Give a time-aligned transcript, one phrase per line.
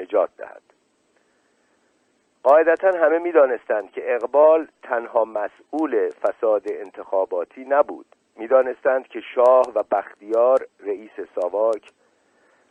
[0.00, 0.62] نجات دهد.
[2.42, 8.06] قاعدتا همه می‌دانستند که اقبال تنها مسئول فساد انتخاباتی نبود.
[8.36, 11.90] می‌دانستند که شاه و بختیار رئیس ساواک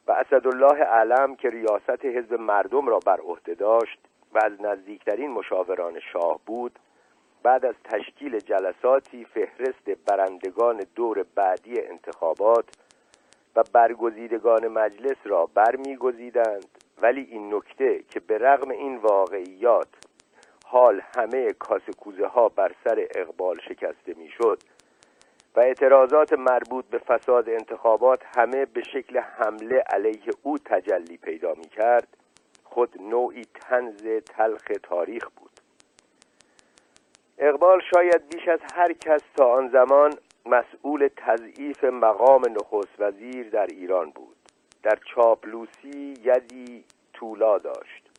[0.08, 4.00] و اسدالله علم که ریاست حزب مردم را بر عهده داشت
[4.34, 6.80] و از نزدیکترین مشاوران شاه بود
[7.44, 12.66] بعد از تشکیل جلساتی فهرست برندگان دور بعدی انتخابات
[13.56, 16.83] و برگزیدگان مجلس را برمیگزیدند.
[17.04, 19.88] ولی این نکته که به رغم این واقعیات
[20.66, 24.60] حال همه کاسکوزه ها بر سر اقبال شکسته می‌شد
[25.56, 31.70] و اعتراضات مربوط به فساد انتخابات همه به شکل حمله علیه او تجلی پیدا می
[31.70, 32.08] کرد
[32.64, 35.52] خود نوعی تنز تلخ تاریخ بود.
[37.38, 40.14] اقبال شاید بیش از هر کس تا آن زمان
[40.46, 44.43] مسئول تضعیف مقام نخست وزیر در ایران بود.
[44.84, 46.84] در چاپلوسی یدی
[47.14, 48.10] طولا داشت.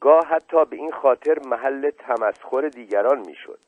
[0.00, 3.58] گاه حتی به این خاطر محل تمسخر دیگران می‌شد.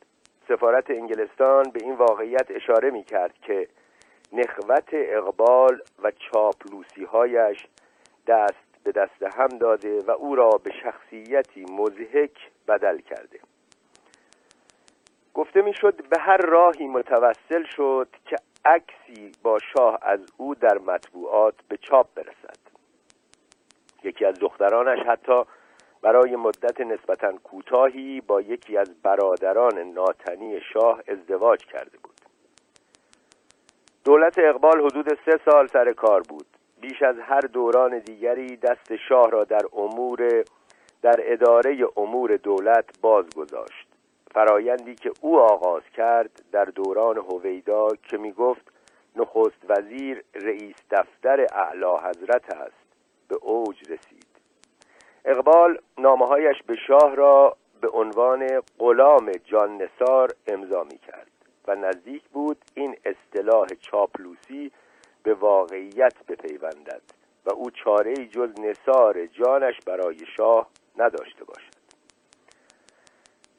[0.48, 3.68] سفارت انگلستان به این واقعیت اشاره می کرد که
[4.32, 7.66] نخوت اقبال و چاپلوسی هایش
[8.26, 13.40] دست به دست هم داده و او را به شخصیتی مزهک بدل کرده.
[15.34, 21.54] گفته می‌شد به هر راهی متوسل شد که عکسی با شاه از او در مطبوعات
[21.68, 22.58] به چاپ برسد.
[24.04, 25.42] یکی از دخترانش حتی
[26.02, 32.20] برای مدت نسبتا کوتاهی با یکی از برادران ناتنی شاه ازدواج کرده بود.
[34.04, 36.46] دولت اقبال حدود سه سال سر کار بود.
[36.80, 40.44] بیش از هر دوران دیگری دست شاه را در امور
[41.02, 43.81] در اداره امور دولت باز گذاشت
[44.34, 48.72] فرایندی که او آغاز کرد در دوران هویدا که می گفت
[49.16, 52.82] نخست وزیر رئیس دفتر اعلی حضرت است
[53.28, 54.26] به اوج رسید.
[55.24, 61.30] اقبال نامههایش به شاه را به عنوان غلام جان نصار امضا می کرد
[61.68, 64.72] و نزدیک بود این اصطلاح چاپلوسی
[65.22, 67.02] به واقعیت بپیوندد
[67.46, 70.66] و او چاره جز نصار جانش برای شاه
[70.98, 71.71] نداشته باشد.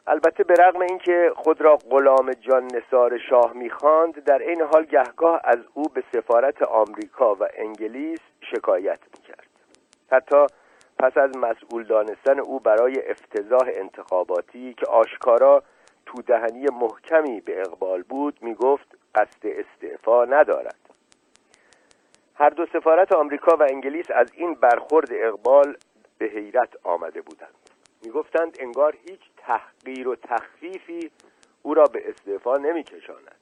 [0.08, 5.41] البته به رغم اینکه خود را غلام جان نصار شاه می‌خواند در این حال گهگاه
[5.44, 9.47] از او به سفارت آمریکا و انگلیس شکایت می‌کرد.
[10.12, 10.46] حتی
[11.00, 15.64] پس از مسئول دانستن او برای افتضاح انتخاباتی که آشکارا
[16.06, 20.80] تو دهنی محکمی به اقبال بود می‌گفت قصد استعفا ندارد.
[22.35, 25.78] هر دو سفارت آمریکا و انگلیس از این برخورد اقبال
[26.18, 27.62] به حیرت آمده بودند.
[28.03, 31.12] می‌گفتند انگار هیچ تحقیر و تخفیفی
[31.62, 33.36] او را به استعفا نمیکشاند.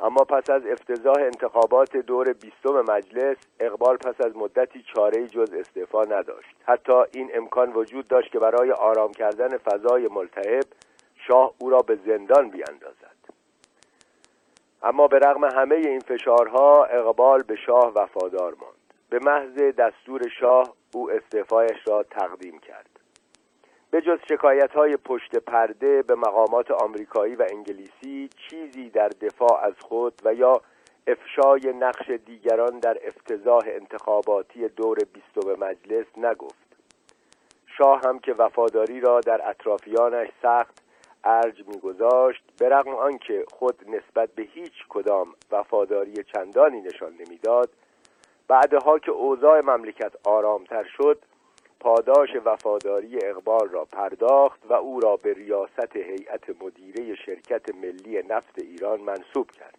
[0.00, 6.02] اما پس از افتضاح انتخابات دور بیستم مجلس اقبال پس از مدتی چاره جز استعفا
[6.02, 6.56] نداشت.
[6.66, 10.64] حتی این امکان وجود داشت که برای آرام کردن فضای ملتهب
[11.26, 13.18] شاه او را به زندان بیاندازد.
[14.82, 18.74] اما به رغم همه این فشارها اقبال به شاه وفادار ماند.
[19.10, 22.97] به محض دستور شاه او استعفایش را تقدیم کرد.
[23.90, 29.74] به جز شکایت های پشت پرده به مقامات آمریکایی و انگلیسی چیزی در دفاع از
[29.80, 30.60] خود و یا
[31.06, 36.68] افشای نقش دیگران در افتضاح انتخاباتی دور بیستم مجلس نگفت.
[37.66, 40.82] شاه هم که وفاداری را در اطرافیانش سخت
[41.24, 47.70] ارج میگذاشت به رغم آنکه خود نسبت به هیچ کدام وفاداری چندانی نشان نمی‌داد
[48.48, 51.18] بعدها که اوضاع مملکت آرامتر شد
[51.80, 58.58] پاداش وفاداری اقبال را پرداخت و او را به ریاست هیئت مدیره شرکت ملی نفت
[58.58, 59.78] ایران منصوب کرد.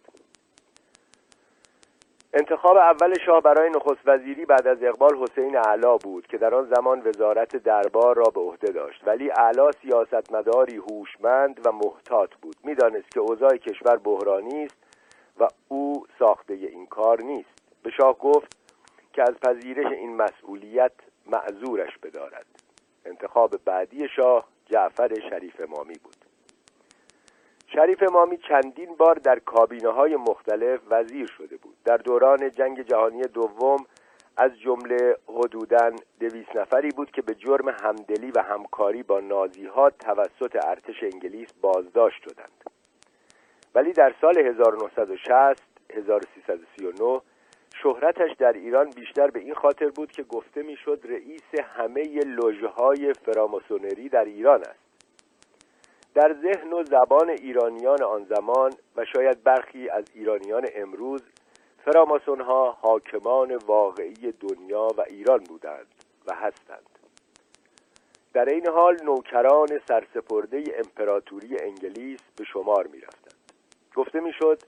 [2.34, 6.74] انتخاب اول شاه برای نخست وزیری بعد از اقبال حسین علا بود که در آن
[6.74, 9.02] زمان وزارت دربار را به عهده داشت.
[9.06, 12.56] ولی علا سیاستمداری هوشمند و محتاط بود.
[12.64, 14.76] می‌دانست که اوضاع کشور بحرانی است
[15.40, 17.62] و او ساخته این کار نیست.
[17.82, 18.56] به شاه گفت
[19.12, 20.92] که از پذیرش این مسئولیت
[21.26, 22.46] معذورش بدارد.
[23.04, 26.16] انتخاب بعدی شاه جعفر شریف امامی بود.
[27.66, 31.76] شریف امامی چندین بار در کابینه های مختلف وزیر شده بود.
[31.84, 33.86] در دوران جنگ جهانی دوم
[34.36, 35.90] از جمله حدوداً
[36.20, 41.48] دویست نفری بود که به جرم همدلی و همکاری با نازی ها توسط ارتش انگلیس
[41.60, 42.70] بازداشت شدند.
[43.74, 47.20] ولی در سال 1960 1339
[47.82, 54.08] شهرتش در ایران بیشتر به این خاطر بود که گفته می‌شد رئیس همه لژهای فراماسونری
[54.08, 54.90] در ایران است.
[56.14, 61.22] در ذهن و زبان ایرانیان آن زمان و شاید برخی از ایرانیان امروز
[61.84, 65.86] فراماسون ها حاکمان واقعی دنیا و ایران بودند
[66.26, 66.86] و هستند.
[68.32, 73.34] در این حال نوکران سرسپرده امپراتوری انگلیس به شمار می رفتند
[73.96, 74.58] گفته می شد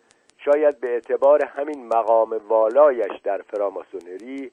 [0.45, 4.51] شاید به اعتبار همین مقام والایش در فراماسونری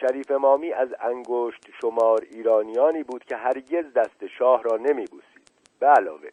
[0.00, 5.50] شریف مامی از انگشت شمار ایرانیانی بود که هرگز دست شاه را نمی بوسید
[5.80, 6.28] به علاوه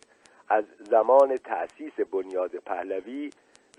[0.50, 3.30] از زمان تأسیس بنیاد پهلوی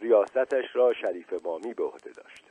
[0.01, 2.46] ریاستش را شریف مامی به عهده داشت.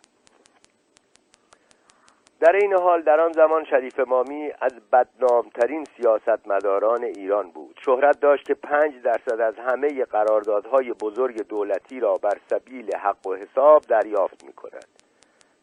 [2.39, 7.79] در این حال در آن زمان شریف مامی از بدنامترین سیاستمداران ایران بود.
[7.85, 13.35] شهرت داشت که پنج درصد از همه قراردادهای بزرگ دولتی را بر سبیل حق و
[13.35, 14.87] حساب دریافت می کند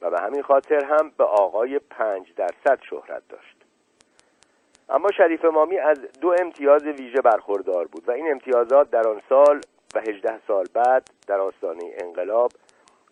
[0.00, 3.56] و به همین خاطر هم به آقای پنج درصد شهرت داشت.
[4.88, 9.60] اما شریف مامی از دو امتیاز ویژه برخوردار بود و این امتیازات در آن سال
[9.94, 12.52] و هجده سال بعد در آستانه انقلاب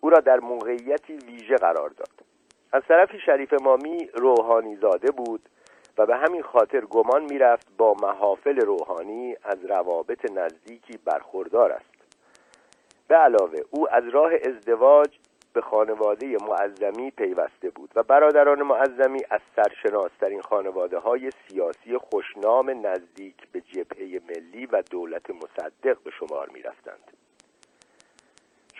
[0.01, 2.30] او را در موقعیتی ویژه قرار داد.
[2.71, 5.49] از طرفی شریف مامی روحانی زاده بود
[5.97, 11.91] و به همین خاطر گمان می‌رفت با محافل روحانی از روابط نزدیکی برخوردار است
[13.07, 15.09] به علاوه او از راه ازدواج
[15.53, 23.35] به خانواده معظمی پیوسته بود و برادران معظمی از سرشناسترین خانواده های سیاسی خوشنام نزدیک
[23.51, 27.11] به جبهه ملی و دولت مصدق به شمار می رفتند.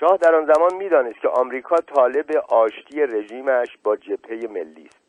[0.02, 5.02] شاه در آن زمان می‌دانست که آمریکا طالب آشتی رژیمش با جبهه ملی است.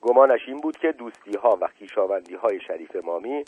[0.00, 3.44] گمانش این بود که دوستی ها و خیشاوندی های شریف مامی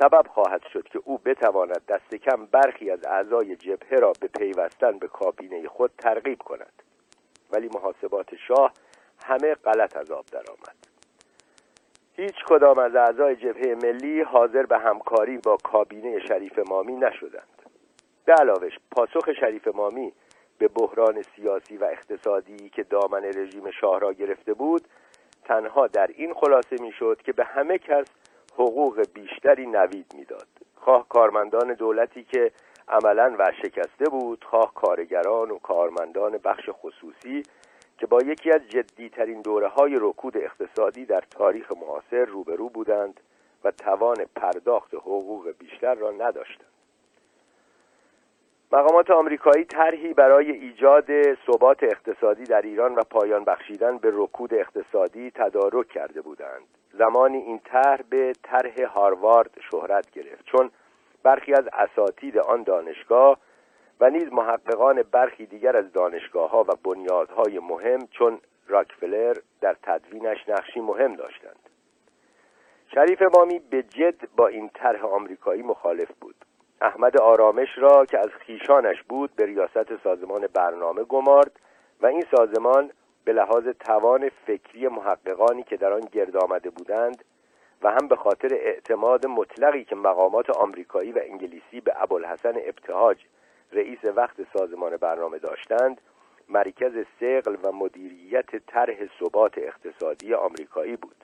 [0.00, 4.98] سبب خواهد شد که او بتواند دست کم برخی از اعضای جبهه را به پیوستن
[4.98, 6.82] به کابینه خود ترغیب کند.
[7.52, 8.72] ولی محاسبات شاه
[9.26, 10.76] همه غلط از آب درآمد.
[12.16, 17.53] هیچ کدام از اعضای جبهه ملی حاضر به همکاری با کابینه شریف مامی نشدند.
[18.24, 20.12] به علاوه پاسخ شریف مامی
[20.58, 24.82] به بحران سیاسی و اقتصادی که دامن رژیم شاه را گرفته بود
[25.44, 28.06] تنها در این خلاصه می‌شد که به همه کس
[28.54, 30.46] حقوق بیشتری نوید می‌داد.
[30.76, 32.52] خواه کارمندان دولتی که
[32.88, 37.42] عملا ورشکسته بود خواه کارگران و کارمندان بخش خصوصی
[37.98, 43.20] که با یکی از جدیترین دوره های رکود اقتصادی در تاریخ معاصر روبرو بودند
[43.64, 46.73] و توان پرداخت حقوق بیشتر را نداشتند.
[48.72, 55.30] مقامات آمریکایی طرحی برای ایجاد ثبات اقتصادی در ایران و پایان بخشیدن به رکود اقتصادی
[55.30, 56.64] تدارک کرده بودند.
[56.92, 60.70] زمانی این طرح به طرح هاروارد شهرت گرفت چون
[61.22, 63.38] برخی از اساتید آن دانشگاه
[64.00, 68.38] و نیز محققان برخی دیگر از دانشگاه ها و بنیادهای مهم چون
[68.68, 71.68] راکفلر در تدوینش نقشی مهم داشتند.
[72.94, 76.34] شریف مامی به جد با این طرح آمریکایی مخالف بود.
[76.84, 81.60] احمد آرامش را که از خیشانش بود به ریاست سازمان برنامه گمارد
[82.02, 82.90] و این سازمان
[83.24, 87.24] به لحاظ توان فکری محققانی که در آن گرد آمده بودند
[87.82, 93.24] و هم به خاطر اعتماد مطلقی که مقامات آمریکایی و انگلیسی به ابوالحسن ابتهاج
[93.72, 96.00] رئیس وقت سازمان برنامه داشتند
[96.48, 101.16] مرکز سقل و مدیریت طرح ثبات اقتصادی آمریکایی بود.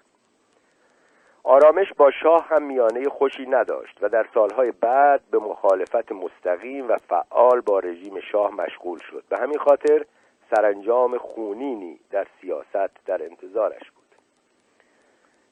[1.42, 6.96] آرامش با شاه هم میانه خوشی نداشت و در سالهای بعد به مخالفت مستقیم و
[7.08, 9.24] فعال با رژیم شاه مشغول شد.
[9.28, 10.04] به همین خاطر
[10.50, 14.00] سرانجام خونینی در سیاست در انتظارش بود.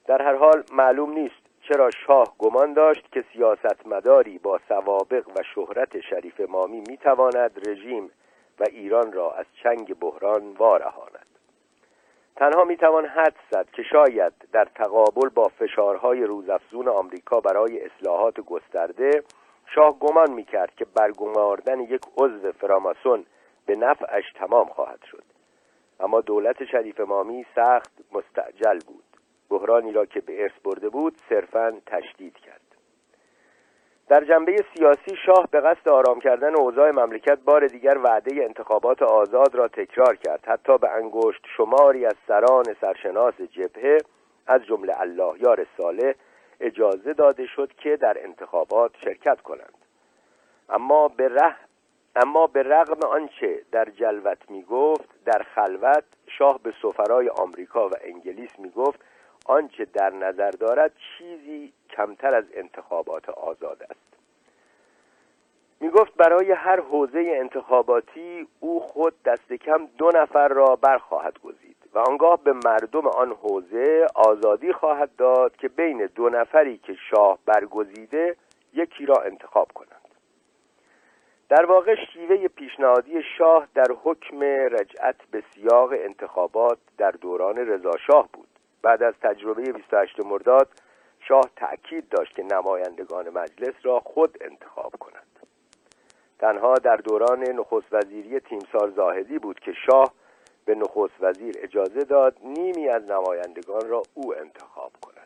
[0.05, 5.99] در هر حال معلوم نیست چرا شاه گمان داشت که سیاستمداری با سوابق و شهرت
[5.99, 8.11] شریف مامی می‌تواند رژیم
[8.59, 11.28] و ایران را از چنگ بحران وارهاند.
[12.39, 19.23] تنها می‌توان حد زد که شاید در تقابل با فشارهای روزافزون آمریکا برای اصلاحات گسترده
[19.75, 23.25] شاه گمان می‌کرد که برگماردن یک عضو فراماسون
[23.65, 25.23] به نفعش تمام خواهد شد.
[25.99, 29.03] اما دولت شریف مامی سخت مستعجل بود.
[29.49, 32.58] بحرانی را که به ارث برده بود صرفا تشدید کرد.
[34.09, 39.55] در جنبه سیاسی شاه به قصد آرام کردن اوضاع مملکت بار دیگر وعده انتخابات آزاد
[39.55, 40.43] را تکرار کرد.
[40.47, 43.97] حتی به انگشت شماری از سران سرشناس جبهه
[44.47, 46.13] از جمله الله یار صالح
[46.59, 49.77] اجازه داده شد که در انتخابات شرکت کنند.
[50.69, 51.55] اما به ره
[52.15, 57.91] اما به رغم آنچه در جلوت می گفت در خلوت شاه به سفرای آمریکا و
[58.01, 58.99] انگلیس می گفت
[59.49, 64.09] آنچه در نظر دارد چیزی کمتر از انتخابات آزاد است.
[65.79, 71.75] می گفت برای هر حوزه انتخاباتی او خود دست کم دو نفر را برخواهد گزید
[71.93, 77.39] و آنگاه به مردم آن حوزه آزادی خواهد داد که بین دو نفری که شاه
[77.45, 78.35] برگزیده
[78.73, 80.09] یکی را انتخاب کنند.
[81.49, 88.48] در واقع شیوه پیشنهادی شاه در حکم رجعت به سیاق انتخابات در دوران رضاشاه بود.
[88.81, 90.67] بعد از تجربه 28 مرداد
[91.19, 95.39] شاه تأکید داشت که نمایندگان مجلس را خود انتخاب کند.
[96.39, 100.13] تنها در دوران نخست وزیری تیمسار زاهدی بود که شاه
[100.65, 105.19] به نخست وزیر اجازه داد نیمی از نمایندگان را او انتخاب کند.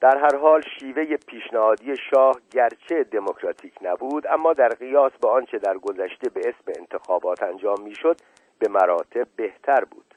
[0.00, 5.78] در هر حال شیوه پیشنهادی شاه گرچه دموکراتیک نبود اما در قیاس به آنچه در
[5.78, 8.16] گذشته به اسم انتخابات انجام می‌شد
[8.58, 10.09] به مراتب بهتر بود.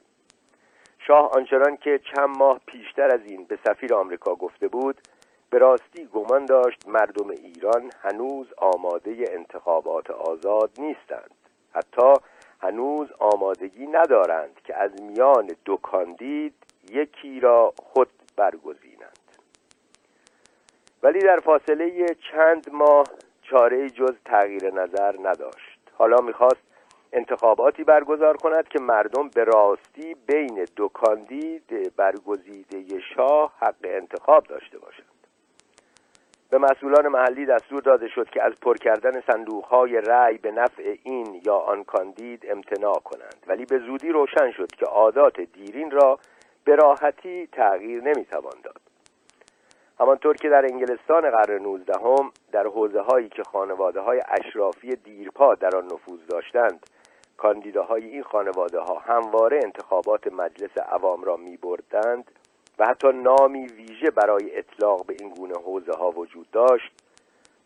[1.06, 5.00] شاه آنچنان که چند ماه پیشتر از این به سفیر آمریکا گفته بود
[5.50, 11.30] به راستی گمان داشت مردم ایران هنوز آماده انتخابات آزاد نیستند.
[11.74, 12.12] حتی
[12.62, 16.54] هنوز آمادگی ندارند که از میان دو کاندید
[16.90, 19.18] یکی را خود برگزینند.
[21.02, 23.06] ولی در فاصله چند ماه
[23.42, 25.78] چاره جز تغییر نظر نداشت.
[25.98, 26.73] حالا می‌خواست
[27.14, 34.78] انتخاباتی برگزار کند که مردم به راستی بین دو کاندید برگزیده شاه حق انتخاب داشته
[34.78, 35.06] باشند.
[36.50, 41.40] به مسئولان محلی دستور داده شد که از پر کردن صندوقهای رأی به نفع این
[41.46, 43.44] یا آن کاندید امتناع کنند.
[43.46, 46.18] ولی به زودی روشن شد که عادات دیرین را
[46.64, 48.80] به راحتی تغییر نمی‌توان داد.
[50.00, 55.76] همانطور که در انگلستان قرن نوزدهم در حوزه هایی که خانواده های اشرافی دیرپا در
[55.76, 56.86] آن نفوذ داشتند
[57.36, 62.30] کاندیداهای این خانواده ها همواره انتخابات مجلس عوام را می بردند
[62.78, 66.92] و حتی نامی ویژه برای اطلاق به این گونه حوزه ها وجود داشت.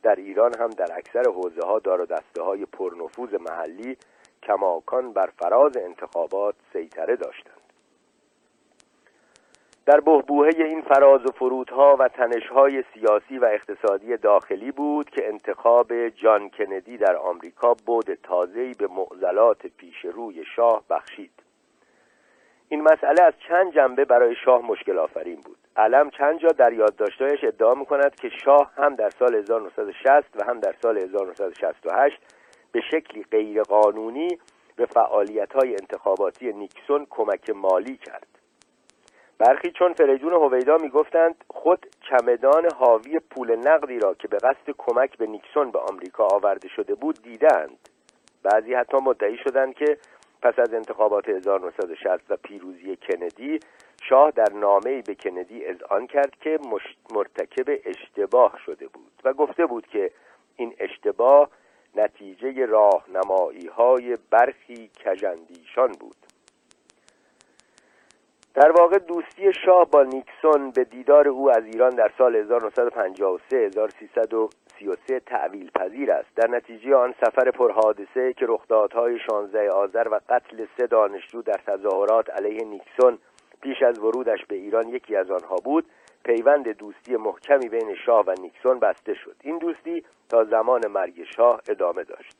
[0.03, 3.97] در ایران هم در اکثر حوزه ها دار و دسته های پرنفوذ محلی
[4.43, 7.58] کماکان بر فراز انتخابات سیطره داشتند.
[9.89, 16.09] در بهبوهه این فراز و فرودها و تنشهای سیاسی و اقتصادی داخلی بود که انتخاب
[16.09, 21.31] جان کندی در آمریکا بود تازه‌ای به معضلات پیش روی شاه بخشید.
[22.69, 25.59] این مسئله از چند جنبه برای شاه مشکل آفرین بود.
[25.77, 30.61] علم چند جا در یادداشتهایش ادعا می‌کند که شاه هم در سال 1960 و هم
[30.61, 32.21] در سال 1968
[32.73, 34.39] به شکلی غیرقانونی
[34.77, 38.38] به فعالیت های انتخاباتی نیکسون کمک مالی کرد.
[39.39, 45.19] برخی چون فریدون هویدا می‌گفتند خود چمدان حاوی پول نقدی را که به قصد کمک
[45.19, 47.89] به نیکسون به آمریکا آورده شده بود دیدند.
[48.43, 49.99] بعضی حتی مدعی شدند که
[50.43, 53.61] پس از انتخابات 1960 و پیروزی کندی
[54.03, 56.59] شاه در نامه‌ای به کندی اذعان کرد که
[57.15, 60.11] مرتکب اشتباه شده بود و گفته بود که
[60.57, 61.51] این اشتباه
[61.97, 66.17] نتیجه راهنمایی های برخی کجندیشان بود.
[68.55, 75.21] در واقع دوستی شاه با نیکسون به دیدار او از ایران در سال 1953 1333
[75.21, 76.35] تعویل پذیر است.
[76.37, 82.31] در نتیجه آن سفر پرحادثه که رخدادهای 16 آذر و قتل سه دانشجو در تظاهرات
[82.31, 83.19] علیه نیکسون
[83.61, 85.85] پیش از ورودش به ایران یکی از آنها بود
[86.25, 89.37] پیوند دوستی محکمی بین شاه و نیکسون بسته شد.
[89.43, 92.37] این دوستی تا زمان مرگ شاه ادامه داشت.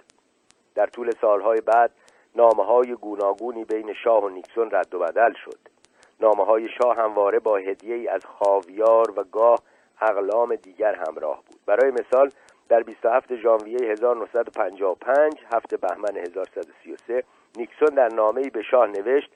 [0.75, 1.91] در طول سالهای بعد
[2.37, 5.78] نامه های گوناگونی بین شاه و نیکسون رد و بدل شد.
[6.21, 9.59] نامه های شاه همواره با هدیه ای از خاویار و گاه
[10.01, 11.61] اقلام دیگر همراه بود.
[11.67, 12.31] برای مثال
[12.69, 17.25] در 27 ژانویه 1955 هفته بهمن 1133
[17.57, 19.31] نیکسون در نامه‌ای به شاه نوشت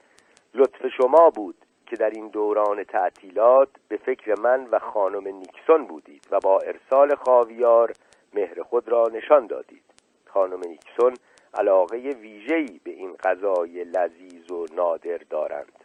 [0.54, 6.28] لطف شما بود که در این دوران تعطیلات به فکر من و خانم نیکسون بودید
[6.30, 7.92] و با ارسال خاویار
[8.34, 9.84] مهر خود را نشان دادید.
[10.26, 11.14] خانم نیکسون
[11.54, 15.81] علاقه ویژه‌ای به این غذای لذیذ و نادر دارند.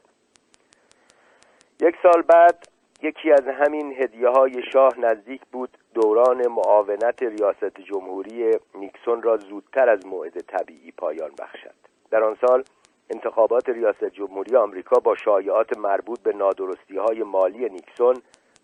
[1.81, 2.67] یک سال بعد
[3.01, 9.89] یکی از همین هدیه های شاه نزدیک بود دوران معاونت ریاست جمهوری نیکسون را زودتر
[9.89, 11.75] از موعد طبیعی پایان بخشد.
[12.12, 12.63] در آن سال
[13.10, 18.15] انتخابات ریاست جمهوری آمریکا با شایعات مربوط به نادرستی های مالی نیکسون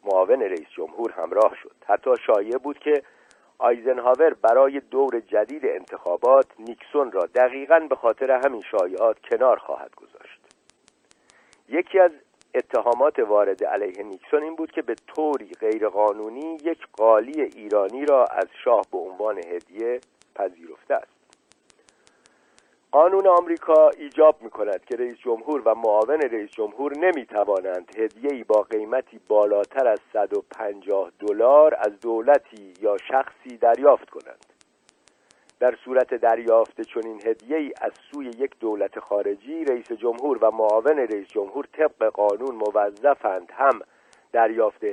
[0.04, 1.76] معاون رئیس جمهور همراه شد.
[1.86, 3.04] حتی شایع بود که
[3.58, 10.40] آیزنهاور برای دور جدید انتخابات نیکسون را دقیقا به خاطر همین شایعات کنار خواهد گذاشت.
[11.70, 12.12] یکی از
[12.56, 18.48] اتهامات وارد علیه نیکسون این بود که به طوری غیرقانونی یک قالی ایرانی را از
[18.64, 20.00] شاه به عنوان هدیه
[20.36, 21.14] پذیرفته است.
[22.92, 28.44] قانون آمریکا ایجاب می کند که رئیس جمهور و معاون رئیس جمهور نمی توانند هدیه‌ای
[28.44, 34.53] با قیمتی بالاتر از 150 دلار از دولتی یا شخصی دریافت کنند.
[35.64, 40.98] در صورت دریافت چنین هدیه ای از سوی یک دولت خارجی رئیس جمهور و معاون
[40.98, 43.82] رئیس جمهور طبق قانون موظفند هم
[44.32, 44.84] دریافت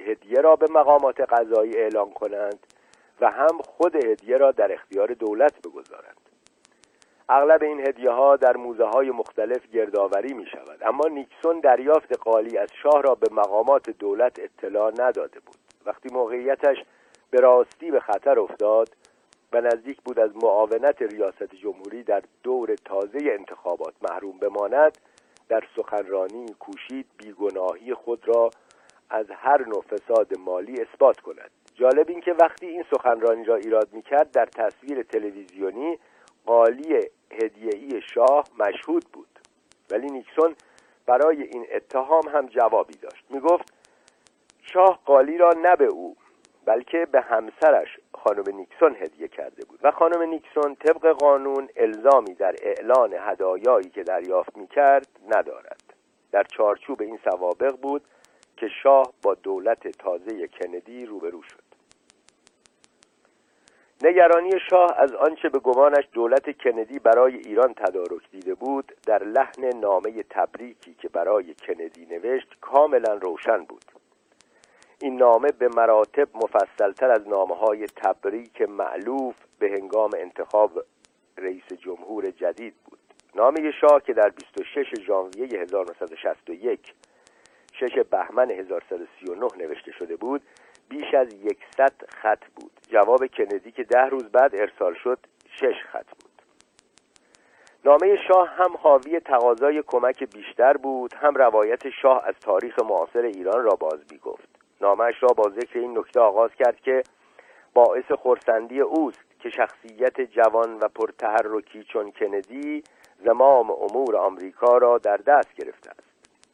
[0.00, 2.66] هدیه را به مقامات قضایی اعلام کنند
[3.20, 6.20] و هم خود هدیه را در اختیار دولت بگذارند.
[7.28, 12.58] اغلب این هدیه ها در موزه های مختلف گردآوری می شود اما نیکسون دریافت قالی
[12.58, 15.56] از شاه را به مقامات دولت اطلاع نداده بود.
[15.86, 16.76] وقتی موقعیتش
[17.30, 18.99] به راستی به خطر افتاد
[19.52, 24.98] و نزدیک بود از معاونت ریاست جمهوری در دور تازه انتخابات محروم بماند
[25.48, 28.50] در سخنرانی کوشید بیگناهی خود را
[29.10, 31.50] از هر نوع فساد مالی اثبات کند.
[31.74, 35.98] جالب این که وقتی این سخنرانی را ایراد می‌کرد در تصویر تلویزیونی
[36.46, 36.98] قالی
[37.42, 39.38] هدیه‌ای شاه مشهود بود.
[39.90, 40.54] ولی نیکسون
[41.06, 43.24] برای این اتهام هم جوابی داشت.
[43.30, 43.74] می‌گفت
[44.72, 46.16] شاه قالی را نه به او
[46.64, 49.80] بلکه به همسرش خانم نیکسون هدیه کرده بود.
[49.82, 55.82] و خانم نیکسون طبق قانون الزامی در اعلان هدایایی که دریافت می‌کرد ندارد.
[56.32, 58.02] در چارچوب این سوابق بود
[58.56, 61.70] که شاه با دولت تازه کندی روبرو شد.
[64.02, 69.78] نگرانی شاه از آنچه به گمانش دولت کندی برای ایران تدارک دیده بود در لحن
[69.80, 73.99] نامه تبریکی که برای کندی نوشت کاملا روشن بود.
[75.02, 80.84] این نامه به مراتب مفصلتر از نامه های تبریک معلوف به هنگام انتخاب
[81.38, 82.98] رئیس جمهور جدید بود.
[83.34, 86.94] نامه شاه که در 26 ژانویه 1961
[87.72, 90.42] شش بهمن 1139 نوشته شده بود
[90.88, 92.72] بیش از یکصد خط بود.
[92.88, 95.18] جواب کندی که ده روز بعد ارسال شد
[95.60, 96.42] شش خط بود.
[97.84, 103.64] نامه شاه هم حاوی تقاضای کمک بیشتر بود هم روایت شاه از تاریخ معاصر ایران
[103.64, 104.18] را باز می
[104.80, 107.02] نامش را با ذکر این نکته آغاز کرد که
[107.74, 112.82] باعث خورسندی اوست که شخصیت جوان و پرتحرکی چون کندی
[113.24, 116.02] زمام امور آمریکا را در دست گرفته است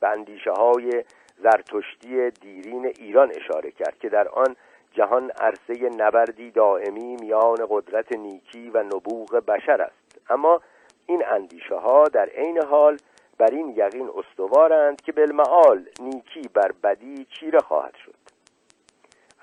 [0.01, 1.05] به اندیشه های
[1.39, 4.57] زرتشتی دیرین ایران اشاره کرد که در آن
[4.93, 10.21] جهان عرصه نبردی دائمی میان قدرت نیکی و نبوغ بشر است.
[10.31, 10.61] اما
[11.07, 12.97] این اندیشه ها در عین حال
[13.39, 18.15] بر این یقین استوارند که بالمعال نیکی بر بدی چیره خواهد شد.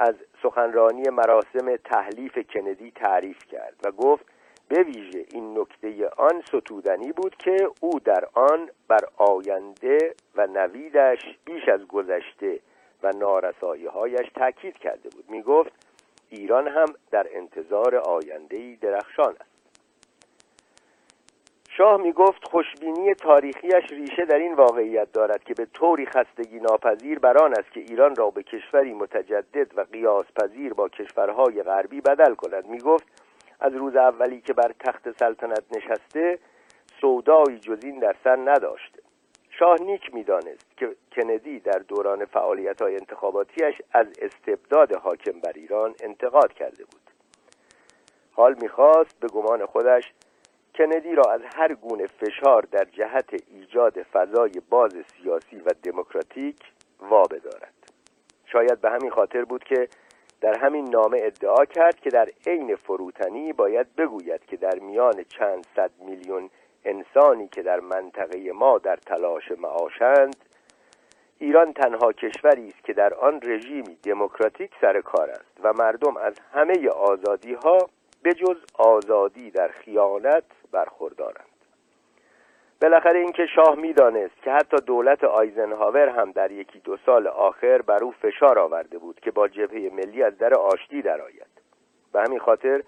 [0.04, 4.26] از سخنرانی مراسم تحلیف کندی تعریف کرد و گفت
[4.68, 11.20] به ویژه این نکته آن ستودنی بود که او در آن بر آینده و نویدش
[11.46, 12.60] بیش از گذشته
[13.04, 15.30] و نارسایی هایش تاکید کرده بود.
[15.30, 15.72] می گفت
[16.30, 19.53] ایران هم در انتظار آینده درخشان است.
[21.78, 27.20] شاه می گفت خوشبینی تاریخیش ریشه در این واقعیت دارد که به طوری خستگی ناپذیر
[27.20, 32.36] بر است که ایران را به کشوری متجدد و قیاس پذیر با کشورهای غربی بدل
[32.36, 32.66] کند.
[32.66, 33.08] می گفت
[33.60, 36.40] از روز اولی که بر تخت سلطنت نشسته
[37.02, 39.00] سودایی جزین در سر نداشته.
[39.50, 45.96] شاه نیک می‌دانست که کندی در دوران فعالیت های انتخاباتیش از استبداد حاکم بر ایران
[46.04, 47.02] انتقاد کرده بود.
[48.32, 50.14] حال می‌خواست به گمان خودش
[50.76, 56.60] کندی را از هر گونه فشار در جهت ایجاد فضای باز سیاسی و دموکراتیک
[57.00, 57.74] وابدارد
[58.46, 59.88] شاید به همین خاطر بود که
[60.42, 65.68] در همین نامه ادعا کرد که در عین فروتنی باید بگوید که در میان چند
[65.76, 66.50] صد میلیون
[66.86, 70.36] انسانی که در منطقه ما در تلاش معاشند
[71.40, 76.34] ایران تنها کشوری است که در آن رژیمی دموکراتیک سر کار است و مردم از
[76.54, 77.90] همه آزادی ها
[78.24, 81.46] بجز آزادی در خیانت برخوردارند.
[82.82, 88.04] بالاخره اینکه شاه می‌دانست که حتی دولت آیزنهاور هم در یکی دو سال آخر بر
[88.04, 91.54] او فشار آورده بود که با جبهه ملی از در آشتی درآید.
[92.14, 92.84] به همین خاطر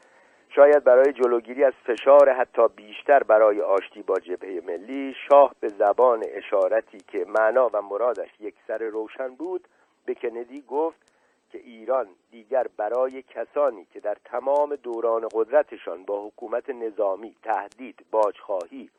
[0.49, 6.23] شاید برای جلوگیری از فشار حتی بیشتر برای آشتی با جبهه ملی شاه به زبان
[6.27, 9.67] اشارتی که معنا و مرادش یک سر روشن بود
[10.05, 11.14] به کندی گفت
[11.55, 18.89] که ایران دیگر برای کسانی که در تمام دوران قدرتشان با حکومت نظامی تهدید باجخواهی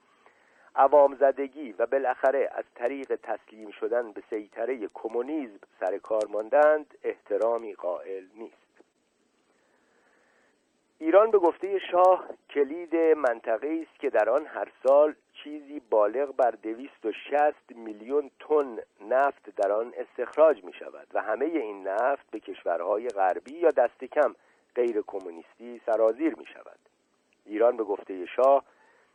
[0.77, 7.75] عوام زدگی و بالاخره از طریق تسلیم شدن به سیطره کمونیسم سر کار ماندند احترامی
[7.75, 8.66] قائل نیست.
[10.99, 16.51] ایران به گفته شاه کلید منطقه است که در آن هر سال چیزی بالغ بر
[16.51, 22.31] دویست و شست میلیون تن نفت در آن استخراج می شود و همه این نفت
[22.31, 24.35] به کشورهای غربی یا دست کم
[24.75, 26.79] غیر کمونیستی سرازیر می شود
[27.47, 28.65] ایران به گفته شاه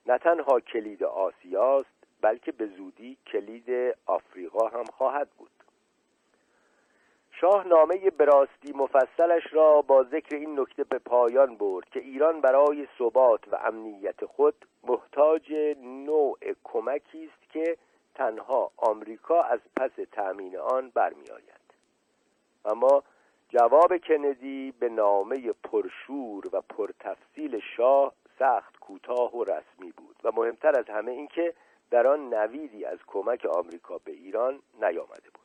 [0.06, 5.61] نه تنها کلید آسیاست بلکه به زودی کلید آفریقا هم خواهد بود.
[7.41, 12.88] شاه نامه براستی مفصلش را با ذکر این نکته به پایان برد که ایران برای
[12.97, 17.77] ثبات و امنیت خود محتاج نوع کمکی است که
[18.15, 21.62] تنها آمریکا از پس تأمین آن برمیآید.
[22.65, 23.04] اما
[23.49, 30.80] جواب کندی به نامه پرشور و پرتفصیل شاه سخت کوتاه و رسمی بود و مهمتر
[30.80, 31.54] از همه اینکه
[31.91, 35.40] در آن نویدی از کمک آمریکا به ایران نیامده بود.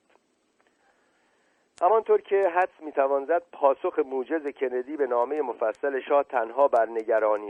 [1.83, 6.89] همانطور که حدس می‌توان زد پاسخ موجز کندی به نامه مفصل شاه تنها بر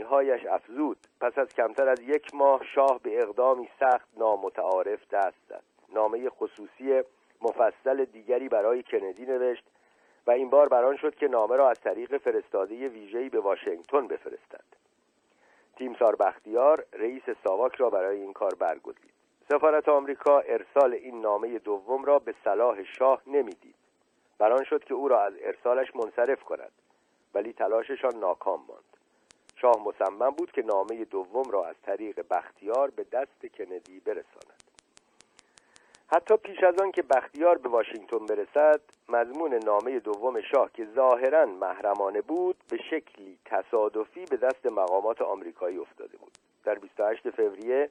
[0.09, 0.97] هایش افزود.
[1.21, 5.63] پس از کمتر از یک ماه شاه به اقدامی سخت نامتعارف دست زد.
[5.93, 7.01] نامه خصوصی
[7.41, 9.63] مفصل دیگری برای کندی نوشت
[10.27, 14.65] و این بار بران شد که نامه را از طریق فرستاده ویژه‌ای به واشنگتن بفرستد.
[15.75, 19.13] تیمسار بختیار رئیس ساواک را برای این کار برگزید.
[19.49, 23.86] سفارت آمریکا ارسال این نامه دوم را به صلاح شاه نمی‌دید.
[24.39, 26.71] بران شد که او را از ارسالش منصرف کند
[27.33, 28.97] ولی تلاششان ناکام ماند.
[29.55, 34.63] شاه مصمم بود که نامه دوم را از طریق بختیار به دست کندی برساند.
[36.07, 41.45] حتی پیش از آن که بختیار به واشنگتن برسد مضمون نامه دوم شاه که ظاهرا
[41.45, 46.31] محرمانه بود به شکلی تصادفی به دست مقامات آمریکایی افتاده بود.
[46.63, 47.89] در 28 فوریه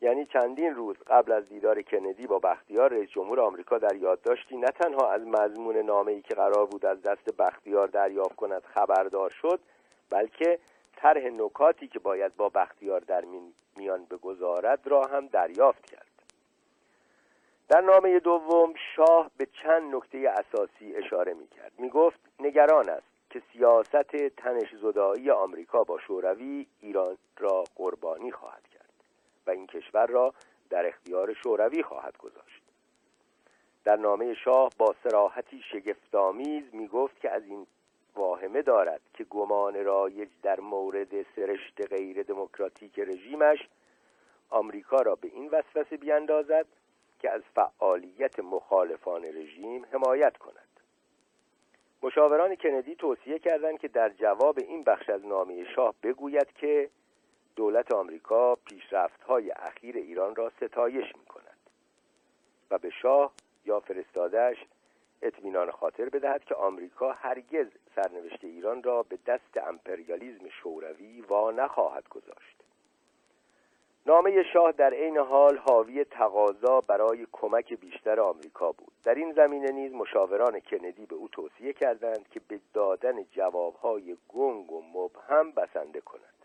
[0.00, 4.66] یعنی چندین روز قبل از دیدار کندی با بختیار رئیس جمهور آمریکا در یادداشتی نه
[4.66, 9.60] تنها از مضمون نامه ای که قرار بود از دست بختیار دریافت کند خبردار شد
[10.10, 10.58] بلکه
[10.96, 13.24] طرح نکاتی که باید با بختیار در
[13.76, 16.08] میان بگذارد را هم دریافت کرد.
[17.68, 21.72] در نامه دوم شاه به چند نکته اساسی اشاره می کرد.
[21.78, 28.62] می گفت نگران است که سیاست تنش زدایی آمریکا با شوروی ایران را قربانی خواهد
[28.68, 28.77] کرد.
[29.48, 30.34] و این کشور را
[30.70, 32.62] در اختیار شوروی خواهد گذاشت.
[33.84, 37.66] در نامه شاه با سراحتی شگفتآمیز می گفت که از این
[38.16, 43.68] واهمه دارد که گمان رایج در مورد سرشت غیر دموکراتیک رژیمش
[44.50, 46.66] آمریکا را به این وسوسه بیاندازد
[47.18, 50.68] که از فعالیت مخالفان رژیم حمایت کند.
[52.02, 56.90] مشاوران کندی توصیه کردند که در جواب این بخش از نامه شاه بگوید که
[57.58, 61.58] دولت آمریکا پیشرفت‌های اخیر ایران را ستایش می کند
[62.70, 63.32] و به شاه
[63.64, 64.56] یا فرستادش
[65.22, 72.08] اطمینان خاطر بدهد که آمریکا هرگز سرنوشت ایران را به دست امپریالیزم شوروی وا نخواهد
[72.08, 72.56] گذاشت.
[74.06, 78.92] نامه شاه در عین حال حاوی تقاضا برای کمک بیشتر آمریکا بود.
[79.04, 84.72] در این زمینه نیز مشاوران کندی به او توصیه کردند که به دادن جوابهای گنگ
[84.72, 86.37] و مبهم بسنده کند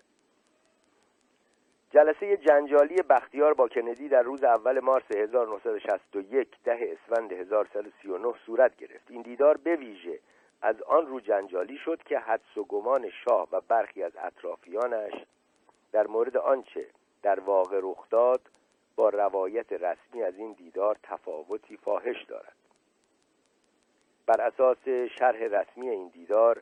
[1.93, 9.11] جلسه جنجالی بختیار با کندی در روز اول مارس 1961 ده اسفند 1139 صورت گرفت.
[9.11, 10.19] این دیدار به ویژه
[10.61, 15.13] از آن رو جنجالی شد که حدس و گمان شاه و برخی از اطرافیانش
[15.91, 16.87] در مورد آنچه
[17.23, 18.41] در واقع رخ داد
[18.95, 22.55] با روایت رسمی از این دیدار تفاوتی فاحش دارد.
[24.25, 24.87] بر اساس
[25.19, 26.61] شرح رسمی این دیدار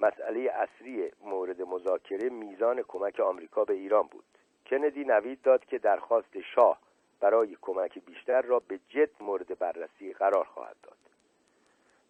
[0.00, 4.24] مسئله اصلی مورد مذاکره میزان کمک آمریکا به ایران بود.
[4.72, 6.78] کندی نوید داد که درخواست شاه
[7.20, 10.96] برای کمک بیشتر را به جد مورد بررسی قرار خواهد داد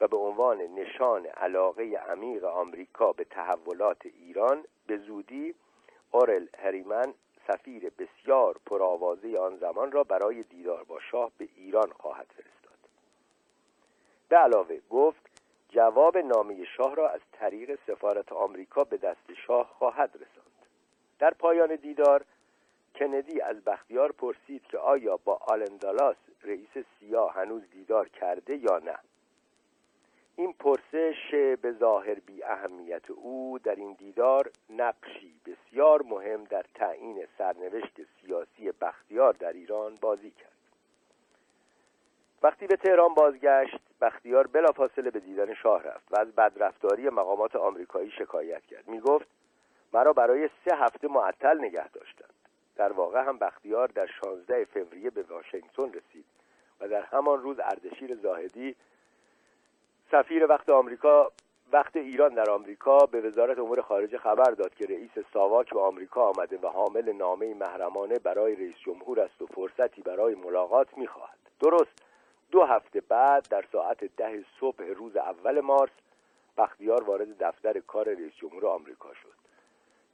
[0.00, 5.54] و به عنوان نشان علاقه عمیق آمریکا به تحولات ایران به زودی
[6.10, 7.14] اورل هریمن
[7.46, 12.78] سفیر بسیار پرآوازه آن زمان را برای دیدار با شاه به ایران خواهد فرستاد.
[14.28, 15.30] به علاوه گفت
[15.68, 20.66] جواب نامه شاه را از طریق سفارت آمریکا به دست شاه خواهد رساند.
[21.18, 22.24] در پایان دیدار
[22.94, 28.98] کندی از بختیار پرسید که آیا با آلندالاس رئیس سیاه هنوز دیدار کرده یا نه.
[30.36, 31.30] این پرسش
[31.62, 38.72] به ظاهر بی اهمیت او در این دیدار نقشی بسیار مهم در تعیین سرنوشت سیاسی
[38.80, 40.52] بختیار در ایران بازی کرد.
[42.42, 48.10] وقتی به تهران بازگشت بختیار بلافاصله به دیدن شاه رفت و از بدرفتاری مقامات آمریکایی
[48.10, 48.88] شکایت کرد.
[48.88, 49.26] می گفت
[49.92, 52.31] مرا برای سه هفته معطل نگه داشتند
[52.82, 56.24] در واقع هم بختیار در 16 فوریه به واشنگتن رسید
[56.80, 58.76] و در همان روز اردشیر زاهدی
[60.10, 61.32] سفیر وقت آمریکا
[61.72, 66.22] وقت ایران در آمریکا به وزارت امور خارجه خبر داد که رئیس ساواک به آمریکا
[66.22, 71.38] آمده و حامل نامه محرمانه برای رئیس جمهور است و فرصتی برای ملاقات می‌خواهد.
[71.60, 72.02] درست
[72.50, 75.92] دو هفته بعد در ساعت ده صبح روز اول مارس
[76.58, 79.34] بختیار وارد دفتر کار رئیس جمهور آمریکا شد.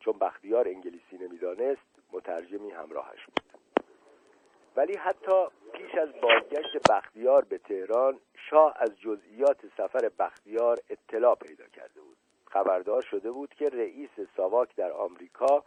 [0.00, 3.44] چون بختیار انگلیسی نمی‌دانست مترجمی همراهش بود.
[4.76, 11.66] ولی حتی پیش از بازگشت بختیار به تهران شاه از جزئیات سفر بختیار اطلاع پیدا
[11.66, 12.16] کرده بود.
[12.46, 15.64] خبردار شده بود که رئیس ساواک در آمریکا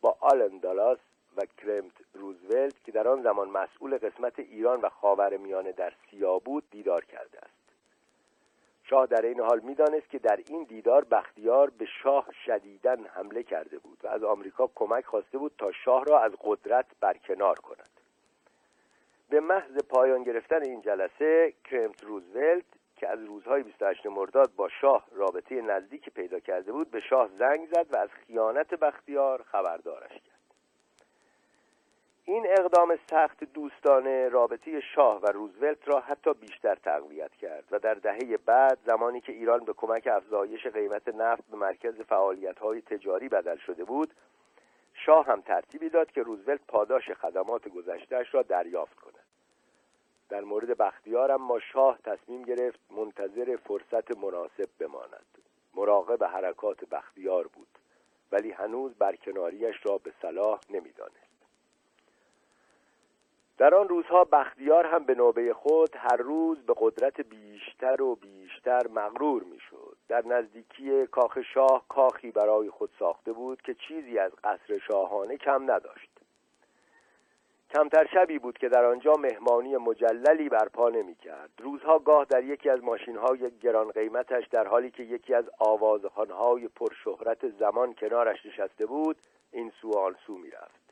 [0.00, 0.98] با آلن دالاس
[1.36, 6.38] و کرمت روزولت که در آن زمان مسئول قسمت ایران و خاور میانه در سیا
[6.38, 7.63] بود دیدار کرده است.
[8.90, 13.78] شاه در این حال می‌دانست که در این دیدار بختیار به شاه شدیدن حمله کرده
[13.78, 17.90] بود و از آمریکا کمک خواسته بود تا شاه را از قدرت برکنار کند.
[19.28, 22.64] به محض پایان گرفتن این جلسه کرمت روزولت
[22.96, 27.68] که از روزهای 28 مرداد با شاه رابطه نزدیکی پیدا کرده بود به شاه زنگ
[27.68, 30.33] زد و از خیانت بختیار خبردارش کرد.
[32.26, 37.94] این اقدام سخت دوستانه رابطه شاه و روزولت را حتی بیشتر تقویت کرد و در
[37.94, 41.94] دهه بعد زمانی که ایران به کمک افزایش قیمت نفت به مرکز
[42.60, 44.14] های تجاری بدل شده بود
[44.94, 49.24] شاه هم ترتیبی داد که روزولت پاداش خدمات گذشتهش را دریافت کند.
[50.28, 55.38] در مورد بختیار اما شاه تصمیم گرفت منتظر فرصت مناسب بماند.
[55.74, 57.68] مراقب حرکات بختیار بود
[58.32, 61.23] ولی هنوز برکناریش را به صلاح نمی‌دانست
[63.58, 68.86] در آن روزها بختیار هم به نوبه خود هر روز به قدرت بیشتر و بیشتر
[68.88, 69.96] مغرور می‌شد.
[70.08, 75.70] در نزدیکی کاخ شاه کاخی برای خود ساخته بود که چیزی از قصر شاهانه کم
[75.70, 76.10] نداشت.
[77.74, 82.70] کمتر شبی بود که در آنجا مهمانی مجللی برپا نمی کرد روزها گاه در یکی
[82.70, 88.86] از ماشین های گران قیمتش در حالی که یکی از آوازخانهای پرشهرت زمان کنارش نشسته
[88.86, 89.16] بود
[89.52, 90.83] این سو سو می رفت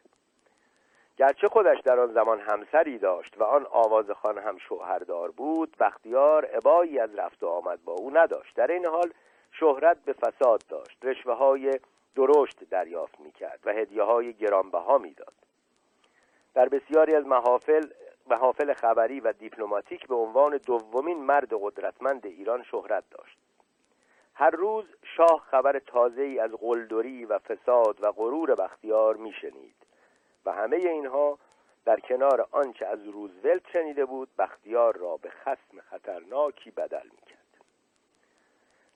[1.16, 6.98] گرچه خودش در آن زمان همسری داشت و آن آوازخان هم شوهردار بود بختیار عبایی
[6.98, 8.56] از رفت و آمد با او نداشت.
[8.56, 9.12] در این حال
[9.52, 10.98] شهرت به فساد داشت.
[11.02, 11.80] رشوه های
[12.16, 15.32] درشت دریافت می کرد و هدیه های گرانبها می‌داد.
[16.54, 17.86] در بسیاری از محافل
[18.26, 23.38] محافل خبری و دیپلماتیک به عنوان دومین مرد قدرتمند ایران شهرت داشت.
[24.34, 24.84] هر روز
[25.16, 29.81] شاه خبر تازه ای از قلدری و فساد و غرور بختیار میشنید.
[30.46, 31.38] و همه اینها
[31.84, 37.42] در کنار آنچه از روزولت شنیده بود بختیار را به خسم خطرناکی بدل می‌کرد.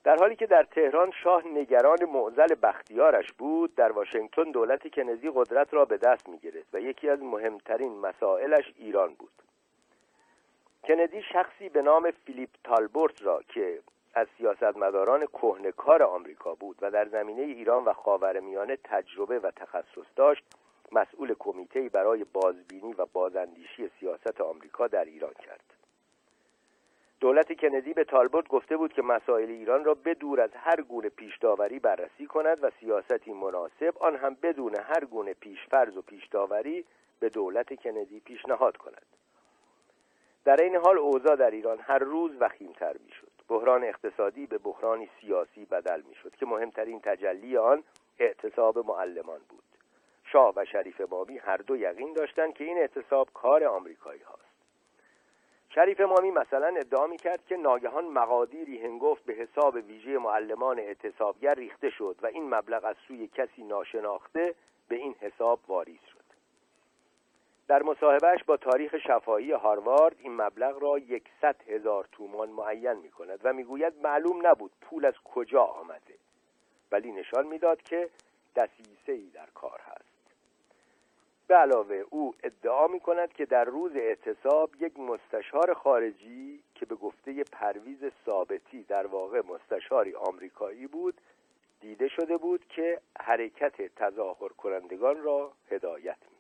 [0.05, 5.75] در حالی که در تهران شاه نگران معزل بختیارش بود در واشنگتن دولت کنزی قدرت
[5.75, 9.33] را به دست می گرفت و یکی از مهمترین مسائلش ایران بود.
[10.85, 13.81] کندی شخصی به نام فیلیپ تالبورت را که
[14.15, 20.45] از سیاستمداران کهنکار آمریکا بود و در زمینه ایران و خاورمیانه تجربه و تخصص داشت
[20.93, 25.77] مسئول کمیته برای بازبینی و بازاندیشی سیاست آمریکا در ایران کرد.
[27.21, 31.79] دولت کندی به تالبورت گفته بود که مسائل ایران را بدور از هر گونه پیشداوری
[31.79, 36.85] بررسی کند و سیاستی مناسب آن هم بدون هر گونه پیشفرض و پیشداوری
[37.21, 39.07] به دولت کندی پیشنهاد کند.
[40.45, 43.33] در این حال اوضاع در ایران هر روز وخیمتر می‌شد.
[43.49, 47.85] بحران اقتصادی به بحرانی سیاسی بدل می‌شد که مهمترین تجلی آن
[48.19, 49.76] اعتصاب معلمان بود.
[50.33, 54.47] شاه و شریف مامی هر دو یقین داشتند که این اعتصاب کار آمریکایی هاست.
[55.75, 61.55] شریف مامی مثلا ادعا می کرد که ناگهان مقادیری هنگفت به حساب ویژه معلمان اعتصابگر
[61.55, 64.55] ریخته شد و این مبلغ از سوی کسی ناشناخته
[64.89, 66.27] به این حساب واریز شد.
[67.69, 73.41] در مصاحبهش با تاریخ شفایی هاروارد این مبلغ را یکصد هزار تومان معین می کند
[73.45, 76.15] و می‌گوید معلوم نبود پول از کجا آمده.
[76.93, 78.11] ولی نشان می‌داد که
[78.57, 80.06] دسیسه ای در کار هست.
[81.49, 86.95] به علاوه او ادعا می کند که در روز اعتصاب یک مستشار خارجی که به
[86.95, 91.15] گفته پرویز ثابتی در واقع مستشاری آمریکایی بود
[91.81, 96.37] دیده شده بود که حرکت تظاهر کنندگان را هدایت می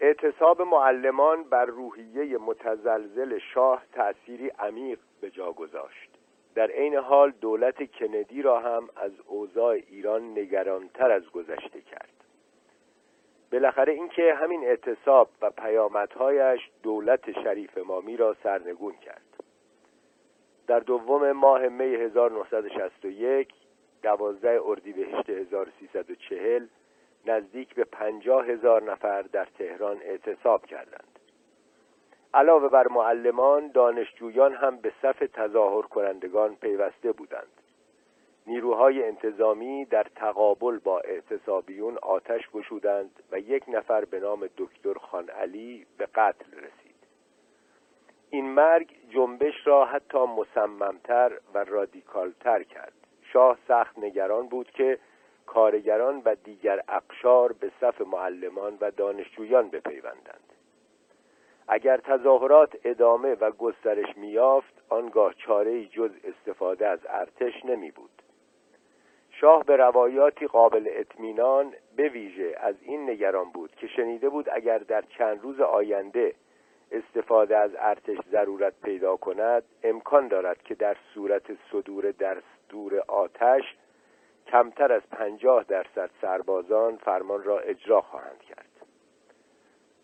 [0.00, 6.10] اعتصاب معلمان بر روحیه متزلزل شاه تأثیری عمیق به جا گذاشت.
[6.54, 12.18] در عین حال دولت کندی را هم از اوضاع ایران نگرانتر از گذشته کرد.
[13.52, 19.22] بالاخره اینکه همین اعتصاب و پیامدهایش دولت شریف مامی را سرنگون کرد.
[20.66, 23.48] در دوم ماه می 1961
[24.02, 26.66] دوازده اردیبهشت 1340
[27.26, 31.18] نزدیک به پنجاه هزار نفر در تهران اعتصاب کردند.
[32.34, 37.48] علاوه بر معلمان دانشجویان هم به صف تظاهر کنندگان پیوسته بودند.
[38.48, 45.28] نیروهای انتظامی در تقابل با اعتصابیون آتش گشودند و یک نفر به نام دکتر خان
[45.28, 46.94] علی به قتل رسید.
[48.30, 52.92] این مرگ جنبش را حتی مصممتر و رادیکالتر کرد.
[53.22, 54.98] شاه سخت نگران بود که
[55.46, 60.52] کارگران و دیگر اقشار به صف معلمان و دانشجویان بپیوندند.
[61.68, 68.10] اگر تظاهرات ادامه و گسترش میافت آنگاه چاره جز استفاده از ارتش نمی بود
[69.40, 74.78] شاه به روایاتی قابل اطمینان به ویژه از این نگران بود که شنیده بود اگر
[74.78, 76.34] در چند روز آینده
[76.92, 83.76] استفاده از ارتش ضرورت پیدا کند امکان دارد که در صورت صدور دستور آتش
[84.46, 88.68] کمتر از پنجاه درصد سربازان فرمان را اجرا خواهند کرد.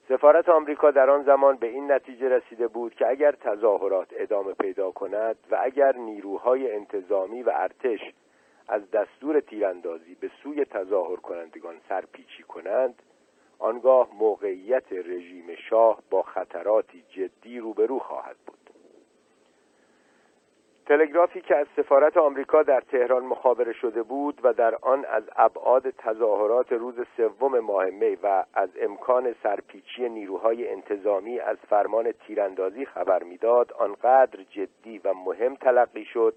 [0.09, 4.91] سفارت آمریکا در آن زمان به این نتیجه رسیده بود که اگر تظاهرات ادامه پیدا
[4.91, 8.01] کند و اگر نیروهای انتظامی و ارتش
[8.69, 13.03] از دستور تیراندازی به سوی تظاهر کنندگان سرپیچی کنند
[13.59, 18.65] آنگاه موقعیت رژیم شاه با خطراتی جدی روبرو خواهد بود.
[20.87, 25.91] تلگرافی که از سفارت آمریکا در تهران مخابره شده بود و در آن از ابعاد
[25.91, 33.23] تظاهرات روز سوم ماه می و از امکان سرپیچی نیروهای انتظامی از فرمان تیراندازی خبر
[33.23, 36.35] می‌داد آنقدر جدی و مهم تلقی شد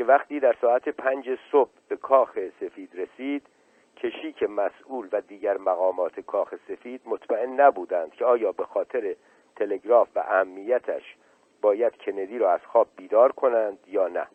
[0.00, 3.46] که وقتی در ساعت پنج صبح به کاخ سفید رسید
[3.96, 9.16] کشیک مسئول و دیگر مقامات کاخ سفید مطمئن نبودند که آیا به خاطر
[9.56, 11.16] تلگراف و اهمیتش
[11.62, 14.26] باید کندی را از خواب بیدار کنند یا نه.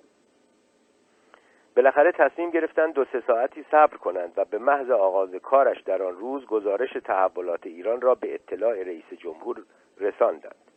[1.76, 6.16] بالاخره تصمیم گرفتند دو سه ساعتی صبر کنند و به محض آغاز کارش در آن
[6.16, 9.64] روز گزارش تحولات ایران را به اطلاع رئیس جمهور
[9.98, 10.75] رساندند.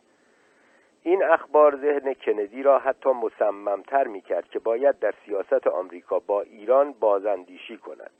[1.03, 6.41] این اخبار ذهن کندی را حتی مصممتر می کرد که باید در سیاست آمریکا با
[6.41, 8.11] ایران بازاندیشی کند.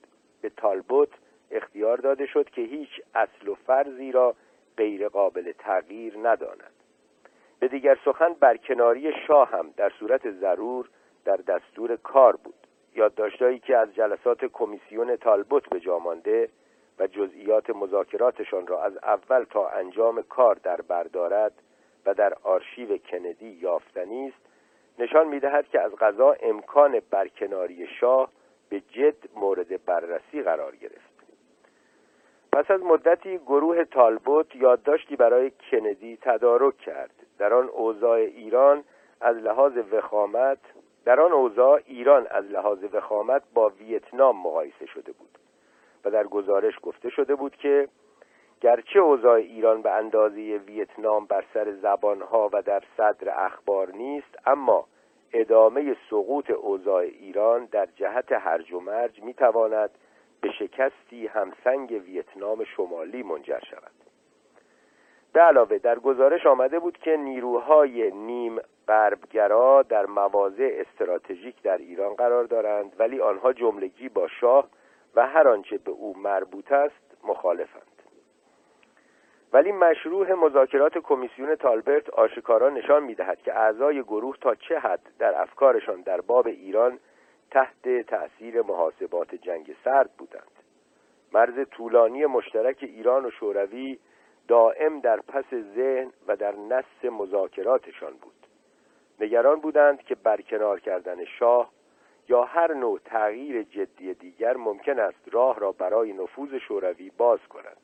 [0.41, 1.09] به تالبوت
[1.51, 4.35] اختیار داده شد که هیچ اصل و فرضی را
[4.77, 6.73] غیر قابل تغییر نداند.
[7.59, 10.89] به دیگر سخن برکناری شاه هم در صورت ضرور
[11.25, 12.67] در دستور کار بود.
[12.95, 16.49] یادداشتهایی که از جلسات کمیسیون تالبوت به جا مانده
[16.99, 21.53] و جزئیات مذاکراتشان را از اول تا انجام کار در بردارد
[22.09, 24.37] و در آرشیو کندی یافتنی است
[24.99, 28.29] نشان می‌دهد که از غذا امکان برکناری شاه
[28.69, 31.09] به جد مورد بررسی قرار گرفت.
[32.51, 37.13] پس از مدتی گروه تالبوت یادداشتی برای کندی تدارک کرد.
[37.37, 38.83] در آن اوضاع ایران
[39.21, 40.59] از لحاظ وخامت
[41.05, 45.37] در آن اوضاع ایران از لحاظ وخامت با ویتنام مقایسه شده بود
[46.05, 47.87] و در گزارش گفته شده بود که
[48.61, 54.85] گرچه اوضاع ایران به اندازه ویتنام بر سر زبانها و در صدر اخبار نیست اما
[55.33, 59.89] ادامه سقوط اوضاع ایران در جهت هرج و مرج می‌تواند
[60.41, 63.91] به شکستی همسنگ ویتنام شمالی منجر شود.
[65.33, 72.13] به علاوه در گزارش آمده بود که نیروهای نیم غربگرا در مواضع استراتژیک در ایران
[72.13, 74.67] قرار دارند ولی آنها جملگی با شاه
[75.15, 77.88] و هر آنچه به او مربوط است مخالفند.
[79.53, 85.41] ولی مشروع مذاکرات کمیسیون تالبرت آشکارا نشان می‌دهد که اعضای گروه تا چه حد در
[85.41, 86.99] افکارشان در باب ایران
[87.51, 90.51] تحت تأثیر محاسبات جنگ سرد بودند.
[91.33, 93.99] مرز طولانی مشترک ایران و شوروی
[94.47, 98.47] دائم در پس ذهن و در نس مذاکراتشان بود.
[99.19, 101.71] نگران بودند که برکنار کردن شاه
[102.29, 107.77] یا هر نوع تغییر جدی دیگر ممکن است راه را برای نفوذ شوروی باز کند.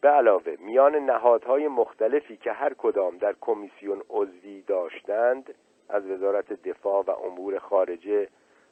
[0.00, 5.54] به علاوه میان نهادهای مختلفی که هر کدام در کمیسیون عضوی داشتند
[5.88, 8.28] از وزارت دفاع و امور خارجه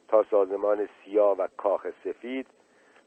[0.07, 2.47] تا سازمان سیا و کاخ سفید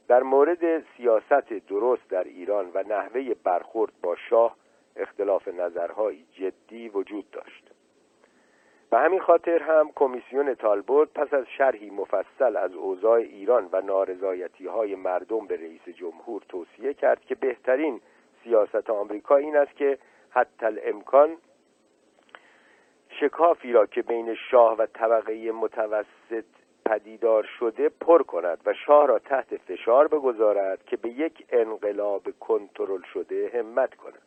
[0.09, 4.57] در مورد سیاست درست در ایران و نحوه برخورد با شاه
[4.97, 7.71] اختلاف نظرهایی جدی وجود داشت.
[8.91, 14.67] به همین خاطر هم کمیسیون تالبوت پس از شرحی مفصل از اوضاع ایران و نارضایتی
[14.67, 18.01] های مردم به رئیس جمهور توصیه کرد که بهترین
[18.45, 19.99] سیاست آمریکا این است که
[20.31, 21.37] حتی الامکان
[23.09, 26.45] شکافی را که بین شاه و طبقه متوسط
[26.87, 33.03] پدیدار شده پر کند و شاه را تحت فشار بگذارد که به یک انقلاب کنترل
[33.03, 34.23] شده همت کند.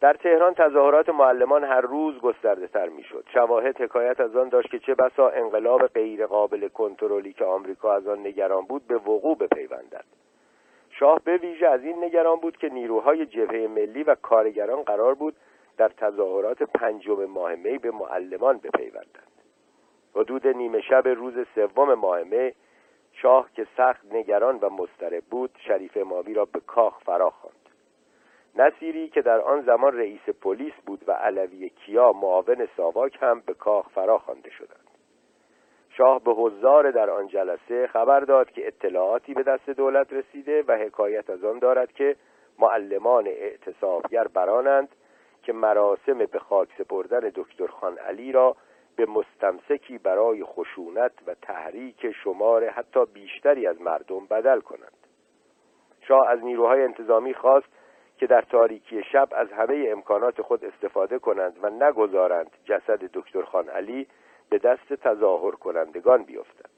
[0.00, 4.70] در تهران تظاهرات معلمان هر روز گسترده تر می شد شواهد حکایت از آن داشت
[4.70, 9.38] که چه بسا انقلاب غیر قابل کنترلی که آمریکا از آن نگران بود به وقوع
[9.38, 10.04] بپیوندد.
[10.98, 15.36] شاه به ویژه از این نگران بود که نیروهای جبهه ملی و کارگران قرار بود
[15.76, 19.42] در تظاهرات پنجم ماه می به معلمان بپیوندند.
[20.14, 22.52] حدود نیمه شب روز سوم ماه می
[23.12, 27.54] شاه که سخت نگران و مضطرب بود شریف امامی را به کاخ فرا خواند.
[28.56, 33.54] نصیری که در آن زمان رئیس پلیس بود و علوی کیا معاون ساواک هم به
[33.54, 34.93] کاخ فرا خوانده شدند.
[35.96, 40.72] شاه به حضار در آن جلسه خبر داد که اطلاعاتی به دست دولت رسیده و
[40.72, 42.16] حکایت از آن دارد که
[42.58, 44.88] معلمان اعتصابگر برانند
[45.42, 48.56] که مراسم به خاک سپردن دکتر خان علی را
[48.96, 55.06] به مستمسکی برای خشونت و تحریک شمار حتی بیشتری از مردم بدل کنند.
[56.00, 57.66] شاه از نیروهای انتظامی خواست
[58.18, 63.68] که در تاریکی شب از همه امکانات خود استفاده کنند و نگذارند جسد دکتر خان
[63.68, 64.06] علی
[64.54, 66.70] به دست تظاهر کنندگان بیفتد.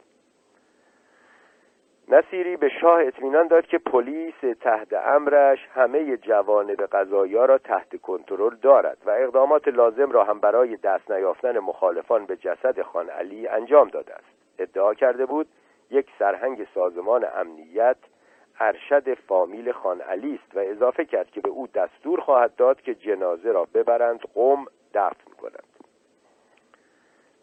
[2.09, 8.57] نصیری به شاه اطمینان داد که پلیس تحت امرش همه جوانب قضایا را تحت کنترل
[8.57, 13.89] دارد و اقدامات لازم را هم برای دست نیافتن مخالفان به جسد خان علی انجام
[13.89, 14.59] داده است.
[14.59, 15.49] ادعا کرده بود
[15.91, 17.97] یک سرهنگ سازمان امنیت
[18.61, 22.95] ارشد فامیل خان علی است و اضافه کرد که به او دستور خواهد داد که
[22.95, 25.76] جنازه را ببرند قوم دفن کنند.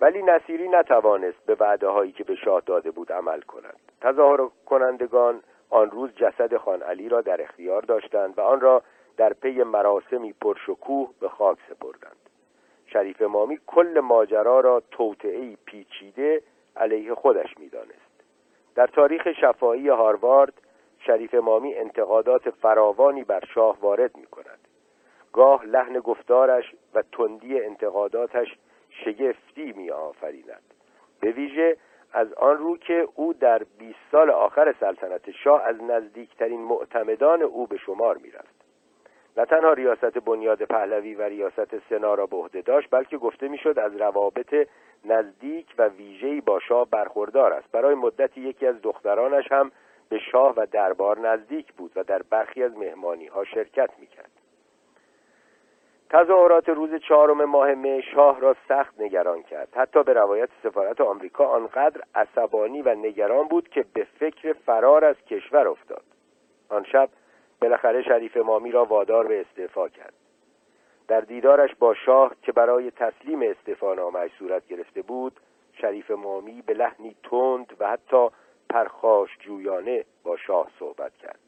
[0.04, 3.80] ولی نصیری نتوانست به وعده هایی که به شاه داده بود عمل کند.
[4.02, 8.84] تظاهر کنندگان آن روز جسد خان علی را در اختیار داشتند و آن را
[9.18, 12.30] در پی مراسمی پرشکوه به خاک سپردند.
[12.86, 16.42] شریف مامی کل ماجرا را توطعه پیچیده
[16.76, 18.24] علیه خودش می‌دانست.
[18.76, 20.54] در تاریخ شفاهی هاروارد
[21.00, 24.60] شریف مامی انتقادات فراوانی بر شاه وارد می کند
[25.34, 28.58] گاه لحن گفتارش و تندی انتقاداتش
[29.06, 30.74] شگفتی می آفریند
[31.20, 31.78] به ویژه
[32.14, 37.68] از آن رو که او در 20 سال آخر سلطنت شاه از نزدیکترین معتمدان او
[37.68, 38.64] به شمار می رفت.
[39.38, 43.80] نه تنها ریاست بنیاد پهلوی و ریاست سنا را به عهده داشت بلکه گفته می‌شد
[43.80, 44.68] از روابط
[45.06, 47.72] نزدیک و ویژه‌ای با شاه برخوردار است.
[47.72, 49.72] برای مدتی یکی از دخترانش هم
[50.10, 54.43] به شاه و دربار نزدیک بود و در برخی از مهمانی ها شرکت می‌کرد.
[56.10, 59.68] تظاهرات روز چهارم ماه مه شاه را سخت نگران کرد.
[59.76, 65.16] حتی به روایت سفارت آمریکا آنقدر عصبانی و نگران بود که به فکر فرار از
[65.16, 66.04] کشور افتاد.
[66.70, 67.10] آن شب
[67.62, 70.14] بالاخره شریف مامی را وادار به استعفا کرد.
[71.08, 75.40] در دیدارش با شاه که برای تسلیم استعفا نامش صورت گرفته بود
[75.74, 78.28] شریف مامی به لحنی تند و حتی
[78.70, 81.40] پرخاش جویانه با شاه صحبت کرد.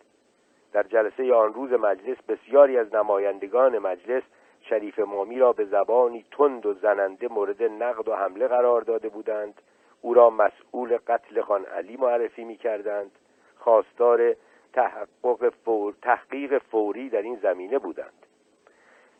[0.74, 4.24] در جلسه آن روز مجلس بسیاری از نمایندگان مجلس
[4.70, 9.62] شریف مامی را به زبانی تند و زننده مورد نقد و حمله قرار داده بودند.
[10.02, 13.12] او را مسئول قتل خان علی معرفی می کردند
[13.58, 14.36] خواستار
[14.74, 18.26] تحقق فور، تحقیق فوری در این زمینه بودند.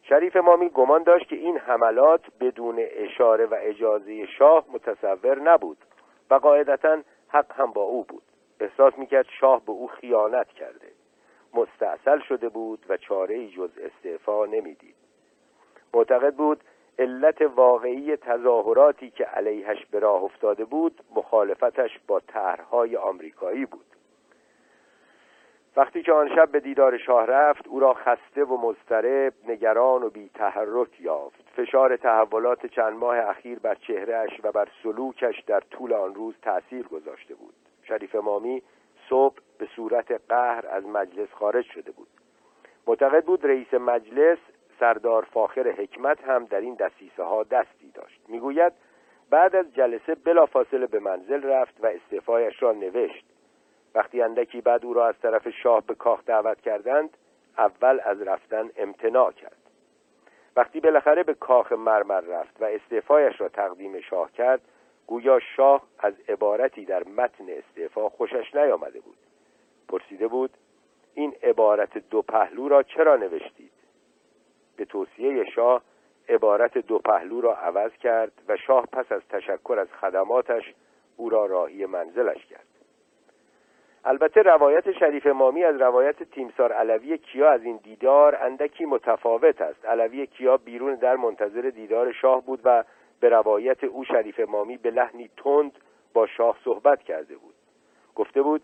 [0.04, 5.78] شریف مامی گمان داشت که این حملات بدون اشاره و اجازه شاه متصور نبود
[6.30, 8.24] و قاعدتا حق هم با او بود.
[8.60, 10.92] احساس می‌کرد شاه به او خیانت کرده.
[11.54, 14.96] مستاصل شده بود و چاره جز استعفا نمی‌دید.
[15.96, 16.64] معتقد بود
[17.00, 23.86] علت واقعی تظاهراتی که علیهش به راه افتاده بود مخالفتش با طرحهای آمریکایی بود.
[25.78, 30.10] وقتی که آن شب به دیدار شاه رفت او را خسته و مضطرب نگران و
[30.10, 31.44] بی تحرک یافت.
[31.56, 36.88] فشار تحولات چند ماه اخیر بر چهرهش و بر سلوکش در طول آن روز تأثیر
[36.88, 37.54] گذاشته بود.
[37.84, 38.62] شریف مامی
[39.10, 42.08] صبح به صورت قهر از مجلس خارج شده بود.
[42.88, 44.38] معتقد بود رئیس مجلس
[44.80, 48.22] سردار فاخر حکمت هم در این دستیسه ها دستی داشت.
[48.28, 48.74] می‌گوید
[49.30, 53.26] بعد از جلسه بلافاصله به منزل رفت و استعفایش را نوشت.
[53.96, 57.18] وقتی اندکی بعد او را از طرف شاه به کاخ دعوت کردند
[57.58, 59.58] اول از رفتن امتناع کرد.
[60.56, 64.62] وقتی بالاخره به کاخ مرمر رفت و استعفایش را تقدیم شاه کرد
[65.08, 69.18] گویا شاه از عبارتی در متن استعفا خوشش نیامده بود.
[69.88, 70.50] پرسیده بود
[71.14, 73.72] این عبارت دو پهلو را چرا نوشتید؟
[74.76, 75.82] به توصیه شاه
[76.30, 80.74] عبارت دو پهلو را عوض کرد و شاه پس از تشکر از خدماتش
[81.18, 82.66] او را راهی منزلش کرد.
[84.06, 89.86] البته روایت شریف مامی از روایت تیمسار علوی کیا از این دیدار اندکی متفاوت است.
[89.86, 92.84] علوی کیا بیرون در منتظر دیدار شاه بود و
[93.20, 95.72] به روایت او شریف مامی به لحنی تند
[96.14, 97.54] با شاه صحبت کرده بود.
[98.16, 98.62] گفته بود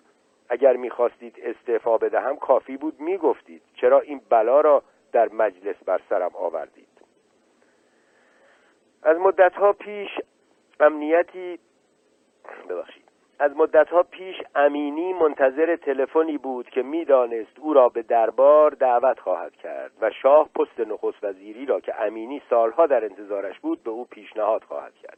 [0.49, 3.61] اگر می‌خواستید استعفا بدهم کافی بود می‌گفتید.
[3.75, 6.87] چرا این بلا را در مجلس بر سرم آوردید.
[9.03, 10.09] از مدتها پیش
[10.79, 11.59] امنیتی
[12.69, 13.11] ببخشید.
[13.39, 19.55] از مدتها پیش امینی منتظر تلفنی بود که می‌دانست او را به دربار دعوت خواهد
[19.55, 24.05] کرد و شاه پست نخست وزیری را که امینی سالها در انتظارش بود به او
[24.05, 25.17] پیشنهاد خواهد کرد.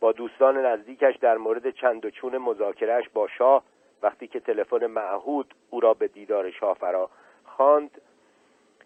[0.00, 3.62] با دوستان نزدیکش در مورد چند و چون مذاکرهش با شاه
[4.02, 7.10] وقتی که تلفن معهود او را به دیدار شاه فرا
[7.44, 8.00] خواند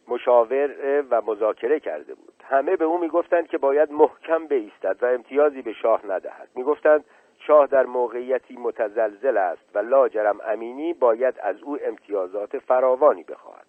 [0.09, 2.34] مشاور و مذاکره کرده بود.
[2.44, 6.48] همه به او می‌گفتند که باید محکم بایستد و امتیازی به شاه ندهد.
[6.54, 7.04] می‌گفتند
[7.38, 13.66] شاه در موقعیتی متزلزل است و لاجرم امینی باید از او امتیازات فراوانی بخواهد.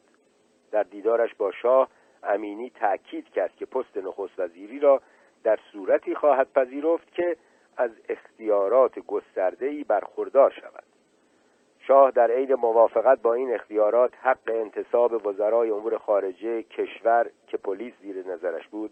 [0.71, 1.89] در دیدارش با شاه
[2.23, 5.01] امینی تأکید کرد که پست نخست وزیری را
[5.43, 7.37] در صورتی خواهد پذیرفت که
[7.77, 10.83] از اختیارات گسترده‌ای برخوردار شود.
[11.87, 17.93] شاه در عین موافقت با این اختیارات حق انتصاب وزرای امور خارجه کشور که پلیس
[18.01, 18.91] زیر نظرش بود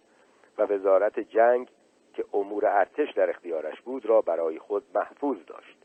[0.58, 1.68] و وزارت جنگ
[2.14, 5.78] که امور ارتش در اختیارش بود را برای خود محفوظ داشت.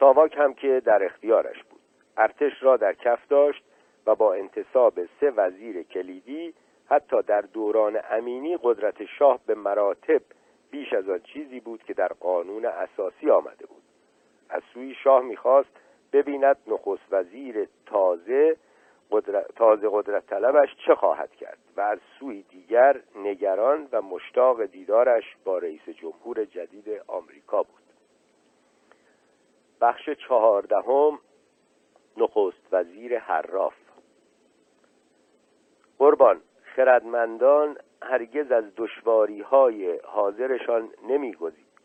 [0.00, 1.80] ساواک هم که در اختیارش بود.
[2.16, 3.64] ارتش را در کف داشت
[4.06, 6.54] و با انتصاب سه وزیر کلیدی
[6.86, 10.20] حتی در دوران امینی قدرت شاه به مراتب
[10.70, 13.82] بیش از آن چیزی بود که در قانون اساسی آمده بود.
[14.50, 15.83] از سوی شاه می‌خواست
[16.14, 18.56] ببیند نخست وزیر تازه
[19.10, 25.24] قدرت، تازه قدرت طلبش چه خواهد کرد و از سوی دیگر نگران و مشتاق دیدارش
[25.44, 27.82] با رئیس جمهور جدید آمریکا بود.
[29.80, 31.18] بخش چهاردهم
[32.16, 33.74] نخست وزیر حراف.
[35.98, 41.36] قربان خردمندان هرگز از دشواری های حاضرشان نمی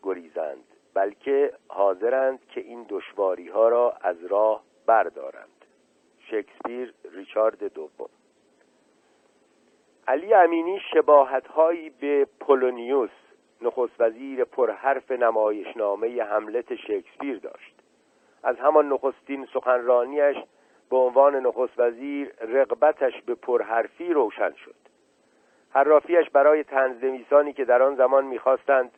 [0.02, 5.64] گریزند بلکه حاضرند که این دشواری ها را از راه بردارند.
[6.20, 8.08] شکسپیر ریچارد دوم.
[10.08, 13.10] علی امینی شباهت هایی به پولونیوس
[13.62, 17.74] نخست وزیر پرحرف نمایشنامه حملت شکسپیر داشت.
[18.42, 20.36] از همان نخستین سخنرانیش
[20.90, 24.74] به عنوان نخست وزیر رغبتش به پرحرفی روشن شد.
[25.70, 28.90] حرافیش برای تنزدمیسانی که در آن زمان می‌خواستند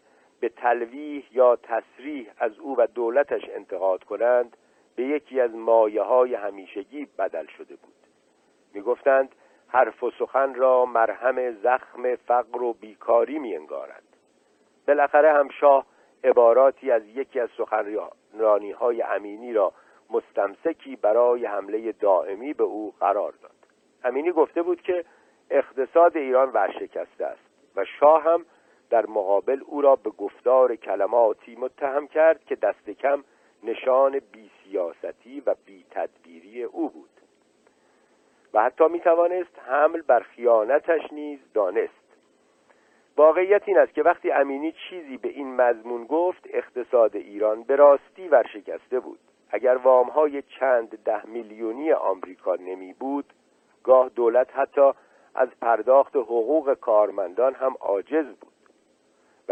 [0.43, 4.57] به تلویح یا تصریح از او و دولتش انتقاد کنند
[4.97, 7.95] به یکی از مایه های همیشگی بدل شده بود.
[8.75, 9.35] می‌گفتند
[9.69, 14.17] حرف و سخن را مرهم زخم فقر و بیکاری می انگارند
[14.89, 15.87] بالاخره هم شاه
[16.25, 19.73] عباراتی از یکی از سخنرانی های امینی را
[20.11, 23.57] مستمسکی برای حمله دائمی به او قرار داد.
[24.05, 25.05] امینی گفته بود که
[25.51, 28.45] اقتصاد ایران ورشکسته است و شاه هم
[28.93, 33.25] در مقابل او را به گفتار کلماتی متهم کرد که دست کم
[33.63, 37.11] نشان بی سیاستی و بی تدبیری او بود.
[38.55, 42.03] و حتی می توانست حمل بر خیانتش نیز دانست.
[43.17, 48.29] واقعیت این است که وقتی امینی چیزی به این مضمون گفت اقتصاد ایران به راستی
[48.29, 49.19] ورشکسته بود.
[49.51, 53.33] اگر وامهای چند ده میلیونی آمریکا نمی بود
[53.85, 54.93] گاه دولت حتی
[55.35, 58.52] از پرداخت حقوق کارمندان هم عاجز بود.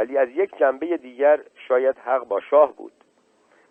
[0.00, 2.92] ولی از یک جنبه دیگر شاید حق با شاه بود.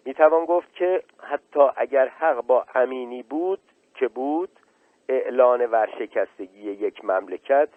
[0.06, 3.60] می توان گفت که حتی اگر حق با امینی بود
[3.96, 4.50] که بود
[5.10, 7.70] اعلان ورشکستگی یک مملکت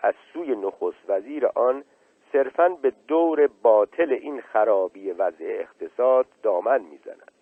[0.00, 1.84] از سوی نخست وزیر آن
[2.32, 7.32] صرفا به دور باطل این خرابی وضع اقتصاد دامن می‌زند.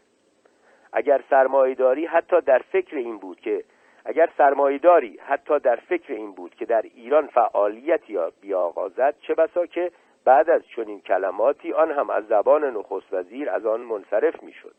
[0.93, 3.65] اگر سرمایهداری حتی در فکر این بود که
[4.05, 9.91] اگر سرمایهداری حتی در فکر این بود که در ایران فعالیتی بیاغازد چه بسا که
[10.25, 14.75] بعد از چنین کلماتی آن هم از زبان نخست وزیر از آن منصرف می‌شد.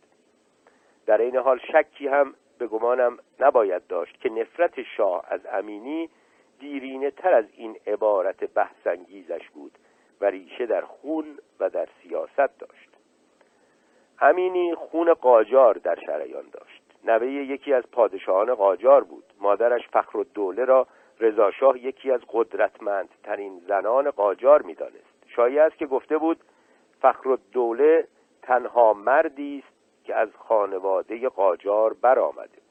[1.06, 6.10] در این حال شکی هم به گمانم نباید داشت که نفرت شاه از امینی
[6.60, 9.72] دیرینه تر از این عبارت بحثانگیزش بود
[10.22, 11.26] و ریشه در خون
[11.60, 12.90] و در سیاست داشت.
[14.20, 16.82] امینی خون قاجار در شریان داشت.
[17.04, 19.24] نوه یکی از پادشاهان قاجار بود.
[19.40, 20.88] مادرش فخر الدوله را
[21.20, 25.11] رضاشاه یکی از قدرتمندترین زنان قاجار می‌دانست.
[25.36, 26.38] شایع است که گفته بود
[27.02, 28.08] فخر الدوله
[28.42, 32.62] تنها مردی است که از خانواده قاجار برآمده.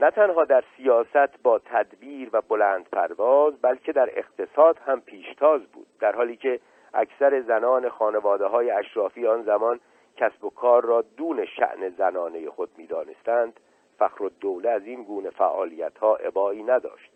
[0.00, 5.86] نه تنها در سیاست با تدبیر و بلند پرواز بلکه در اقتصاد هم پیشتاز بود
[6.00, 6.60] در حالی که
[6.94, 9.80] اکثر زنان خانواده های اشرافی آن زمان
[10.16, 13.60] کسب و کار را دون شعن زنانه خود می‌دانستند.
[13.98, 17.10] فخر و دوله از این گونه فعالیت ها عبایی نداشت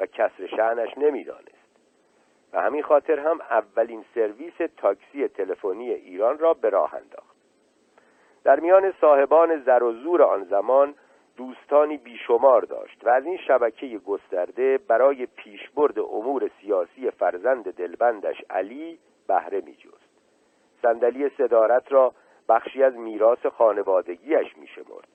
[0.00, 1.57] و کسر شعنش نمی‌دانست.
[2.52, 7.36] و همین خاطر هم اولین سرویس تاکسی تلفنی ایران را به راه انداخت.
[8.44, 10.94] در میان صاحبان زر و زور آن زمان
[11.36, 18.98] دوستانی بیشمار داشت و از این شبکه گسترده برای پیشبرد امور سیاسی فرزند دلبندش علی
[19.26, 20.08] بهره می جست
[20.82, 22.14] صندلی صدارت را
[22.48, 25.08] بخشی از میراث خانوادگیش میشمرد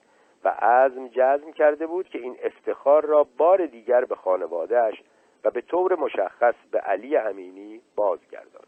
[0.43, 5.03] و عزم جزم کرده بود که این افتخار را بار دیگر به خانوادهش
[5.43, 8.67] و به طور مشخص به علی امینی بازگرداند.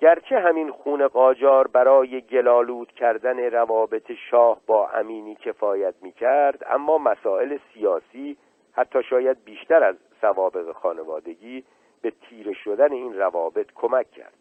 [0.00, 6.98] گرچه همین خون قاجار برای گلالود کردن روابط شاه با امینی کفایت می کرد اما
[6.98, 8.36] مسائل سیاسی
[8.72, 11.64] حتی شاید بیشتر از سوابق خانوادگی
[12.02, 14.38] به تیره شدن این روابط کمک کرد.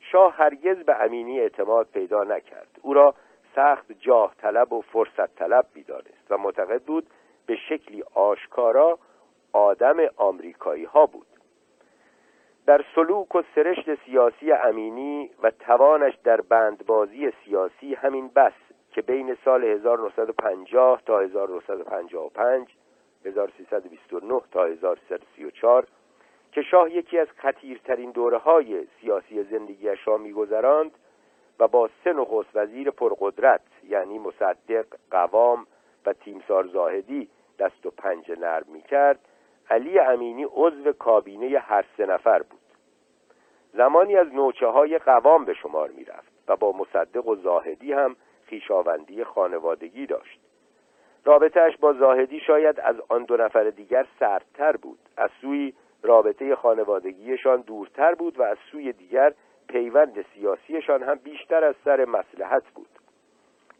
[0.00, 2.68] شاه هرگز به امینی اعتماد پیدا نکرد.
[2.82, 3.14] او را
[3.56, 7.06] سخت جاه طلب و فرصت طلب می‌دانست و معتقد بود
[7.46, 8.98] به شکلی آشکارا
[9.52, 11.26] آدم آمریکایی ها بود.
[12.66, 18.52] در سلوک و سرشت سیاسی امینی و توانش در بندبازی سیاسی همین بس
[18.92, 22.68] که بین سال 1950 تا 1955
[23.24, 25.86] 1329 تا 1334
[26.52, 30.90] که شاه یکی از خطیرترین دوره های سیاسی زندگیش را میگذراند
[31.58, 35.66] و با سه نخست وزیر پرقدرت یعنی مصدق قوام
[36.06, 37.28] و تیمسار زاهدی
[37.58, 39.18] دست و پنجه نرم می‌کرد
[39.70, 42.60] علی امینی عضو کابینه هر سه نفر بود.
[43.74, 49.24] زمانی از نوچه های قوام به شمار می‌رفت و با مصدق و زاهدی هم خیشاوندی
[49.24, 50.40] خانوادگی داشت.
[51.24, 54.98] رابطهش با زاهدی شاید از آن دو نفر دیگر سردتر بود.
[55.16, 59.32] از سوی رابطه خانوادگیشان دورتر بود و از سوی دیگر
[59.68, 62.88] پیوند سیاسیشان هم بیشتر از سر مسلحت بود.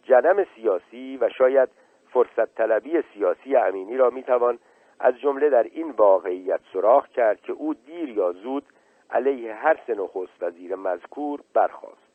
[0.03, 1.69] جنم سیاسی و شاید
[2.11, 4.59] فرصت طلبی سیاسی امینی را می‌توان
[5.05, 8.65] از جمله در این واقعیت سراخ کرد که او دیر یا زود
[9.11, 9.97] علیه هر سه
[10.41, 12.13] وزیر مذکور برخاست.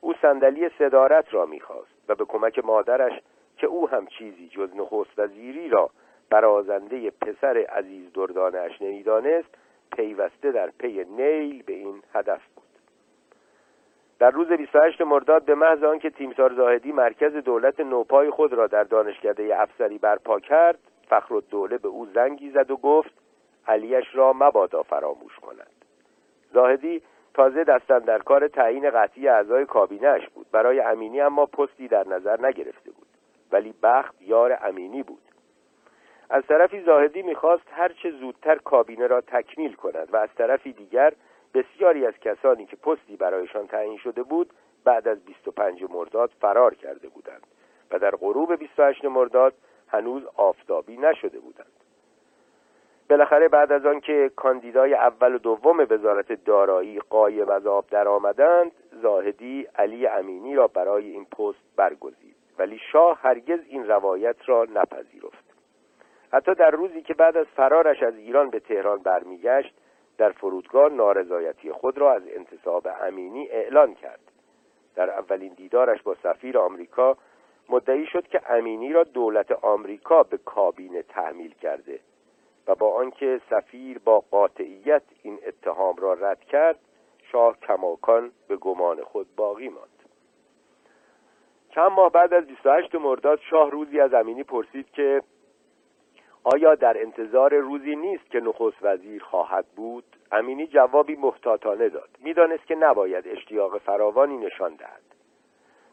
[0.00, 3.20] او صندلی صدارت را می‌خواست و به کمک مادرش
[3.56, 5.90] که او هم چیزی جز نخست وزیری را
[6.30, 9.48] برازنده پسر عزیز دردانش نمی‌دانست
[9.96, 12.64] پیوسته در پی نیل به این هدف بود.
[14.18, 18.84] در روز 28 مرداد به محض آنکه تیمسار زاهدی مرکز دولت نوپای خود را در
[18.84, 20.78] دانشکده افسری برپا کرد
[21.08, 23.12] فخر دوله به او زنگی زد و گفت
[23.66, 25.70] علیش را مبادا فراموش کند.
[26.52, 27.02] زاهدی
[27.34, 30.46] تازه دستن در کار تعیین قطعی اعضای کابینهش بود.
[30.52, 33.06] برای امینی اما پستی در نظر نگرفته بود.
[33.52, 35.22] ولی بخت یار امینی بود.
[36.30, 41.12] از طرفی زاهدی می‌خواست هرچه زودتر کابینه را تکمیل کند و از طرفی دیگر
[41.54, 44.52] بسیاری از کسانی که پستی برایشان تعیین شده بود
[44.84, 47.46] بعد از 25 مرداد فرار کرده بودند
[47.90, 49.54] و در غروب 28 مرداد
[49.88, 51.72] هنوز آفتابی نشده بودند.
[53.10, 58.72] بالاخره بعد از آنکه کاندیدای اول و دوم وزارت دارایی قایب از آب درآمدند
[59.02, 62.36] زاهدی علی امینی را برای این پست برگزید.
[62.58, 65.44] ولی شاه هرگز این روایت را نپذیرفت.
[66.32, 69.74] حتی در روزی که بعد از فرارش از ایران به تهران برمیگشت
[70.18, 74.20] در فرودگاه نارضایتی خود را از انتصاب امینی اعلان کرد.
[74.94, 77.16] در اولین دیدارش با سفیر آمریکا
[77.68, 82.00] مدعی شد که امینی را دولت آمریکا به کابینه تحمیل کرده
[82.66, 86.78] و با آنکه سفیر با قاطعیت این اتهام را رد کرد
[87.32, 89.88] شاه کماکان به گمان خود باقی ماند.
[91.70, 95.22] چند ماه بعد از 28 مرداد شاه روزی از امینی پرسید که
[96.44, 102.08] آیا در انتظار روزی نیست که نخست وزیر خواهد بود؟ امینی جوابی محتاطانه داد.
[102.18, 105.15] می‌دانست که نباید اشتیاق فراوانی نشان دهد.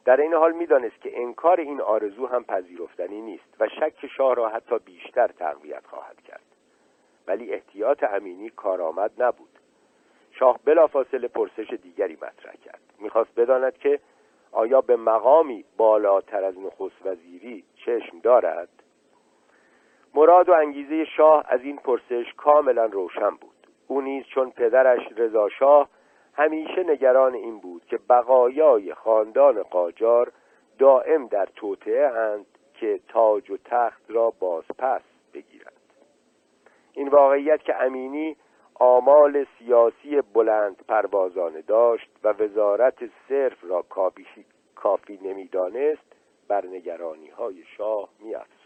[0.06, 4.50] در این حال می‌دانست که انکار این آرزو هم پذیرفتنی نیست و شک شاه را
[4.50, 6.44] حتی بیشتر تقویت خواهد کرد.
[7.28, 9.60] ولی احتیاط امینی کارآمد نبود.
[10.32, 12.82] شاه بلافاصله پرسش دیگری مطرح کرد.
[13.00, 14.00] می‌خواست بداند که
[14.52, 18.70] آیا به مقامی بالاتر از نخست وزیری چشم دارد؟
[20.14, 23.68] مراد و انگیزه شاه از این پرسش کاملا روشن بود.
[23.88, 25.90] او نیز چون پدرش رضا شاه
[26.34, 30.32] همیشه نگران این بود که بقایای خاندان قاجار
[30.80, 35.02] دائم در توطعه اند که تاج و تخت را بازپس
[35.34, 35.74] بگیرند.
[36.94, 38.36] این واقعیت که امینی
[38.76, 43.82] آمال سیاسی بلند پروازانه داشت و وزارت صرف را
[44.76, 46.16] کافی, نمی‌دانست
[46.48, 48.63] بر نگرانی های شاه میافزود.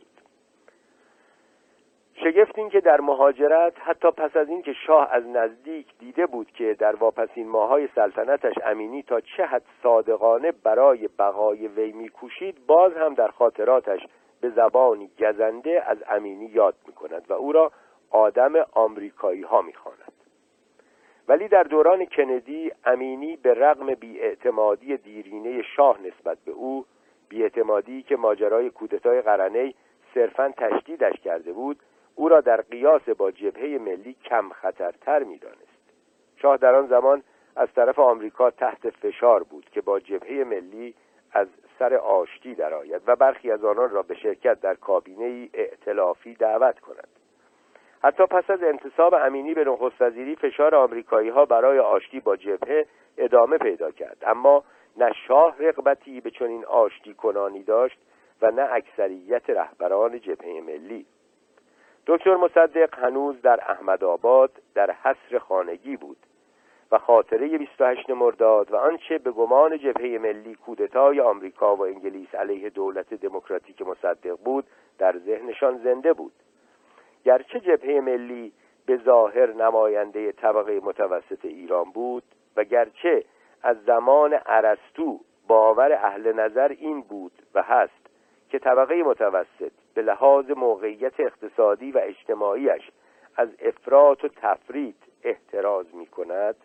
[2.24, 6.76] شگفت این که در مهاجرت حتی پس از اینکه شاه از نزدیک دیده بود که
[6.80, 13.14] در واپسین ماهای سلطنتش امینی تا چه حد صادقانه برای بقای وی میکوشید باز هم
[13.14, 14.00] در خاطراتش
[14.42, 17.72] به زبانی گزنده از امینی یاد می‌کند و او را
[18.12, 20.14] آدم آمریکایی ها می‌خواند.
[21.28, 26.86] ولی در دوران کندی امینی به رغم بیاعتمادی دیرینه شاه نسبت به او
[27.30, 29.74] بیاعتمادی که ماجرای کودتای قرنه
[30.14, 31.80] صرفا تشدیدش کرده بود
[32.18, 35.78] او را در قیاس با جبهه ملی کم خطرتر می‌دانست.
[36.42, 37.24] شاه در آن زمان
[37.56, 40.96] از طرف آمریکا تحت فشار بود که با جبهه ملی
[41.32, 41.48] از
[41.80, 47.08] سر آشتی درآید و برخی از آنان را به شرکت در کابینه ائتلافی دعوت کند.
[48.04, 52.86] حتی پس از انتصاب امینی به نخست وزیری فشار آمریکایی ها برای آشتی با جبهه
[53.18, 54.18] ادامه پیدا کرد.
[54.28, 54.64] اما
[54.98, 58.00] نه شاه رغبتی به چنین آشتی کنانی داشت
[58.42, 61.06] و نه اکثریت رهبران جبهه ملی.
[62.08, 66.18] دکتر مصدق هنوز در احمدآباد در حصر خانگی بود
[66.92, 72.70] و خاطره 28 مرداد و آنچه به گمان جبهه ملی کودتای آمریکا و انگلیس علیه
[72.70, 74.66] دولت دموکراتیک مصدق بود
[74.98, 76.34] در ذهنشان زنده بود.
[77.24, 78.52] گرچه جبهه ملی
[78.86, 82.24] به ظاهر نماینده طبقه متوسط ایران بود
[82.58, 83.24] و گرچه
[83.64, 88.07] از زمان ارسطو باور اهل نظر این بود و هست
[88.50, 92.92] که طبقه متوسط به لحاظ موقعیت اقتصادی و اجتماعیش
[93.36, 96.56] از افراط و تفرید احتراز می کند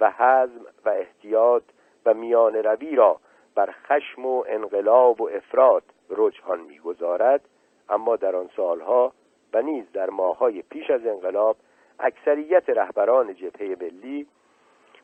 [0.00, 1.62] و حزم و احتیاط
[2.06, 3.20] و میان روی را
[3.54, 7.40] بر خشم و انقلاب و افراد رجحان می‌گذارد.
[7.88, 9.12] اما در آن سالها
[9.54, 11.56] و نیز در ماههای پیش از انقلاب
[12.00, 14.26] اکثریت رهبران جبهه ملی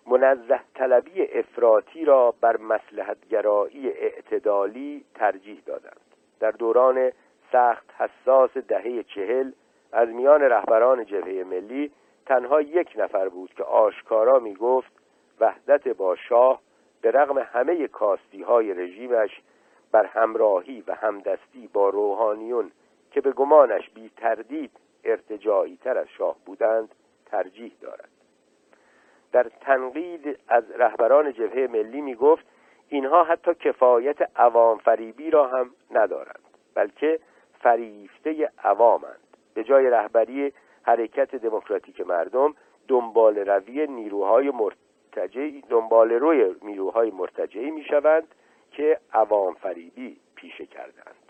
[0.07, 6.08] منزه طلبی افراطی را بر مسلحتگرایی اعتدالی ترجیح دادند.
[6.41, 7.13] در دوران
[7.53, 9.53] سخت حساس دهه چهل
[9.93, 11.91] از میان رهبران جبهه ملی
[12.27, 14.93] تنها یک نفر بود که آشکارا می گفت
[15.41, 16.61] وحدت با شاه
[17.01, 19.43] به رغم همه کاستی های رژیمش
[19.93, 22.71] بر همراهی و همدستی با روحانیون
[23.11, 24.71] که به گمانش بی تردید
[25.05, 26.95] ارتجاعی تر از شاه بودند
[27.27, 28.09] ترجیح دارد.
[29.33, 32.47] در تنقید از رهبران جبهه ملی می گفت
[32.89, 36.41] اینها حتی کفایت عوام فریبی را هم ندارند
[36.75, 37.21] بلکه
[37.61, 39.21] فریفته عوامند.
[39.55, 42.55] به جای رهبری حرکت دموکراتیک مردم
[42.89, 48.35] دنبال روی نیروهای مرتجعی دنبال روی نیروهای مرتجعی می شوند
[48.73, 51.28] که عوام فریبی پیشه کردند.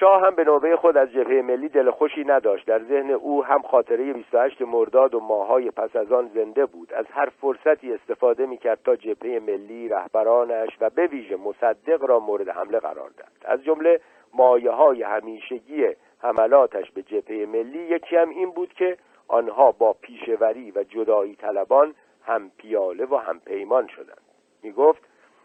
[0.00, 2.66] شاه هم به نوبه خود از جبهه ملی دل خوشی نداشت.
[2.66, 6.92] در ذهن او هم خاطره 28 مرداد و ماهای پس از آن زنده بود.
[6.92, 12.48] از هر فرصتی استفاده می‌کرد تا جبهه ملی رهبرانش و به ویژه مصدق را مورد
[12.48, 14.00] حمله قرار داد از جمله
[14.34, 15.86] مایه های همیشگی
[16.22, 18.96] حملاتش به جبهه ملی یکی هم این بود که
[19.28, 21.94] آنها با پیشوری و جدایی طلبان
[22.26, 24.22] هم پیاله و هم پیمان شدند.
[24.62, 25.02] می گفت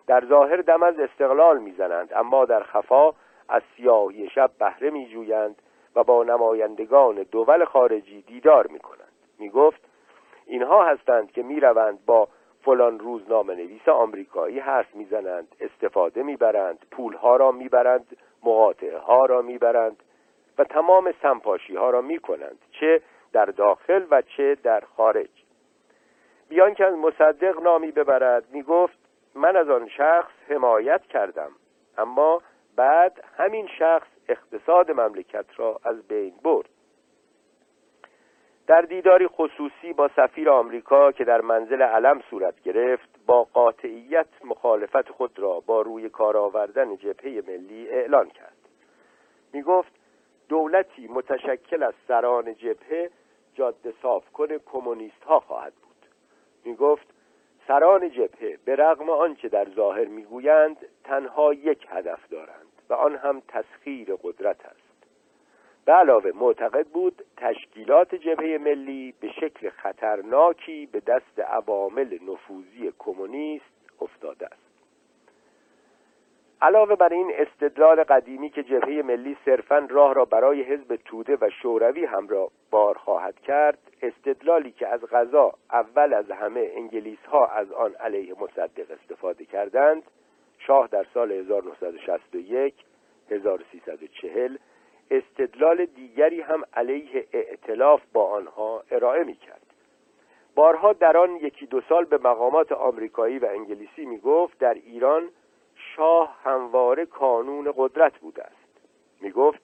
[0.07, 3.11] در ظاهر دم از استقلال می‌زنند اما در خفا
[3.49, 5.61] از سیاهی شب بهره میجویند
[5.95, 9.11] و با نمایندگان دول خارجی دیدار می‌کنند.
[9.39, 9.81] می‌گفت
[10.45, 12.27] اینها هستند که می‌روند با
[12.61, 20.03] فلان روزنامه نویس آمریکایی حرف می‌زنند استفاده می‌برند پولها را می‌برند مقاطعه ها را می‌برند
[20.57, 23.01] و تمام سمپاشی ها را می‌کنند چه
[23.33, 25.29] در داخل و چه در خارج.
[26.49, 28.97] بیان که از مصدق نامی ببرد می‌گفت
[29.35, 31.51] من از آن شخص حمایت کردم
[31.97, 32.41] اما
[32.79, 36.69] بعد همین شخص اقتصاد مملکت را از بین برد.
[38.67, 45.09] در دیداری خصوصی با سفیر آمریکا که در منزل علم صورت گرفت با قاطعیت مخالفت
[45.09, 48.57] خود را با روی کار آوردن جبهه ملی اعلان کرد.
[49.53, 49.91] می گفت
[50.49, 53.09] دولتی متشکل از سران جبهه
[53.53, 56.05] جاده صاف کن کمونیست ها خواهد بود.
[56.65, 57.07] می گفت
[57.67, 62.68] سران جبهه به رغم آنچه در ظاهر می‌گویند تنها یک هدف دارند.
[62.89, 64.89] و آن هم تسخیر قدرت است.
[65.85, 73.65] به علاوه معتقد بود تشکیلات جبهه ملی به شکل خطرناکی به دست عوامل نفوذی کمونیست
[74.01, 74.69] افتاده است.
[76.61, 81.49] علاوه بر این استدلال قدیمی که جبهه ملی صرفا راه را برای حزب توده و
[81.61, 87.71] شوروی همراه بار خواهد کرد استدلالی که از غذا اول از همه انگلیس ها از
[87.71, 90.03] آن علیه مصدق استفاده کردند
[90.69, 92.73] شاه در سال 1961
[93.31, 94.57] 1340
[95.11, 99.61] استدلال دیگری هم علیه ائتلاف با آنها ارائه می کرد
[100.55, 105.29] بارها در آن یکی دو سال به مقامات آمریکایی و انگلیسی می گفت در ایران
[105.95, 108.81] شاه همواره کانون قدرت بوده است.
[109.21, 109.61] می گفت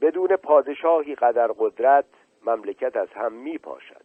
[0.00, 2.06] بدون پادشاهی قدر قدرت
[2.46, 4.03] مملکت از هم می پاشد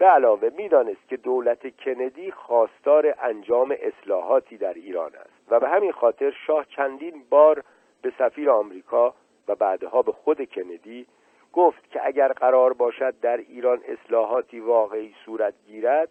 [0.00, 5.92] به علاوه می‌دانست که دولت کندی خواستار انجام اصلاحاتی در ایران است و به همین
[5.92, 7.64] خاطر شاه چندین بار
[8.02, 9.14] به سفیر آمریکا
[9.48, 11.06] و بعدها به خود کندی
[11.52, 16.08] گفت که اگر قرار باشد در ایران اصلاحاتی واقعی صورت گیرد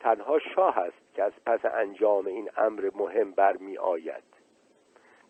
[0.00, 4.24] تنها شاه است که از پس انجام این امر مهم برمی آید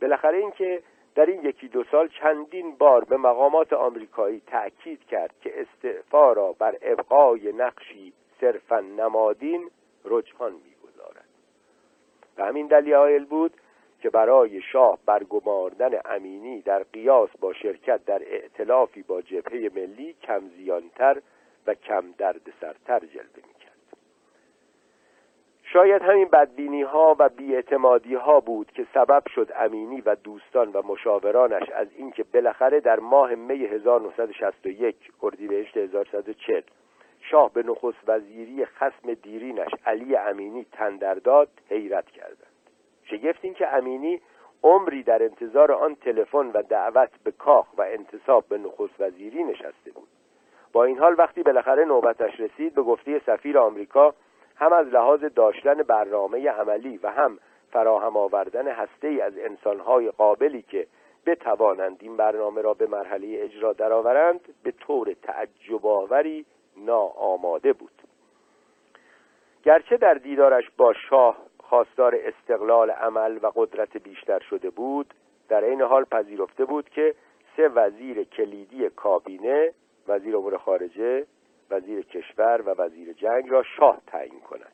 [0.00, 0.82] بالاخره اینکه
[1.14, 6.52] در این یکی دو سال چندین بار به مقامات آمریکایی تأکید کرد که استعفا را
[6.52, 9.70] بر ابقای نقشی صرفا نمادین
[10.04, 11.28] رجحان می‌گذارد.
[12.38, 13.52] و همین دلیل بود
[14.00, 20.48] که برای شاه برگماردن امینی در قیاس با شرکت در ائتلافی با جبهه ملی کم
[20.56, 21.22] زیانتر
[21.66, 23.61] و کم دردسرتر جلوه می
[25.72, 30.82] شاید همین بدبینی ها و بیاعتمادی ها بود که سبب شد امینی و دوستان و
[30.82, 36.62] مشاورانش از اینکه بالاخره در ماه می 1961 اردیبهشت 1140
[37.20, 42.52] شاه به نخست وزیری خسم دیرینش علی امینی تندر داد حیرت کردند.
[43.04, 44.20] شگفت این که امینی
[44.62, 49.90] عمری در انتظار آن تلفن و دعوت به کاخ و انتصاب به نخست وزیری نشسته
[49.94, 50.08] بود.
[50.72, 54.14] با این حال وقتی بالاخره نوبتش رسید به گفته سفیر آمریکا
[54.56, 57.38] هم از لحاظ داشتن برنامه عملی و هم
[57.70, 60.86] فراهم آوردن هسته ای از انسانهای قابلی که
[61.26, 66.46] بتوانند این برنامه را به مرحله اجرا درآورند به طور تعجب آوری
[66.76, 68.02] ناآماده بود.
[69.64, 75.14] گرچه در دیدارش با شاه خواستار استقلال عمل و قدرت بیشتر شده بود
[75.48, 77.14] در این حال پذیرفته بود که
[77.56, 79.72] سه وزیر کلیدی کابینه
[80.08, 81.26] وزیر امور خارجه
[81.72, 84.72] وزیر کشور و وزیر جنگ را شاه تعیین کند.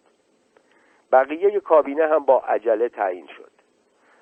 [1.13, 3.51] بقیه کابینه هم با عجله تعیین شد.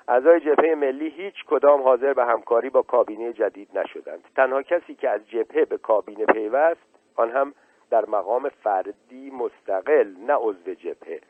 [0.09, 4.25] اعضای جبهه ملی هیچ کدام حاضر به همکاری با کابینه جدید نشدند.
[4.37, 6.81] تنها کسی که از جبهه به کابینه پیوست
[7.17, 7.55] آن هم
[7.91, 11.21] در مقام فردی مستقل نه عضو جبهه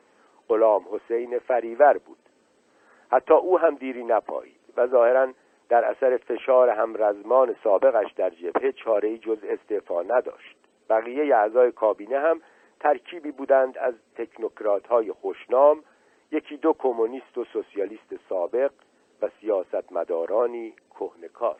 [0.49, 2.17] غلام حسین فریور بود.
[3.11, 5.27] حتی او هم دیری نپایید و ظاهرا
[5.69, 10.56] در اثر فشار همرزمان سابقش در جبهه چاره جز استعفا نداشت.
[10.89, 12.41] بقیه اعضای کابینه هم
[12.79, 15.83] ترکیبی بودند از تکنوکرات های خوشنام
[16.31, 18.71] یکی دو کمونیست و سوسیالیست سابق
[19.21, 21.57] و سیاستمدارانی کهنکار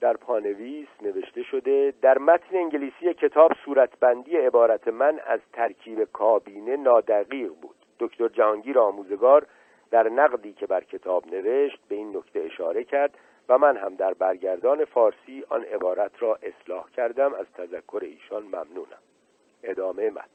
[0.00, 7.52] در پانویس نوشته شده در متن انگلیسی کتاب صورتبندی عبارت من از ترکیب کابینه نادقیق
[7.62, 7.76] بود.
[7.98, 9.46] دکتر جهانگیر آموزگار
[9.90, 13.18] در نقدی که بر کتاب نوشت به این نکته اشاره کرد
[13.48, 19.02] و من هم در برگردان فارسی آن عبارت را اصلاح کردم از تذکر ایشان ممنونم.
[19.62, 20.28] ادامه متن.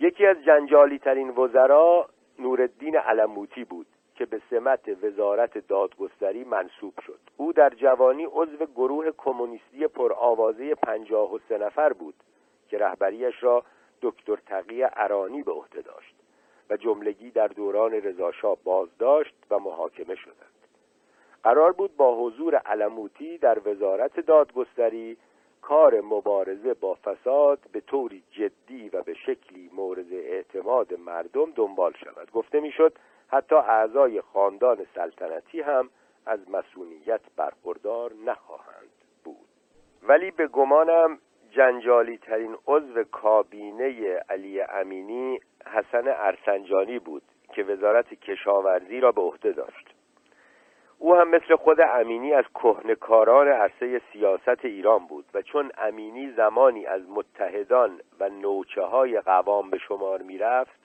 [0.00, 7.20] یکی از جنجالی ترین وزرا نوردین علموتی بود که به سمت وزارت دادگستری منصوب شد.
[7.36, 12.14] او در جوانی عضو گروه کمونیستی پرآوازه پنجاه و سه نفر بود
[12.68, 13.64] که رهبریش را
[14.02, 16.14] دکتر تقی ارانی به عهده داشت
[16.70, 20.51] و جملگی در دوران رضاشاه بازداشت و محاکمه شدند.
[21.44, 25.16] قرار بود با حضور علموتی در وزارت دادگستری
[25.62, 32.30] کار مبارزه با فساد به طوری جدی و به شکلی مورد اعتماد مردم دنبال شود.
[32.30, 32.92] گفته می‌شد
[33.28, 35.90] حتی اعضای خاندان سلطنتی هم
[36.26, 38.90] از مسئولیت برخوردار نخواهند
[39.24, 39.48] بود.
[40.02, 41.18] ولی به گمانم
[41.50, 47.22] جنجالی ترین عضو کابینه علی امینی حسن ارسنجانی بود
[47.54, 49.91] که وزارت کشاورزی را به عهده داشت.
[51.02, 56.86] او هم مثل خود امینی از کهنکاران عرصه سیاست ایران بود و چون امینی زمانی
[56.86, 60.80] از متحدان و نوچه های قوام به شمار می‌رفت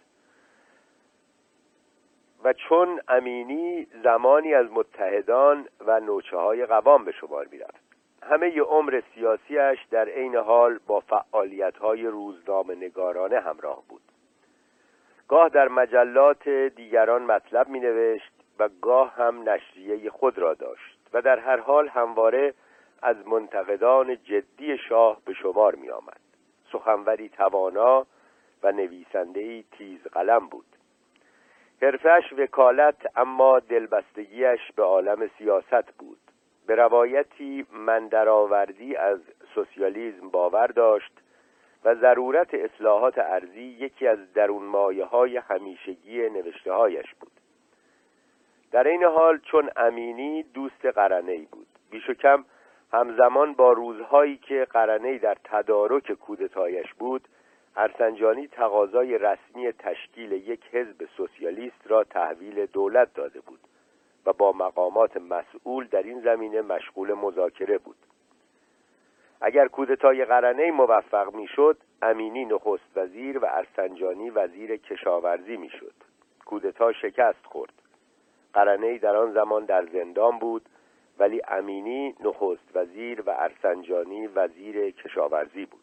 [2.44, 7.84] و چون امینی زمانی از متحدان و نوچه های قوام به شمار می‌رفت.
[8.24, 14.02] همه ی عمر سیاسیش در عین حال با فعالیت های روزنامه نگارانه همراه بود.
[15.28, 21.22] گاه در مجلات دیگران مطلب می نوشت و گاه هم نشریه خود را داشت و
[21.22, 22.54] در هر حال همواره
[23.02, 26.20] از منتقدان جدی شاه به شمار می آمد
[26.72, 28.06] سخنوری توانا
[28.64, 30.66] و نویسندهی تیز قلم بود.
[31.82, 36.18] حرفش وکالت اما دلبستگیش به عالم سیاست بود.
[36.68, 39.20] به روایتی من درآوردی از
[39.56, 41.12] سوسیالیزم باور داشت
[41.86, 47.32] و ضرورت اصلاحات ارزی یکی از درون مایه های همیشگی نوشته هایش بود.
[48.72, 52.46] در این حال چون امینی دوست قرنه بود بیش و کم
[52.94, 57.28] همزمان با روزهایی که قرنه در تدارک کودتایش بود
[57.76, 63.60] ارسنجانی تقاضای رسمی تشکیل یک حزب سوسیالیست را تحویل دولت داده بود
[64.26, 67.96] و با مقامات مسئول در این زمینه مشغول مذاکره بود.
[69.42, 75.94] اگر کودتای قرنه موفق می‌شد امینی نخست وزیر و ارسنجانی وزیر کشاورزی می‌شد.
[76.46, 77.74] کودتا شکست خورد.
[78.58, 80.62] قرنه در آن زمان در زندان بود
[81.20, 85.80] ولی امینی نخست وزیر و ارسنجانی وزیر کشاورزی بود.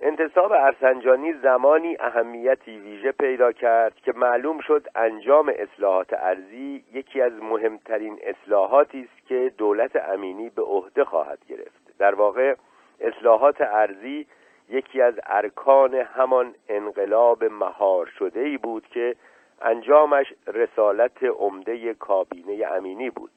[0.00, 7.32] انتصاب ارسنجانی زمانی اهمیتی ویژه پیدا کرد که معلوم شد انجام اصلاحات ارزی یکی از
[7.32, 11.98] مهمترین اصلاحاتی است که دولت امینی به عهده خواهد گرفت.
[11.98, 12.54] در واقع
[13.00, 14.26] اصلاحات ارزی
[14.68, 19.16] یکی از ارکان همان انقلاب مهار شده ای بود که
[19.62, 23.30] انجامش رسالت عمده کابینه امینی بود.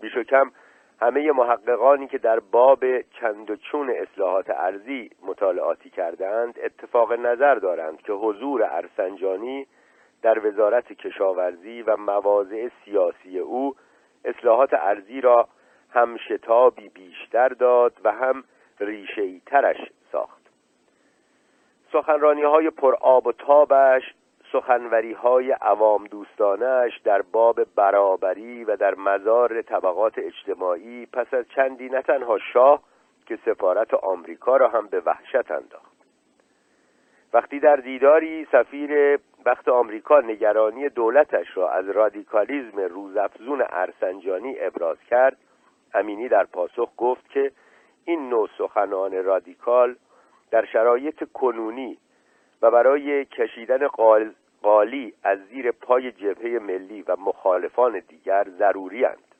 [0.00, 0.50] بیش و کم
[1.00, 8.02] همه محققانی که در باب چند و چون اصلاحات ارزی مطالعاتی کردند اتفاق نظر دارند
[8.02, 9.66] که حضور ارسنجانی
[10.22, 13.74] در وزارت کشاورزی و مواضع سیاسی او
[14.24, 15.48] اصلاحات ارزی را
[15.90, 18.44] هم شتابی بیشتر داد و هم
[18.80, 19.76] ریشه ترش
[20.12, 20.42] ساخت.
[21.92, 24.14] سخنرانی های پر آب و تابش
[24.52, 31.88] سخنوری های عوام دوستانش در باب برابری و در مزار طبقات اجتماعی پس از چندی
[31.88, 32.82] نه تنها شاه
[33.26, 35.92] که سفارت آمریکا را هم به وحشت انداخت.
[37.32, 45.36] وقتی در دیداری سفیر وقت آمریکا نگرانی دولتش را از رادیکالیزم روزافزون ارسنجانی ابراز کرد
[45.94, 47.52] امینی در پاسخ گفت که
[48.04, 49.96] این نوع سخنان رادیکال
[50.50, 51.98] در شرایط کنونی
[52.62, 53.88] و برای کشیدن
[54.62, 59.32] قالی از زیر پای جبهه ملی و مخالفان دیگر ضروری هند.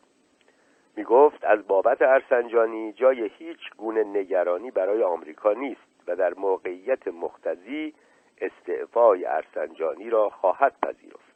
[0.96, 7.08] می گفت از بابت ارسنجانی جای هیچ گونه نگرانی برای آمریکا نیست و در موقعیت
[7.08, 7.94] مختزی
[8.40, 11.32] استعفای ارسنجانی را خواهد پذیرفت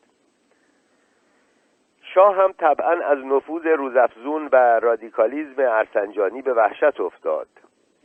[2.03, 7.49] شاه هم طبعا از نفوذ روزافزون و رادیکالیزم ارسنجانی به وحشت افتاد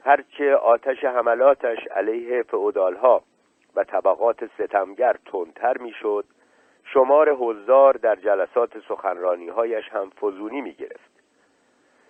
[0.04, 3.24] هرچه آتش حملاتش علیه فعودالها
[3.76, 6.26] و طبقات ستمگر تندتر می‌شد
[6.84, 11.12] شمار حضار در جلسات سخنرانی هایش هم فزونی می گرفت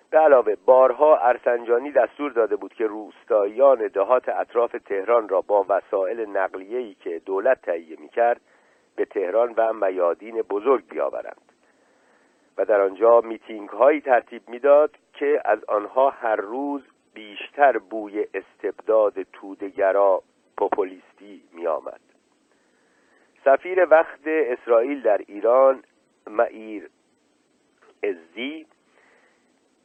[0.09, 6.29] به علاوه بارها ارسنجانی دستور داده بود که روستاییان دهات اطراف تهران را با وسایل
[6.29, 8.41] نقلیه‌ای که دولت تهیه می‌کرد
[8.95, 11.51] به تهران و میادین بزرگ بیاورند.
[12.57, 16.81] و در آنجا میتینگ هایی ترتیب می‌داد که از آنها هر روز
[17.13, 20.23] بیشتر بوی استبداد تودگرا
[20.61, 21.99] پوپولیستی می آمد
[23.45, 25.83] سفیر وقت اسرائیل در ایران
[26.27, 26.89] معیر
[28.03, 28.65] ازی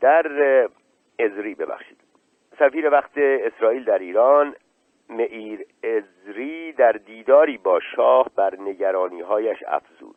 [0.00, 0.26] در
[1.18, 2.00] ازری ببخشید.
[2.58, 4.56] سفیر وقت اسرائیل در ایران
[5.08, 10.16] معیر ازری در دیداری با شاه بر نگرانی هایش افزود.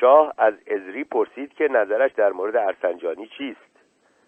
[0.00, 3.80] شاه از ازری پرسید که نظرش در مورد ارسنجانی چیست.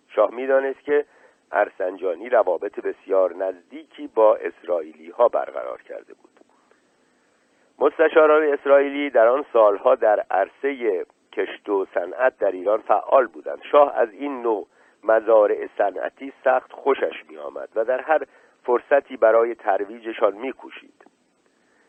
[0.09, 1.05] شاه می‌دانست که
[1.53, 6.31] ارسنجانی روابط بسیار نزدیکی با اسرائیلی ها برقرار کرده بود.
[7.79, 13.63] مستشاران اسرائیلی در آن سالها در عرصه کشت و صنعت در ایران فعال بودند.
[13.73, 14.67] شاه از این نوع
[15.05, 18.23] مزارع صنعتی سخت خوشش می آمد و در هر
[18.63, 21.05] فرصتی برای ترویجشان می کوشید.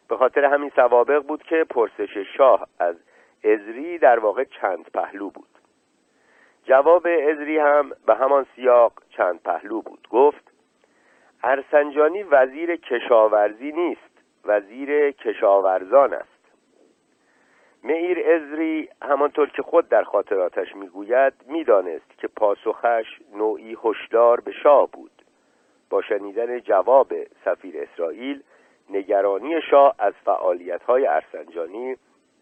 [0.08, 2.96] به خاطر همین سوابق بود که پرسش شاه از
[3.44, 5.55] ازری در واقع چند پهلو بود.
[6.66, 10.08] جواب ازری هم به همان سیاق چند پهلو بود.
[10.12, 10.52] گفت
[11.44, 14.02] ارسنجانی وزیر کشاورزی نیست
[14.46, 16.36] وزیر کشاورزان است.
[17.84, 23.06] معیر ازری همانطور که خود در خاطراتش می‌گوید می‌دانست که پاسخش
[23.36, 25.12] نوعی هشدار به شاه بود.
[25.90, 27.14] با شنیدن جواب
[27.46, 28.44] سفیر اسرائیل
[28.90, 31.96] نگرانی شاه از فعالیت‌های ارسنجانی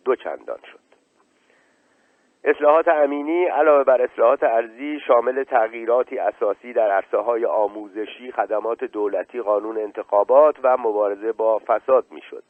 [0.06, 0.83] دو چندان شد.
[2.46, 9.42] اصلاحات امینی علاوه بر اصلاحات ارزی شامل تغییراتی اساسی در عرصه های آموزشی، خدمات دولتی،
[9.42, 12.44] قانون انتخابات و مبارزه با فساد می‌شد.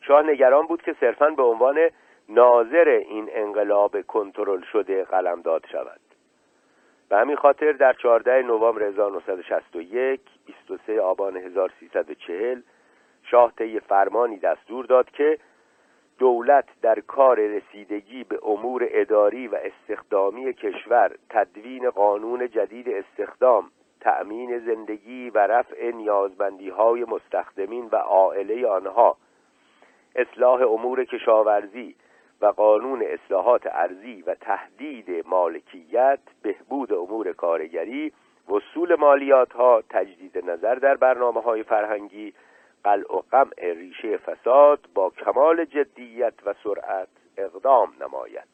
[0.00, 1.78] شاه نگران بود که صرفا به عنوان
[2.28, 6.00] ناظر این انقلاب کنترل شده قلمداد شود.
[7.08, 12.62] به همین خاطر در 14 نوامبر 1961 23 آبان 1340
[13.22, 15.38] شاه طی فرمانی دستور داد که
[16.18, 24.58] دولت در کار رسیدگی به امور اداری و استخدامی کشور تدوین قانون جدید استخدام تأمین
[24.58, 29.16] زندگی و رفع نیازمندی های مستخدمین و عائله آنها
[30.16, 31.94] اصلاح امور کشاورزی
[32.40, 38.12] و قانون اصلاحات ارزی و تهدید مالکیت بهبود امور کارگری
[38.50, 42.34] وصول مالیات ها تجدید نظر در برنامه های فرهنگی
[42.84, 48.48] قلع و قمع ریشه فساد با کمال جدیت و سرعت اقدام نماید.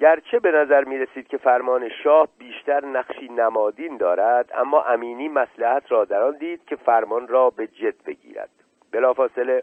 [0.00, 5.92] گرچه به نظر می رسید که فرمان شاه بیشتر نقشی نمادین دارد اما امینی مسلحت
[5.92, 8.50] را در آن دید که فرمان را به جد بگیرد.
[8.92, 9.62] بلافاصله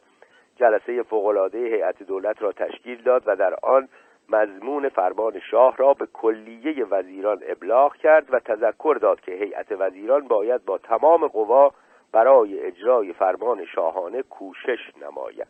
[0.55, 3.87] جلسه فوقالعاده هیئت دولت را تشکیل داد و در آن
[4.29, 10.27] مضمون فرمان شاه را به کلیه وزیران ابلاغ کرد و تذکر داد که هیئت وزیران
[10.27, 11.71] باید با تمام قوا
[12.11, 15.47] برای اجرای فرمان شاهانه کوشش نمایند.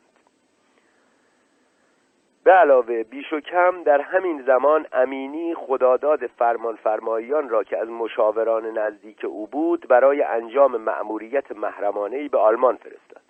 [2.43, 7.89] به علاوه بیش و کم در همین زمان امینی خداداد فرمان فرماییان را که از
[7.89, 13.21] مشاوران نزدیک او بود برای انجام مأموریت محرمانهی به آلمان فرستاد.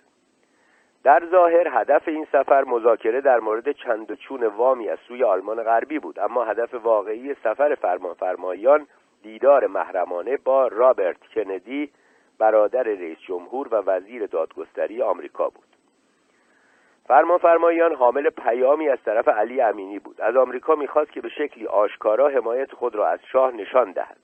[1.03, 5.63] در ظاهر هدف این سفر مذاکره در مورد چند و چون وامی از سوی آلمان
[5.63, 8.88] غربی بود اما هدف واقعی سفر فرمان فرماییان
[9.23, 11.91] دیدار محرمانه با رابرت کندی
[12.40, 15.66] برادر رئیس جمهور و وزیر دادگستری آمریکا بود.
[17.08, 20.22] فرمانفرماییان حامل پیامی از طرف علی امینی بود.
[20.22, 24.20] از آمریکا می‌خواست که به شکلی آشکارا حمایت خود را از شاه نشان دهد.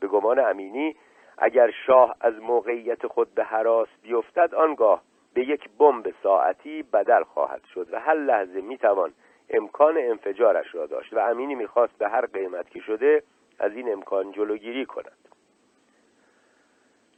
[0.00, 0.96] به گمان امینی
[1.38, 5.02] اگر شاه از موقعیت خود به حراس بیفتد آنگاه
[5.34, 9.12] به یک بمب ساعتی بدل خواهد شد و هر لحظه می‌توان
[9.50, 13.22] امکان انفجارش را داشت و امینی می‌خواست به هر قیمت که شده
[13.58, 15.29] از این امکان جلوگیری کند.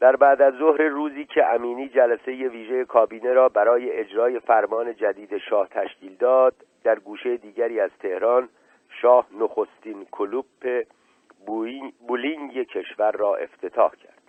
[0.02, 5.38] در بعد از ظهر روزی که امینی جلسه ویژه کابینه را برای اجرای فرمان جدید
[5.38, 8.48] شاه تشکیل داد در گوشه دیگری از تهران
[8.88, 10.84] شاه نخستین کلوپ
[12.06, 14.22] بولینگ کشور را افتتاح کرد.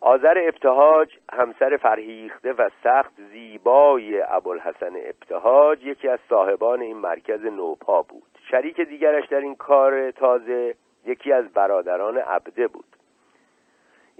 [0.00, 8.02] آذر ابتهاج همسر فرهیخته و سخت زیبای ابوالحسن ابتهاج یکی از صاحبان این مرکز نوپا
[8.02, 8.38] بود.
[8.50, 10.74] شریک دیگرش در این کار تازه
[11.06, 12.97] یکی از برادران عبده بود.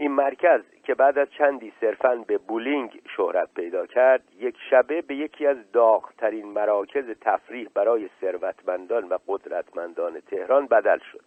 [0.01, 5.15] این مرکز که بعد از چندی صرفا به بولینگ شهرت پیدا کرد یک شبه به
[5.15, 11.25] یکی از داغترین مراکز تفریح برای ثروتمندان و قدرتمندان تهران بدل شد.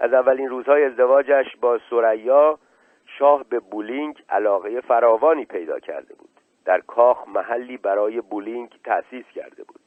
[0.00, 2.58] از اولین روزهای ازدواجش با ثریا
[3.06, 6.30] شاه به بولینگ علاقه فراوانی پیدا کرده بود.
[6.64, 9.80] در کاخ محلی برای بولینگ تأسیس کرده بود.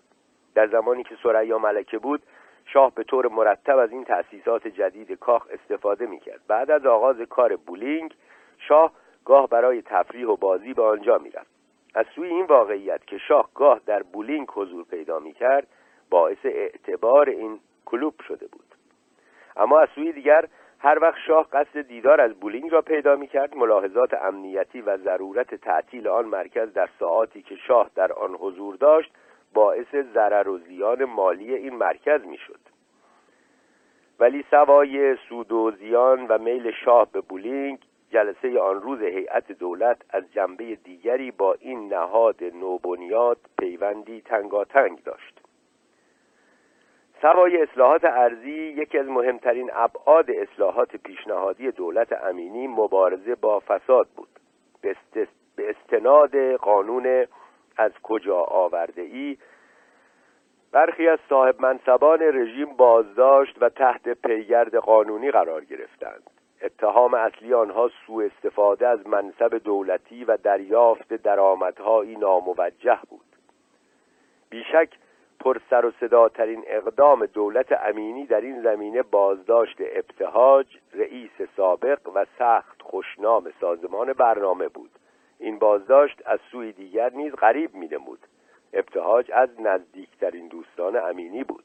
[0.55, 2.21] در زمانی که ثریا ملکه بود
[2.73, 6.41] شاه به طور مرتب از این تأسیسات جدید کاخ استفاده می‌کرد.
[6.47, 8.13] بعد از آغاز کار بولینگ
[8.57, 8.91] شاه
[9.25, 11.51] گاه برای تفریح و بازی به آنجا می‌رفت.
[11.95, 15.67] از سوی این واقعیت که شاه گاه در بولینگ حضور پیدا می‌کرد
[16.09, 18.75] باعث اعتبار این کلوب شده بود.
[19.57, 20.45] اما از سوی دیگر
[20.79, 26.07] هر وقت شاه قصد دیدار از بولینگ را پیدا می‌کرد ملاحظات امنیتی و ضرورت تعطیل
[26.07, 29.13] آن مرکز در ساعاتی که شاه در آن حضور داشت
[29.53, 32.59] باعث ضرر و زیان مالی این مرکز می‌شد.
[34.19, 37.79] ولی سوای سود و زیان و میل شاه به بولینگ
[38.11, 45.41] جلسه آن روز هیئت دولت از جنبه دیگری با این نهاد نوبنیاد پیوندی تنگاتنگ داشت.
[47.21, 54.29] سوای اصلاحات ارزی یکی از مهمترین ابعاد اصلاحات پیشنهادی دولت امینی مبارزه با فساد بود.
[55.55, 57.25] به استناد قانون
[57.79, 59.37] از کجا آورده ای
[60.71, 66.29] برخی از صاحب منصبان رژیم بازداشت و تحت پیگرد قانونی قرار گرفتند.
[66.61, 73.25] اتهام اصلی آنها سوء استفاده از منصب دولتی و دریافت درآمدهایی ناموجه بود.
[74.49, 74.89] بیشک
[75.39, 82.25] پر سر و صداترین اقدام دولت امینی در این زمینه بازداشت ابتهاج رئیس سابق و
[82.39, 84.91] سخت خوشنام سازمان برنامه بود.
[85.39, 88.19] این بازداشت از سوی دیگر نیز غریب نمود.
[88.73, 91.63] ابتهاج از نزدیکترین دوستان امینی بود.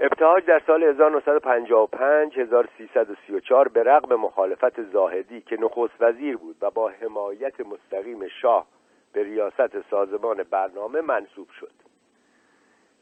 [0.00, 6.88] ابتهاج در سال 1955 1334 به رغم مخالفت زاهدی که نخست وزیر بود و با
[6.88, 8.66] حمایت مستقیم شاه
[9.12, 11.72] به ریاست سازمان برنامه منصوب شد.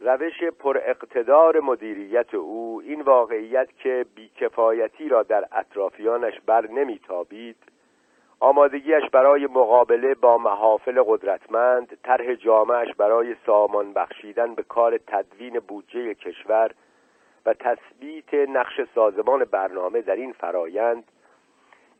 [0.00, 7.56] روش پر اقتدار مدیریت او این واقعیت که بیکفایتی را در اطرافیانش بر نمیتابید
[8.42, 16.14] آمادگیش برای مقابله با محافل قدرتمند طرح جامعش برای سامان بخشیدن به کار تدوین بودجه
[16.14, 16.70] کشور
[17.46, 21.04] و تثبیت نقش سازمان برنامه در این فرایند.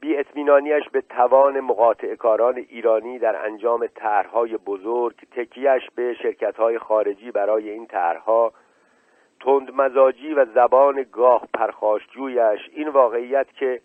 [0.00, 7.30] بی اطمینانیش به توان مقاطع کاران ایرانی در انجام طرحهای بزرگ تکیهش به شرکتهای خارجی
[7.30, 8.52] برای این طرحها
[9.40, 13.80] تندمزاجی و زبان گاه پرخاشجویش این واقعیت که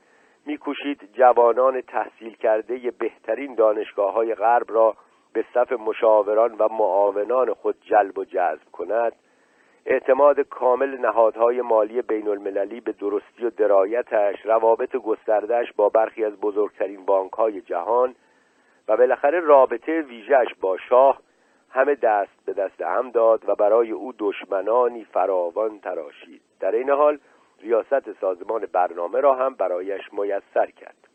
[0.48, 4.96] میکوشید جوانان تحصیل کرده بهترین دانشگاه های غرب را
[5.34, 9.14] به صف مشاوران و معاونان خود جلب و جذب کند.
[9.86, 16.40] اعتماد کامل نهادهای مالی بین المللی به درستی و درایتش روابط گستردهش با برخی از
[16.40, 18.16] بزرگترین بانک های جهان
[18.88, 21.22] و بالاخره رابطه ویژهش با شاه
[21.70, 26.42] همه دست به دست هم داد و برای او دشمنانی فراوان تراشید.
[26.60, 27.20] در این حال
[27.62, 31.08] ریاست سازمان برنامه را هم برایش میسر کرد.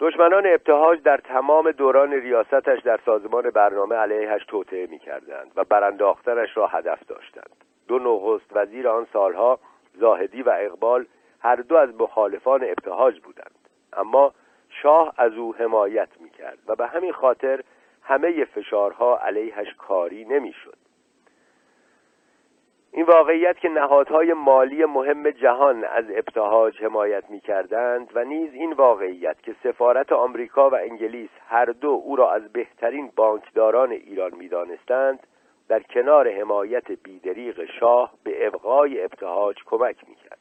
[0.00, 6.66] دشمنان ابتهاج در تمام دوران ریاستش در سازمان برنامه علیهش توطعه می‌کردند و برانداختنش را
[6.66, 7.64] هدف داشتند.
[7.88, 9.58] دو نخست وزیر آن سالها
[9.94, 11.06] زاهدی و اقبال
[11.40, 13.68] هر دو از مخالفان ابتهاج بودند.
[13.92, 14.32] اما
[14.70, 17.62] شاه از او حمایت می‌کرد و به همین خاطر
[18.02, 20.76] همه فشارها علیهش کاری نمی‌شد.
[22.92, 28.72] این واقعیت که نهادهای مالی مهم جهان از ابتهاج حمایت می کردند و نیز این
[28.72, 34.48] واقعیت که سفارت آمریکا و انگلیس هر دو او را از بهترین بانکداران ایران می
[34.48, 35.26] دانستند
[35.68, 40.38] در کنار حمایت بیدریق شاه به ابقای ابتهاج کمک می کرد.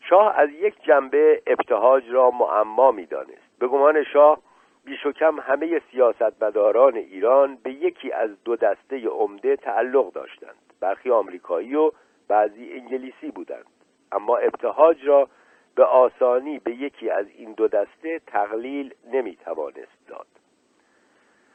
[0.00, 3.58] شاه از یک جنبه ابتهاج را معما می دانست.
[3.58, 4.38] به گمان شاه
[4.84, 11.10] بیش و کم همه سیاستمداران ایران به یکی از دو دسته عمده تعلق داشتند برخی
[11.10, 11.90] آمریکایی و
[12.28, 13.66] بعضی انگلیسی بودند.
[14.12, 15.28] اما ابتهاج را
[15.74, 20.26] به آسانی به یکی از این دو دسته تقلیل نمی‌توانست داد.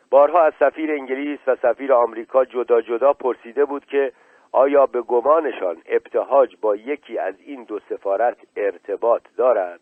[0.10, 4.14] بارها از سفیر انگلیس و سفیر آمریکا جدا جدا پرسیده بود که
[4.52, 9.80] آیا به گمانشان ابتهاج با یکی از این دو سفارت ارتباط دارد؟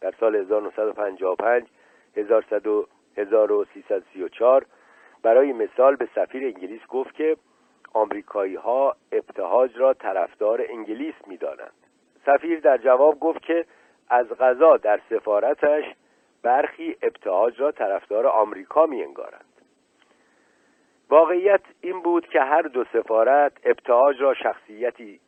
[0.00, 1.68] در سال 1955
[2.16, 4.66] 1334
[5.22, 7.36] برای مثال به سفیر انگلیس گفت که
[7.94, 11.72] آمریکایی ها ابتهاج را طرفدار انگلیس می دانند.
[12.26, 13.66] سفیر در جواب گفت که
[14.08, 15.84] از غذا در سفارتش
[16.42, 19.44] برخی ابتهاج را طرفدار آمریکا می انگارند.
[21.10, 25.20] واقعیت این بود که هر دو سفارت ابتهاج را شخصیتی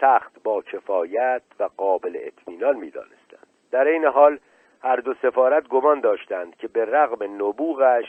[0.00, 3.46] سخت با کفایت و قابل اطمینان می دانستند.
[3.70, 4.38] در این حال
[4.82, 8.04] هر دو سفارت گمان داشتند که به رغم نبوغش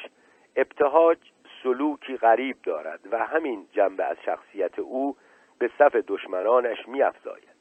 [0.56, 1.18] ابتهاج
[1.66, 5.16] سلوکی غریب دارد و همین جنبه از شخصیت او
[5.60, 7.56] به صف دشمنانش میافزاید.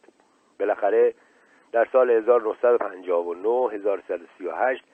[0.61, 1.15] بالاخره
[1.73, 4.85] در سال 1959 1338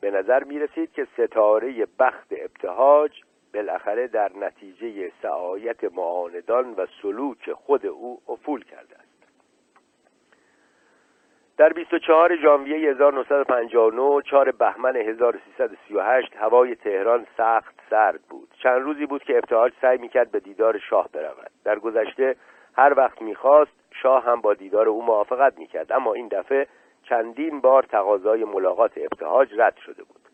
[0.00, 3.22] به نظر می رسید که ستاره بخت ابتهاج
[3.54, 9.09] بالاخره در نتیجه سعایت معاندان و سلوک خود او افول کرده است.
[11.60, 18.48] در 24 ژانویه 1959 4 بهمن 1338 هوای تهران سخت سرد بود.
[18.62, 21.50] چند روزی بود که ابتهاج سعی می‌کرد به دیدار شاه برود.
[21.64, 22.36] در گذشته
[22.76, 23.72] هر وقت می‌خواست
[24.02, 25.92] شاه هم با دیدار او موافقت می‌کرد.
[25.92, 26.66] اما این دفعه
[27.02, 30.29] چندین بار تقاضای ملاقات ابتهاج رد شده بود.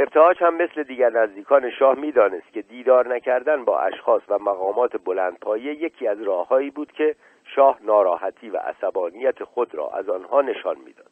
[0.00, 5.74] ابتهاج هم مثل دیگر نزدیکان شاه می‌دانست که دیدار نکردن با اشخاص و مقامات بلندپایه
[5.74, 11.10] یکی از راههایی بود که شاه ناراحتی و عصبانیت خود را از آنها نشان می‌داد.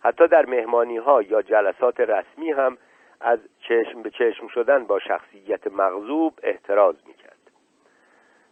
[0.00, 2.78] حتی در مهمانی ها یا جلسات رسمی هم
[3.20, 7.38] از چشم به چشم شدن با شخصیت مغضوب احتراز می‌کرد.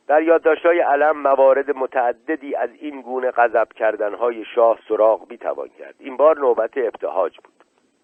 [0.06, 5.94] در یادداشتهای علم موارد متعددی از این گونه غضب کردنهای شاه سراغ می‌توان کرد.
[5.98, 7.54] این بار نوبت ابتهاج بود.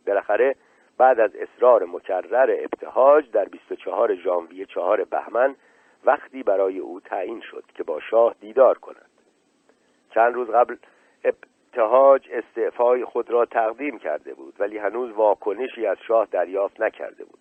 [0.07, 0.55] بالاخره
[0.99, 5.57] بعد از اصرار مکرر ابتهاج در 24 ژانویه 4 بهمن
[6.05, 9.11] وقتی برای او تعیین شد که با شاه دیدار کند.
[10.15, 10.77] چند روز قبل
[11.25, 17.39] ابتهاج استعفای خود را تقدیم کرده بود ولی هنوز واکنشی از شاه دریافت نکرده بود.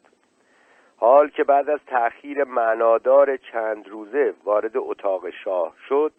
[0.97, 6.11] حال که بعد از تأخیر معنادار چند روزه وارد اتاق شاه شد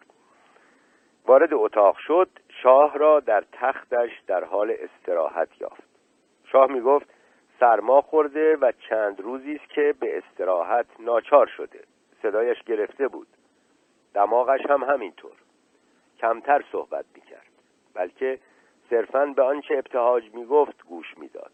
[1.25, 2.29] وارد اتاق شد
[2.63, 5.83] شاه را در تختش در حال استراحت یافت.
[6.45, 7.07] شاه می گفت
[7.59, 11.79] سرما خورده و چند روزی است که به استراحت ناچار شده.
[12.21, 13.27] صدایش گرفته بود.
[14.13, 15.31] دماغش هم همینطور.
[16.19, 17.51] کمتر صحبت می‌کرد.
[17.93, 18.39] بلکه
[18.89, 21.51] صرفا به آنچه ابتهاج می‌گفت گوش می‌داد.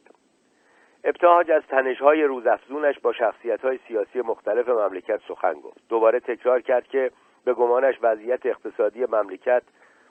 [1.04, 5.82] ابتهاج از تنشهای روزافزونش با شخصیت سیاسی مختلف مملکت سخن گفت.
[5.90, 7.12] دوباره تکرار کرد که
[7.44, 9.64] به گمانش وضعیت اقتصادی مملکت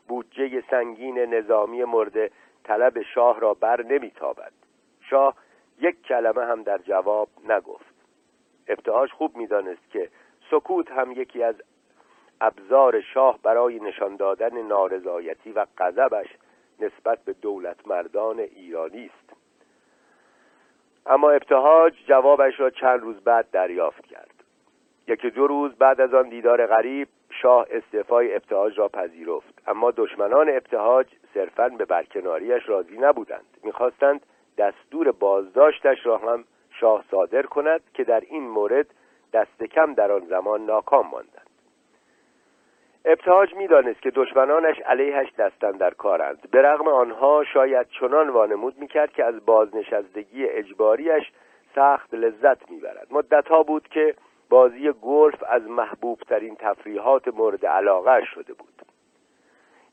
[0.08, 2.30] بودجه سنگین نظامی مورد
[2.64, 4.52] طلب شاه را بر نمیتابد.
[5.00, 5.34] شاه
[5.80, 7.94] یک کلمه هم در جواب نگفت.
[8.68, 10.08] ابتهاج خوب می‌دانست که
[10.50, 11.54] سکوت هم یکی از
[12.40, 16.26] ابزار شاه برای نشان دادن نارضایتی و غضبش
[16.80, 19.36] نسبت به دولت مردان ایرانی است.
[21.06, 24.34] اما ابتهاج جوابش را چند روز بعد دریافت کرد.
[25.08, 29.62] یکی دو روز بعد از آن دیدار غریب شاه استعفای ابتهاج را پذیرفت.
[29.66, 33.46] اما دشمنان ابتهاج صرفا به برکناریش راضی نبودند.
[33.62, 34.26] می‌خواستند
[34.58, 38.86] دستور بازداشتش را هم شاه صادر کند که در این مورد
[39.32, 41.48] دست کم در آن زمان ناکام ماندند.
[43.04, 46.50] ابتهاج می‌دانست که دشمنانش علیهش دستن در کارند.
[46.50, 51.32] به رغم آنها شاید چنان وانمود می‌کرد که از بازنشستگی اجباریش
[51.74, 53.06] سخت لذت می‌برد.
[53.10, 54.14] مدتها بود که
[54.50, 58.82] بازی گلف از محبوب ترین تفریحات مورد علاقه شده بود.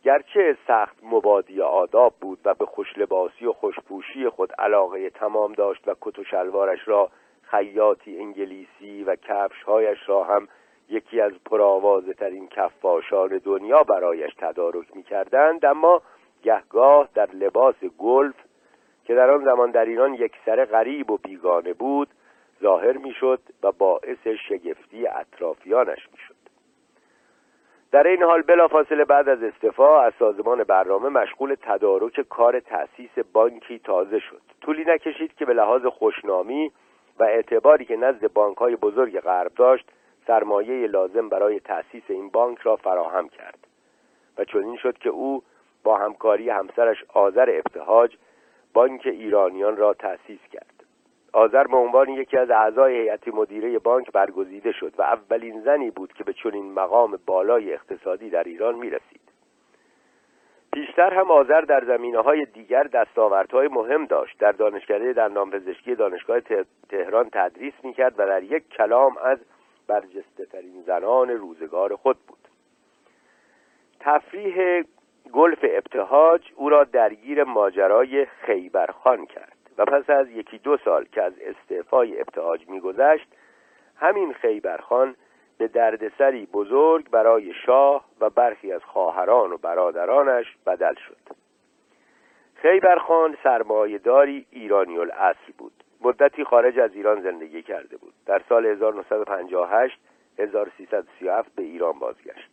[0.06, 5.96] گرچه سخت مبادی آداب بود و به خوشلباسی و خوشپوشی خود علاقه تمام داشت و
[6.02, 7.10] کت و شلوارش را
[7.42, 10.48] خیاطی انگلیسی و کفشهایش را هم
[10.90, 16.02] یکی از پرآوازه ترین کفاشان دنیا برایش تدارک می کردند اما
[16.44, 18.36] گهگاه در لباس گلف
[19.06, 22.08] که در آن زمان در ایران یک سر غریب و بیگانه بود
[22.62, 26.35] ظاهر می‌شد و باعث شگفتی اطرافیانش می‌شد.
[27.92, 33.80] در این حال بلافاصله بعد از استعفا از سازمان برنامه مشغول تدارک کار تأسیس بانکی
[33.80, 34.42] تازه شد.
[34.62, 36.72] طولی نکشید که به لحاظ خوشنامی
[37.20, 39.92] و اعتباری که نزد بانک های بزرگ غرب داشت
[40.28, 43.68] سرمایه لازم برای تأسیس این بانک را فراهم کرد.
[44.38, 45.44] و چنین شد که او
[45.84, 48.18] با همکاری همسرش آذر ابتهاج
[48.74, 50.75] بانک ایرانیان را تأسیس کرد.
[51.36, 56.14] آذر به عنوان یکی از اعضای هیئت مدیره بانک برگزیده شد و اولین زنی بود
[56.14, 59.22] که به چنین مقام بالای اقتصادی در ایران می رسید.
[60.72, 64.40] بیشتر هم آذر در زمینه های دیگر دستاوردهای مهم داشت.
[64.40, 66.40] در دانشکده در نامپزشکی دانشگاه
[66.90, 69.40] تهران تدریس می‌کرد و در یک کلام از
[69.88, 72.48] برجسته ترین زنان روزگار خود بود.
[74.00, 74.84] تفریح
[75.34, 79.55] گلف ابتهاج او را درگیر ماجرای خیبرخان کرد.
[79.78, 83.28] و پس از یکی دو سال که از استعفای ابتهاج میگذشت
[83.96, 85.16] همین خیبرخان
[85.58, 91.36] به دردسری بزرگ برای شاه و برخی از خواهران و برادرانش بدل شد.
[92.56, 95.84] خیبرخان سرمایهداری ایرانی الاصل بود.
[96.02, 98.14] مدتی خارج از ایران زندگی کرده بود.
[98.26, 100.00] در سال 1958
[100.40, 102.50] 1337 به ایران بازگشت.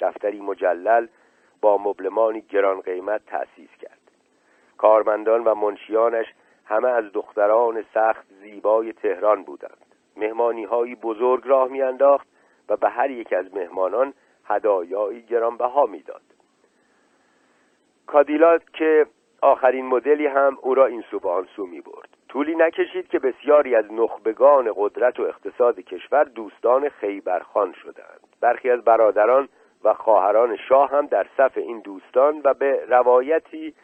[0.00, 1.06] دفتری مجلل
[1.60, 4.00] با مبلمانی گران قیمت تأسیس کرد.
[4.78, 6.26] کارمندان و منشیانش
[6.70, 9.86] همه از دختران سخت زیبای تهران بودند.
[10.16, 12.28] مهمانی هایی بزرگ راه میانداخت
[12.68, 14.14] و به هر یک از مهمانان
[14.44, 16.22] هدایایی گرانبها می‌داد.
[18.06, 19.06] کادیلات که
[19.42, 23.74] آخرین مدلی هم او را این سو به آن می برد طولی نکشید که بسیاری
[23.74, 28.20] از نخبگان قدرت و اقتصاد کشور دوستان خیبرخان شدند.
[28.40, 29.48] برخی از برادران
[29.84, 33.74] و خواهران شاه هم در صف این دوستان و به روایتی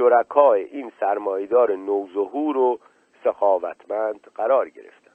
[0.00, 2.78] شرکای این سرمایدار نوظهور و
[3.24, 5.10] سخاوتمند قرار گرفتند.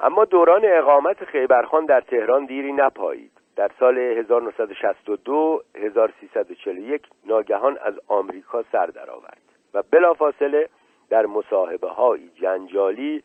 [0.00, 3.30] اما دوران اقامت خیبرخان در تهران دیری نپایید.
[3.56, 9.42] در سال 1962 1341 ناگهان از آمریکا سر درآورد
[9.74, 10.68] و بلافاصله
[11.10, 13.22] در مصاحبه های جنجالی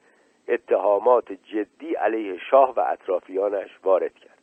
[0.48, 4.38] اتهامات جدی علیه شاه و اطرافیانش وارد کرد.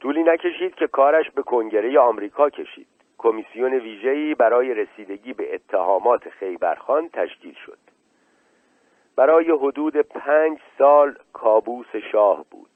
[0.00, 2.97] طولی نکشید که کارش به کنگره آمریکا کشید.
[3.18, 7.78] کمیسیون ویژه‌ای برای رسیدگی به اتهامات خیبرخان تشکیل شد.
[9.16, 12.70] برای حدود پنج سال کابوس شاه بود.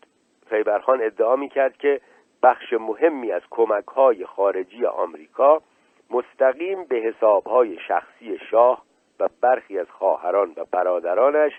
[0.50, 2.00] خیبرخان ادعا می کرد که
[2.42, 5.62] بخش مهمی از کمک های خارجی آمریکا
[6.10, 8.82] مستقیم به حساب های شخصی شاه
[9.20, 11.52] و برخی از خواهران و برادرانش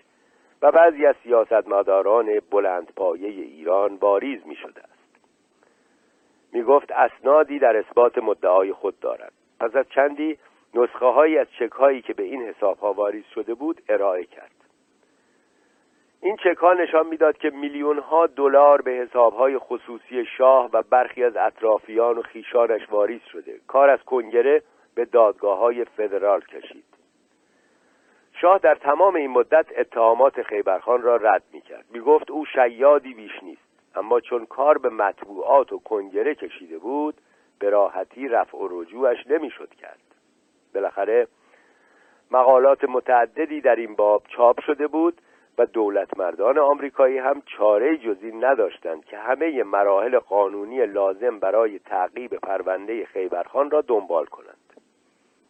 [0.61, 4.93] و بعضی از سیاستمداران بلندپایه ایران واریز می شده
[6.53, 9.34] می گفت اسنادی در اثبات مدعای خود دارد.
[9.59, 10.38] پس از چندی
[10.73, 14.51] نسخه هایی از چک هایی که به این حساب ها واریز شده بود ارائه کرد.
[16.21, 20.81] این چک ها نشان می‌داد که میلیون ها دلار به حساب های خصوصی شاه و
[20.89, 23.59] برخی از اطرافیان و خیشانش واریز شده.
[23.67, 24.63] کار از کنگره
[24.95, 26.85] به دادگاه های فدرال کشید.
[28.41, 33.13] شاه در تمام این مدت اتهامات خیبرخان را رد می کرد می گفت او شیادی
[33.13, 33.73] بیش نیست.
[33.95, 37.15] اما چون کار به مطبوعات و کنگره کشیده بود
[37.60, 39.99] به راحتی رفع و رجوعش نمی‌شد کرد.
[40.74, 41.28] بالاخره
[42.32, 45.22] مقالات متعددی در این باب چاپ شده بود
[45.57, 53.06] و دولتمردان آمریکایی هم چاره جزی نداشتند که همه مراحل قانونی لازم برای تعقیب پرونده
[53.06, 54.57] خیبرخان را دنبال کنند.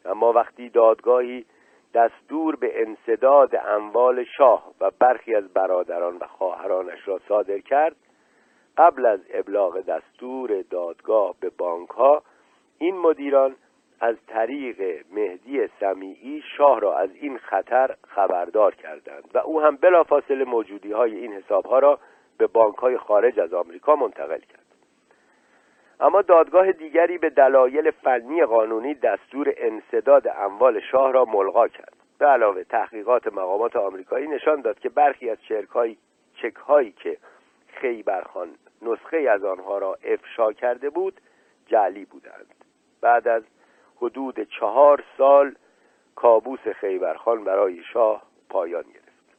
[0.05, 1.45] اما وقتی دادگاهی
[1.93, 7.95] دستور به انصداد اموال شاه و برخی از برادران و خواهرانش را صادر کرد
[8.77, 12.23] قبل از ابلاغ دستور دادگاه به بانک ها
[12.77, 13.55] این مدیران
[13.99, 20.45] از طریق مهدی سمیعی شاه را از این خطر خبردار کردند و او هم بلافاصله
[20.45, 21.99] موجودی های این حساب ها را
[22.37, 24.63] به بانک های خارج از آمریکا منتقل کرد.
[25.99, 31.93] اما دادگاه دیگری به دلایل فنی قانونی دستور انصداد اموال شاه را ملغا کرد.
[32.19, 35.37] به علاوه تحقیقات مقامات آمریکایی نشان داد که برخی از
[36.41, 37.17] چک هایی که
[37.83, 38.49] خیبرخان
[38.81, 41.21] نسخه از آنها را افشا کرده بود
[41.65, 42.55] جعلی بودند.
[43.01, 43.43] بعد از
[43.95, 45.55] حدود چهار سال
[46.15, 49.37] کابوس خیبرخان برای شاه پایان گرفت.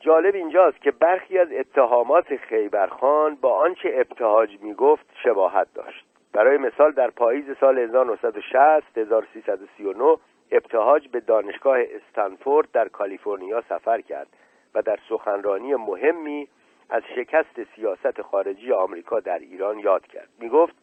[0.00, 6.04] جالب اینجاست که برخی از اتهامات خیبرخان با آنچه ابتهاج می‌گفت شباهت داشت.
[6.32, 10.16] برای مثال در پاییز سال 1960 1339
[10.50, 14.28] ابتهاج به دانشگاه استنفورد در کالیفرنیا سفر کرد.
[14.80, 16.48] در سخنرانی مهمی
[16.90, 20.28] از شکست سیاست خارجی آمریکا در ایران یاد کرد.
[20.38, 20.74] می گفت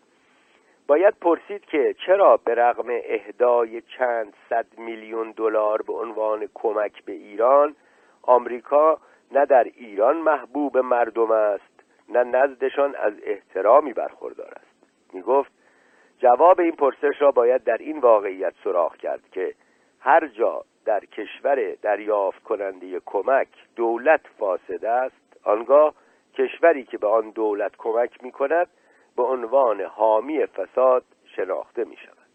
[0.87, 7.11] باید پرسید که چرا به رغم اهدای چند صد میلیون دلار به عنوان کمک به
[7.11, 7.75] ایران
[8.21, 8.99] آمریکا
[9.31, 15.13] نه در ایران محبوب مردم است نه نزدشان از احترامی برخوردار است.
[15.13, 15.51] می گفت
[16.19, 19.55] جواب این پرسش را باید در این واقعیت سراغ کرد که
[19.99, 25.93] هر جا در کشور دریافت کننده کمک دولت فاسد است آنگاه
[26.33, 28.67] کشوری که به آن دولت کمک می کند
[29.15, 31.03] به عنوان حامی فساد
[31.35, 32.25] شناخته می شود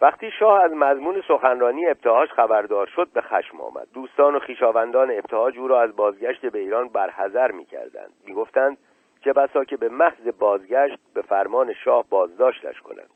[0.00, 3.88] وقتی شاه از مضمون سخنرانی ابتهاج خبردار شد به خشم آمد.
[3.94, 8.78] دوستان و خیشاوندان ابتهاج او را از بازگشت به ایران برحذر می کردند می گفتند
[9.24, 13.10] چه بسا که به محض بازگشت به فرمان شاه بازداشتش کنند.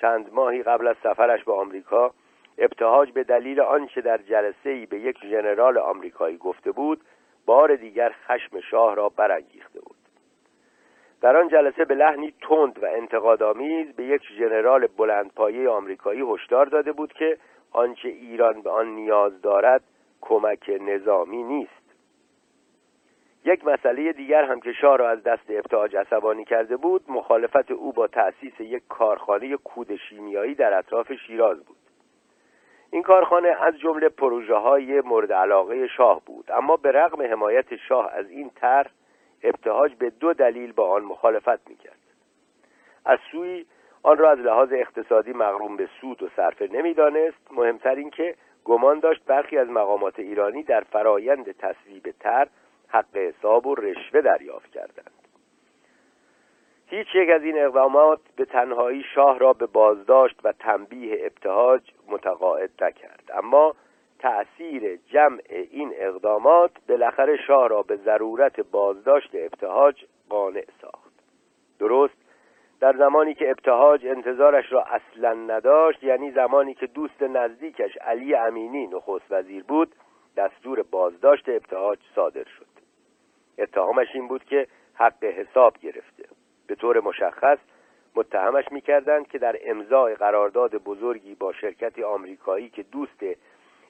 [0.00, 2.10] چند ماهی قبل از سفرش به آمریکا
[2.58, 7.00] ابتهاج به دلیل آنچه در جلسه ای به یک ژنرال آمریکایی گفته بود
[7.46, 9.96] بار دیگر خشم شاه را برانگیخته بود.
[11.20, 16.92] در آن جلسه به لحنی تند و انتقادآمیز به یک ژنرال بلندپایه آمریکایی هشدار داده
[16.92, 17.38] بود که
[17.72, 19.82] آنچه ایران به آن نیاز دارد
[20.20, 21.84] کمک نظامی نیست.
[23.44, 27.92] یک مسئله دیگر هم که شاه را از دست ابتهاج عصبانی کرده بود مخالفت او
[27.92, 31.76] با تأسیس یک کارخانه کود شیمیایی در اطراف شیراز بود.
[32.94, 36.50] این کارخانه از جمله پروژه های مورد علاقه شاه بود.
[36.52, 38.90] اما به رغم حمایت شاه از این طرح
[39.42, 41.98] ابتهاج به دو دلیل با آن مخالفت می‌کرد.
[43.04, 43.66] از سوی
[44.02, 47.52] آن را از لحاظ اقتصادی مغروم به سود و صرفه نمی‌دانست.
[47.52, 48.34] مهمتر اینکه
[48.64, 52.48] گمان داشت برخی از مقامات ایرانی در فرایند تصویب تر
[52.88, 55.13] حق حساب و رشوه دریافت کردند.
[56.86, 62.70] هیچ یک از این اقدامات به تنهایی شاه را به بازداشت و تنبیه ابتهاج متقاعد
[62.84, 63.30] نکرد.
[63.34, 63.74] اما
[64.18, 71.12] تأثیر جمع این اقدامات بالاخره شاه را به ضرورت بازداشت ابتهاج قانع ساخت.
[71.78, 72.14] درست
[72.80, 78.86] در زمانی که ابتهاج انتظارش را اصلا نداشت یعنی زمانی که دوست نزدیکش علی امینی
[78.86, 79.94] نخست وزیر بود
[80.36, 82.66] دستور بازداشت ابتهاج صادر شد.
[83.58, 86.24] اتهامش این بود که حق حساب گرفته.
[86.66, 87.58] به طور مشخص
[88.14, 93.24] متهمش می‌کردند که در امضای قرارداد بزرگی با شرکتی آمریکایی که دوست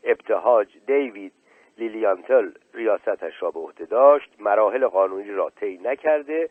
[0.04, 1.32] ابتهاج دیوید
[1.78, 6.50] لیلیانتل ریاستش را به عهده داشت مراحل قانونی را طی نکرده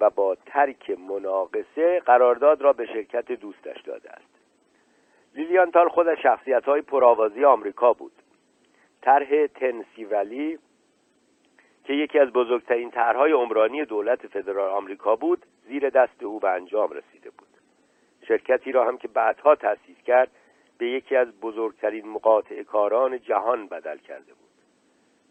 [0.00, 4.32] و با ترک مناقصه قرارداد را به شرکت دوستش داده است.
[5.34, 8.12] لیلیانتال خود شخصیت های پرآوازی آمریکا بود.
[9.02, 10.58] طرح تنسیولی
[11.92, 16.90] که یکی از بزرگترین طرحهای عمرانی دولت فدرال آمریکا بود زیر دست او به انجام
[16.90, 17.48] رسیده بود.
[18.28, 20.30] شرکتی را هم که بعدها تأسیس کرد
[20.78, 24.50] به یکی از بزرگترین مقاطع کاران جهان بدل کرده بود.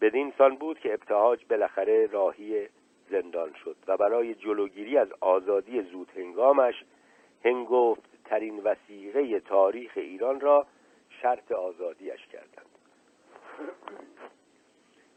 [0.00, 2.68] بدین سان بود که ابتهاج بالاخره راهی
[3.10, 6.84] زندان شد و برای جلوگیری از آزادی زود هنگامش
[7.44, 10.66] هنگفت ترین وسیقه تاریخ ایران را
[11.22, 12.66] شرط آزادیش کردند.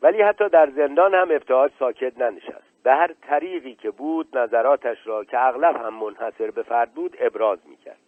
[0.06, 2.84] ولی حتی در زندان هم ابتهاج ساکت ننشست.
[2.84, 7.60] به هر طریقی که بود نظراتش را که اغلب هم منحصر به فرد بود ابراز
[7.70, 8.00] می‌کرد.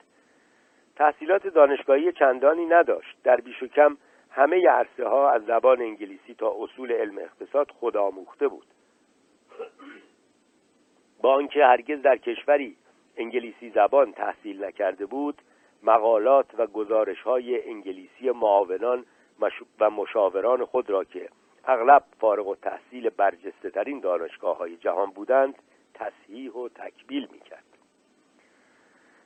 [0.95, 3.17] تحصیلات دانشگاهی چندانی نداشت.
[3.23, 3.97] در بیش و کم
[4.31, 8.67] همه عرصه ها از زبان انگلیسی تا اصول علم اقتصاد خودآموخته بود.
[11.21, 12.75] با آنکه هرگز در کشوری
[13.17, 15.41] انگلیسی زبان تحصیل نکرده بود
[15.83, 19.05] مقالات و گزارش های انگلیسی معاونان
[19.79, 21.29] و مشاوران خود را که
[21.67, 25.55] اغلب فارغ و تحصیل برجسته ترین دانشگاه های جهان بودند
[25.93, 27.63] تصحیح و تکمیل می کرد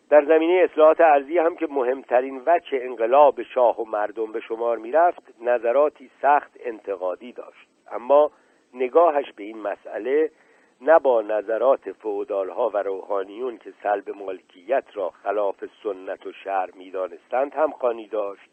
[0.10, 5.24] در زمینه اصلاحات ارزی هم که مهمترین وجه انقلاب شاه و مردم به شمار می‌رفت
[5.42, 7.68] نظراتی سخت انتقادی داشت.
[7.92, 8.32] اما
[8.74, 10.32] نگاهش به این مسئله
[10.82, 17.54] نه با نظرات ها و روحانیون که سلب مالکیت را خلاف سنت و شهر می‌دانستند
[17.54, 18.50] هم خانی داشت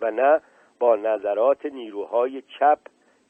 [0.00, 0.40] و نه
[0.78, 2.78] با نظرات نیروهای چپ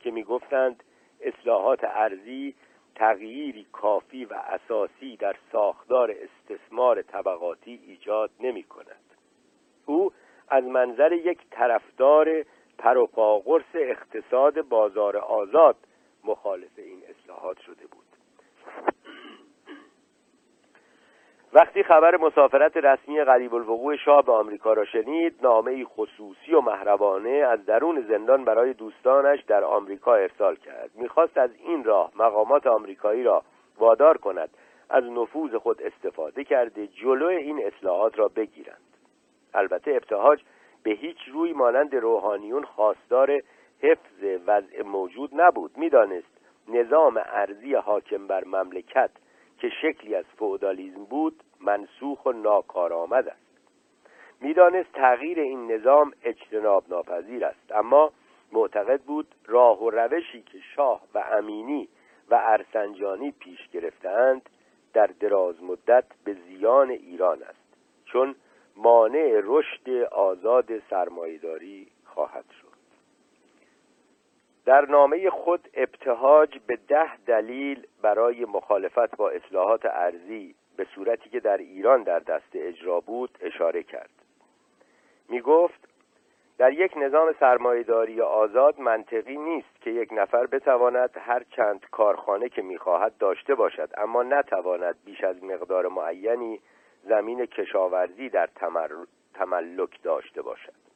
[0.01, 0.83] که می‌گفتند
[1.21, 2.55] اصلاحات ارزی
[2.95, 9.15] تغییری کافی و اساسی در ساختار استثمار طبقاتی ایجاد نمی کند
[9.87, 10.13] او
[10.49, 12.45] از منظر یک طرفدار
[12.79, 15.77] پروپاگرس اقتصاد بازار آزاد
[16.25, 18.08] مخالف این اصلاحات شده بود.
[21.53, 27.31] وقتی خبر مسافرت رسمی قریب الوقوع شاه به آمریکا را شنید نامه خصوصی و محربانه
[27.31, 30.91] از درون زندان برای دوستانش در آمریکا ارسال کرد.
[30.95, 33.43] می‌خواست از این راه مقامات آمریکایی را
[33.79, 34.51] وادار کند.
[34.91, 38.97] از نفوذ خود استفاده کرده جلو این اصلاحات را بگیرند.
[39.55, 40.41] البته ابتهاج
[40.83, 43.43] به هیچ روی مانند روحانیون خواستار
[43.83, 45.71] حفظ وضع موجود نبود.
[45.77, 46.39] می‌دانست
[46.69, 49.11] نظام ارزی حاکم بر مملکت
[49.59, 53.49] که شکلی از فودالیزم بود منسوخ و ناکارآمد است.
[54.41, 58.13] می‌دانست تغییر این نظام اجتناب ناپذیر است اما
[58.53, 61.89] معتقد بود راه و روشی که شاه و امینی
[62.31, 64.49] و ارسنجانی پیش گرفتند
[64.93, 68.35] در دراز مدت به زیان ایران است چون
[68.77, 72.68] مانع رشد آزاد سرمایهداری خواهد شد.
[74.69, 81.41] در نامه خود ابتهاج به ده دلیل برای مخالفت با اصلاحات ارزی به صورتی که
[81.41, 84.11] در ایران در دست اجرا بود اشاره کرد.
[85.29, 85.89] می گفت
[86.59, 92.63] در یک نظام سرمایهداری آزاد منطقی نیست که یک نفر بتواند هر چند کارخانه که
[92.63, 96.61] می‌خواهد داشته باشد اما نتواند بیش از مقدار معینی
[97.05, 98.49] زمین کشاورزی در
[99.35, 100.88] تملک داشته باشد.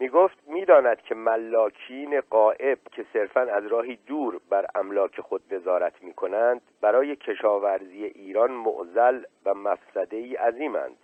[0.00, 6.02] می گفت می‌داند که ملاکین قائب که صرفا از راهی دور بر املاک خود نظارت
[6.02, 10.96] می کنند برای کشاورزی ایران معزل و مفسده ای عظیمند.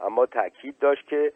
[0.00, 1.32] اما تأکید داشت که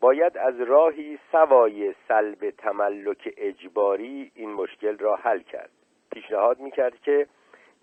[0.00, 5.70] باید از راهی سوای سلب تملک اجباری این مشکل را حل کرد.
[6.12, 7.26] پیشنهاد می‌کرد که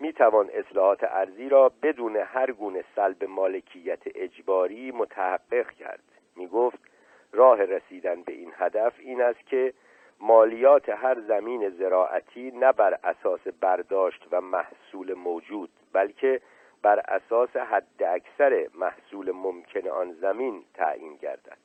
[0.00, 6.02] می‌توان اصلاحات ارزی را بدون هر گونه سلب مالکیت اجباری متحقق کرد.
[6.36, 6.93] می‌گفت
[7.34, 9.74] راه رسیدن به این هدف این است که
[10.20, 16.40] مالیات هر زمین زراعتی نه بر اساس برداشت و محصول موجود بلکه
[16.82, 21.58] بر اساس حد اکثر محصول ممکن آن زمین تعیین گردد.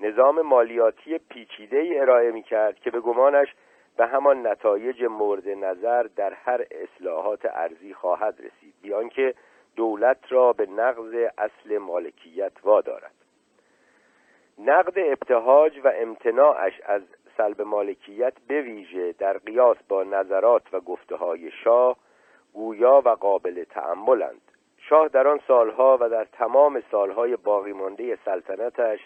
[0.00, 3.48] نظام مالیاتی پیچیده ای ارائه می کرد که به گمانش
[3.96, 9.34] به همان نتایج مورد نظر در هر اصلاحات ارزی خواهد رسید بیان که
[9.76, 13.15] دولت را به نقض اصل مالکیت وادارد.
[14.58, 17.02] نقد ابتهاج و امتناعش از
[17.36, 21.96] سلب مالکیت به ویژه در قیاس با نظرات و گفته های شاه
[22.52, 24.40] گویا و قابل تعملند
[24.78, 29.00] شاه در آن سالها و در تمام سالهای باقی مانده سلطنتش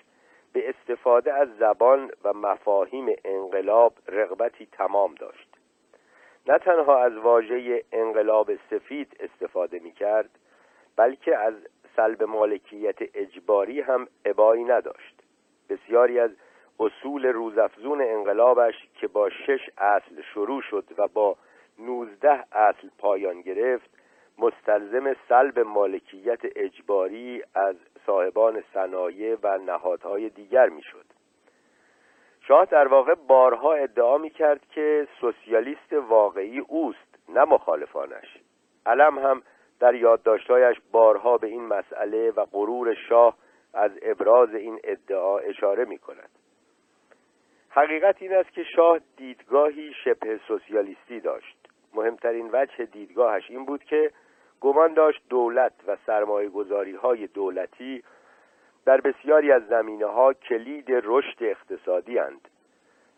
[0.53, 5.49] به استفاده از زبان و مفاهیم انقلاب رغبتی تمام داشت.
[6.47, 10.31] نه تنها از واژه انقلاب سفید استفاده می کرد
[10.97, 11.55] بلکه از
[11.97, 15.20] سلب مالکیت اجباری هم عبایی نداشت.
[15.71, 16.31] بسیاری از
[16.81, 21.37] اصول روزافزون انقلابش که با شش اصل شروع شد و با
[21.79, 23.91] نوزده اصل پایان گرفت
[24.39, 27.77] مستلزم سلب مالکیت اجباری از
[28.07, 31.05] صاحبان صنایع و نهادهای دیگر می‌شد.
[32.41, 38.39] شاه در واقع بارها ادعا می کرد که سوسیالیست واقعی اوست نه مخالفانش
[38.87, 39.43] علم هم
[39.81, 43.37] در یادداشتهایش بارها به این مسئله و غرور شاه
[43.75, 46.31] از ابراز این ادعا اشاره می کند
[47.71, 51.57] حقیقت این است که شاه دیدگاهی شبه سوسیالیستی داشت.
[51.95, 54.11] مهمترین وجه دیدگاهش این بود که
[54.61, 58.03] گمان داشت دولت و سرمایه گذاری های دولتی
[58.85, 62.49] در بسیاری از زمینه ها کلید رشد اقتصادی هند.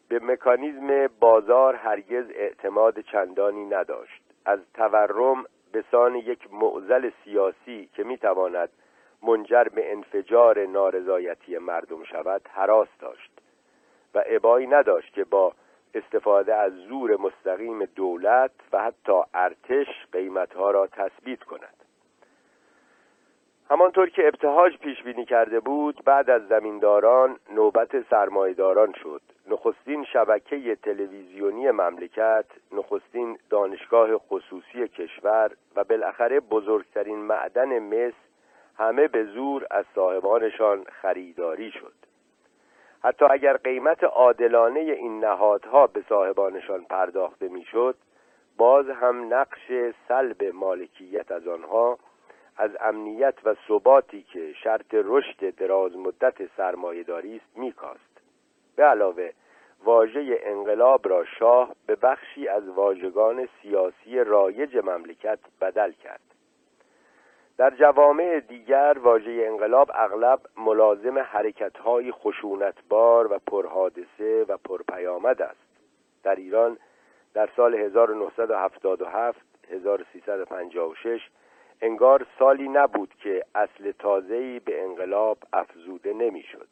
[0.08, 4.22] به مکانیزم بازار هرگز اعتماد چندانی نداشت.
[4.44, 8.68] از تورم به سان یک معزل سیاسی که می‌تواند
[9.23, 13.31] منجر به انفجار نارضایتی مردم شود حراس داشت
[14.15, 15.53] و عبایی نداشت که با
[15.94, 21.74] استفاده از زور مستقیم دولت و حتی ارتش قیمتها را تثبیت کند.
[23.70, 29.23] همانطور که ابتهاج پیش بینی کرده بود بعد از زمینداران نوبت سرمایداران شد.
[29.51, 38.12] نخستین شبکه تلویزیونی مملکت نخستین دانشگاه خصوصی کشور و بالاخره بزرگترین معدن مس
[38.78, 41.94] همه به زور از صاحبانشان خریداری شد.
[43.05, 47.97] حتی اگر قیمت عادلانه این نهادها به صاحبانشان پرداخته می‌شد
[48.57, 49.73] باز هم نقش
[50.09, 51.99] سلب مالکیت از آنها
[52.57, 58.20] از امنیت و ثباتی که شرط رشد دراز مدت سرمایهداری است میکاست.
[58.77, 59.31] به علاوه
[59.85, 66.31] واژه انقلاب را شاه به بخشی از واژگان سیاسی رایج مملکت بدل کرد.
[67.58, 75.60] در جوامع دیگر واژه انقلاب اغلب ملازم حرکتهای خشونتبار و پرحادثه و پرپیامد است.
[76.22, 76.78] در ایران
[77.34, 81.20] در سال 1977 1356
[81.82, 86.68] انگار سالی نبود که اصل تازه‌ای به انقلاب افزوده نمی‌شد.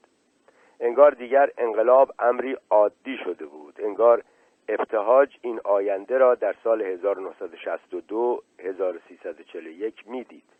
[0.81, 3.75] انگار دیگر انقلاب امری عادی شده بود.
[3.79, 4.23] انگار
[4.69, 10.60] ابتهاج این آینده را در سال 1962 1341 می‌دید.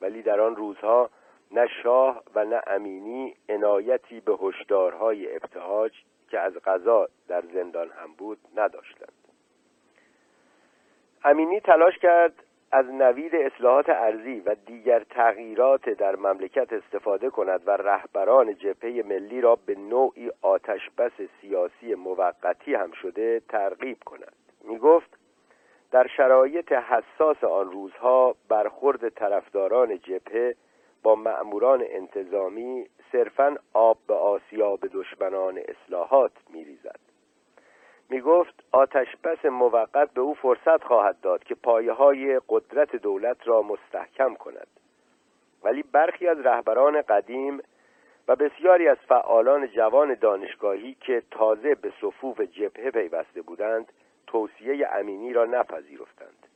[0.00, 1.10] ولی در آن روزها
[1.50, 5.92] نه شاه و نه امینی عنایتی به هشدارهای ابتهاج
[6.30, 9.12] که از غذا در زندان هم بود نداشتند.
[11.24, 12.34] امینی تلاش کرد
[12.72, 19.40] از نوید اصلاحات ارزی و دیگر تغییرات در مملکت استفاده کند و رهبران جبهه ملی
[19.40, 24.36] را به نوعی آتشبس سیاسی موقتی هم شده ترغیب کند.
[24.64, 25.18] می گفت
[25.90, 30.54] در شرایط حساس آن روزها برخورد طرفداران جبهه
[31.02, 37.00] با مأموران انتظامی صرفا آب به آسیاب دشمنان اصلاحات میریزد.
[38.10, 43.36] می گفت آتش بس موقت به او فرصت خواهد داد که پایه های قدرت دولت
[43.48, 44.66] را مستحکم کند.
[45.62, 47.62] ولی برخی از رهبران قدیم
[48.28, 53.92] و بسیاری از فعالان جوان دانشگاهی که تازه به صفوف جبهه پیوسته بودند
[54.28, 56.46] توصیه امینی را نپذیرفتند.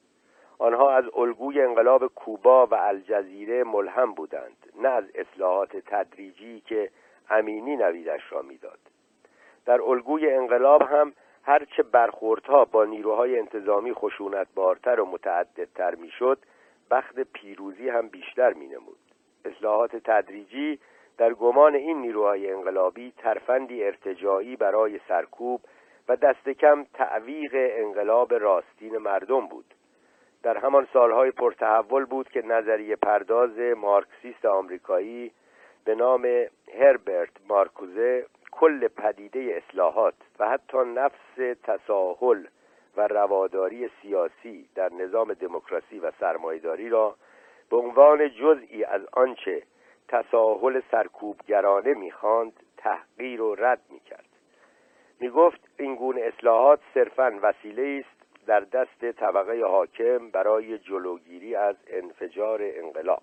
[0.58, 6.90] آنها از الگوی انقلاب کوبا و الجزیره ملهم بودند نه از اصلاحات تدریجی که
[7.30, 8.78] امینی نویدش را می‌داد.
[9.66, 11.12] در الگوی انقلاب هم
[11.42, 16.38] هرچه برخوردها با نیروهای انتظامی خشونت بارتر و متعددتر می‌شد
[16.90, 18.98] بخت پیروزی هم بیشتر مینمود.
[19.44, 20.78] اصلاحات تدریجی
[21.18, 25.60] در گمان این نیروهای انقلابی ترفندی ارتجاعی برای سرکوب
[26.08, 29.74] و دست کم تعویق انقلاب راستین مردم بود.
[30.42, 35.32] در همان سالهای پرتحول بود که نظریه پرداز مارکسیست آمریکایی
[35.84, 36.28] به نام
[36.78, 42.46] هربرت مارکوزه کل پدیده اصلاحات و حتی نفس تساهل
[42.96, 47.16] و رواداری سیاسی در نظام دموکراسی و سرمایداری را
[47.70, 49.62] به عنوان جزئی از آنچه
[50.08, 54.31] تساهل سرکوبگرانه می‌خواند تحقیر و رد می‌کرد.
[55.22, 62.60] می‌گفت این گونه اصلاحات صرفا وسیله است در دست طبقه حاکم برای جلوگیری از انفجار
[62.62, 63.22] انقلاب.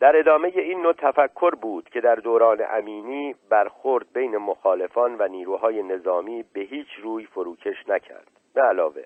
[0.00, 5.82] در ادامه این نوع تفکر بود که در دوران امینی برخورد بین مخالفان و نیروهای
[5.82, 8.30] نظامی به هیچ روی فروکش نکرد.
[8.54, 9.04] به علاوه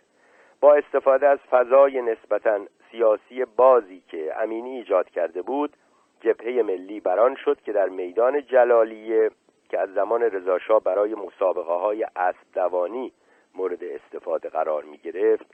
[0.61, 2.61] با استفاده از فضای نسبتا
[2.91, 5.77] سیاسی بازی که امینی ایجاد کرده بود
[6.21, 9.31] جبهه ملی بران شد که در میدان جلالیه
[9.69, 13.13] که از زمان رضاشاه برای مسابقه های اسب دوانی
[13.55, 15.47] مورد استفاده قرار می گرفت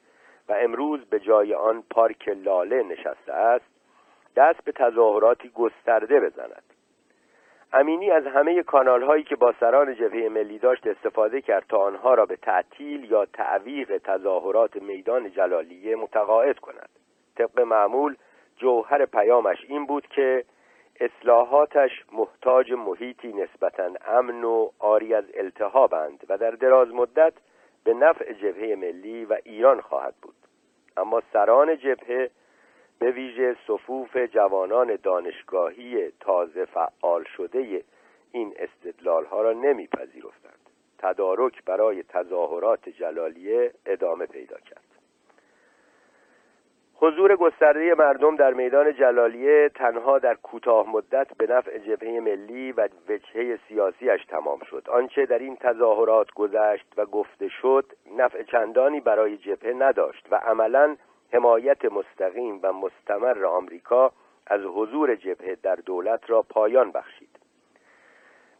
[0.49, 3.65] و امروز به جای آن پارک لاله نشسته است
[4.37, 6.63] دست به تظاهراتی گسترده بزند.
[7.73, 12.15] امینی از همه کانال هایی که با سران جبهه ملی داشت استفاده کرد تا آنها
[12.15, 16.89] را به تعطیل یا تعویق تظاهرات میدان جلالیه متقاعد کند.
[17.37, 18.17] طبق معمول
[18.57, 20.45] جوهر پیامش این بود که
[21.01, 27.33] اصلاحاتش محتاج محیطی نسبتا امن و آری از التهابند و در دراز مدت
[27.85, 30.35] به نفع جبهه ملی و ایران خواهد بود.
[30.97, 32.31] اما سران جبهه
[32.99, 37.85] به ویژه صفوف جوانان دانشگاهی تازه فعال شده
[38.33, 40.59] این استدلال ها را نمیپذیرفتند.
[40.99, 44.92] تدارک برای تظاهرات جلالیه ادامه پیدا کرد.
[47.05, 52.89] حضور گسترده مردم در میدان جلالیه تنها در کوتاه مدت به نفع جبهه ملی و
[53.09, 54.89] وجهه سیاسیش تمام شد.
[54.91, 57.85] آنچه در این تظاهرات گذشت و گفته شد
[58.17, 60.97] نفع چندانی برای جبهه نداشت و عملا
[61.33, 64.13] حمایت مستقیم و مستمر آمریکا
[64.47, 67.39] از حضور جبهه در دولت را پایان بخشید.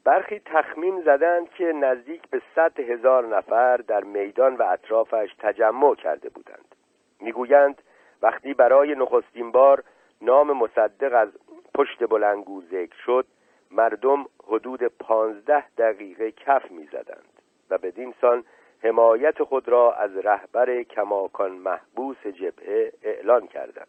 [0.05, 6.29] برخی تخمین زدند که نزدیک به صد هزار نفر در میدان و اطرافش تجمع کرده
[6.29, 6.75] بودند.
[7.21, 7.83] می‌گویند
[8.23, 9.85] وقتی برای نخستین بار
[10.21, 11.29] نام مصدق از
[11.75, 13.27] پشت بلنگو ذکر شد
[13.71, 18.45] مردم حدود پانزده دقیقه کف می‌زدند و بدین سان
[18.83, 23.87] حمایت خود را از رهبر کماکان محبوس جبهه اعلان کردند.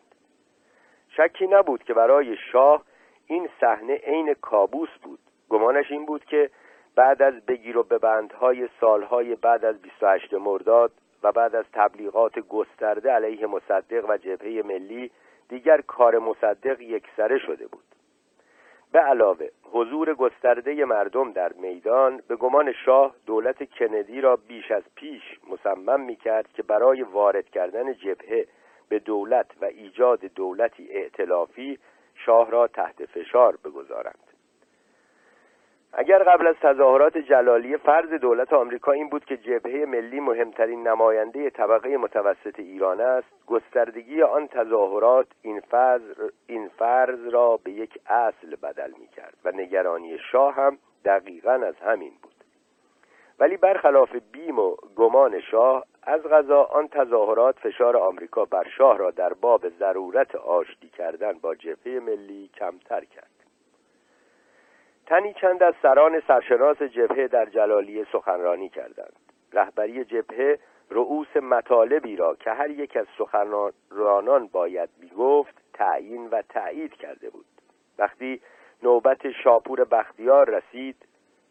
[1.10, 2.84] شکی نبود که برای شاه
[3.28, 5.20] این صحنه عین کابوس بود.
[5.50, 6.50] گمانش این بود که
[6.96, 10.92] بعد از بگیر و ببندهای سالهای بعد از 28 مرداد
[11.24, 15.12] و بعد از تبلیغات گسترده علیه مصدق و جبهه ملی
[15.50, 17.84] دیگر کار مصدق یکسره شده بود.
[18.92, 24.84] به علاوه حضور گسترده مردم در میدان به گمان شاه دولت کندی را بیش از
[24.96, 28.48] پیش مصمم می کرد که برای وارد کردن جبهه
[28.90, 31.80] به دولت و ایجاد دولتی ائتلافی
[32.16, 34.33] شاه را تحت فشار بگذارند.
[35.96, 41.50] اگر قبل از تظاهرات جلالی فرض دولت آمریکا این بود که جبهه ملی مهمترین نماینده
[41.50, 46.02] طبقه متوسط ایران است گستردگی آن تظاهرات این فرض,
[46.48, 51.76] این فرض را به یک اصل بدل می کرد و نگرانی شاه هم دقیقا از
[51.76, 52.34] همین بود.
[53.40, 59.12] ولی برخلاف بیم و گمان شاه از غذا آن تظاهرات فشار آمریکا بر شاه را
[59.12, 63.43] در باب ضرورت آشتی کردن با جبهه ملی کمتر کرد.
[65.06, 69.14] تنی چند از سران سرشناس جبهه در جلالیه سخنرانی کردند.
[69.54, 70.60] رهبری جبهه
[70.90, 77.46] رؤوس مطالبی را که هر یک از سخنرانان باید می‌گفت تعیین و تایید کرده بود.
[77.98, 78.42] وقتی
[78.84, 80.96] نوبت شاپور بختیار رسید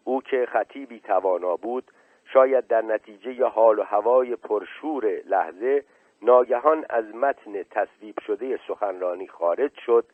[0.04, 1.84] او که خطیبی توانا بود
[2.24, 5.84] شاید در نتیجه حال و هوای پرشور لحظه
[6.22, 10.04] ناگهان از متن تصویب شده سخنرانی خارج شد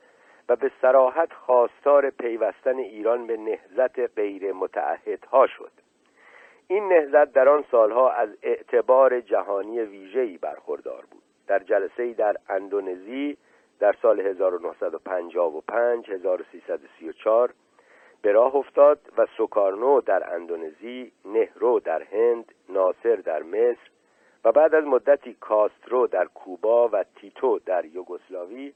[0.49, 5.73] و به سراحت خواستار پیوستن ایران به نهزت غیر متعهدها شد.
[6.69, 11.23] این نهزت در آن سالها از اعتبار جهانی ویژه‌ای برخوردار بود.
[11.47, 13.37] در جلسه در اندونزی
[13.79, 17.55] در سال 1955 1334
[18.23, 23.91] به راه افتاد و سوکارنو در اندونزی نهرو در هند ناصر در مصر
[24.45, 28.73] و بعد از مدتی کاسترو در کوبا و تیتو در یوگسلاوی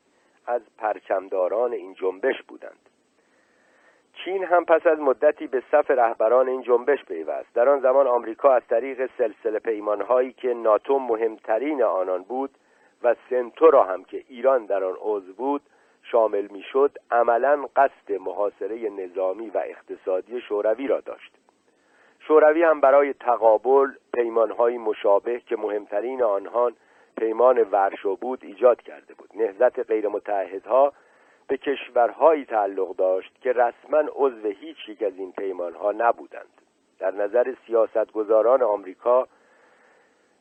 [0.47, 2.89] از پرچمداران این جنبش بودند.
[4.25, 7.55] چین هم پس از مدتی به صف رهبران این جنبش پیوست.
[7.55, 12.51] در آن زمان آمریکا از طریق سلسله پیمانهایی که ناتو مهمترین آنان بود
[13.03, 15.63] و سنتو را هم که ایران در آن عضو بود
[16.03, 21.33] شامل می‌شد عملا قصد محاصره نظامی و اقتصادی شوروی را داشت.
[22.21, 26.73] شوروی هم برای تقابل پیمانهایی مشابه که مهمترین آنها
[27.17, 29.31] پیمان ورشو بود ایجاد کرده بود.
[29.35, 30.93] نهضت غیر متحدها
[31.47, 36.63] به کشورهایی تعلق داشت که رسما عضو هیچ یک از این پیمانها نبودند.
[36.99, 39.29] در نظر سیاستگزاران آمریکا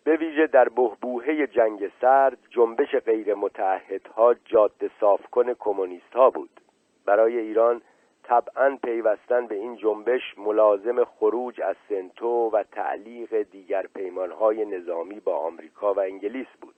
[0.03, 6.49] به ویژه در بهبوهه جنگ سرد جنبش غیر متحدها جاده صافکن کمونیست ها بود.
[7.05, 7.81] برای ایران
[8.31, 15.37] طبعا پیوستن به این جنبش ملازم خروج از سنتو و تعلیق دیگر پیمانهای نظامی با
[15.37, 16.75] آمریکا و انگلیس بود.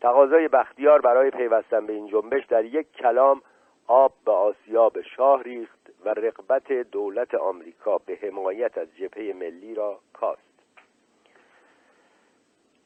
[0.00, 3.42] تقاضای بختیار برای پیوستن به این جنبش در یک کلام
[3.86, 9.98] آب به آسیاب شاه ریخت و رقبت دولت آمریکا به حمایت از جبهه ملی را
[10.12, 10.62] کاست.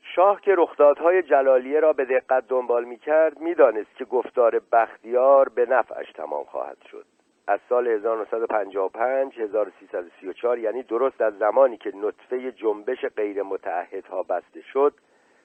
[0.03, 5.49] شاه که رخدادهای جلالیه را به دقت دنبال می کرد می دانست که گفتار بختیار
[5.49, 7.14] به نفعش تمام خواهد شد.
[7.47, 14.95] از سال 1955 1334 یعنی درست از زمانی که نطفه جنبش غیر متحدها بسته شد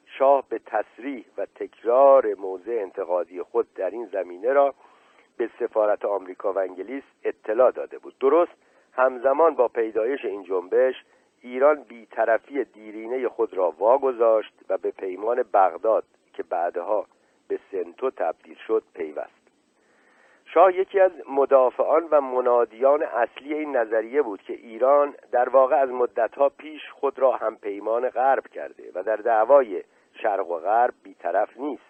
[0.06, 4.74] شاه به تصریح و تکرار موضع انتقادی خود در این زمینه را
[5.38, 8.16] به سفارت آمریکا و انگلیس اطلاع داده بود.
[8.20, 8.52] درست
[8.94, 10.96] همزمان با پیدایش این جنبش
[11.42, 16.04] ایران بیطرفی دیرینه خود را واگذاشت و به پیمان بغداد
[16.34, 17.06] که بعدها
[17.48, 19.39] به سنتو تبدیل شد پیوست.
[20.54, 25.90] شاه یکی از مدافعان و منادیان اصلی این نظریه بود که ایران در واقع از
[25.90, 31.58] مدتها پیش خود را هم پیمان غرب کرده و در دعوای شرق و غرب بیطرف
[31.58, 31.84] نیست.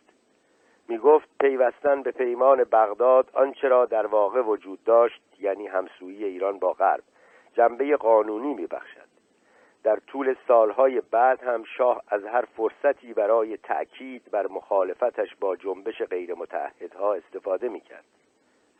[0.87, 6.59] می گفت پیوستن به پیمان بغداد آنچه را در واقع وجود داشت یعنی همسویی ایران
[6.59, 7.03] با غرب
[7.53, 9.09] جنبه قانونی می بخشد
[9.83, 16.01] در طول سالهای بعد هم شاه از هر فرصتی برای تأکید بر مخالفتش با جنبش
[16.01, 18.05] غیر متحدها استفاده می کرد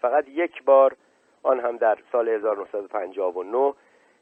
[0.02, 0.96] فقط یک بار
[1.44, 3.74] آن هم در سال 1959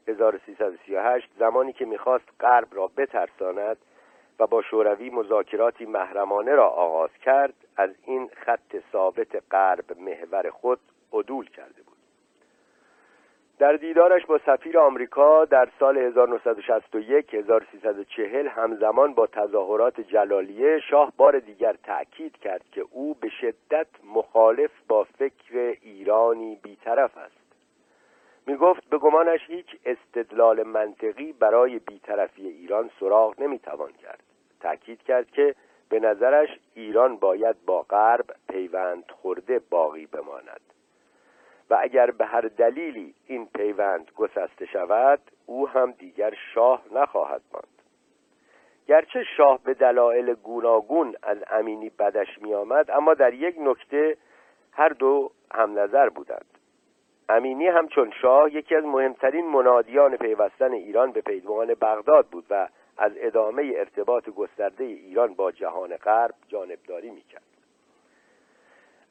[0.08, 3.76] 1338 زمانی که می‌خواست غرب را بترساند
[4.38, 10.80] و با شوروی مذاکراتی محرمانه را آغاز کرد از این خط ثابت غرب محور خود
[11.12, 11.87] عدول کرده
[13.58, 21.38] در دیدارش با سفیر آمریکا در سال 1961 1340 همزمان با تظاهرات جلالیه شاه بار
[21.38, 27.36] دیگر تأکید کرد که او به شدت مخالف با فکر ایرانی بیطرف است.
[28.46, 34.22] می گفت به گمانش هیچ استدلال منطقی برای بیطرفی ایران سراغ نمی‌توان کرد.
[34.60, 35.54] تأکید کرد که
[35.88, 40.60] به نظرش ایران باید با غرب پیوند خورده باقی بماند.
[41.70, 47.82] و اگر به هر دلیلی این پیوند گسسته شود او هم دیگر شاه نخواهد ماند.
[48.86, 54.16] گرچه شاه به دلایل گوناگون از امینی بدش می آمد اما در یک نکته
[54.72, 56.58] هر دو هم نظر بودند.
[57.28, 62.68] امینی همچون شاه یکی از مهمترین منادیان پیوستن ایران به پیدوان بغداد بود و
[62.98, 67.57] از ادامه ارتباط گسترده ایران با جهان غرب جانبداری می‌کرد.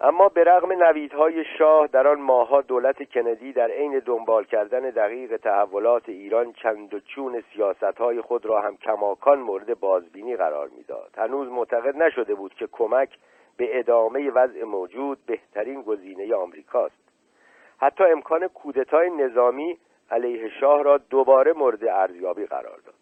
[0.01, 5.37] اما به رغم نویدهای شاه در آن ماهها دولت کندی در عین دنبال کردن دقیق
[5.37, 11.11] تحولات ایران چند و چون سیاستهای خود را هم کماکان مورد بازبینی قرار می‌داد.
[11.17, 13.09] هنوز معتقد نشده بود که کمک
[13.57, 17.07] به ادامه وضع موجود بهترین گزینه آمریکاست.
[17.77, 19.77] حتی امکان کودتای نظامی
[20.11, 22.95] علیه شاه را دوباره مورد ارزیابی قرار داد.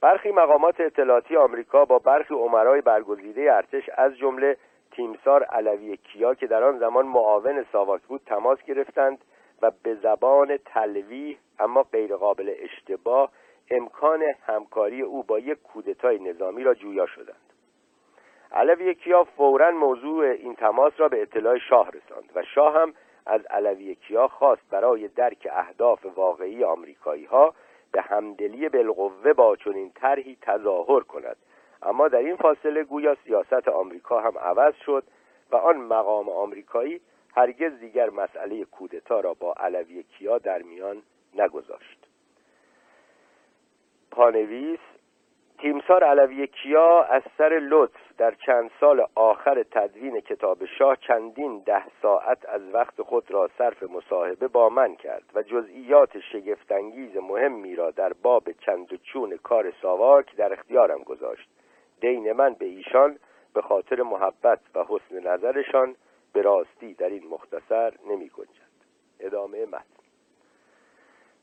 [0.00, 4.56] برخی مقامات اطلاعاتی آمریکا با برخی عمرای برگزیده ارتش از جمله
[4.98, 9.24] تیمسار علوی کیا که در آن زمان معاون ساواک بود تماس گرفتند
[9.62, 13.30] و به زبان تلویح اما غیرقابل اشتباه
[13.70, 17.52] امکان همکاری او با یک کودتای نظامی را جویا شدند.
[18.52, 22.94] علوی کیا فورا موضوع این تماس را به اطلاع شاه رساند و شاه هم
[23.26, 27.54] از علوی کیا خواست برای درک اهداف واقعی آمریکایی ها
[27.92, 31.36] به همدلی بالقوه با چنین طرحی تظاهر کند
[31.82, 35.04] اما در این فاصله گویا سیاست آمریکا هم عوض شد
[35.50, 37.00] و آن مقام آمریکایی
[37.36, 41.02] هرگز دیگر مسئله کودتا را با علوی کیا در میان
[41.34, 42.08] نگذاشت.
[44.10, 44.78] پانویس
[45.58, 51.82] تیمسار علوی کیا از سر لطف در چند سال آخر تدوین کتاب شاه چندین ده
[52.02, 57.90] ساعت از وقت خود را صرف مصاحبه با من کرد و جزئیات شگفتانگیز مهمی را
[57.90, 61.48] در باب چند و چون کار ساواک در اختیارم گذاشت.
[62.00, 63.18] دین من به ایشان
[63.54, 65.96] به خاطر محبت و حسن نظرشان
[66.32, 68.68] به راستی در این مختصر نمی گنجد
[69.20, 69.98] ادامه متن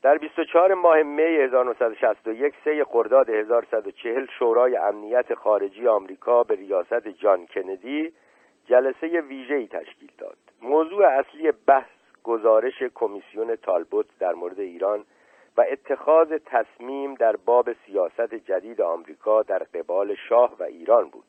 [0.02, 7.46] در 24 ماه می 1961 سه خرداد 1140 شورای امنیت خارجی آمریکا به ریاست جان
[7.46, 8.12] کندی
[8.66, 10.36] جلسه ویژه‌ای تشکیل داد.
[10.62, 11.90] موضوع اصلی بحث
[12.24, 15.04] گزارش کمیسیون تالبوت در مورد ایران
[15.56, 21.24] و اتخاذ تصمیم در باب سیاست جدید آمریکا در قبال شاه و ایران بود.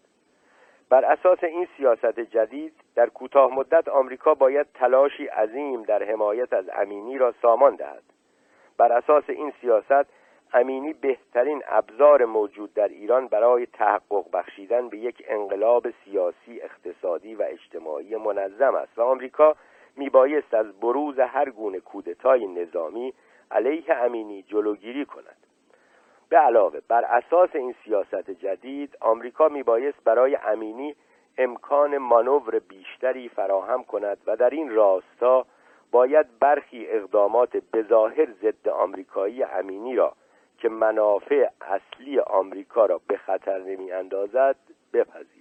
[0.90, 6.70] بر اساس این سیاست جدید در کوتاه مدت آمریکا باید تلاشی عظیم در حمایت از
[6.74, 8.04] امینی را سامان دهد.
[8.78, 10.06] بر اساس این سیاست
[10.54, 17.44] امینی بهترین ابزار موجود در ایران برای تحقق بخشیدن به یک انقلاب سیاسی اقتصادی و
[17.48, 19.56] اجتماعی منظم است و آمریکا
[19.96, 23.14] میبایست از بروز هر گونه کودتای نظامی
[23.52, 25.38] علیه امینی جلوگیری کند.
[26.30, 30.96] به علاوه بر اساس این سیاست جدید آمریکا میبایست برای امینی
[31.38, 35.46] امکان مانور بیشتری فراهم کند و در این راستا
[35.92, 40.14] باید برخی اقدامات بظاهر ضد آمریکایی امینی را
[40.58, 44.56] که منافع اصلی آمریکا را به خطر نمی اندازد
[44.94, 45.37] بپذیرد.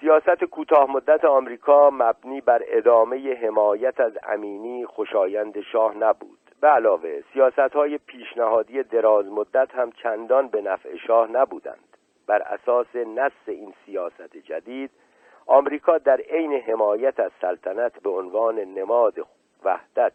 [0.00, 6.38] سیاست کوتاه مدت آمریکا مبنی بر ادامه حمایت از امینی خوشایند شاه نبود.
[6.60, 11.96] به علاوه سیاست های پیشنهادی دراز مدت هم چندان به نفع شاه نبودند.
[12.26, 14.90] بر اساس نص این سیاست جدید
[15.46, 19.14] آمریکا در عین حمایت از سلطنت به عنوان نماد
[19.64, 20.12] وحدت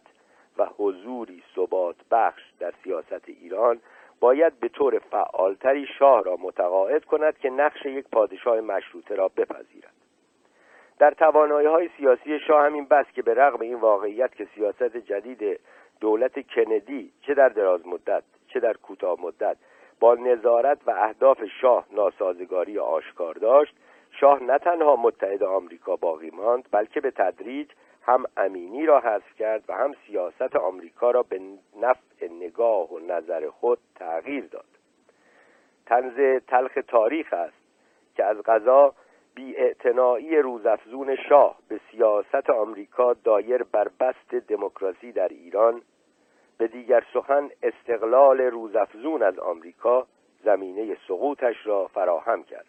[0.58, 3.80] و حضوری ثبات بخش در سیاست ایران
[4.24, 9.94] باید به طور فعالتری شاه را متقاعد کند که نقش یک پادشاه مشروطه را بپذیرد.
[10.98, 15.60] در توانایی های سیاسی شاه همین بس که به رغم این واقعیت که سیاست جدید
[16.00, 19.56] دولت کندی چه در دراز مدت چه در کوتاه مدت
[20.00, 23.74] با نظارت و اهداف شاه ناسازگاری آشکار داشت
[24.10, 27.68] شاه نه تنها متحد آمریکا باقی ماند بلکه به تدریج
[28.06, 31.40] هم امینی را حذف کرد و هم سیاست آمریکا را به
[31.80, 34.64] نفع نگاه و نظر خود تغییر داد.
[35.86, 37.64] تنز تلخ تاریخ است
[38.16, 38.94] که از غذا
[39.34, 39.56] بی
[40.42, 45.82] روزافزون شاه به سیاست آمریکا دایر بر بست دموکراسی در ایران
[46.58, 50.06] به دیگر سخن استقلال روزافزون از آمریکا
[50.44, 52.66] زمینه سقوطش را فراهم کرد.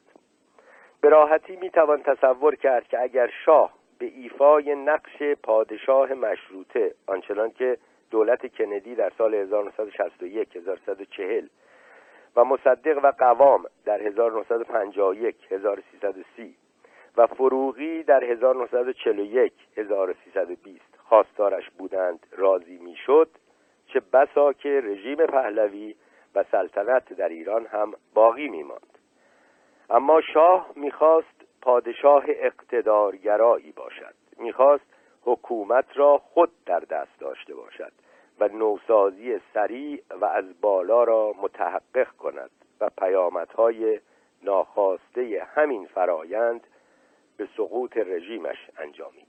[1.01, 7.77] به راحتی می‌توان تصور کرد که اگر شاه به ایفای نقش پادشاه مشروطه آنچنان که
[8.11, 11.47] دولت کندی در سال 1961 1140
[12.35, 16.55] و مصدق و قوام در 1951 1330
[17.17, 23.29] و فروغی در 1941 1320 خواستارش بودند راضی می‌شد
[23.87, 25.95] چه بسا که رژیم پهلوی
[26.35, 28.97] و سلطنت در ایران هم باقی میماند.
[29.89, 31.34] اما شاه می‌خواست
[31.65, 34.13] پادشاه اقتدارگرایی باشد.
[34.37, 34.83] می‌خواست
[35.21, 37.91] حکومت را خود در دست داشته باشد
[38.39, 42.49] و نوسازی سریع و از بالا را متحقق کند
[42.81, 43.99] و پیامدهای
[44.43, 46.67] ناخواسته همین فرایند
[47.37, 49.27] به سقوط رژیمش انجامید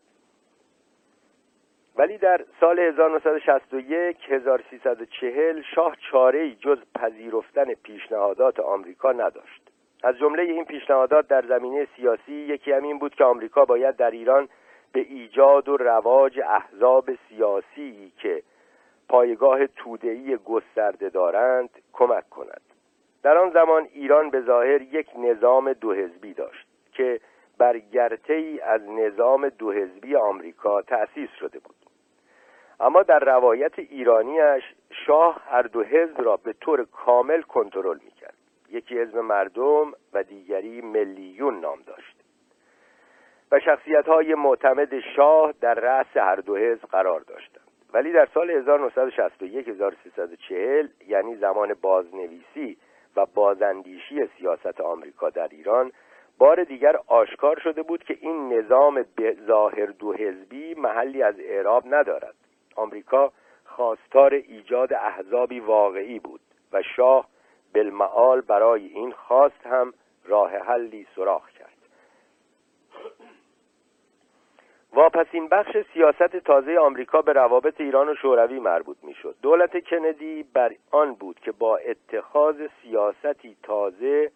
[1.97, 9.66] ولی در سال 1961 1340 شاه چاره جز پذیرفتن پیشنهادات آمریکا نداشت.
[10.03, 14.49] از جمله این پیشنهادات در زمینه سیاسی یکی همین بود که آمریکا باید در ایران
[14.93, 18.43] به ایجاد و رواج احزاب سیاسی که
[19.09, 22.61] پایگاه توده‌ای گسترده دارند کمک کند.
[23.23, 27.21] در آن زمان ایران به ظاهر یک نظام دو حزبی داشت که
[27.59, 27.81] بر
[28.29, 31.77] ای از نظام دو حزبی آمریکا تأسیس شده بود.
[32.81, 34.65] اما در روایت ایرانیش
[35.07, 38.16] شاه هر دو حزب را به طور کامل کنترل می‌کرد.
[38.71, 42.17] یکی حزب مردم و دیگری ملیون نام داشت.
[43.53, 47.67] و شخصیت های معتمد شاه در رأس هر دو حزب قرار داشتند.
[47.93, 52.77] ولی در سال 1961 1340 یعنی زمان بازنویسی
[53.17, 55.93] و بازاندیشی سیاست آمریکا در ایران
[56.39, 59.05] بار دیگر آشکار شده بود که این نظام
[59.47, 62.35] ظاهر دو حزبی محلی از اعراب ندارد.
[62.77, 63.33] آمریکا
[63.65, 66.41] خواستار ایجاد احزابی واقعی بود
[66.73, 67.29] و شاه
[67.77, 69.95] بالمعال برای این خواست هم
[70.25, 71.73] راه حلی سراخ کرد
[74.93, 79.35] واپسین بخش سیاست تازه آمریکا به روابط ایران و شوروی مربوط می‌شد.
[79.43, 84.31] دولت کندی بر آن بود که با اتخاذ سیاستی تازه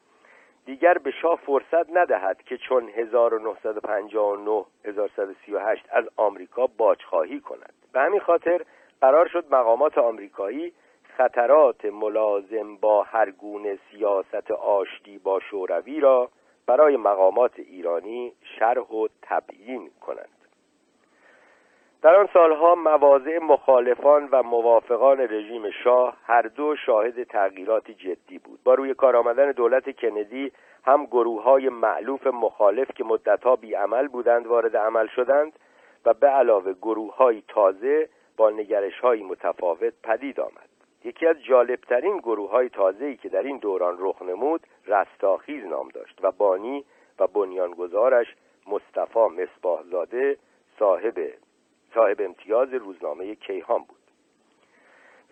[0.67, 8.21] دیگر به شاه فرصت ندهد که چون 1959 1138 از آمریکا باجخواهی کند به همین
[8.21, 8.61] خاطر
[9.01, 10.73] قرار شد مقامات آمریکایی
[11.17, 16.31] خطرات ملازم با هر گونه سیاست آشتی با شوروی را
[16.67, 20.41] برای مقامات ایرانی شرح و تبیین کنند.
[22.03, 28.59] در آن سالها مواضع مخالفان و موافقان رژیم شاه هر دو شاهد تغییراتی جدی بود.
[28.65, 30.53] با روی کار آمدن دولت کندی
[30.85, 35.53] هم گروه های معلوف مخالف که مدتها بیعمل بودند وارد عمل شدند
[36.05, 40.70] و به علاوه گروه های تازه با نگرش های متفاوت پدید آمد.
[41.05, 46.19] یکی از جالبترین گروه های تازه‌ای که در این دوران رخ نمود رستاخیز نام داشت
[46.23, 46.85] و بانی
[47.19, 48.35] و بنیانگذارش
[48.67, 50.37] مصطفی مصباحزاده
[50.79, 51.15] صاحب
[51.95, 53.97] صاحب امتیاز روزنامه کیهان بود.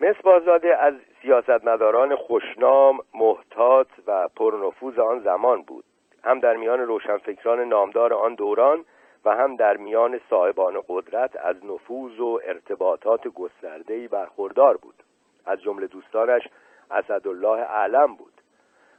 [0.01, 5.83] مصباحزاده از سیاستمداران خوشنام محتاط و پرنفوذ آن زمان بود.
[6.23, 8.85] هم در میان روشنفکران نامدار آن دوران
[9.25, 15.03] و هم در میان صاحبان قدرت از نفوذ و ارتباطات گسترده‌ای برخوردار بود.
[15.49, 16.47] از جمله دوستانش
[16.91, 18.33] اسدالله اعلم بود.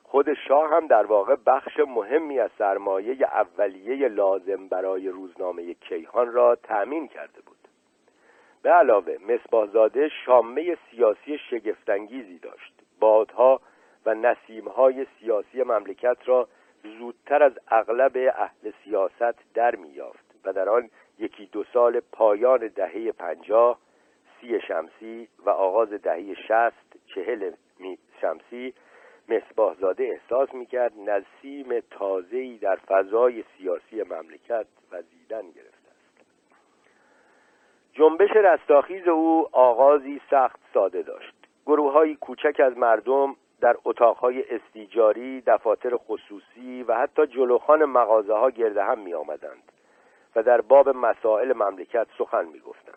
[0.02, 6.56] خود شاه هم در واقع بخش مهمی از سرمایه اولیه لازم برای روزنامه کیهان را
[6.56, 7.56] تأمین کرده بود.
[8.62, 12.74] به علاوه مصباحزاده شامه سیاسی شگفتانگیزی داشت.
[13.01, 13.60] بادها
[14.06, 16.48] و نسیمهای سیاسی مملکت را
[16.98, 23.12] زودتر از اغلب اهل سیاست در میافت و در آن یکی دو سال پایان دهه
[23.12, 23.78] پنجاه
[24.40, 27.52] سی شمسی و آغاز دهه شست چهل
[28.20, 28.74] شمسی
[29.28, 36.26] مصباحزاده احساس می‌کرد نسیم تازه‌ای در فضای سیاسی مملکت وزیدن گرفته است
[37.92, 41.34] جنبش رستاخیز او آغازی سخت ساده داشت
[41.66, 48.76] گروه کوچک از مردم در اتاقهای استیجاری، دفاتر خصوصی و حتی جلوخان مغازه ها گرد
[48.76, 49.72] هم می آمدند
[50.36, 52.89] و در باب مسائل مملکت سخن می گفتند.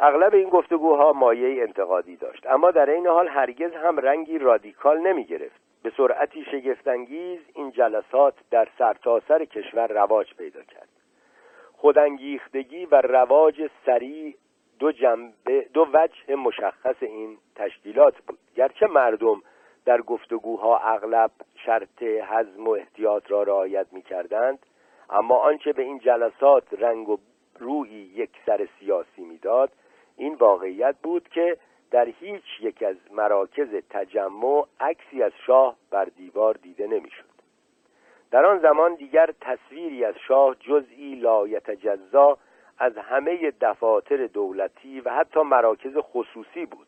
[0.00, 2.46] اغلب این گفتگوها مایه انتقادی داشت.
[2.46, 8.34] اما در این حال هرگز هم رنگی رادیکال نمی گرفت به سرعتی شگفتانگیز این جلسات
[8.50, 10.88] در سرتاسر سر کشور رواج پیدا کرد.
[11.72, 14.34] خودانگیختگی و رواج سریع
[14.78, 18.38] دو جنبه دو وجه مشخص این تشکیلات بود.
[18.56, 19.42] گرچه مردم
[19.84, 24.58] در گفتگوها اغلب شرط حزم و احتیاط را رعایت می کردند
[25.10, 27.16] اما آنچه به این جلسات رنگ و
[27.58, 29.70] روی یک سر سیاسی می‌داد
[30.16, 31.56] این واقعیت بود که
[31.90, 37.36] در هیچ یک از مراکز تجمع عکسی از شاه بر دیوار دیده نمی‌شد.
[38.30, 42.38] در آن زمان دیگر تصویری از شاه جزئی لایتجزا
[42.78, 46.86] از همه دفاتر دولتی و حتی مراکز خصوصی بود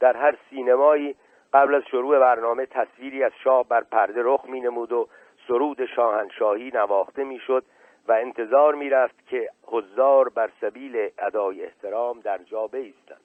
[0.00, 1.14] در هر سینمایی
[1.52, 5.08] قبل از شروع برنامه تصویری از شاه بر پرده رخ می نمود و
[5.48, 7.64] سرود شاهنشاهی نواخته می‌شد
[8.08, 13.20] و انتظار می‌رفت که حضار بر سبیل ادای احترام در جا بیستند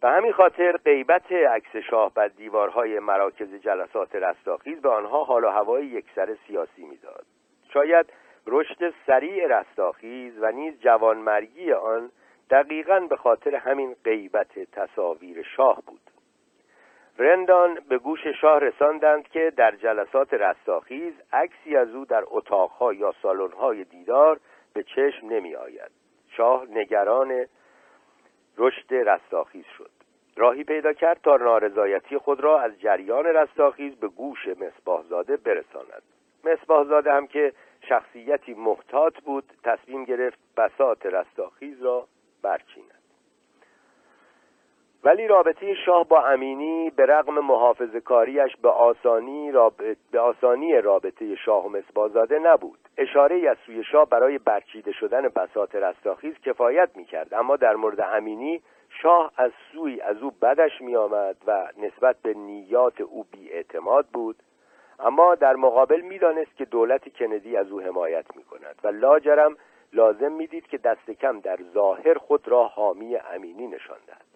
[0.00, 5.48] به همین خاطر غیبت عکس شاه بر دیوارهای مراکز جلسات رستاخیز به آنها حال و
[5.48, 7.24] هوای یکسر سیاسی می‌داد.
[7.72, 8.06] شاید
[8.46, 12.10] رشد سریع رستاخیز و نیز جوانمرگی آن
[12.50, 16.11] دقیقا به خاطر همین غیبت تصاویر شاه بود.
[17.18, 23.14] رندان به گوش شاه رساندند که در جلسات رستاخیز عکسی از او در اتاقها یا
[23.22, 24.40] سالن‌های دیدار
[24.74, 25.90] به چشم نمی آید
[26.36, 27.46] شاه نگران
[28.58, 29.90] رشد رستاخیز شد.
[30.36, 36.02] راهی پیدا کرد تا نارضایتی خود را از جریان رستاخیز به گوش مصباحزاده برساند.
[36.44, 37.52] مصباحزاده هم که
[37.88, 42.06] شخصیتی محتاط بود تصمیم گرفت بسات رستاخیز را
[42.42, 43.01] برچیند.
[45.04, 49.52] ولی رابطه شاه با امینی به رغم محافظ کاریش به آسانی,
[50.10, 52.78] به آسانی رابطه شاه و مصبازاده نبود.
[52.98, 58.00] اشاره از سوی شاه برای برچیده شدن بساط رستاخیز کفایت می کرد اما در مورد
[58.00, 58.62] امینی
[59.02, 64.36] شاه از سوی از او بدش می آمد و نسبت به نیات او اعتماد بود.
[65.00, 69.56] اما در مقابل می‌دانست که دولت کندی از او حمایت می کند و لاجرم
[69.92, 74.32] لازم می‌دید که دست کم در ظاهر خود را حامی امینی نشان دهد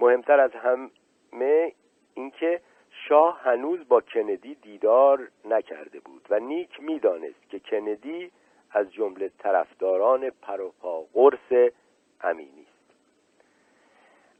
[0.00, 1.72] مهمتر از همه
[2.14, 2.60] اینکه
[2.90, 8.30] شاه هنوز با کندی دیدار نکرده بود و نیک می‌دانست که کندی
[8.70, 11.72] از جمله طرفداران پروپا قرص
[12.20, 12.78] امینی است.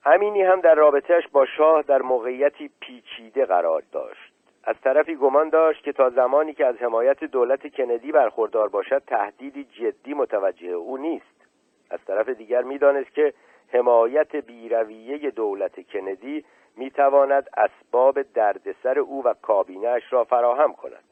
[0.04, 4.32] امینی هم در رابطهش با شاه در موقعیتی پیچیده قرار داشت.
[4.64, 9.64] از طرفی گمان داشت که تا زمانی که از حمایت دولت کندی برخوردار باشد تهدیدی
[9.64, 11.46] جدی متوجه او نیست.
[11.90, 13.34] از طرف دیگر می‌دانست که
[13.72, 16.44] حمایت بیرویه دولت کندی
[16.76, 21.04] می‌تواند اسباب دردسر او و کابینهاش را فراهم کند.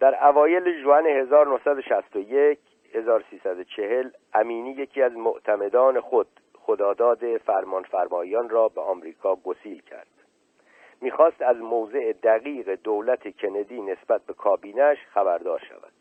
[0.00, 2.58] در اوایل جوان 1961
[2.94, 10.06] 1340 امینی یکی از معتمدان خود خداداد فرمانفرمایان را به آمریکا گسیل کرد.
[11.00, 15.99] می‌خواست از موضع دقیق دولت کندی نسبت به کابینش خبردار شود.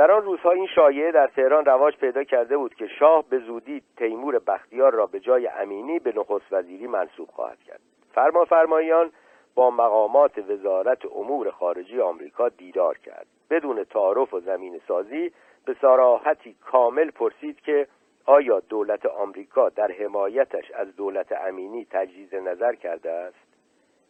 [0.00, 3.82] در آن روزها این شایعه در تهران رواج پیدا کرده بود که شاه به زودی
[3.96, 7.80] تیمور بختیار را به جای امینی به نخست وزیری منصوب خواهد کرد.
[8.14, 9.10] فرما فرمایان
[9.54, 13.26] با مقامات وزارت امور خارجی آمریکا دیدار کرد.
[13.50, 15.32] بدون تعارف و زمین سازی
[15.64, 17.86] به سراحتی کامل پرسید که
[18.24, 23.46] آیا دولت آمریکا در حمایتش از دولت امینی تجدید نظر کرده است؟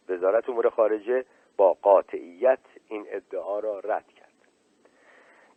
[0.09, 1.25] وزارت امور خارجه
[1.57, 4.20] با قاطعیت این ادعا را رد کرد.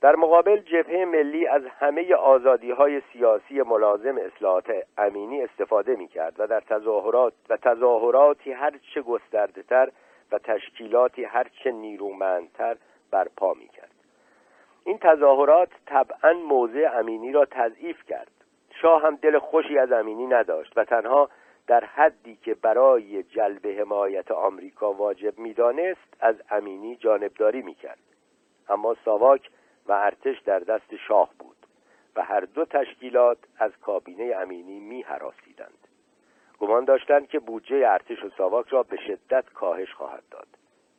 [0.05, 6.35] در مقابل جبهه ملی از همه آزادی های سیاسی ملازم اصلاحات امینی استفاده می کرد
[6.39, 9.91] و در تظاهرات و تظاهراتی هرچه گسترده تر
[10.33, 12.77] و تشکیلاتی هرچه نیرومندتر
[13.11, 13.91] برپا می کرد
[14.85, 18.31] این تظاهرات طبعا موضع امینی را تضعیف کرد.
[18.83, 21.29] شاه هم دل خوشی از امینی نداشت و تنها
[21.67, 27.99] در حدی که برای جلب حمایت آمریکا واجب می‌دانست از امینی جانبداری می‌کرد.
[28.69, 29.51] اما ساواک
[29.87, 31.57] و ارتش در دست شاه بود
[32.17, 35.89] و هر دو تشکیلات از کابینه امینی می حراسیدند
[36.59, 40.47] گمان داشتند که بودجه ارتش و ساواک را به شدت کاهش خواهد داد.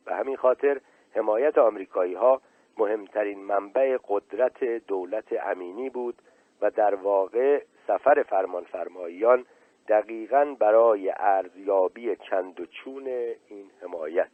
[0.04, 0.80] به همین خاطر
[1.14, 2.40] حمایت آمریکایی ها
[2.78, 6.22] مهمترین منبع قدرت دولت امینی بود
[6.60, 9.46] و در واقع سفر فرمانفرماییان
[9.88, 13.06] دقیقا برای ارزیابی چند و چون
[13.48, 14.30] این حمایت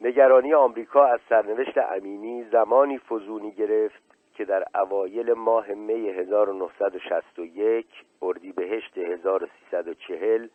[0.00, 4.02] نگرانی آمریکا از سرنوشت امینی زمانی فزونی گرفت
[4.34, 7.86] که در اوایل ماه می 1961
[8.22, 10.48] اردیبهشت 1340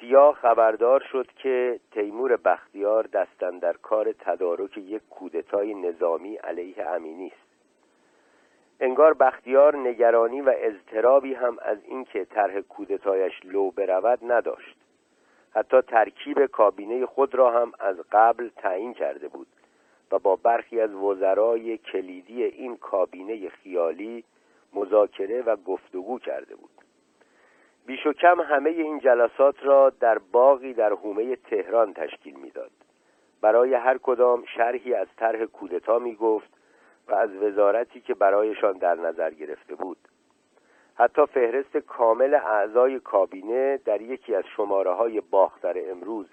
[0.00, 7.26] سیاه خبردار شد که تیمور بختیار دستن در کار تدارک یک کودتای نظامی علیه امینی
[7.26, 7.52] است.
[8.80, 14.81] انگار بختیار نگرانی و اضطرابی هم از اینکه طرح کودتایش لو برود نداشت.
[15.54, 19.46] حتی ترکیب کابینه خود را هم از قبل تعیین کرده بود
[20.12, 24.24] و با برخی از وزرای کلیدی این کابینه خیالی
[24.72, 26.70] مذاکره و گفتگو کرده بود.
[27.86, 32.70] بیش و کم همه این جلسات را در باقی در حومه تهران تشکیل می‌داد.
[33.40, 36.50] برای هر کدام شرحی از طرح کودتا می گفت
[37.08, 39.98] و از وزارتی که برایشان در نظر گرفته بود.
[40.94, 46.26] حتی فهرست کامل اعضای کابینه در یکی از شماره های باختر امروز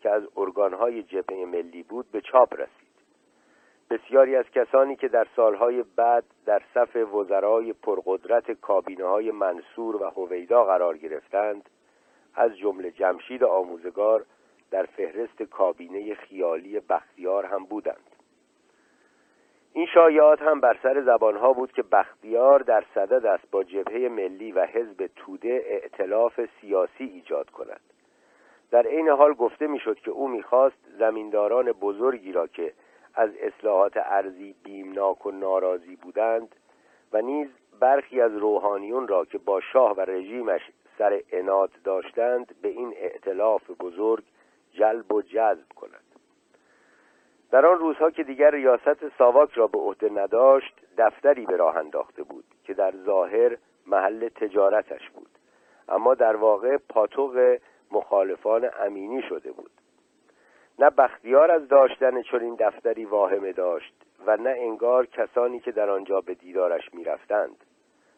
[0.00, 2.88] که از ارگانهای جبهه ملی بود به چاپ رسید.
[3.90, 10.04] بسیاری از کسانی که در سالهای بعد در صف وزرای پرقدرت کابینه های منصور و
[10.04, 11.68] هویدا قرار گرفتند
[12.34, 14.24] از جمله جمشید آموزگار
[14.70, 18.17] در فهرست کابینه خیالی بختیار هم بودند.
[19.72, 24.52] این شایعات هم بر سر زبانها بود که بختیار در صدد است با جبهه ملی
[24.52, 27.80] و حزب توده ائتلاف سیاسی ایجاد کند.
[28.70, 32.72] در عین حال گفته می‌شد که او می‌خواست زمینداران بزرگی را که
[33.14, 36.54] از اصلاحات ارزی بیمناک و ناراضی بودند
[37.12, 37.48] و نیز
[37.80, 40.60] برخی از روحانیون را که با شاه و رژیمش
[40.98, 44.24] سر اناد داشتند به این ائتلاف بزرگ
[44.72, 46.07] جلب و جذب کند
[47.50, 52.22] در آن روزها که دیگر ریاست ساواک را به عهده نداشت دفتری به راه انداخته
[52.22, 53.56] بود که در ظاهر
[53.86, 55.28] محل تجارتش بود.
[55.88, 57.58] اما در واقع پاتوق
[57.92, 59.70] مخالفان امینی شده بود.
[60.78, 63.94] نه بختیار از داشتن چنین دفتری واهمه داشت
[64.26, 67.64] و نه انگار کسانی که در آنجا به دیدارش می‌رفتند.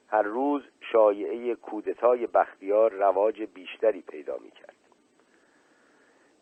[0.09, 4.77] هر روز شایعه کودتای بختیار رواج بیشتری پیدا می‌کرد.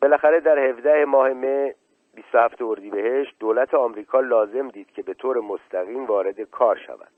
[0.02, 1.74] بالاخره در 17 ماه مه
[2.18, 7.12] 27 اردیبهشت دولت آمریکا لازم دید که به طور مستقیم وارد کار شود.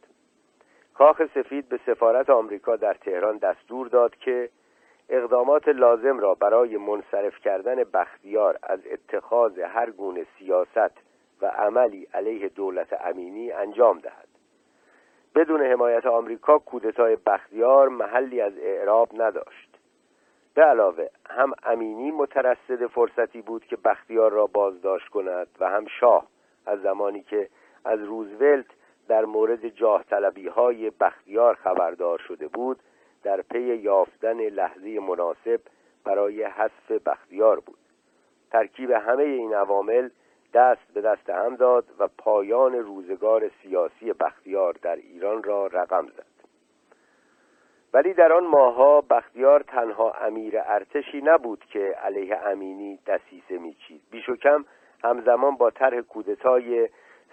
[0.95, 4.51] کاخ سفید به سفارت آمریکا در تهران دستور داد که
[5.09, 10.93] اقدامات لازم را برای منصرف کردن بختیار از اتخاذ هر گونه سیاست
[11.43, 14.29] و عملی علیه دولت امینی انجام دهد.
[15.35, 19.70] بدون حمایت آمریکا کودتای بختیار محلی از اعراب نداشت.
[20.55, 26.27] به علاوه هم امینی مترصد فرصتی بود که بختیار را بازداشت کند و هم شاه
[26.67, 27.49] از زمانی که
[27.85, 28.67] از روزولت
[29.09, 32.79] در مورد جاه طلبی های بختیار خبردار شده بود
[33.23, 35.61] در پی یافتن لحظه مناسب
[36.05, 37.79] برای حذف بختیار بود.
[38.51, 40.09] ترکیب همه این عوامل
[40.55, 46.40] دست به دست هم داد و پایان روزگار سیاسی بختیار در ایران را رقم زد.
[47.95, 54.01] ولی در آن ماهها بختیار تنها امیر ارتشی نبود که علیه امینی دسیسه میچید.
[54.11, 54.65] بیش و کم
[55.05, 56.89] همزمان با طرح کودتای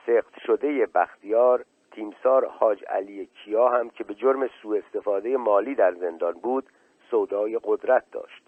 [0.08, 5.94] سخت شده بختیار تیمسار حاج علی کیا هم که به جرم سوء استفاده مالی در
[5.94, 6.64] زندان بود
[7.12, 8.44] سودای قدرت داشت.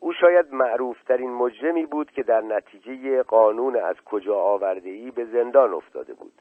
[0.00, 5.74] او شاید معروفترین مجرمی بود که در نتیجه قانون از کجا آورده ای به زندان
[5.74, 6.32] افتاده بود.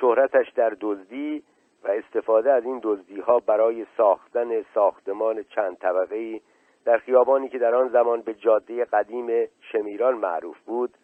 [0.00, 1.42] شهرتش در دزدی
[1.84, 6.40] و استفاده از این دزدی ها برای ساختن ساختمان چند طبقه
[6.84, 10.94] در خیابانی که در آن زمان به جاده قدیم شمیران معروف بود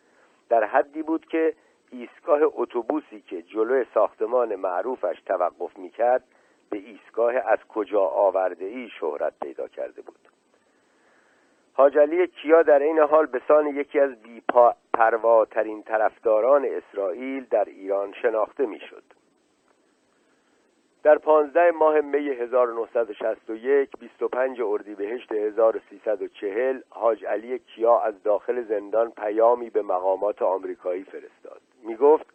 [0.48, 1.54] در حدی بود که
[1.90, 6.24] ایستگاه اتوبوسی که جلو ساختمان معروفش توقف می‌کرد
[6.70, 10.18] به ایستگاه از کجا آورده ای شهرت پیدا کرده بود
[11.74, 18.66] حاجلی کیا در این حال به سان یکی از بیپرواترین طرفداران اسرائیل در ایران شناخته
[18.66, 19.15] می‌شد.
[21.06, 29.70] در پانزده ماه می 1961 25 اردیبهشت 1340 حاج علی کیا از داخل زندان پیامی
[29.70, 31.60] به مقامات آمریکایی فرستاد.
[31.82, 32.26] می گفت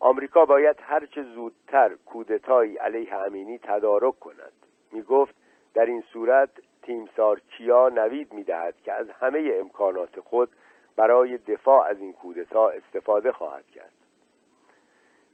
[0.00, 4.52] آمریکا باید هرچه زودتر کودتایی علیه امینی تدارک کند.
[4.92, 5.34] می گفت
[5.74, 6.50] در این صورت
[6.82, 10.48] تیمسار کیا نوید می دهد که از همه امکانات خود
[10.96, 14.01] برای دفاع از این کودتا استفاده خواهد کرد.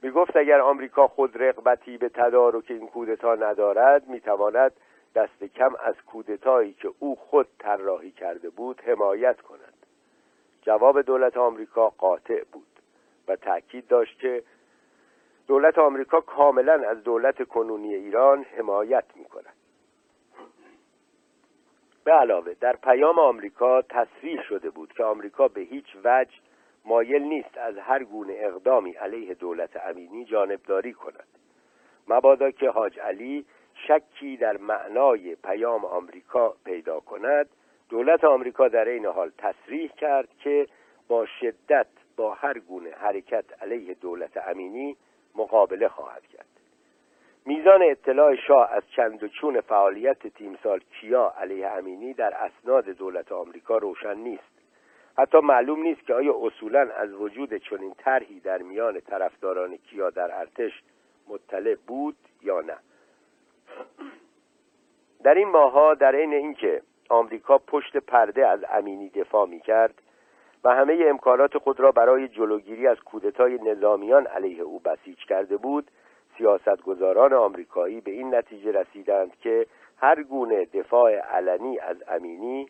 [0.01, 4.71] می گفت اگر آمریکا خود رغبتی به تدارک این کودتا ندارد می تواند
[5.15, 9.73] دست کم از کودتایی که او خود طراحی کرده بود حمایت کند.
[10.61, 12.67] جواب دولت آمریکا قاطع بود
[13.27, 14.43] و تأکید داشت که
[15.47, 19.53] دولت آمریکا کاملا از دولت کنونی ایران حمایت می کند
[22.03, 26.31] به علاوه در پیام آمریکا تصریح شده بود که آمریکا به هیچ وجه
[26.89, 31.27] مایل نیست از هر گونه اقدامی علیه دولت امینی جانبداری کند.
[32.07, 37.49] مبادا که حاج علی شکی در معنای پیام آمریکا پیدا کند
[37.89, 40.67] دولت آمریکا در این حال تصریح کرد که
[41.07, 41.87] با شدت
[42.17, 44.97] با هر گونه حرکت علیه دولت امینی
[45.35, 46.47] مقابله خواهد کرد.
[47.45, 53.31] میزان اطلاع شاه از چند و چون فعالیت تیمسال کیا علیه امینی در اسناد دولت
[53.31, 54.58] آمریکا روشن نیست.
[55.19, 60.39] حتی معلوم نیست که آیا اصولا از وجود چنین طرحی در میان طرفداران کیا در
[60.39, 60.71] ارتش
[61.27, 62.77] مطلع بود یا نه.
[65.23, 69.93] در این ماها در عین اینکه آمریکا پشت پرده از امینی دفاع می کرد
[70.63, 75.91] و همه امکانات خود را برای جلوگیری از کودتای نظامیان علیه او بسیج کرده بود
[76.37, 79.65] سیاستگزاران آمریکایی به این نتیجه رسیدند که
[79.97, 82.67] هر گونه دفاع علنی از امینی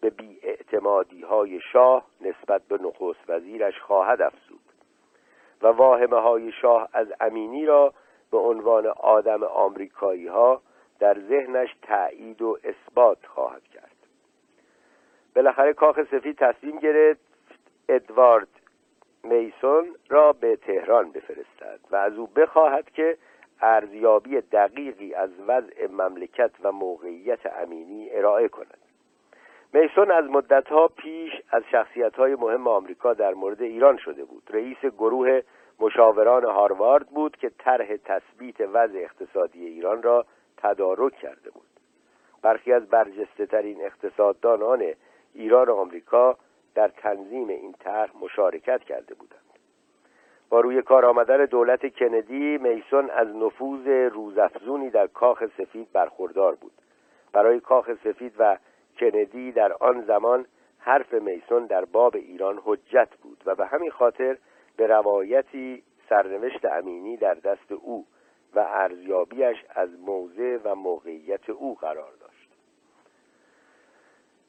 [0.00, 4.60] به بیاعتمادی های شاه نسبت به نخست وزیرش خواهد افزود
[5.62, 7.92] و واهمه های شاه از امینی را
[8.30, 10.62] به عنوان آدم آمریکایی ها
[10.98, 13.96] در ذهنش تأیید و اثبات خواهد کرد.
[15.36, 17.20] بالاخره کاخ سفید تصمیم گرفت
[17.88, 18.48] ادوارد
[19.24, 23.18] میسون را به تهران بفرستد و از او بخواهد که
[23.60, 28.78] ارزیابی دقیقی از وضع مملکت و موقعیت امینی ارائه کند.
[29.72, 34.42] میسون از مدتها پیش از شخصیتهای مهم آمریکا در مورد ایران شده بود.
[34.50, 35.40] رئیس گروه
[35.80, 40.26] مشاوران هاروارد بود که طرح تثبیت وضع اقتصادی ایران را
[40.56, 41.66] تدارک کرده بود.
[42.42, 44.84] برخی از برجسته ترین اقتصاددانان
[45.34, 46.36] ایران و آمریکا
[46.74, 49.40] در تنظیم این طرح مشارکت کرده بودند.
[50.48, 56.72] با روی کار آمدن دولت کندی میسون از نفوذ روزافزونی در کاخ سفید برخوردار بود.
[57.32, 58.56] برای کاخ سفید و
[59.00, 60.46] کندی در آن زمان
[60.78, 64.36] حرف میسون در باب ایران حجت بود و به همین خاطر
[64.76, 68.06] به روایتی سرنوشت امینی در دست او
[68.54, 72.50] و ارزیابیش از موضع و موقعیت او قرار داشت.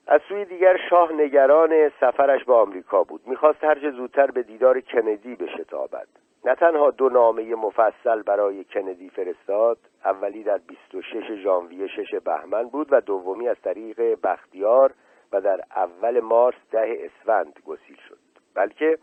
[0.07, 3.22] از سوی دیگر شاه نگران سفرش به آمریکا بود.
[3.28, 6.07] می‌خواست هرچه زودتر به دیدار کندی بشتابد.
[6.45, 12.88] نه تنها دو نامه مفصل برای کندی فرستاد اولی در 26 ژانویه 6 بهمن بود
[12.91, 14.93] و دومی از طریق بختیار
[15.31, 18.18] و در اول مارس ده اسفند گسیل شد.
[18.55, 18.97] بلکه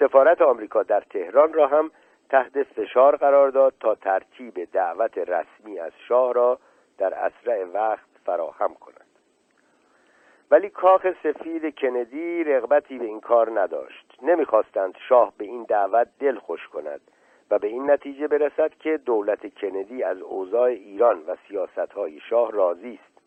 [0.00, 1.90] سفارت آمریکا در تهران را هم
[2.30, 6.58] تحت فشار قرار داد تا ترتیب دعوت رسمی از شاه را
[6.98, 9.06] در اسرع وقت فراهم کند.
[10.50, 14.09] ولی کاخ سفید کندی رغبتی به این کار نداشت.
[14.22, 17.00] نمی‌خواستند شاه به این دعوت دل خوش کند
[17.50, 22.98] و به این نتیجه برسد که دولت کندی از اوضاع ایران و سیاستهای شاه راضی
[23.02, 23.20] است.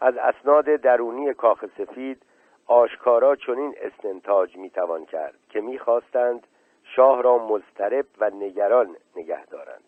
[0.00, 2.22] از اسناد درونی کاخ سفید
[2.66, 6.46] آشکارا چنین استنتاج می‌توان کرد که می‌خواستند
[6.84, 9.84] شاه را مضطرب و نگران نگه دارند.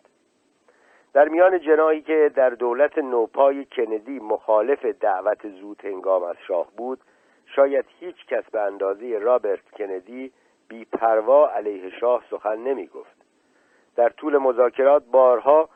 [1.13, 6.99] در میان جنایی که در دولت نوپای کندی مخالف دعوت زود هنگام از شاه بود
[7.55, 10.31] شاید هیچ کس به اندازه رابرت کندی
[10.67, 13.23] بیپروا علیه شاه سخن نمی گفت
[13.95, 15.69] در طول مذاکرات بارها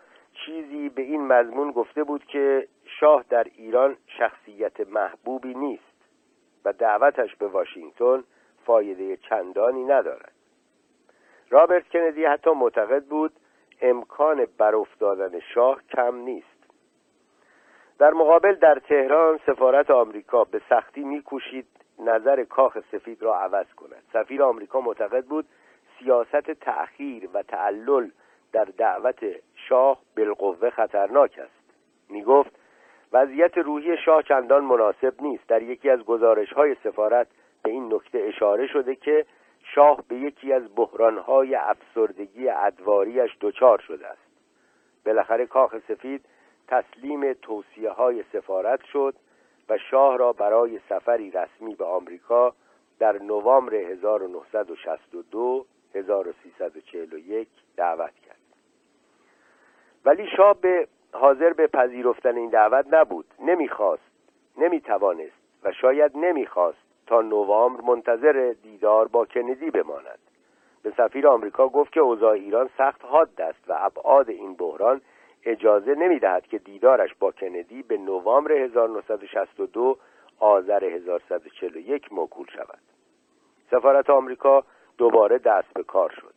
[0.45, 2.67] چیزی به این مضمون گفته بود که
[2.99, 5.83] شاه در ایران شخصیت محبوبی نیست
[6.65, 8.23] و دعوتش به واشنگتن
[8.65, 10.31] فایده چندانی ندارد.
[11.49, 13.33] رابرت کندی حتی معتقد بود
[13.81, 16.56] امکان برافتادن شاه کم نیست.
[17.99, 21.67] در مقابل در تهران سفارت آمریکا به سختی میکوشید
[21.99, 24.03] نظر کاخ سفید را عوض کند.
[24.13, 25.45] سفیر آمریکا معتقد بود
[25.99, 28.09] سیاست تأخیر و تعلل
[28.53, 29.19] در دعوت
[29.55, 31.73] شاه بالقوه خطرناک است.
[32.09, 32.51] می گفت
[33.13, 35.47] وضعیت روحی شاه چندان مناسب نیست.
[35.47, 37.27] در یکی از گزارش های سفارت
[37.63, 39.25] به این نکته اشاره شده که
[39.63, 44.27] شاه به یکی از بحرانهای افسردگی ادواریش دچار شده است.
[45.05, 46.25] بالاخره کاخ سفید
[46.67, 49.15] تسلیم توصیه های سفارت شد
[49.69, 52.53] و شاه را برای سفری رسمی به آمریکا
[52.99, 55.65] در نوامبر 1962
[55.95, 58.37] 1341 دعوت کرد.
[60.05, 63.25] ولی شاه به حاضر به پذیرفتن این دعوت نبود.
[63.39, 64.11] نمی‌خواست
[64.57, 65.31] نمی‌توانست
[65.63, 66.77] و شاید نمی‌خواست
[67.07, 70.19] تا نوامبر منتظر دیدار با کندی بماند.
[70.83, 75.01] به سفیر آمریکا گفت که اوضاع ایران سخت حاد است و ابعاد این بحران
[75.45, 79.97] اجازه نمی‌دهد که دیدارش با کندی به نوامبر 1962
[80.39, 82.79] آذر 1141 موکول شود.
[83.71, 84.63] سفارت آمریکا
[84.97, 86.33] دوباره دست به کار شد.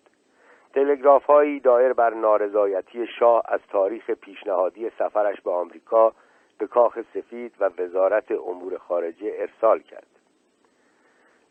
[0.74, 6.12] تلگراف هایی دایر بر نارضایتی شاه از تاریخ پیشنهادی سفرش به آمریکا
[6.58, 10.06] به کاخ سفید و وزارت امور خارجه ارسال کرد.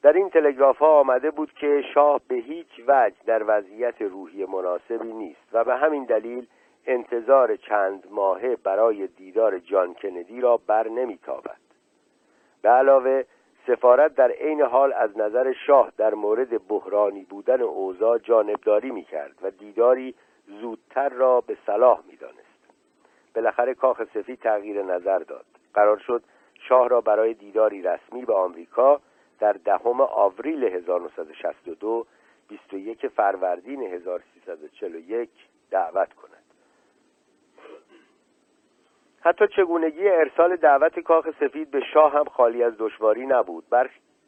[0.02, 5.14] در این تلگراف ها آمده بود که شاه به هیچ وجه در وضعیت روحی مناسبی
[5.14, 6.48] نیست و به همین دلیل
[6.90, 11.58] انتظار چند ماهه برای دیدار جان کندی را بر نمیتابد.
[12.62, 13.24] به علاوه
[13.68, 19.52] سفارت در عین حال از نظر شاه در مورد بحرانی بودن اوضاع جانبداری می‌کرد و
[19.52, 20.16] دیداری
[20.62, 22.40] زودتر را به صلاح می‌دانست.
[23.36, 25.46] بالاخره کاخ سفید تغییر نظر داد.
[25.74, 26.24] قرار شد
[26.68, 29.02] شاه را برای دیداری رسمی به آمریکا
[29.40, 32.06] در دهم آوریل 1962
[32.48, 35.30] 21 فروردین 1341
[35.72, 36.39] دعوت کند.
[39.22, 43.64] حتی چگونگی ارسال دعوت کاخ سفید به شاه هم خالی از دشواری نبود.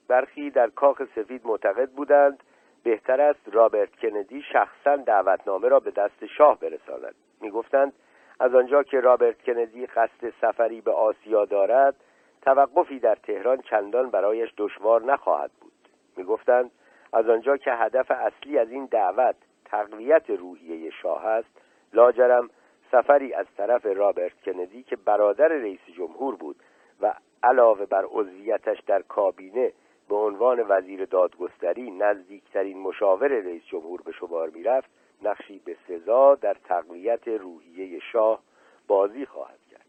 [0.07, 2.43] برخی در کاخ سفید معتقد بودند
[2.83, 7.15] بهتر است رابرت کندی شخصا دعوتنامه را به دست شاه برساند.
[7.41, 7.93] می‌گفتند
[8.39, 11.95] از آنجا که رابرت کندی قصد سفری به آسیا دارد
[12.41, 15.71] توقفی در تهران چندان برایش دشوار نخواهد بود.
[16.17, 16.71] می‌گفتند
[17.13, 19.35] از آنجا که هدف اصلی از این دعوت
[19.65, 21.61] تقویت روحیه شاه است
[21.93, 22.49] لاجرم
[22.91, 26.55] سفری از طرف رابرت کندی که برادر رئیس جمهور بود
[27.01, 27.13] و
[27.43, 29.71] علاوه بر عضویتش در کابینه
[30.09, 34.89] به عنوان وزیر دادگستری نزدیکترین مشاور رئیس جمهور به شمار می‌رفت
[35.21, 38.39] نقشی به سزا در تقویت روحیه شاه
[38.87, 39.81] بازی خواهد کرد.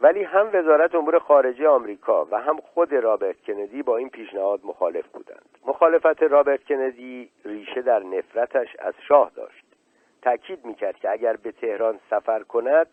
[0.00, 5.06] ولی هم وزارت امور خارجه آمریکا و هم خود رابرت کندی با این پیشنهاد مخالف
[5.06, 5.48] بودند.
[5.66, 9.67] مخالفت رابرت کندی ریشه در نفرتش از شاه داشت.
[10.22, 12.86] تاکید می‌کرد که اگر به تهران سفر کند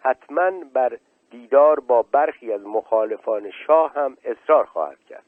[0.00, 0.98] حتما بر
[1.30, 5.24] دیدار با برخی از مخالفان شاه هم اصرار خواهد کرد.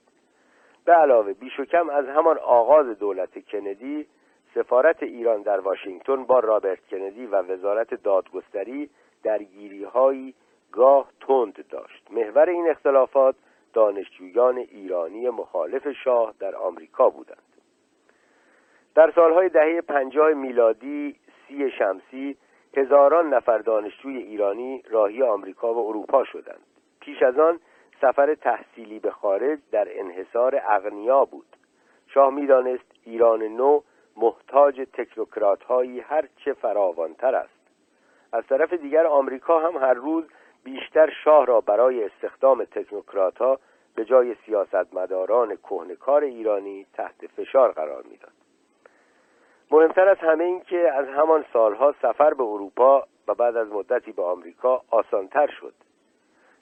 [0.84, 4.06] به علاوه بیش و کم از همان آغاز دولت کندی
[4.54, 8.90] سفارت ایران در واشنگتن با رابرت کندی و وزارت دادگستری
[9.22, 9.86] درگیری
[10.72, 12.10] گاه تند داشت.
[12.10, 13.34] محور این اختلافات
[13.72, 17.38] دانشجویان ایرانی مخالف شاه در آمریکا بودند.
[18.94, 21.16] در سالهای دهه پنجاه میلادی
[21.48, 22.36] سی شمسی
[22.76, 26.60] هزاران نفر دانشجوی ایرانی راهی آمریکا و اروپا شدند.
[27.00, 27.60] پیش از آن
[28.00, 31.46] سفر تحصیلی به خارج در انحصار اغنیا بود.
[32.06, 33.80] شاه می‌دانست ایران نو
[34.16, 37.60] محتاج تکنوکرات هایی هرچه فراوانتر است.
[38.32, 40.24] از طرف دیگر آمریکا هم هر روز
[40.64, 43.60] بیشتر شاه را برای استخدام تکنوکرات
[43.94, 48.43] به جای سیاستمداران کهنکار ایرانی تحت فشار قرار می‌داد.
[49.74, 54.12] مهمتر از همه این که از همان سالها سفر به اروپا و بعد از مدتی
[54.12, 55.74] به آمریکا آسانتر شد.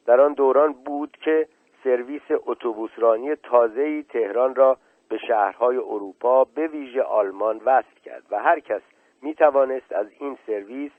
[0.07, 1.49] در آن دوران بود که
[1.85, 4.77] سرویس اتوبوسرانی تازه‌ای تهران را
[5.09, 8.83] به شهرهای اروپا به ویژه آلمان وصل کرد و هر کس
[9.23, 10.93] می توانست از این سرویس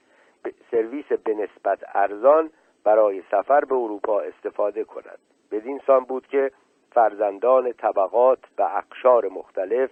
[0.71, 2.49] سرویس به نسبت ارزان
[2.83, 5.19] برای سفر به اروپا استفاده کند.
[5.51, 6.51] بدین سان بود که
[6.91, 9.89] فرزندان طبقات و اقشار مختلف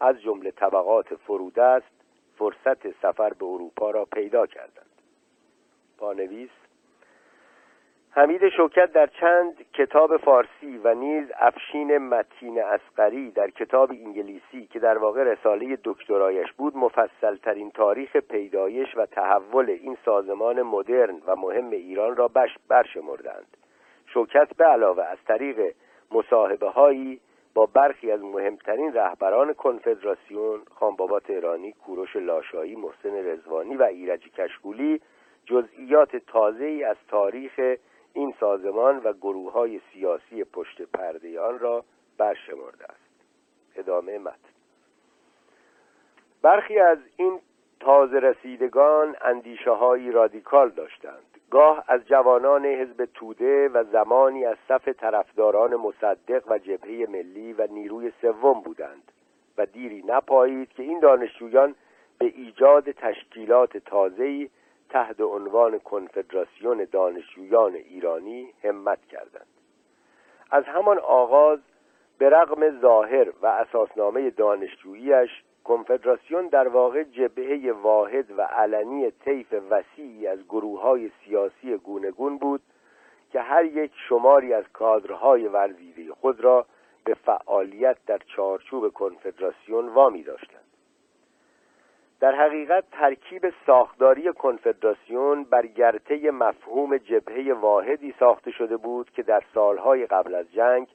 [0.00, 2.00] از جمله طبقات فرودست
[2.38, 4.86] فرصت سفر به اروپا را پیدا کردند.
[5.98, 6.50] پانویس
[8.12, 14.78] حمید شوکت در چند کتاب فارسی و نیز افشین متین اسقری در کتاب انگلیسی که
[14.78, 21.36] در واقع رساله دکترایش بود مفصل ترین تاریخ پیدایش و تحول این سازمان مدرن و
[21.36, 22.30] مهم ایران را
[22.68, 23.56] برشمردند.
[24.06, 25.74] شوکت به علاوه از طریق
[26.10, 27.20] مصاحبه هایی
[27.54, 35.00] با برخی از مهمترین رهبران کنفدراسیون خانبابا تهرانی کوروش لاشایی محسن رزوانی و ایرج کشکولی
[35.46, 37.60] جزئیات تازه ای از تاریخ
[38.12, 41.84] این سازمان و گروه های سیاسی پشت پرده آن را
[42.18, 43.10] برشمرده است.
[43.76, 44.36] ادامه متن.
[46.42, 47.40] برخی از این
[47.80, 51.29] تازه رسیدگان اندیشه های رادیکال داشتند.
[51.50, 57.66] گاه از جوانان حزب توده و زمانی از صف طرفداران مصدق و جبهه ملی و
[57.70, 59.12] نیروی سوم بودند
[59.58, 61.74] و دیری نپایید که این دانشجویان
[62.18, 64.50] به ایجاد تشکیلات تازه‌ای
[64.88, 69.46] تحت عنوان کنفدراسیون دانشجویان ایرانی همت کردند.
[70.50, 71.58] از همان آغاز
[72.18, 75.30] به رغم ظاهر و اساسنامه دانشجوییش
[75.64, 82.60] کنفدراسیون در واقع جبهه واحد و علنی طیف وسیعی از گروه های سیاسی گونگون بود
[83.32, 86.66] که هر یک شماری از کادرهای ورزیده خود را
[87.04, 90.64] به فعالیت در چارچوب کنفدراسیون وامی داشتند.
[92.20, 99.42] در حقیقت ترکیب ساختاری کنفدراسیون بر گرته مفهوم جبهه واحدی ساخته شده بود که در
[99.54, 100.86] سالهای قبل از جنگ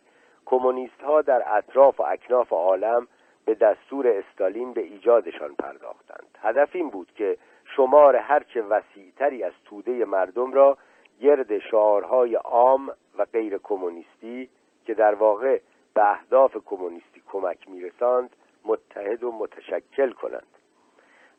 [0.46, 3.08] کمونیست ها در اطراف و اکناف عالم
[3.46, 6.38] به دستور استالین به ایجادشان پرداختند.
[6.42, 7.38] هدف این بود که
[7.76, 10.78] شمار هرچه وسیعتری از توده مردم را
[11.22, 14.50] گرد شعارهای عام و غیر کمونیستی
[14.86, 15.60] که در واقع
[15.94, 18.36] به اهداف کمونیستی کمک میرساند
[18.66, 20.48] متحد و متشکل کنند.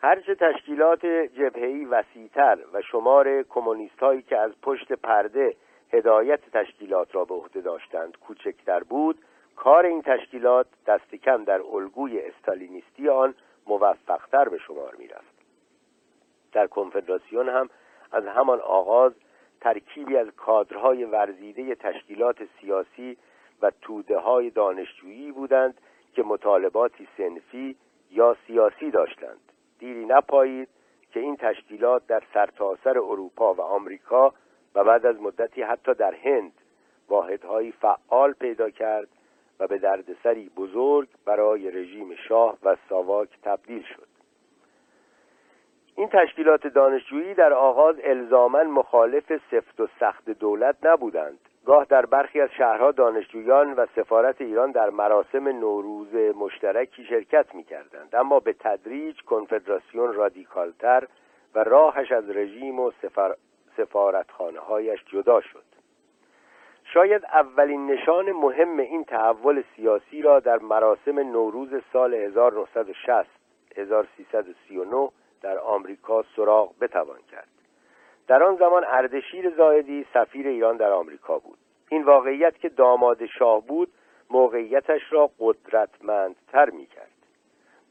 [0.02, 5.56] هرچه تشکیلات جبهه‌ای وسیعتر و شمار کمونیست هایی که از پشت پرده
[5.92, 9.18] هدایت تشکیلات را به عهده داشتند کوچکتر بود
[9.56, 13.34] کار این تشکیلات دست کم در الگوی استالینیستی آن
[13.66, 15.36] موفقتر به شمار می‌رفت.
[16.52, 17.68] در کنفدراسیون هم
[18.12, 19.12] از همان آغاز
[19.60, 23.16] ترکیبی از کادرهای ورزیده تشکیلات سیاسی
[23.62, 25.80] و توده های دانشجویی بودند
[26.12, 27.76] که مطالباتی سنفی
[28.10, 29.52] یا سیاسی داشتند.
[29.78, 30.68] دیری نپایید
[31.12, 34.34] که این تشکیلات در سرتاسر اروپا و آمریکا
[34.74, 36.52] و بعد از مدتی حتی در هند
[37.08, 39.08] واحدهایی فعال پیدا کرد
[39.60, 44.06] و به دردسری بزرگ برای رژیم شاه و ساواک تبدیل شد.
[45.96, 51.38] این تشکیلات دانشجویی در آغاز الزاما مخالف سفت و سخت دولت نبودند.
[51.66, 57.64] گاه در برخی از شهرها دانشجویان و سفارت ایران در مراسم نوروز مشترکی شرکت می
[57.64, 61.06] کردند اما به تدریج کنفدراسیون رادیکالتر
[61.54, 63.34] و راهش از رژیم و سفر...
[63.76, 65.75] سفارتخانه هایش جدا شد.
[66.97, 73.27] شاید اولین نشان مهم این تحول سیاسی را در مراسم نوروز سال 1960
[73.77, 75.09] 1339
[75.43, 77.48] در آمریکا سراغ بتوان کرد.
[78.28, 81.59] در آن زمان اردشیر زاهدی سفیر ایران در آمریکا بود.
[81.89, 83.89] این واقعیت که داماد شاه بود
[84.31, 87.12] موقعیتش را قدرتمندتر می کرد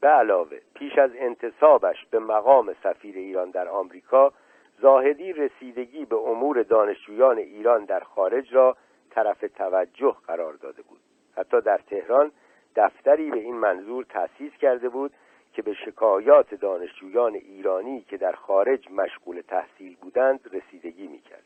[0.00, 4.32] به علاوه پیش از انتصابش به مقام سفیر ایران در آمریکا
[4.80, 8.76] زاهدی رسیدگی به امور دانشجویان ایران در خارج را
[9.16, 11.00] طرف توجه قرار داده بود.
[11.36, 12.32] حتی در تهران
[12.76, 15.12] دفتری به این منظور تأسیس کرده بود
[15.52, 21.42] که به شکایات دانشجویان ایرانی که در خارج مشغول تحصیل بودند رسیدگی می‌کرد.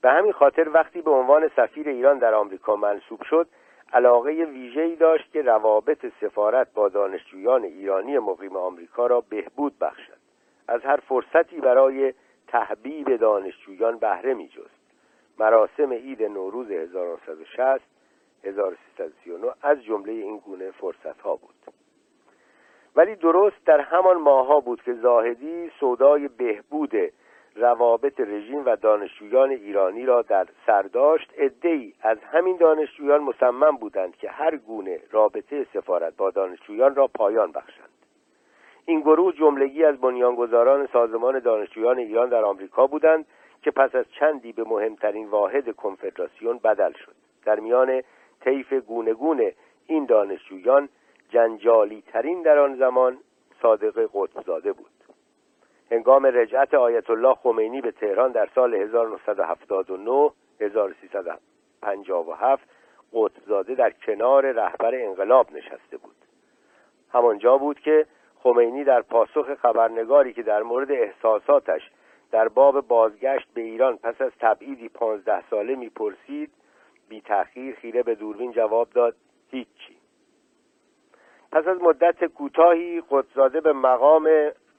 [0.00, 3.48] به همین خاطر وقتی به عنوان سفیر ایران در آمریکا منصوب شد
[3.92, 10.18] علاقه ویژه‌ای داشت که روابط سفارت با دانشجویان ایرانی مقیم آمریکا را بهبود بخشد.
[10.68, 12.14] از هر فرصتی برای
[12.48, 14.81] تحبیب دانشجویان بهره میجست.
[15.38, 17.80] مراسم عید نوروز 1960
[18.44, 21.54] 1339 از جمله این گونه فرصت ها بود.
[22.96, 26.92] ولی درست در همان ماها بود که زاهدی سودای بهبود
[27.56, 31.32] روابط رژیم و دانشجویان ایرانی را در سر داشت.
[31.62, 37.52] ای از همین دانشجویان مصمم بودند که هر گونه رابطه سفارت با دانشجویان را پایان
[37.52, 37.88] بخشند.
[38.86, 43.26] این گروه جملگی از بنیانگذاران سازمان دانشجویان ایران در آمریکا بودند
[43.62, 47.14] که پس از چندی به مهمترین واحد کنفدراسیون بدل شد.
[47.44, 48.02] در میان
[48.40, 49.52] طیف گونگون
[49.86, 50.88] این دانشجویان
[51.30, 53.18] جنجالی ترین در آن زمان
[53.62, 54.90] صادق قطبزاده بود.
[55.90, 60.30] هنگام رجعت آیت الله خمینی به تهران در سال 1979
[60.60, 62.68] 1357
[63.14, 66.16] قطبزاده در کنار رهبر انقلاب نشسته بود.
[67.12, 68.06] همانجا بود که
[68.42, 71.90] خمینی در پاسخ خبرنگاری که در مورد احساساتش
[72.32, 76.50] در باب بازگشت به ایران پس از تبعیدی پانزده ساله می‌پرسید
[77.08, 79.14] بی تأخیر خیره به دوربین جواب داد
[79.50, 79.96] هیچی.
[81.52, 84.28] پس از مدت کوتاهی قدزاده به مقام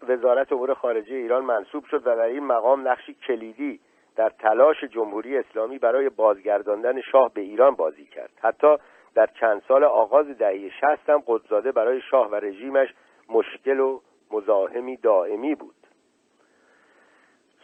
[0.07, 3.80] وزارت امور خارجه ایران منصوب شد و در این مقام نقشی کلیدی
[4.15, 8.31] در تلاش جمهوری اسلامی برای بازگرداندن شاه به ایران بازی کرد.
[8.41, 8.77] حتی
[9.15, 12.93] در چند سال آغاز دهه شست هم قدزاده برای شاه و رژیمش
[13.30, 13.99] مشکل و
[14.31, 15.82] مزاحمی دائمی بود.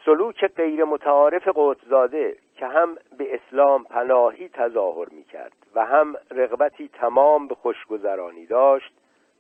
[0.06, 6.90] سلوک غیر متعارف قدزاده که هم به اسلام پناهی تظاهر می کرد و هم رغبتی
[6.90, 8.94] تمام به خوشگذرانی داشت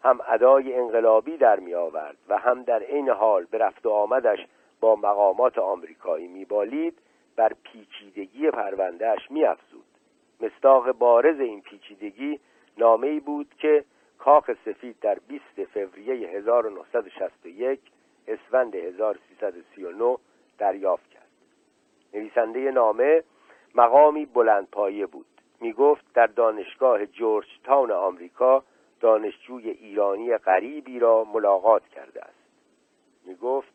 [0.03, 4.39] هم ادای انقلابی در می آورد و هم در این حال به رفت و آمدش
[4.79, 6.97] با مقامات آمریکایی میبالید
[7.35, 9.85] بر پیچیدگی پروندهش میافزود.
[10.41, 12.39] مستاق بارز این پیچیدگی
[12.77, 13.83] نامه بود که
[14.17, 17.79] کاخ سفید در 20 فوریه 1961
[18.27, 20.17] اسفند 1339
[20.59, 21.27] دریافت کرد.
[22.13, 23.23] نویسنده نامه
[23.75, 25.25] مقامی بلندپایه بود.
[25.61, 28.63] می گفت در دانشگاه جورج تاون آمریکا
[28.99, 32.39] دانشجوی ایرانی غریبی را ملاقات کرده است.
[33.25, 33.73] می گفت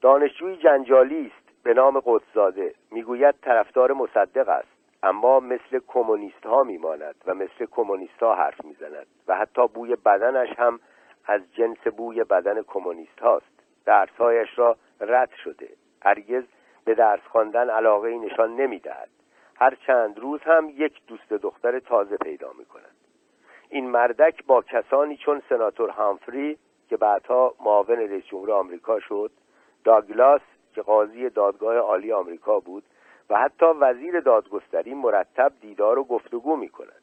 [0.00, 1.48] دانشجوی جنجالی است.
[1.62, 2.74] به نام قدسزاده.
[2.90, 4.68] می‌گوید طرفدار مصدق است.
[5.02, 10.48] اما مثل کمونیست ها میماند و مثل کمونیست ها حرف می‌زند و حتی بوی بدنش
[10.58, 10.80] هم
[11.26, 13.46] از جنس بوی بدن کمونیست هاست
[13.84, 15.68] درسهایش را رد شده.
[16.02, 16.44] هرگز
[16.84, 19.08] به درس خواندن علاقه نشان نمی‌دهد.
[19.60, 22.96] هر چند روز هم یک دوست دختر تازه پیدا می کند
[23.68, 26.58] این مردک با کسانی چون سناتور هامفری
[26.88, 29.30] که بعدها معاون رئیس جمهور آمریکا شد
[29.84, 30.40] داگلاس
[30.74, 32.82] که قاضی دادگاه عالی آمریکا بود
[33.30, 37.02] و حتی وزیر دادگستری مرتب دیدار و گفتگو می کند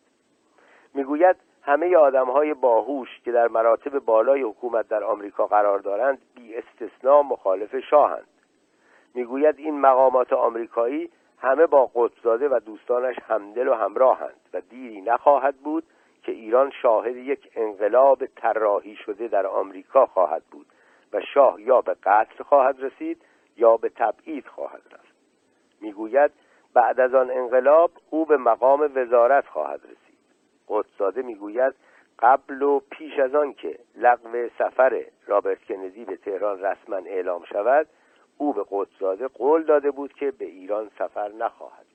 [0.94, 1.36] می‌گوید
[1.66, 7.22] همه آدم های باهوش که در مراتب بالای حکومت در آمریکا قرار دارند بی استثناء
[7.22, 8.28] مخالف شاهند.
[9.14, 11.10] می‌گوید این مقامات آمریکایی
[11.40, 15.84] همه با قطبزاده و دوستانش همدل و همراهند و دیری نخواهد بود
[16.24, 20.66] که ایران شاهد یک انقلاب طراحی شده در آمریکا خواهد بود
[21.14, 23.22] و شاه یا به قتل خواهد رسید
[23.58, 25.16] یا به تبعید خواهد رفت.
[25.82, 26.32] می‌گوید
[26.74, 30.05] بعد از آن انقلاب او به مقام وزارت خواهد رسید.
[30.68, 31.74] قدساده می‌گوید
[32.20, 37.88] قبل و پیش از آن که لغو سفر رابرت کندی به تهران رسما اعلام شود
[38.38, 41.86] او به قدساده قول داده بود که به ایران سفر نخواهد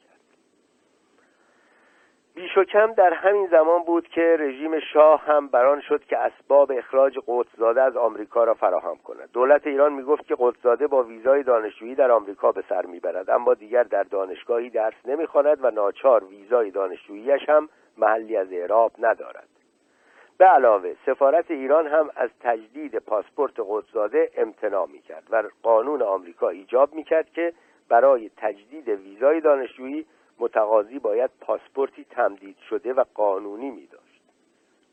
[2.35, 6.73] بیش و کم در همین زمان بود که رژیم شاه هم بران شد که اسباب
[6.73, 9.31] اخراج قدسزاده از آمریکا را فراهم کند.
[9.33, 13.83] دولت ایران می‌گفت که قدسزاده با ویزای دانشجویی در آمریکا به سر می‌برد اما دیگر
[13.83, 19.49] در دانشگاهی درس نمی‌خواند و ناچار ویزای دانشجوییش هم محلی از اعراب ندارد.
[20.39, 26.95] به علاوه سفارت ایران هم از تجدید پاسپورت قدسزاده امتناع می‌کرد و قانون آمریکا ایجاب
[26.95, 27.53] می‌کرد که
[27.89, 30.07] برای تجدید ویزای دانشجویی
[30.39, 34.23] متقاضی باید پاسپورتی تمدید شده و قانونی می داشت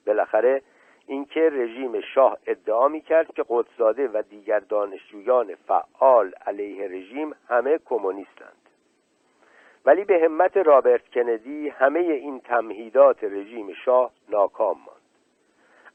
[0.07, 0.61] بالاخره
[1.07, 7.79] اینکه رژیم شاه ادعا می کرد که قطب‌زاده و دیگر دانشجویان فعال علیه رژیم همه
[7.85, 8.66] کمونیستند.
[9.87, 15.01] ولی به همت رابرت کندی همه این تمهیدات رژیم شاه ناکام ماند.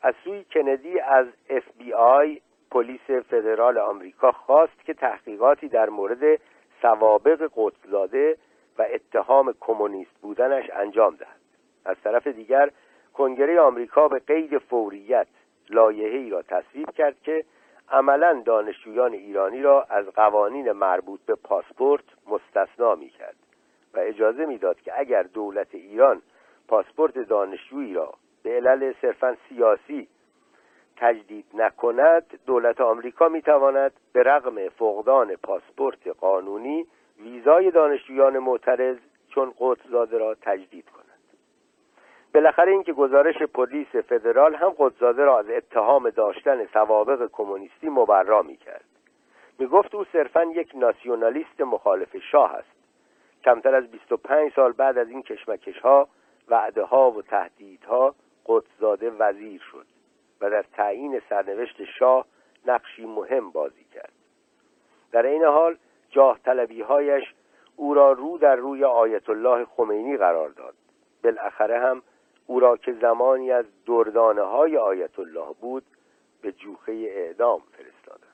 [0.02, 2.40] از سوی کندی از اف بی آی
[2.70, 6.40] پلیس فدرال آمریکا خواست که تحقیقاتی در مورد
[6.82, 8.36] سوابق قدسزاده
[8.78, 11.40] و اتهام کمونیست بودنش انجام دهد.
[11.84, 12.70] از طرف دیگر
[13.14, 15.26] کنگره آمریکا به قید فوریت
[15.70, 17.44] ای را تصویب کرد که
[17.90, 23.36] عملا دانشجویان ایرانی را از قوانین مربوط به پاسپورت مستثنا می کرد
[23.94, 26.22] و اجازه می‌داد که اگر دولت ایران
[26.68, 30.08] پاسپورت دانشجویی را به علل صرفا سیاسی
[30.96, 36.86] تجدید نکند دولت آمریکا می تواند به رغم فقدان پاسپورت قانونی
[37.20, 38.96] ویزای دانشجویان معترض
[39.28, 41.02] چون قدسزاده را تجدید کند.
[42.34, 48.56] بالاخره اینکه گزارش پلیس فدرال هم قدسزاده را از اتهام داشتن سوابق کمونیستی مبرا می
[48.56, 48.84] کرد
[49.58, 52.81] می گفت او صرفا یک ناسیونالیست مخالف شاه است.
[53.44, 56.08] کمتر از 25 سال بعد از این کشمکش ها
[56.48, 58.14] وعده ها و تهدیدها
[58.46, 59.86] قدسزاده وزیر شد
[60.40, 62.26] و در تعیین سرنوشت شاه
[62.66, 64.12] نقشی مهم بازی کرد.
[65.12, 65.76] در این حال
[66.10, 67.34] جاه طلبی هایش
[67.76, 70.74] او را رو در روی آیت الله خمینی قرار داد.
[71.24, 72.02] بالاخره هم
[72.46, 75.84] او را که زمانی از دردانه های آیت الله بود
[76.42, 78.31] به جوخه اعدام فرستادند.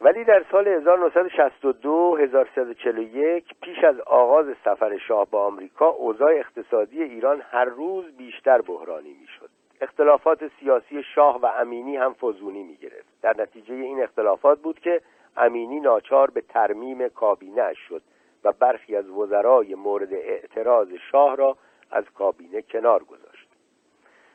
[0.00, 7.42] ولی در سال 1962 1341 پیش از آغاز سفر شاه به آمریکا اوضاع اقتصادی ایران
[7.50, 9.50] هر روز بیشتر بحرانی می‌شد.
[9.80, 15.00] اختلافات سیاسی شاه و امینی هم فزونی می گرفت در نتیجه این اختلافات بود که
[15.36, 18.02] امینی ناچار به ترمیم کابینه شد
[18.44, 21.56] و برخی از وزرای مورد اعتراض شاه را
[21.90, 23.48] از کابینه کنار گذاشت.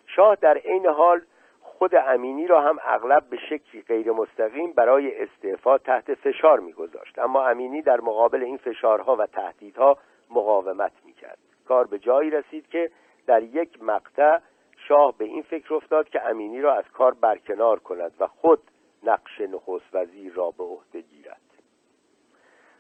[0.07, 1.22] شاه در عین حال
[1.84, 7.19] خود امینی را هم اغلب به شکلی غیر مستقیم برای استعفا تحت فشار میگذاشت.
[7.19, 9.97] اما امینی در مقابل این فشارها و تهدیدها
[10.30, 11.38] مقاومت می‌کرد.
[11.68, 12.91] کار به جایی رسید که
[13.27, 14.39] در یک مقطع
[14.88, 18.60] شاه به این فکر افتاد که امینی را از کار برکنار کند و خود
[19.03, 21.41] نقش نخست وزیر را به عهده گیرد.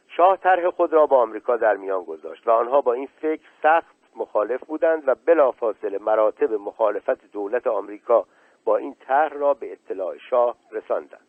[0.07, 3.95] شاه طرح خود را با آمریکا در میان گذاشت و آنها با این فکر سخت
[4.15, 8.25] مخالف بودند و بلافاصله مراتب مخالفت دولت آمریکا
[8.65, 11.27] با این طرح را به اطلاع شاه رساندند.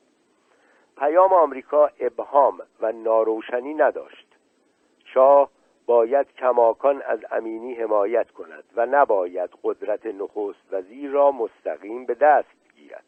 [0.98, 4.26] پیام آمریکا ابهام و ناروشنی نداشت.
[5.04, 5.50] شاه
[5.86, 12.74] باید کماکان از امینی حمایت کند و نباید قدرت نخست وزیر را مستقیم به دست
[12.76, 13.04] گیرد.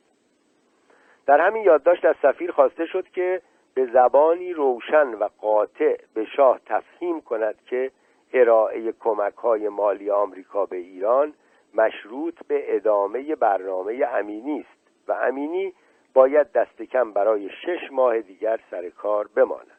[1.27, 3.43] در همین یادداشت از سفیر خواسته شد که
[3.75, 7.91] به زبانی روشن و قاطع به شاه تفهیم کند که
[8.33, 11.35] ارائه کمک های مالی آمریکا به ایران
[11.77, 15.73] مشروط به ادامه برنامه امینی است و امینی
[16.15, 19.77] باید دست کم برای شش ماه دیگر سر کار بماند.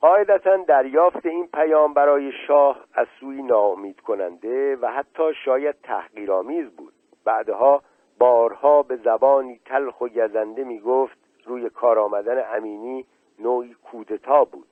[0.00, 6.92] قاعدتا دریافت این پیام برای شاه از سوی ناامید کننده و حتی شاید تحقیرآمیز بود.
[7.24, 7.82] بعدها
[8.18, 13.06] بارها به زبانی تلخ و گزنده می گفت روی کار آمدن امینی
[13.38, 14.66] نوعی کودتا بود.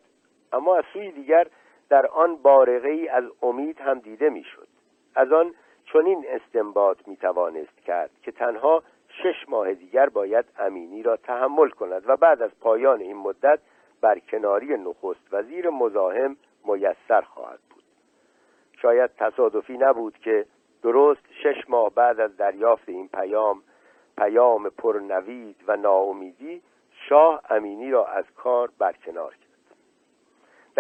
[0.53, 1.47] اما از سوی دیگر
[1.89, 4.70] در آن بارقه ای از امید هم دیده می‌شد.
[5.15, 5.55] از آن
[5.85, 12.03] چنین استنباط می توانست کرد که تنها شش ماه دیگر باید امینی را تحمل کند
[12.07, 13.59] و بعد از پایان این مدت
[14.01, 17.83] بر کناری نخست وزیر مزاحم میسر خواهد بود.
[18.83, 20.47] شاید تصادفی نبود که
[20.83, 23.63] درست شش ماه بعد از دریافت این پیام
[24.19, 26.63] پیام پرنوید و ناامیدی
[27.09, 29.50] شاه امینی را از کار برکنار کرد.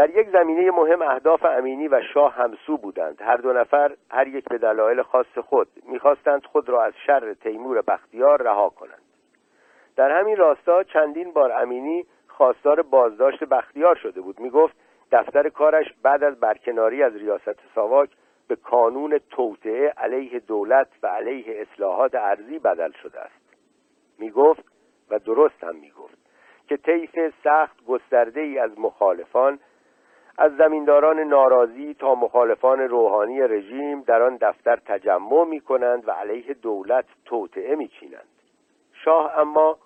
[0.00, 3.22] در یک زمینه مهم اهداف امینی و شاه همسو بودند.
[3.22, 7.82] هر دو نفر هر یک به دلایل خاص خود می‌خواستند خود را از شر تیمور
[7.82, 9.02] بختیار رها کنند.
[9.96, 14.40] در همین راستا چندین بار امینی خواستار بازداشت بختیار شده بود.
[14.40, 14.76] می‌گفت
[15.12, 18.10] دفتر کارش بعد از برکناری از ریاست ساواک
[18.48, 23.56] به کانون توطعه علیه دولت و علیه اصلاحات ارزی بدل شده است.
[24.18, 24.64] می‌گفت
[25.10, 26.18] و درست هم می‌گفت
[26.68, 29.58] که طیف سخت گسترده ای از مخالفان
[30.40, 36.54] از زمینداران ناراضی تا مخالفان روحانی رژیم در آن دفتر تجمع می کنند و علیه
[36.54, 38.28] دولت توطعه می چینند.
[39.04, 39.78] شاه اما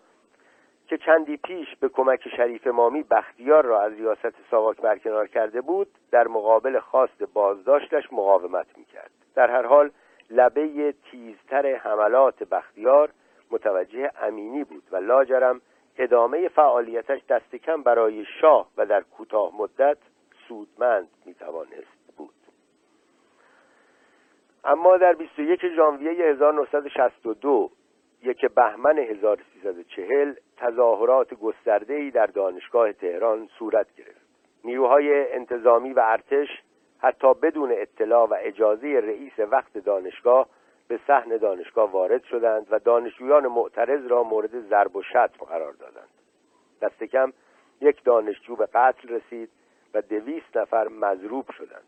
[0.89, 5.89] که چندی پیش به کمک شریف مامی بختیار را از ریاست ساواک برکنار کرده بود
[6.11, 9.11] در مقابل خواست بازداشتش مقاومت می کرد.
[9.35, 9.91] در هر حال
[10.31, 13.11] لبه تیزتر حملات بختیار
[13.51, 15.61] متوجه امینی بود و لاجرم
[15.99, 19.99] ادامه فعالیتش دست کم برای شاه و در کوتاه مدت
[20.49, 22.35] سودمند می توانست بود.
[24.65, 27.71] اما در 21 ژانویه 1962
[28.23, 34.25] یک بهمن 1340 تظاهرات گسترده‌ای در دانشگاه تهران صورت گرفت.
[34.65, 36.49] نیروهای انتظامی و ارتش
[36.99, 40.49] حتی بدون اطلاع و اجازه رئیس وقت دانشگاه
[40.89, 46.09] به صحن دانشگاه وارد شدند و دانشجویان معترض را مورد ضرب و شتم قرار دادند.
[46.83, 47.33] دست کم
[47.81, 49.51] یک دانشجو به قتل رسید.
[49.95, 51.85] و دویست نفر مضروب شدند.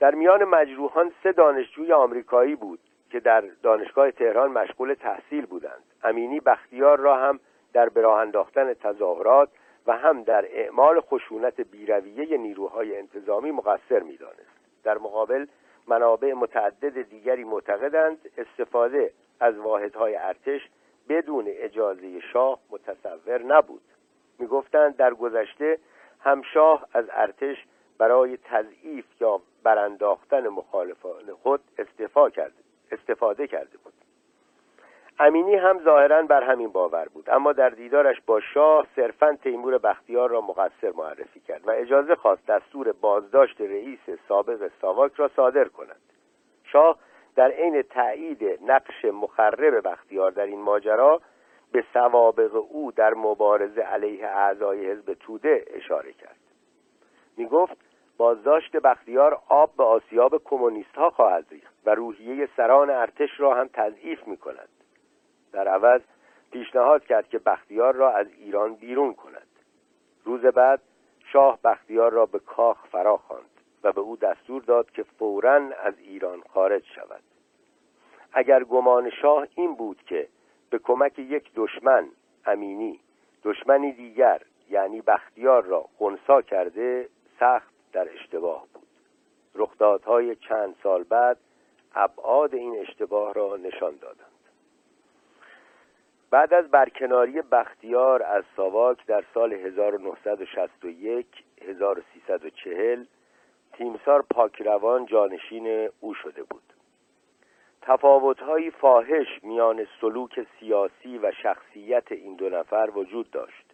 [0.00, 2.78] در میان مجروحان سه دانشجوی آمریکایی بود
[3.10, 5.82] که در دانشگاه تهران مشغول تحصیل بودند.
[6.04, 7.40] امینی بختیار را هم
[7.72, 9.48] در براه انداختن تظاهرات
[9.86, 14.82] و هم در اعمال خشونت بیرویه نیروهای انتظامی مقصر می‌دانست.
[14.84, 15.46] در مقابل
[15.88, 20.68] منابع متعدد دیگری معتقدند استفاده از واحدهای ارتش
[21.08, 23.82] بدون اجازه شاه متصور نبود.
[24.38, 25.78] می‌گفتند در گذشته
[26.24, 27.56] همشاه از ارتش
[27.98, 31.60] برای تضعیف یا برانداختن مخالفان خود
[32.92, 33.92] استفاده کرده بود.
[35.18, 40.30] امینی هم ظاهرا بر همین باور بود اما در دیدارش با شاه صرفا تیمور بختیار
[40.30, 46.00] را مقصر معرفی کرد و اجازه خواست دستور بازداشت رئیس سابق ساواک را صادر کند.
[46.64, 46.98] شاه
[47.36, 51.20] در عین تایید نقش مخرب بختیار در این ماجرا
[51.72, 56.36] به سوابق او در مبارزه علیه اعضای حزب توده اشاره کرد.
[57.36, 57.76] می گفت
[58.16, 63.68] بازداشت بختیار آب به آسیاب کمونیست ها خواهد ریخت و روحیه سران ارتش را هم
[63.72, 64.68] تضعیف می کند
[65.52, 66.00] در عوض
[66.50, 69.46] پیشنهاد کرد که بختیار را از ایران بیرون کند.
[70.24, 70.80] روز بعد
[71.32, 73.50] شاه بختیار را به کاخ فرا خواند
[73.84, 77.22] و به او دستور داد که فورا از ایران خارج شود.
[78.32, 80.28] اگر گمان شاه این بود که
[80.72, 82.08] به کمک یک دشمن
[82.46, 83.00] امینی
[83.44, 87.08] دشمنی دیگر یعنی بختیار را خونسا کرده
[87.40, 88.86] سخت در اشتباه بود.
[89.54, 91.36] رخدادهای چند سال بعد
[91.94, 94.26] ابعاد این اشتباه را نشان دادند.
[96.30, 101.26] بعد از برکناری بختیار از ساواک در سال 1961
[101.62, 103.04] 1340
[103.72, 106.71] تیمسار پاکروان جانشین او شده بود.
[107.82, 113.64] تفاوتهایی فاحش میان سلوک سیاسی و شخصیت این دو نفر وجود داشت.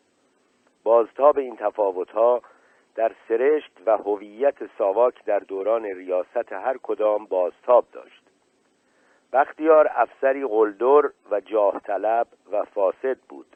[0.83, 2.43] بازتاب این تفاوتها
[2.95, 8.23] در سرشت و هویت ساواک در دوران ریاست هر کدام بازتاب داشت.
[9.33, 13.47] بختیار افسری قلدر و جاه طلب و فاسد بود.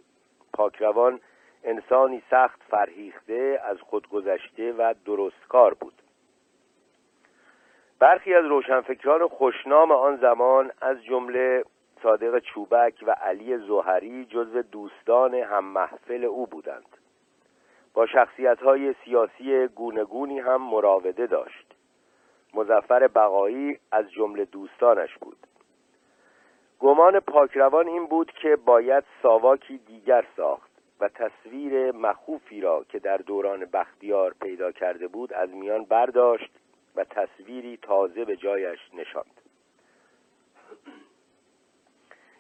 [0.53, 1.21] پاکروان
[1.65, 6.03] انسانی سخت فرهیخته از خودگذشته و درستکار بود.
[8.03, 11.65] برخی از روشنفکران خوشنام آن زمان از جمله
[12.03, 16.97] صادق چوبک و علی زهری جزو دوستان هم محفل او بودند.
[17.95, 21.75] با شخصیت های سیاسی گونگونی هم مراوده داشت.
[22.55, 25.39] مزفر بقایی از جمله دوستانش بود.
[26.81, 33.17] گمان پاکروان این بود که باید ساواکی دیگر ساخت و تصویر مخوفی را که در
[33.17, 36.62] دوران بختیار پیدا کرده بود از میان برداشت
[36.97, 39.41] و تصویری تازه به جایش نشاند.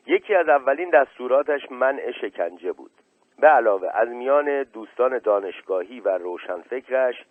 [0.06, 2.90] یکی از اولین دستوراتش منع شکنجه بود.
[3.39, 7.24] به علاوه از میان دوستان دانشگاهی و روشنفکرش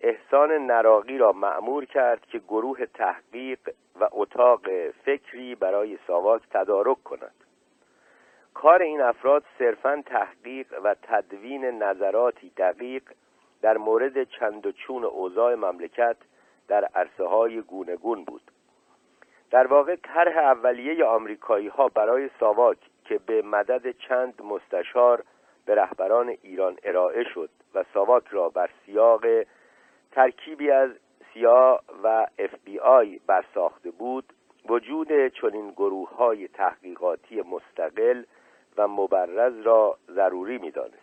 [0.00, 3.58] احسان نراقی را معمور کرد که گروه تحقیق
[4.00, 7.34] و اتاق فکری برای ساواک تدارک کند.
[8.54, 13.02] کار این افراد صرفا تحقیق و تدوین نظراتی دقیق
[13.62, 16.16] در مورد چند و چون اوضاع مملکت
[16.68, 18.42] در عرصه های گونگون بود.
[19.50, 25.24] در واقع طرح اولیه آمریکایی ها برای ساواک که به مدد چند مستشار
[25.66, 29.24] به رهبران ایران ارائه شد و ساواک را بر سیاق
[30.12, 30.90] ترکیبی از
[31.34, 34.32] سیا و اف بی آی برساخته بود
[34.68, 38.22] وجود چنین گروه های تحقیقاتی مستقل
[38.76, 40.96] و مبرز را ضروری می‌دانست.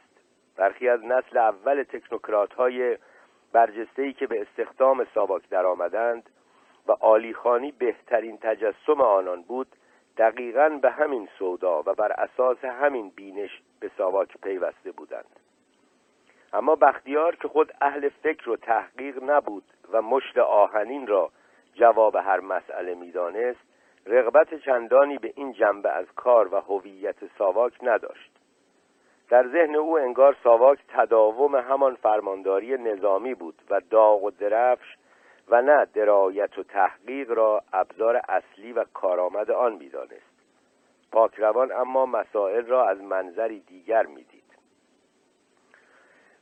[0.56, 2.98] برخی از نسل اول تکنوکرات های
[3.54, 6.30] برجسته که به استخدام ساواک درآمدند
[6.88, 9.68] و آلیخانی بهترین تجسم آنان بود
[10.18, 15.40] دقیقا به همین سودا و بر اساس همین بینش به ساواک پیوسته بودند.
[16.54, 21.32] اما بختیار که خود اهل فکر و تحقیق نبود و مشت آهنین را
[21.74, 23.60] جواب هر مسئله می‌دانست
[24.06, 28.33] رغبت چندانی به این جنبه از کار و هویت ساواک نداشت.
[29.34, 34.98] در ذهن او انگار ساواک تداوم همان فرمانداری نظامی بود و داغ و درفش
[35.50, 40.34] و نه درایت و تحقیق را ابزار اصلی و کارآمد آن می‌دانست.
[41.12, 44.44] پاکروان اما مسائل را از منظری دیگر می‌دید.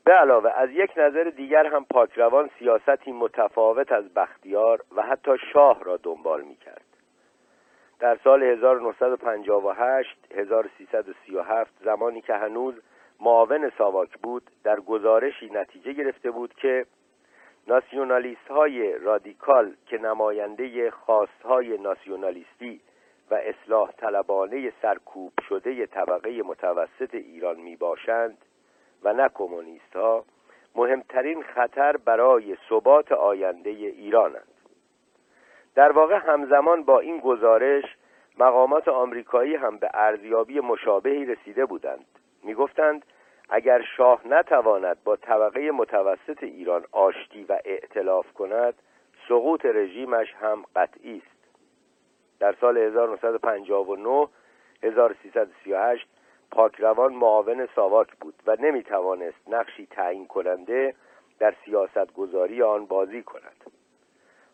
[0.04, 5.84] به علاوه از یک نظر دیگر هم پاکروان سیاستی متفاوت از بختیار و حتی شاه
[5.84, 6.91] را دنبال می‌کرد.
[8.02, 12.76] در سال 1958 1337 زمانی که هنوز
[13.20, 16.86] معاون ساواک بود در گزارشی نتیجه گرفته بود که
[17.68, 22.82] ناسیونالیست های رادیکال که نماینده خواست های ناسیونالیستی
[23.32, 28.38] و اصلاح طلبانه سرکوب شده طبقه متوسط ایران می باشند
[29.04, 30.26] و نه کمونیست ها
[30.76, 34.51] مهمترین خطر برای ثبات آینده ایرانند.
[35.76, 37.84] در واقع همزمان با این گزارش
[38.40, 42.06] مقامات آمریکایی هم به ارزیابی مشابهی رسیده بودند.
[42.44, 43.06] می‌گفتند
[43.50, 48.74] اگر شاه نتواند با طبقه متوسط ایران آشتی و ائتلاف کند
[49.30, 51.42] سقوط رژیمش هم قطعی است.
[52.40, 54.28] در سال 1959
[54.84, 56.08] 1338
[56.52, 60.96] پاکروان معاون ساواک بود و نمی توانست نقشی تعیین کننده
[61.40, 63.81] در سیاست گذاری آن بازی کند.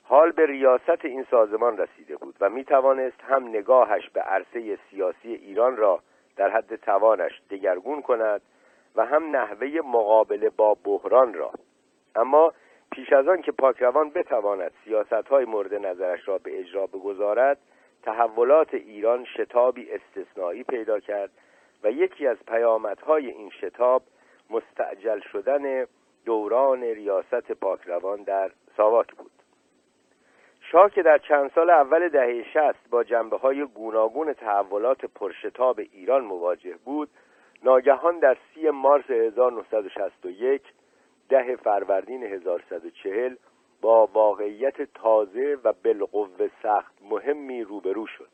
[0.10, 5.34] حال به ریاست این سازمان رسیده بود و می توانست هم نگاهش به عرصه سیاسی
[5.34, 6.00] ایران را
[6.36, 8.42] در حد توانش دگرگون کند
[8.96, 11.52] و هم نحوه مقابله با بحران را.
[12.16, 12.54] اما
[12.92, 17.58] پیش از آن که پاکروان بتواند سیاست های مورد نظرش را به اجرا بگذارد
[18.04, 21.32] تحولات ایران شتابی استثنایی پیدا کرد
[21.84, 24.04] و یکی از پیامدهای این شتاب
[24.50, 25.86] مستعجل شدن
[26.26, 29.37] دوران ریاست پاکروان در ساواک بود.
[30.72, 36.26] شاه که در چند سال اول دهه شست با جنبه های گوناگون تحولات پرشتاب ایران
[36.26, 37.10] مواجه بود
[37.64, 40.62] ناگهان در سی مارس 1961
[41.30, 43.36] ده فروردین 1140
[43.82, 48.30] با واقعیت تازه و بالقوه سخت مهمی روبرو شد.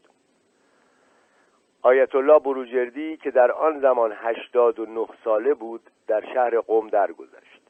[1.81, 7.61] آیت الله بروجردی که در آن زمان 89 ساله بود در شهر قم درگذشت.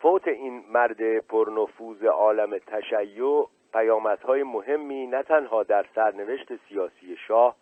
[0.00, 7.56] فوت این مرد پرنفوذ عالم تشیع پیامدهای مهمی نه تنها در سرنوشت سیاسی شاه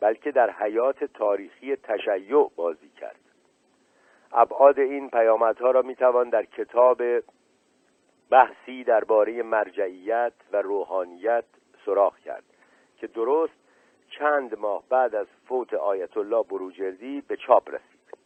[0.00, 3.20] بلکه در حیات تاریخی تشیع بازی کرد.
[4.32, 7.02] ابعاد این پیامدها را می‌توان در کتاب
[8.30, 11.44] بحثی درباره مرجعیت و روحانیت
[11.86, 12.44] سراغ کرد
[12.96, 13.52] که درست
[14.18, 18.18] چند ماه بعد از فوت آیت الله بروجردی به چاپ رسید.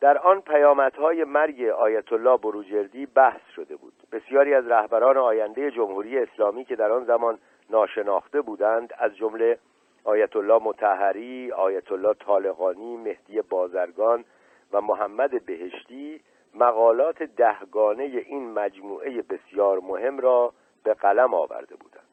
[0.00, 3.97] در آن پیامدهای مرگ آیت الله بروجردی بحث شده بود.
[4.12, 7.38] بسیاری از رهبران آینده جمهوری اسلامی که در آن زمان
[7.70, 9.58] ناشناخته بودند از جمله
[10.04, 14.24] آیت الله متحری، آیت الله طالقانی، مهدی بازرگان
[14.72, 16.20] و محمد بهشتی
[16.54, 20.52] مقالات دهگانه این مجموعه بسیار مهم را
[20.84, 22.04] به قلم آورده بودند.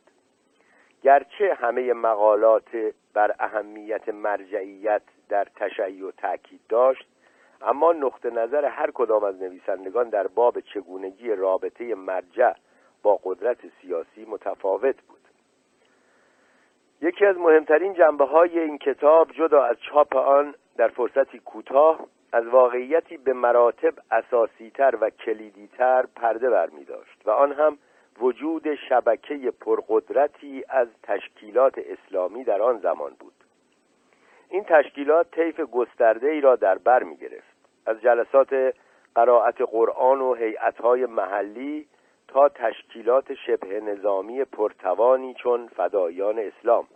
[1.03, 7.07] گرچه همه مقالات بر اهمیت مرجعیت در تشیع تاکید داشت
[7.65, 12.53] اما نقطه نظر هر کدام از نویسندگان در باب چگونگی رابطه مرجع
[13.03, 15.19] با قدرت سیاسی متفاوت بود.
[17.01, 21.99] یکی از مهمترین جنبه های این کتاب جدا از چاپ آن در فرصتی کوتاه
[22.31, 27.77] از واقعیتی به مراتب اساسیتر و کلیدیتر پرده برمی داشت و آن هم
[28.19, 33.33] وجود شبکه پرقدرتی از تشکیلات اسلامی در آن زمان بود.
[34.49, 37.54] این تشکیلات طیف گسترده ای را در بر می گرفت
[37.85, 38.75] از جلسات
[39.15, 41.87] قرائت قرآن و هیئت‌های محلی
[42.27, 46.87] تا تشکیلات شبه نظامی پرتوانی چون فدایان اسلام.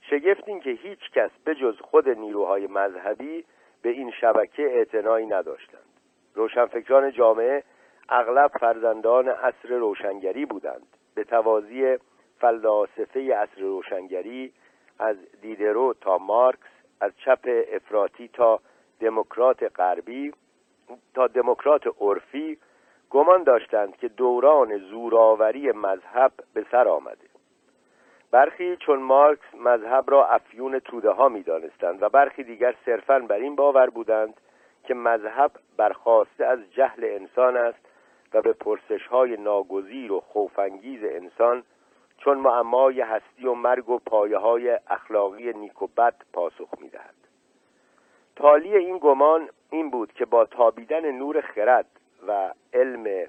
[0.00, 3.44] شگفت این که هیچ کس به جز خود نیروهای مذهبی
[3.82, 5.92] به این شبکه اعتنایی نداشتند.
[6.34, 7.62] روشنفکران جامعه
[8.08, 10.86] اغلب فرزندان عصر روشنگری بودند.
[11.14, 11.98] به توازی
[12.38, 14.52] فلاسفه عصر روشنگری
[14.98, 16.68] از دیدرو تا مارکس
[17.00, 18.60] از چپ افراطی تا
[19.02, 20.32] دموکرات غربی
[21.14, 22.58] تا دموکرات عرفی
[23.10, 27.28] گمان داشتند که دوران زوراوری مذهب به سر آمده
[28.30, 33.36] برخی چون مارکس مذهب را افیون توده ها می دانستند و برخی دیگر صرفا بر
[33.36, 34.34] این باور بودند
[34.84, 37.78] که مذهب برخواسته از جهل انسان است
[38.34, 41.62] و به پرسش های ناگزیر و خوفانگیز انسان
[42.18, 47.14] چون معمای هستی و مرگ و پایه های اخلاقی نیک و بد پاسخ می دهد.
[48.36, 51.86] تالی این گمان این بود که با تابیدن نور خرد
[52.26, 53.28] و علم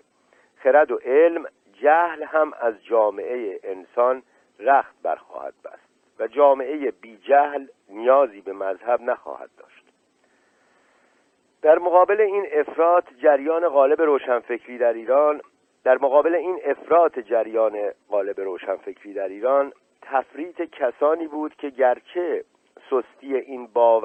[0.57, 4.23] خرد و علم جهل هم از جامعه انسان
[4.59, 9.83] رخت برخواهد بست و جامعه بی جهل نیازی به مذهب نخواهد داشت.
[11.61, 15.41] در مقابل این افراد جریان غالب روشنفکری در ایران
[15.83, 22.43] در مقابل این افراط جریان غالب روشنفکری در ایران تفریط کسانی بود که گرچه
[22.89, 23.22] سستی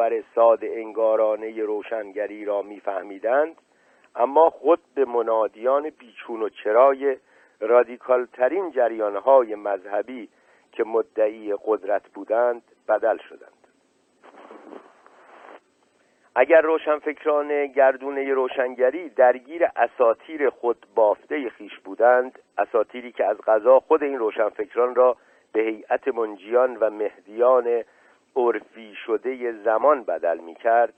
[0.09, 3.57] باور ساده انگارانه روشنگری را میفهمیدند
[4.17, 7.17] اما خود به منادیان بیچون و چرای
[7.61, 10.29] رادیکال ترین جریانهای مذهبی
[10.73, 13.53] که مدعی قدرت بودند بدل شدند.
[16.35, 24.03] اگر روشنفکران گردونه روشنگری درگیر اساتیر خود بافته خیش بودند اساتیری که از غذا خود
[24.03, 25.17] این روشنفکران را
[25.53, 27.85] به هیئت منجیان و مهدیان
[28.37, 30.95] عرفی شده زمان بدل می کرد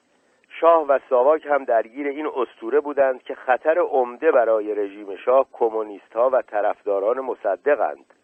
[0.61, 6.13] شاه و ساواک هم درگیر این استوره بودند که خطر عمده برای رژیم شاه کمونیست
[6.13, 8.15] ها و طرفداران مصدقند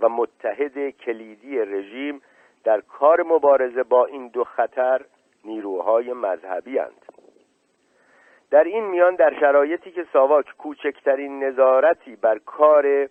[0.00, 2.22] و متحد کلیدی رژیم
[2.64, 5.00] در کار مبارزه با این دو خطر
[5.44, 7.04] نیروهای مذهبی هند.
[8.50, 13.08] در این میان در شرایطی که ساواک کوچکترین نظارتی بر کار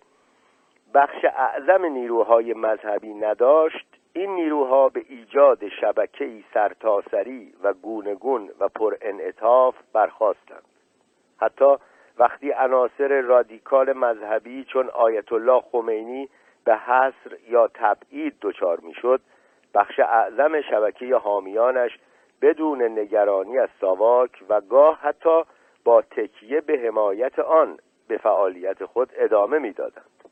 [0.94, 8.96] بخش اعظم نیروهای مذهبی نداشت این نیروها به ایجاد شبکه‌ای سرتاسری و گونگون و پر
[9.00, 10.64] انعطاف برخواستند
[11.40, 11.76] حتی
[12.18, 16.28] وقتی عناصر رادیکال مذهبی چون آیت الله خمینی
[16.64, 19.20] به حصر یا تبعید دچار می‌شد
[19.74, 21.98] بخش اعظم شبکه حامیانش
[22.42, 25.42] بدون نگرانی از ساواک و گاه حتی
[25.84, 27.78] با تکیه به حمایت آن
[28.08, 30.27] به فعالیت خود ادامه می‌دادند.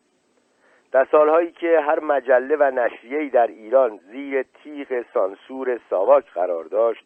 [0.96, 7.04] در سالهایی که هر مجله و نشریه‌ای در ایران زیر تیغ سانسور ساواک قرار داشت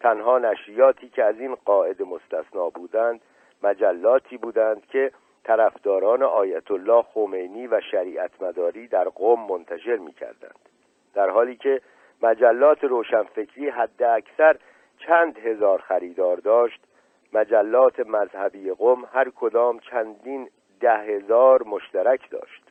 [0.00, 3.20] تنها نشریاتی که از این قاعده مستثنا بودند
[3.62, 5.12] مجلاتی بودند که
[5.44, 10.68] طرفداران آیت الله خمینی و شریعت مداری در قوم منتشر می کردند
[11.14, 11.80] در حالی که
[12.22, 14.56] مجلات روشنفکری حد اکثر
[14.98, 16.80] چند هزار خریدار داشت
[17.32, 20.48] مجلات مذهبی قوم هر کدام چندین
[20.80, 22.69] ده هزار مشترک داشت.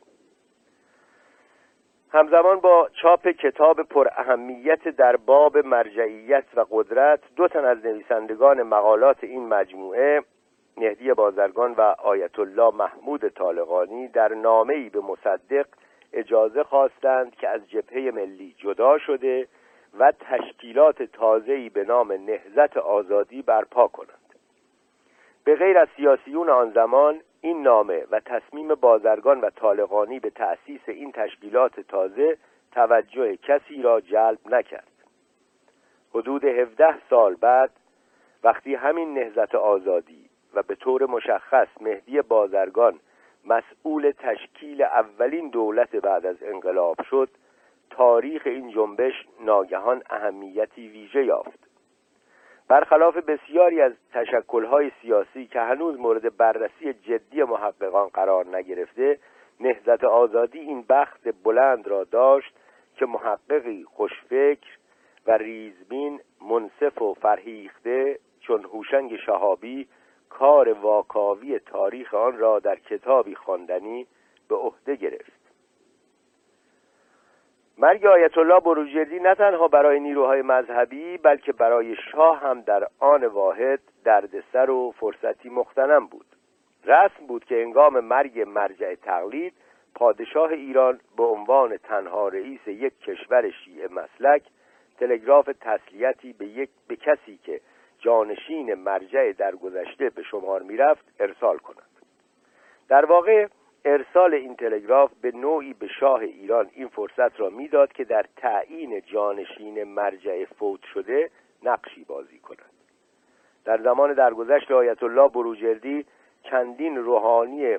[2.12, 8.62] همزمان با چاپ کتاب پر اهمیت در باب مرجعیت و قدرت دو تن از نویسندگان
[8.62, 10.22] مقالات این مجموعه
[10.76, 15.66] مهدی بازرگان و آیت الله محمود طالقانی در نامه‌ای به مصدق
[16.12, 19.48] اجازه خواستند که از جبهه ملی جدا شده
[19.98, 24.34] و تشکیلات تازه‌ای به نام نهزت آزادی برپا کنند.
[25.44, 30.80] به غیر از سیاسیون آن زمان این نامه و تصمیم بازرگان و طالقانی به تأسیس
[30.86, 32.38] این تشکیلات تازه
[32.72, 34.88] توجه کسی را جلب نکرد.
[36.14, 37.70] حدود 17 سال بعد
[38.44, 43.00] وقتی همین نهزت آزادی و به طور مشخص مهدی بازرگان
[43.44, 47.28] مسئول تشکیل اولین دولت بعد از انقلاب شد
[47.90, 51.69] تاریخ این جنبش ناگهان اهمیتی ویژه یافت.
[52.70, 59.18] برخلاف بسیاری از تشکلهای سیاسی که هنوز مورد بررسی جدی محققان قرار نگرفته
[59.60, 62.54] نهزت آزادی این بخت بلند را داشت
[62.96, 64.76] که محققی خوشفکر
[65.26, 69.88] و ریزبین منصف و فرهیخته چون هوشنگ شهابی
[70.28, 74.06] کار واکاوی تاریخ آن را در کتابی خواندنی
[74.48, 75.39] به عهده گرفت.
[77.82, 83.26] مرگ آیت الله بروجردی نه تنها برای نیروهای مذهبی بلکه برای شاه هم در آن
[83.26, 86.26] واحد دردسر و فرصتی مختنم بود.
[86.84, 89.52] رسم بود که انگام مرگ مرجع تقلید
[89.94, 94.42] پادشاه ایران به عنوان تنها رئیس یک کشور شیعه مسلک
[94.98, 97.60] تلگراف تسلیتی به یک به کسی که
[97.98, 101.90] جانشین مرجع درگذشته به شمار می‌رفت ارسال کند.
[102.88, 103.46] در واقع
[103.84, 109.00] ارسال این تلگراف به نوعی به شاه ایران این فرصت را می‌داد که در تعیین
[109.00, 111.30] جانشین مرجع فوت شده
[111.62, 112.70] نقشی بازی کند.
[113.64, 116.04] در زمان درگذشت آیت الله بروجردی
[116.42, 117.78] چندین روحانی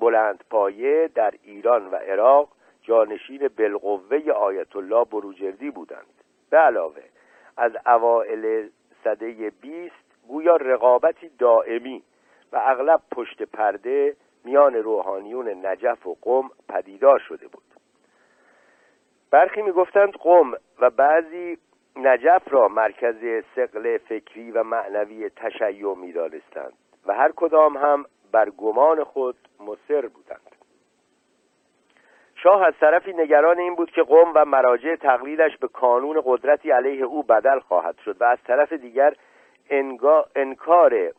[0.00, 2.48] بلند پایه در ایران و عراق
[2.82, 6.06] جانشین بالقوه آیت الله بروجردی بودند.
[6.50, 7.02] به علاوه
[7.56, 8.68] از اوائل
[9.04, 9.94] صده بیست
[10.28, 12.02] گویا رقابتی دائمی
[12.52, 17.62] و اغلب پشت پرده میان روحانیون نجف و قم پدیدار شده بود.
[19.30, 21.58] برخی می‌گفتند قم و بعضی
[21.96, 26.72] نجف را مرکز سقل فکری و معنوی تشیع می‌دانستند
[27.06, 30.52] و هر کدام هم بر گمان خود مصر بودند.
[32.34, 37.04] شاه از طرفی نگران این بود که قوم و مراجع تقلیدش به قانون قدرتی علیه
[37.04, 39.14] او بدل خواهد شد و از طرف دیگر
[40.34, 41.12] انکار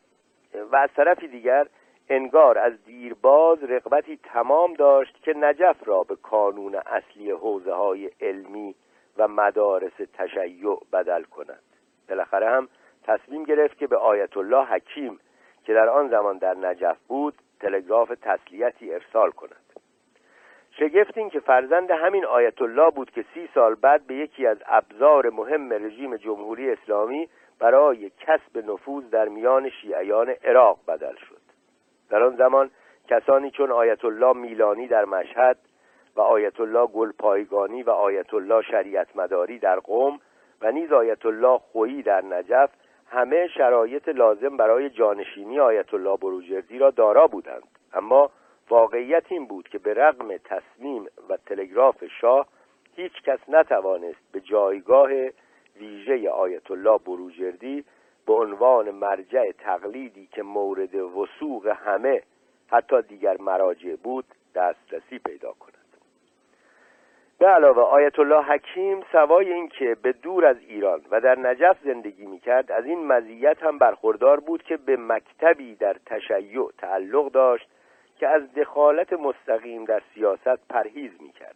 [0.72, 1.68] و از طرفی دیگر
[2.09, 8.75] انگار از دیرباز رقبتی تمام داشت که نجف را به کانون اصلی حوزه های علمی
[9.17, 11.64] و مدارس تشیع بدل کند.
[12.09, 12.67] بالاخره هم
[13.03, 15.19] تصمیم گرفت که به آیت الله حکیم
[15.65, 19.64] که در آن زمان در نجف بود تلگراف تسلیتی ارسال کند.
[20.72, 24.57] شگفت این که فرزند همین آیت الله بود که سی سال بعد به یکی از
[24.65, 31.32] ابزار مهم رژیم جمهوری اسلامی برای کسب نفوذ در میان شیعیان عراق بدل شد.
[32.09, 32.72] در آن زمان
[33.07, 35.57] کسانی چون آیت الله میلانی در مشهد
[36.15, 40.19] و آیت الله گلپایگانی و آیت الله شریعت مداری در قوم
[40.61, 42.69] و نیز آیت الله خویی در نجف
[43.07, 47.64] همه شرایط لازم برای جانشینی آیت الله بروجردی را دارا بودند.
[47.93, 48.32] اما
[48.69, 52.48] واقعیت این بود که به رغم تصمیم و تلگراف شاه
[52.95, 55.09] هیچ کس نتوانست به جایگاه
[55.80, 57.85] ویژه آیت الله بروجردی
[58.27, 62.22] به عنوان مرجع تقلیدی که مورد وسوق همه
[62.68, 65.74] حتی دیگر مراجع بود دسترسی پیدا کند.
[67.40, 72.26] به علاوه آیت الله حکیم سوای اینکه به دور از ایران و در نجف زندگی
[72.26, 77.69] می‌کرد از این مزیت هم برخوردار بود که به مکتبی در تشیع تعلق داشت
[78.19, 81.56] که از دخالت مستقیم در سیاست پرهیز می‌کرد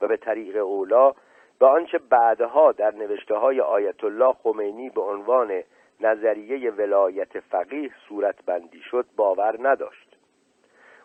[0.00, 1.12] و به طریق اولا
[1.58, 5.62] به آنچه بعدها در نوشته های آیت الله خمینی به عنوان
[6.00, 10.16] نظریه ولایت فقیه صورت بندی شد باور نداشت.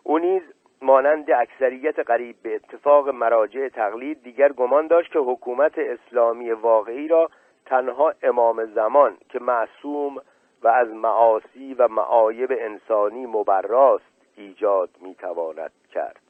[0.04, 0.42] او نیز
[0.82, 7.30] مانند اکثریت قریب به اتفاق مراجع تقلید دیگر گمان داشت که حکومت اسلامی واقعی را
[7.66, 10.22] تنها امام زمان که معصوم
[10.64, 16.22] و از معاصی و معایب انسانی مبراست ایجاد می‌تواند کرد.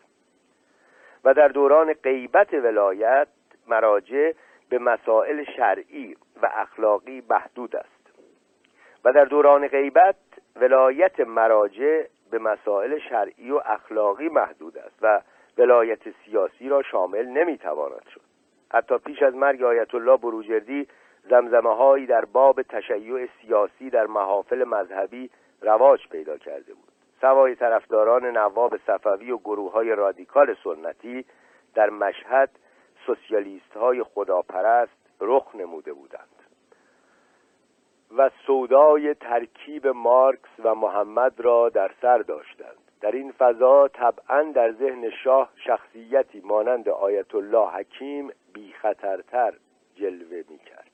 [1.24, 3.28] و در دوران غیبت ولایت
[3.68, 4.32] مراجع
[4.70, 8.01] به مسائل شرعی و اخلاقی محدود است.
[9.06, 10.16] و در دوران غیبت
[10.56, 15.22] ولایت مراجع به مسائل شرعی و اخلاقی محدود است و
[15.58, 18.22] ولایت سیاسی را شامل نمی‌تواند شد.
[18.72, 20.88] حتی پیش از مرگ آیت الله بروجردی
[21.30, 25.30] زمزمه هایی در باب تشیع سیاسی در محافل مذهبی
[25.62, 26.92] رواج پیدا کرده بود.
[27.22, 31.26] سوای طرفداران نواب صفوی و گروه های رادیکال سنتی
[31.76, 32.50] در مشهد
[33.06, 36.31] سوسیالیست های خداپرست رخ نموده بودند.
[38.18, 42.78] و سودای ترکیب مارکس و محمد را در سر داشتند.
[43.02, 49.54] در این فضا طبعا در ذهن شاه شخصیتی مانند آیت الله حکیم بی خطرتر
[49.96, 50.92] جلوه می کرد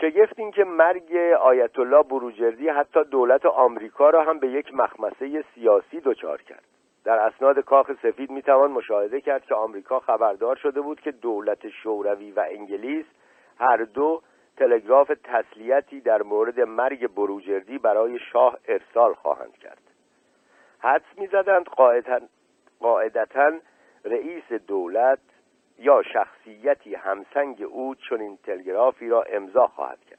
[0.00, 5.44] شگفت این که مرگ آیت الله بروجردی حتی دولت آمریکا را هم به یک مخمسه
[5.54, 6.64] سیاسی دچار کرد.
[7.04, 12.30] در اسناد کاخ سفید می‌توان مشاهده کرد که آمریکا خبردار شده بود که دولت شوروی
[12.30, 13.06] و انگلیس
[13.60, 14.22] هر دو
[14.58, 19.82] تلگراف تسلیتی در مورد مرگ بروجردی برای شاه ارسال خواهند کرد.
[20.78, 21.64] حدس می‌زدند
[22.80, 23.52] قاعدتا
[24.04, 25.18] رئیس دولت
[25.78, 30.18] یا شخصیتی همسنگ او چنین تلگرافی را امضا خواهد کرد.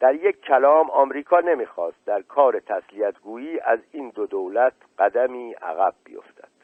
[0.00, 5.94] در یک کلام آمریکا نمی‌خواست در کار تسلیت گویی از این دو دولت قدمی عقب
[6.04, 6.55] بیفتد.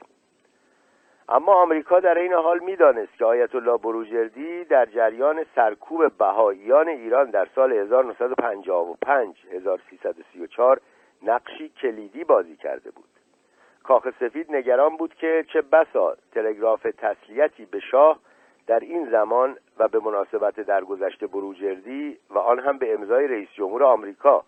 [1.33, 7.31] اما آمریکا در این حال می‌دانست که آیت الله بروجردی در جریان سرکوب بهاییان ایران
[7.31, 10.81] در سال 1955 1334
[11.23, 13.09] نقشی کلیدی بازی کرده بود.
[13.83, 18.19] کاخ سفید نگران بود که چه بسا تلگراف تسلیتی به شاه
[18.67, 23.85] در این زمان و به مناسبت درگذشت بروجردی و آن هم به امضای رئیس جمهور
[23.85, 24.45] آمریکا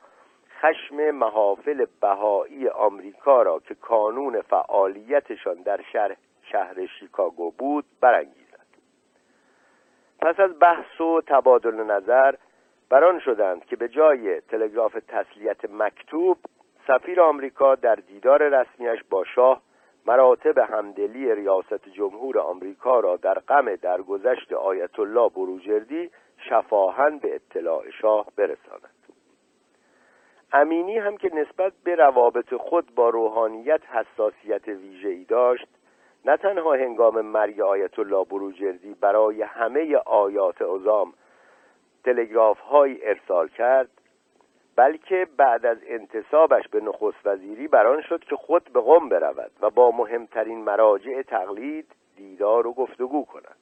[0.60, 6.16] خشم محافل بهایی آمریکا را که کانون فعالیتشان در شهر,
[6.54, 8.66] شهر شیکاگو بود برانگیزد.
[10.20, 12.34] پس از بحث و تبادل نظر
[12.90, 16.38] بران شدند که به جای تلگراف تسلیت مکتوب
[16.86, 19.62] سفیر آمریکا در دیدار رسمیش با شاه
[20.06, 26.10] مراتب همدلی ریاست جمهور آمریکا را در غم درگذشت آیت الله بروجردی
[26.48, 28.94] شفاهن به اطلاع شاه برساند.
[30.52, 35.68] امینی هم که نسبت به روابط خود با روحانیت حساسیت ویژه‌ای داشت
[36.24, 41.12] نه تنها هنگام مرگ آیت الله بروجردی برای همه آیات عظام
[42.04, 43.88] تلگراف های ارسال کرد
[44.76, 49.70] بلکه بعد از انتصابش به نخست وزیری بران شد که خود به قم برود و
[49.70, 51.86] با مهمترین مراجع تقلید
[52.16, 53.56] دیدار و گفتگو کند.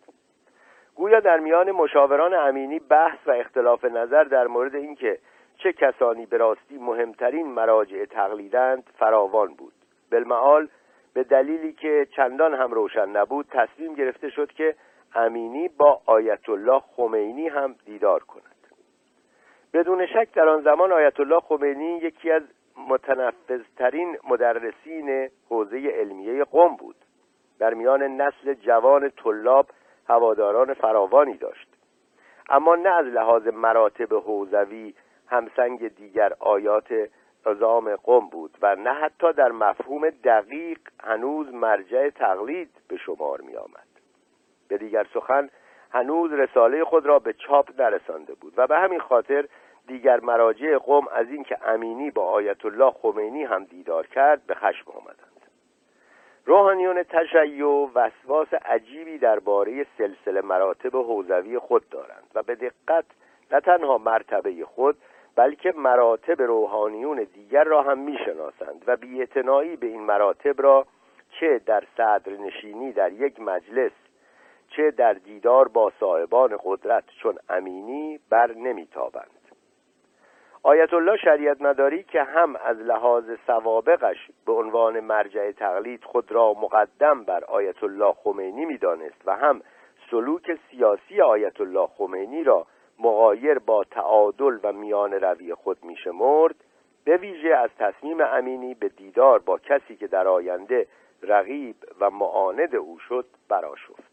[0.94, 5.18] گویا در میان مشاوران امینی بحث و اختلاف نظر در مورد اینکه
[5.56, 9.72] چه کسانی به راستی مهمترین مراجع تقلیدند فراوان بود.
[10.12, 10.68] بالمعال
[11.14, 14.74] به دلیلی که چندان هم روشن نبود تصمیم گرفته شد که
[15.14, 18.42] امینی با آیت الله خمینی هم دیدار کند.
[19.74, 22.42] بدون شک در آن زمان آیت الله خمینی یکی از
[22.88, 26.96] متنفذترین مدرسین حوزه علمیه قم بود.
[27.58, 29.66] در میان نسل جوان طلاب
[30.08, 31.68] هواداران فراوانی داشت.
[32.48, 34.94] اما نه از لحاظ مراتب حوزوی
[35.26, 37.08] همسنگ دیگر آیات
[37.46, 43.56] نظام قم بود و نه حتی در مفهوم دقیق هنوز مرجع تقلید به شمار می
[43.56, 43.86] آمد
[44.68, 45.50] به دیگر سخن
[45.90, 49.44] هنوز رساله خود را به چاپ نرسانده بود و به همین خاطر
[49.86, 54.90] دیگر مراجع قوم از اینکه امینی با آیت الله خمینی هم دیدار کرد به خشم
[54.90, 55.32] آمدند.
[56.46, 63.04] روحانیون تشیع وسواس عجیبی درباره سلسله مراتب حوزوی خود دارند و به دقت
[63.52, 64.96] نه تنها مرتبه خود
[65.36, 70.86] بلکه مراتب روحانیون دیگر را هم می‌شناسند و بیاعتنایی به این مراتب را
[71.40, 73.92] چه در صدر نشینی در یک مجلس
[74.68, 79.42] چه در دیدار با صاحبان قدرت چون امینی بر نمیتابند.
[80.62, 86.52] آیت الله شریعت مداری که هم از لحاظ سوابقش به عنوان مرجع تقلید خود را
[86.52, 89.62] مقدم بر آیت الله خمینی می‌دانست و هم
[90.10, 92.66] سلوک سیاسی آیت الله خمینی را
[93.02, 96.54] مغایر با تعادل و میان روی خود میشمرد
[97.04, 100.86] به ویژه از تصمیم امینی به دیدار با کسی که در آینده
[101.22, 104.12] رقیب و معاند او شد براشفت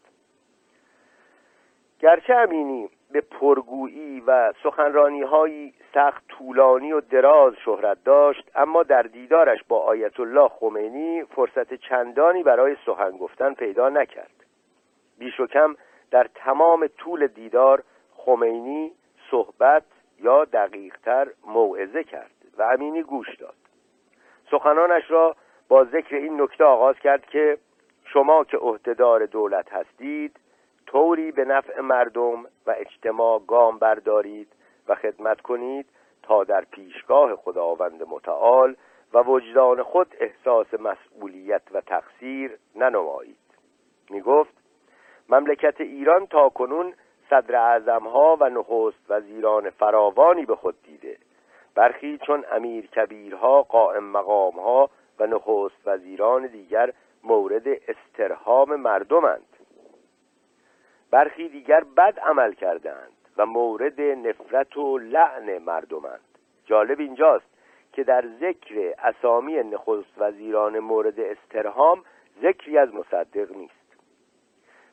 [2.00, 9.58] گرچه امینی به پرگویی و سخنرانی سخت طولانی و دراز شهرت داشت اما در دیدارش
[9.68, 14.44] با آیت الله خمینی فرصت چندانی برای سخن گفتن پیدا نکرد.
[15.18, 15.76] بیش و کم
[16.10, 17.82] در تمام طول دیدار
[18.24, 18.92] خمینی
[19.30, 19.84] صحبت
[20.20, 23.54] یا دقیقتر موعظه کرد و امینی گوش داد.
[24.50, 25.36] سخنانش را
[25.68, 27.58] با ذکر این نکته آغاز کرد که
[28.04, 30.36] شما که عهدهدار دولت هستید
[30.86, 34.48] طوری به نفع مردم و اجتماع گام بردارید
[34.88, 35.86] و خدمت کنید
[36.22, 38.76] تا در پیشگاه خداوند متعال
[39.12, 43.36] و وجدان خود احساس مسئولیت و تقصیر ننمایید.
[44.10, 44.52] می گفت
[45.28, 46.94] مملکت ایران تا کنون
[47.30, 51.16] صدر اعظمها و نخست وزیران فراوانی به خود دیده.
[51.74, 56.92] برخی چون امیر کبیرها قائم مقامها و نخست وزیران دیگر
[57.24, 59.46] مورد استرهام مردمند.
[61.10, 66.20] برخی دیگر بد عمل کردند و مورد نفرت و لعن مردمند.
[66.66, 67.50] جالب اینجاست
[67.92, 72.04] که در ذکر اسامی نخست وزیران مورد استرهام
[72.42, 73.79] ذکری از مصدق نیست.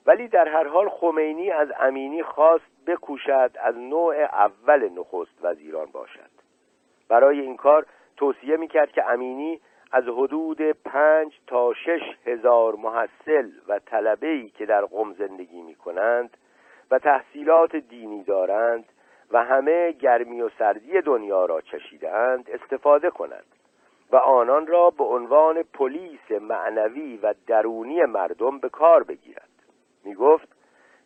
[0.08, 6.30] ولی در هر حال خمینی از امینی خواست بکوشد از نوع اول نخست وزیران باشد.
[7.10, 7.86] برای این کار
[8.18, 9.62] توصیه می‌کرد که امینی
[9.92, 16.38] از حدود پنج تا شش هزار محصل و طلبه‌ای که در قم زندگی می کنند
[16.92, 18.86] و تحصیلات دینی دارند
[19.32, 23.46] و همه گرمی و سردی دنیا را چشیدند استفاده کنند
[24.12, 29.47] و آنان را به عنوان پلیس معنوی و درونی مردم به کار بگیرد
[30.08, 30.48] می گفت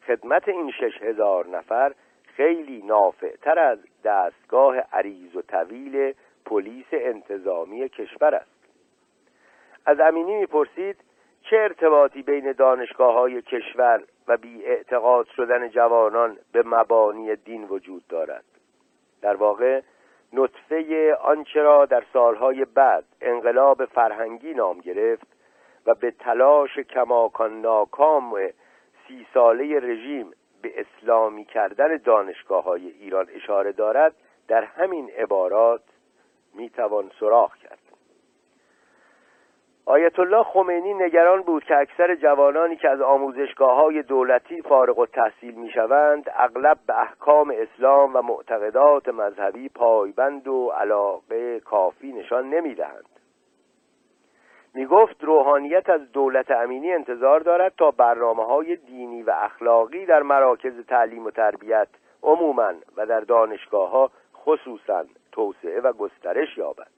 [0.08, 1.94] خدمت این شش هزار نفر
[2.36, 6.14] خیلی نافعتر از دستگاه عریض و طویل
[6.46, 8.52] پلیس انتظامی کشور است.
[9.86, 10.98] از امینی می‌پرسید
[11.42, 18.08] چه ارتباطی بین دانشگاه های کشور و بی اعتقاد شدن جوانان به مبانی دین وجود
[18.08, 18.46] دارد؟
[19.22, 19.82] در واقع
[20.34, 25.28] نطفه آنچه را در سالهای بعد انقلاب فرهنگی نام گرفت
[25.86, 28.34] و به تلاش کماکان ناکام
[29.11, 30.31] سی ساله رژیم
[30.61, 34.15] به اسلامی کردن دانشگاه های ایران اشاره دارد
[34.48, 35.81] در همین عبارات
[36.53, 37.80] می‌توان سراغ کرد.
[39.85, 45.06] آیت الله خمینی نگران بود که اکثر جوانانی که از آموزشگاه های دولتی فارغ و
[45.06, 52.49] تحصیل می شوند اغلب به احکام اسلام و معتقدات مذهبی پایبند و علاقه کافی نشان
[52.49, 53.20] نمی دهند
[54.74, 60.22] می گفت روحانیت از دولت امینی انتظار دارد تا برنامه های دینی و اخلاقی در
[60.24, 61.88] مراکز تعلیم و تربیت
[62.24, 66.91] عموما و در دانشگاه ها خصوصا توسعه و گسترش یابد.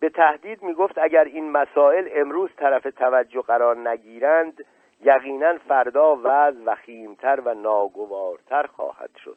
[0.00, 4.64] به تهدید می‌گفت اگر این مسائل امروز طرف توجه قرار نگیرند
[5.04, 9.36] یقینا فردا وضع وخیمتر و ناگوارتر خواهد شد.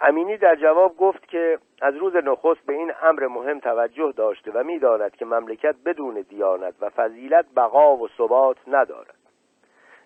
[0.00, 4.64] امینی در جواب گفت که از روز نخست به این امر مهم توجه داشته و
[4.64, 9.14] می‌داند که مملکت بدون دیانت و فضیلت بقا و ثبات ندارد.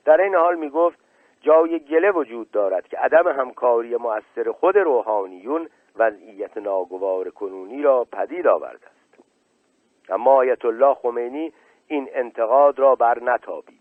[0.05, 0.98] در این حال می گفت
[1.40, 8.47] جای گله وجود دارد که عدم همکاری مؤثر خود روحانیون وضعیت ناگوار کنونی را پدید
[8.47, 8.86] آورده
[10.08, 11.52] اما آیت الله خمینی
[11.89, 13.81] این انتقاد را بر نتابید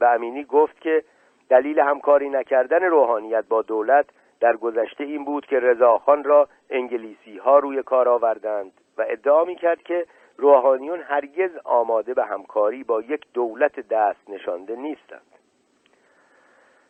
[0.00, 1.04] و امینی گفت که
[1.48, 4.06] دلیل همکاری نکردن روحانیت با دولت
[4.40, 9.56] در گذشته این بود که رضاخان را انگلیسی ها روی کار آوردند و ادعا می
[9.56, 10.06] کرد که
[10.36, 15.34] روحانیون هرگز آماده به همکاری با یک دولت دست نشانده نیستند.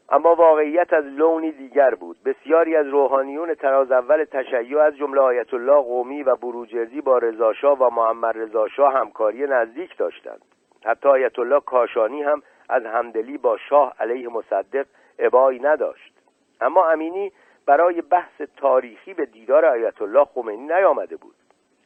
[0.09, 2.17] اما واقعیت از لونی دیگر بود.
[2.25, 7.79] بسیاری از روحانیون تراز اول تشیع از جمله آیت الله قومی و بروجردی با رضاشاه
[7.79, 10.43] و محمد رضاشاه همکاری نزدیک داشتند.
[10.85, 14.87] حتی آیت الله کاشانی هم از همدلی با شاه علیه مصدق
[15.19, 16.14] ابایی نداشت.
[16.61, 17.33] اما امینی
[17.67, 21.35] برای بحث تاریخی به دیدار آیت الله خمینی نیامده بود.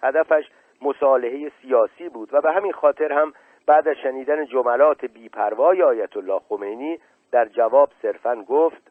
[0.02, 0.44] هدفش
[0.82, 3.32] مصالحه سیاسی بود و به همین خاطر هم
[3.66, 6.98] بعد از شنیدن جملات بیپروای آیت الله خمینی
[7.32, 8.82] در جواب صرفا گفت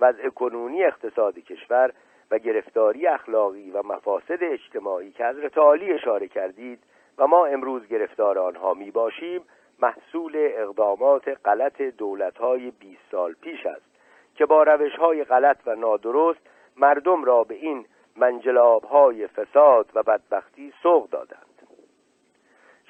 [0.00, 1.92] وضع کنونی اقتصاد کشور
[2.30, 6.78] و گرفتاری اخلاقی و مفاسد اجتماعی که حضرت عالی اشاره کردید
[7.18, 9.40] و ما امروز گرفتار آنها می باشیم
[9.78, 13.93] محصول اقدامات غلط دولتهای 20 سال پیش است.
[14.34, 16.40] که با روشهای غلط و نادرست
[16.76, 21.54] مردم را به این منجلابهای فساد و بدبختی سوق دادند.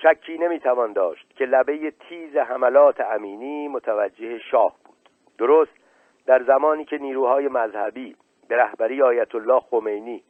[0.02, 5.08] شکی نمی‌توان داشت که لبه تیز حملات امینی متوجه شاه بود.
[5.38, 5.72] درست
[6.26, 8.16] در زمانی که نیروهای مذهبی
[8.48, 10.22] به رهبری آیت الله خمینی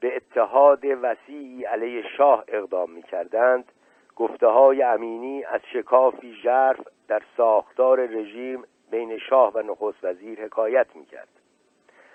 [0.00, 3.72] به اتحاد وسیعی علیه شاه اقدام می کردند
[4.16, 10.86] گفته های امینی از شکافی ژرف در ساختار رژیم بین شاه و نخست وزیر حکایت
[10.94, 11.28] می کرد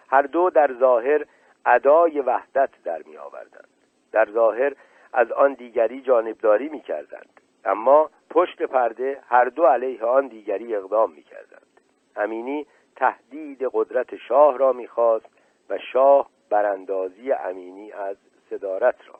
[0.09, 1.25] هر دو در ظاهر
[1.65, 3.67] ادای وحدت در می آوردند
[4.11, 4.75] در ظاهر
[5.13, 11.11] از آن دیگری جانبداری می کردند اما پشت پرده هر دو علیه آن دیگری اقدام
[11.11, 11.81] می کردند
[12.15, 15.29] امینی تهدید قدرت شاه را می‌خواست
[15.69, 18.17] و شاه براندازی امینی از
[18.49, 19.19] صدارت را.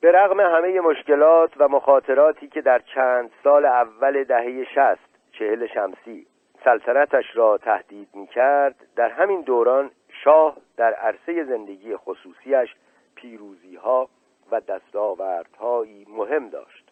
[0.00, 6.26] به رغم همه مشکلات و مخاطراتی که در چند سال اول دهه شست چهل شمسی.
[6.64, 9.90] سلطنتش را تهدید می کرد در همین دوران
[10.24, 12.74] شاه در عرصه زندگی خصوصیش
[13.14, 14.08] پیروزی ها
[14.50, 16.90] و دستاوردهایی مهم داشت.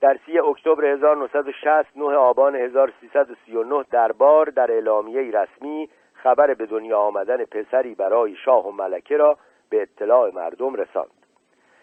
[0.00, 7.44] در سی اکتبر 1960 9 آبان 1339 دربار در اعلامیه رسمی خبر به دنیا آمدن
[7.44, 9.38] پسری برای شاه و ملکه را
[9.70, 11.26] به اطلاع مردم رساند.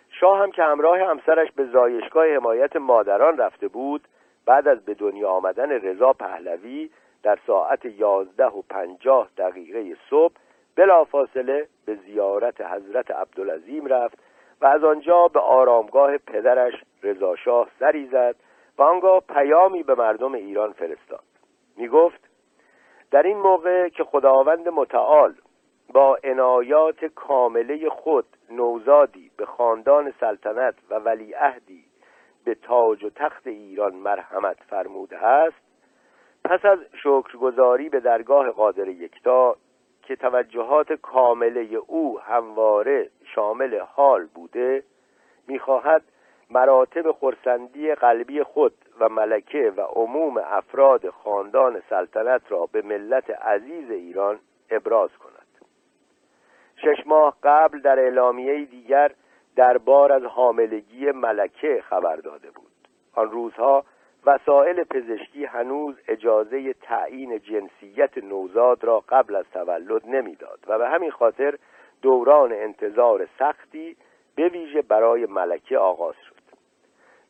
[0.09, 4.08] شاه هم که همراه همسرش به زایشگاه حمایت مادران رفته بود
[4.49, 6.89] بعد از به دنیا آمدن رضا پهلوی
[7.23, 10.33] در ساعت یازده و پنجاه دقیقه صبح
[10.75, 14.17] بلافاصله به زیارت حضرت عبدالعظیم رفت
[14.61, 18.35] و از آنجا به آرامگاه پدرش رضاشاه سری زد
[18.77, 21.23] و آنگاه پیامی به مردم ایران فرستاد.
[21.77, 22.29] می گفت
[23.11, 25.33] در این موقع که خداوند متعال
[25.93, 31.88] با عنایات کامله خود نوزادی به خاندان سلطنت و ولیعهدی
[32.45, 35.57] به تاج و تخت ایران مرحمت فرموده است
[36.45, 39.55] پس از شکرگزاری به درگاه قادر یکتا
[40.03, 44.83] که توجهات کامله او همواره شامل حال بوده
[45.47, 46.03] می‌خواهد
[46.49, 53.91] مراتب خورسندی قلبی خود و ملکه و عموم افراد خاندان سلطنت را به ملت عزیز
[53.91, 55.47] ایران ابراز کند.
[56.75, 59.11] شش ماه قبل در اعلامیه دیگر
[59.55, 62.71] دربار از حاملگی ملکه خبر داده بود.
[63.13, 63.83] آن روزها
[64.25, 71.11] وسایل پزشکی هنوز اجازه تعیین جنسیت نوزاد را قبل از تولد نمی‌داد و به همین
[71.11, 71.57] خاطر
[72.01, 73.95] دوران انتظار سختی
[74.35, 76.35] به ویژه برای ملکه آغاز شد.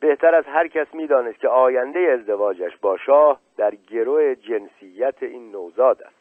[0.00, 6.02] بهتر از هر کس می‌دانست که آینده ازدواجش با شاه در گروه جنسیت این نوزاد
[6.02, 6.19] است.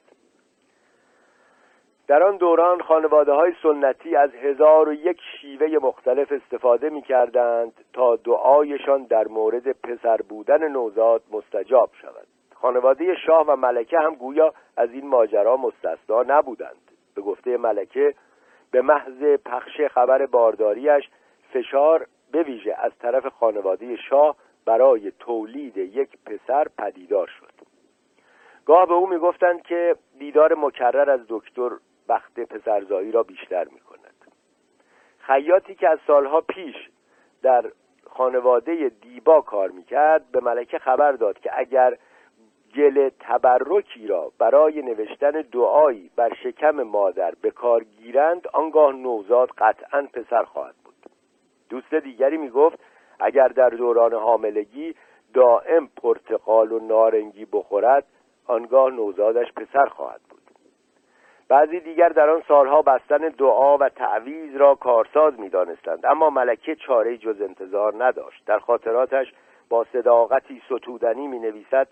[2.09, 7.73] در آن دوران خانواده های سنتی از هزار و یک شیوه مختلف استفاده می کردند
[7.93, 12.27] تا دعایشان در مورد پسر بودن نوزاد مستجاب شود.
[12.55, 16.91] خانواده شاه و ملکه هم گویا از این ماجرا مستثنا نبودند.
[17.15, 18.13] به گفته ملکه
[18.71, 21.09] به محض پخش خبر بارداریش
[21.53, 27.53] فشار به ویژه از طرف خانواده شاه برای تولید یک پسر پدیدار شد.
[28.65, 31.69] گاه به او می‌گفتند که دیدار مکرر از دکتر
[32.09, 33.99] بخت پسرزایی را بیشتر می کند
[35.19, 36.75] خیاطی که از سالها پیش
[37.41, 37.71] در
[38.09, 41.97] خانواده دیبا کار می‌کرد به ملکه خبر داد که اگر
[42.75, 50.07] گل تبرکی را برای نوشتن دعایی بر شکم مادر به کار گیرند آنگاه نوزاد قطعا
[50.13, 50.95] پسر خواهد بود.
[51.69, 52.79] دوست دیگری می‌گفت
[53.19, 54.95] اگر در دوران حاملگی
[55.33, 58.05] دائم پرتقال و نارنگی بخورد
[58.47, 60.38] آنگاه نوزادش پسر خواهد بود.
[61.49, 66.75] بعضی دیگر در آن سالها بستن دعا و تعویز را کارساز می دانستند اما ملکه
[66.75, 68.45] چاره جز انتظار نداشت.
[68.45, 69.33] در خاطراتش
[69.69, 71.87] با صداقتی ستودنی می نویسد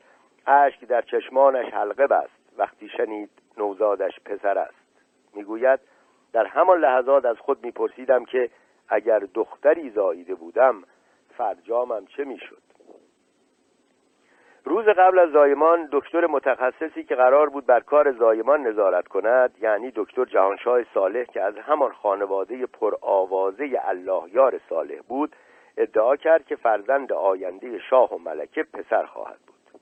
[0.47, 4.87] اشک در چشمانش حلقه بست وقتی شنید نوزادش پسر است.
[5.35, 5.79] می‌گوید
[6.33, 8.49] در همان لحظات از خود میپرسیدم که
[8.89, 10.83] اگر دختری زاییده بودم
[11.37, 12.66] فرجامم چه می‌شد؟
[14.67, 19.91] روز قبل از زایمان دکتر متخصصی که قرار بود بر کار زایمان نظارت کند یعنی
[19.95, 25.35] دکتر جهانشاه صالح که از همان خانواده پرآوازه الله یار صالح بود
[25.77, 29.81] ادعا کرد که فرزند آینده شاه و ملکه پسر خواهد بود.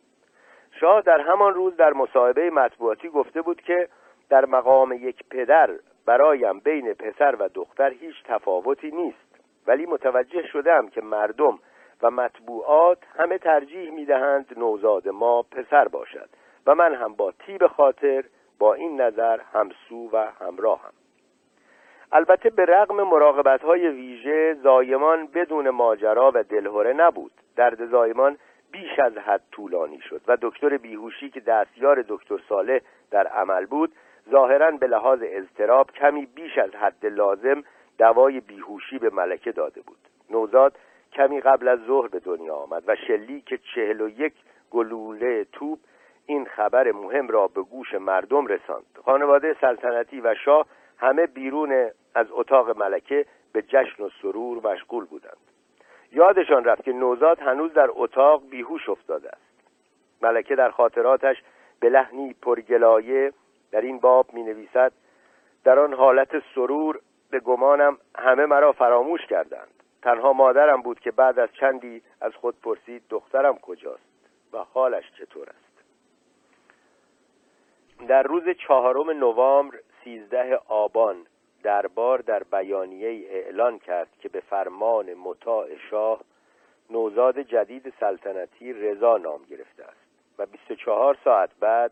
[0.80, 3.88] شاه در همان روز در مصاحبه مطبوعاتی گفته بود که
[4.30, 5.70] در مقام یک پدر
[6.06, 11.60] برایم بین پسر و دختر هیچ تفاوتی نیست ولی متوجه شدم که مردم
[12.02, 16.30] و مطبوعات همه ترجیح می‌دهند نوزاد ما پسر باشد
[16.66, 18.24] و من هم با تیب خاطر
[18.60, 20.94] با این نظر همسو و همراهم.
[22.12, 27.32] البته به رغم مراقبت های ویژه زایمان بدون ماجرا و دلهوره نبود.
[27.56, 28.38] درد زایمان
[28.72, 32.80] بیش از حد طولانی شد و دکتر بیهوشی که دستیار دکتر صالح
[33.12, 33.92] در عمل بود
[34.32, 37.64] ظاهرا به لحاظ اضطراب کمی بیش از حد لازم
[37.98, 39.98] دوای بیهوشی به ملکه داده بود.
[40.30, 40.78] نوزاد
[41.16, 44.34] کمی قبل از ظهر به دنیا آمد و شلی که چهل و یک
[44.72, 45.80] گلوله توپ
[46.26, 48.86] این خبر مهم را به گوش مردم رساند.
[49.06, 50.66] خانواده سلطنتی و شاه
[50.98, 55.38] همه بیرون از اتاق ملکه به جشن و سرور مشغول بودند.
[56.12, 59.42] یادشان رفت که نوزاد هنوز در اتاق بیهوش افتاده است.
[60.22, 61.44] ملکه در خاطراتش
[61.80, 63.34] به لحنی پرگلایه
[63.72, 64.92] در این باب می نویسد
[65.64, 67.00] در آن حالت سرور
[67.32, 69.84] به گمانم همه مرا فراموش کردند.
[70.06, 74.04] تنها مادرم بود که بعد از چندی از خود پرسید دخترم کجاست
[74.54, 75.66] و حالش چطور است.
[78.08, 81.26] در روز چهارم نوامبر سیزده آبان
[81.64, 86.22] دربار در بیانیه اعلان کرد که به فرمان مطاع شاه
[86.90, 90.06] نوزاد جدید سلطنتی رضا نام گرفته است
[90.38, 91.92] و 24 ساعت بعد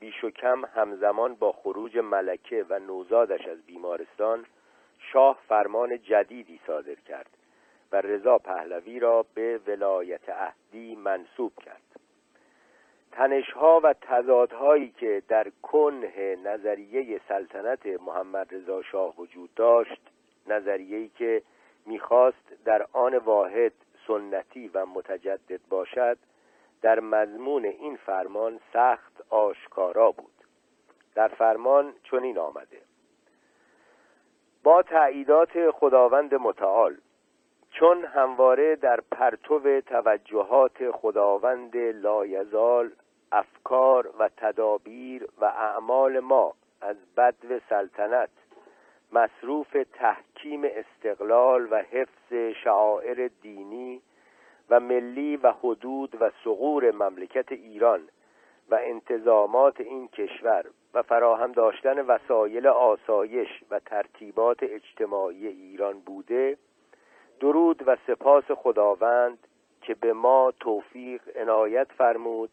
[0.00, 4.46] بیش و کم همزمان با خروج ملکه و نوزادش از بیمارستان
[4.98, 7.36] شاه فرمان جدیدی صادر کرد
[7.92, 11.82] و رضا پهلوی را به ولایت عهدی منصوب کرد.
[13.12, 20.00] تنشها و تضادهایی که در کنه نظریه سلطنت محمد رضا شاه وجود داشت
[20.46, 21.42] نظریه‌ای که
[21.86, 23.72] می‌خواست در آن واحد
[24.06, 26.18] سنتی و متجدد باشد
[26.82, 30.32] در مضمون این فرمان سخت آشکارا بود.
[31.14, 32.80] در فرمان چنین آمده
[34.62, 36.96] با تعییدات خداوند متعال
[37.70, 42.90] چون همواره در پرتو توجهات خداوند لایزال
[43.32, 48.30] افکار و تدابیر و اعمال ما از بدو سلطنت
[49.12, 54.02] مصروف تحکیم استقلال و حفظ شعائر دینی
[54.70, 58.00] و ملی و حدود و سغور مملکت ایران
[58.70, 66.56] و انتظامات این کشور و فراهم داشتن وسایل آسایش و ترتیبات اجتماعی ایران بوده
[67.86, 69.38] و سپاس خداوند
[69.82, 72.50] که به ما توفیق عنایت فرمود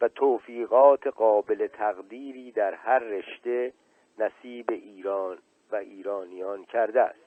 [0.00, 3.72] و توفیقات قابل تقدیری در هر رشته
[4.18, 5.38] نصیب ایران
[5.72, 7.26] و ایرانیان کرده است.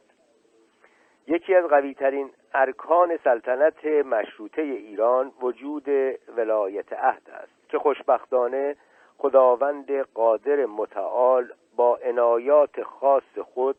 [1.27, 5.89] یکی از قویترین ارکان سلطنت مشروطه ایران وجود
[6.37, 8.75] ولایت عهد است که خوشبختانه
[9.17, 13.75] خداوند قادر متعال با عنایات خاص خود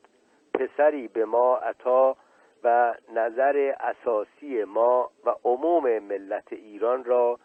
[0.54, 2.16] پسری به ما عطا
[2.64, 7.38] و نظر اساسی ما و عموم ملت ایران را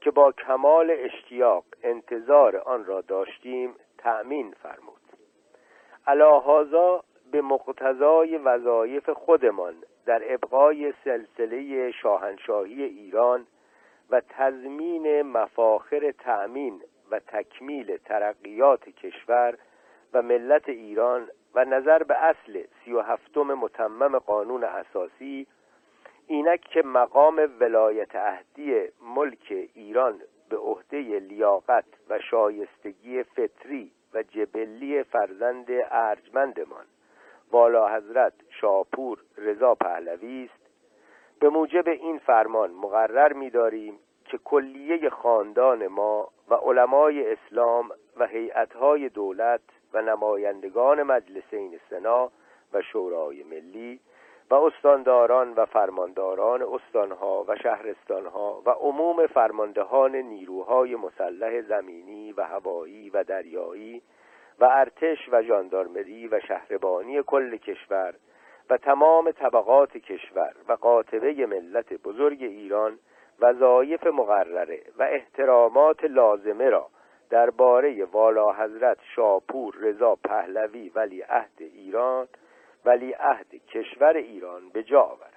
[0.00, 5.02] که با کمال اشتیاق انتظار آن را داشتیم تأمین فرمود.
[6.06, 9.74] علاهازا به مقتضای وظایف خودمان
[10.06, 13.46] در ابقای سلسله شاهنشاهی ایران
[14.10, 19.58] و تضمین مفاخر تأمین و تکمیل ترقیات کشور
[20.12, 25.46] و ملت ایران و نظر به اصل سی و هفتم متمم قانون اساسی
[26.26, 35.02] اینک که مقام ولایت اهدی ملک ایران به عهده لیاقت و شایستگی فطری و جبلی
[35.02, 36.84] فرزند ارجمندمان
[37.52, 40.62] والا حضرت شاپور رضا پهلوی است.
[41.40, 49.08] به موجب این فرمان مقرر می‌داریم که کلیه خاندان ما و علمای اسلام و هیئت‌های
[49.08, 49.60] دولت
[49.94, 52.30] و نمایندگان مجلسین سنا
[52.72, 54.00] و شورای ملی
[54.50, 63.10] و استانداران و فرمانداران استانها و شهرستانها و عموم فرماندهان نیروهای مسلح زمینی و هوایی
[63.10, 64.02] و دریایی
[64.60, 68.14] و ارتش و ژاندارمری و شهربانی کل کشور
[68.70, 72.98] و تمام طبقات کشور و قاطبه ملت بزرگ ایران
[73.40, 76.88] وظایف مقرره و احترامات لازمه را
[77.32, 82.28] درباره والا حضرت شاپور رضا پهلوی ولی عهد ایران
[82.84, 85.32] ولی عهد کشور ایران به جا آورد.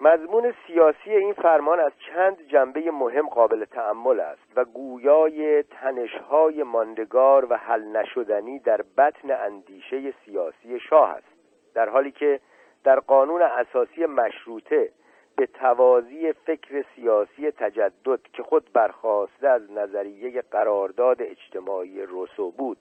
[0.00, 7.46] مضمون سیاسی این فرمان از چند جنبه مهم قابل تأمل است و گویای تنشهای ماندگار
[7.52, 11.34] و حل نشدنی در بطن اندیشه سیاسی شاه است
[11.74, 12.40] در حالی که
[12.84, 14.90] در قانون اساسی مشروطه
[15.36, 22.78] به توازی فکر سیاسی تجدد که خود برخواسته از نظریه قرارداد اجتماعی روسو بود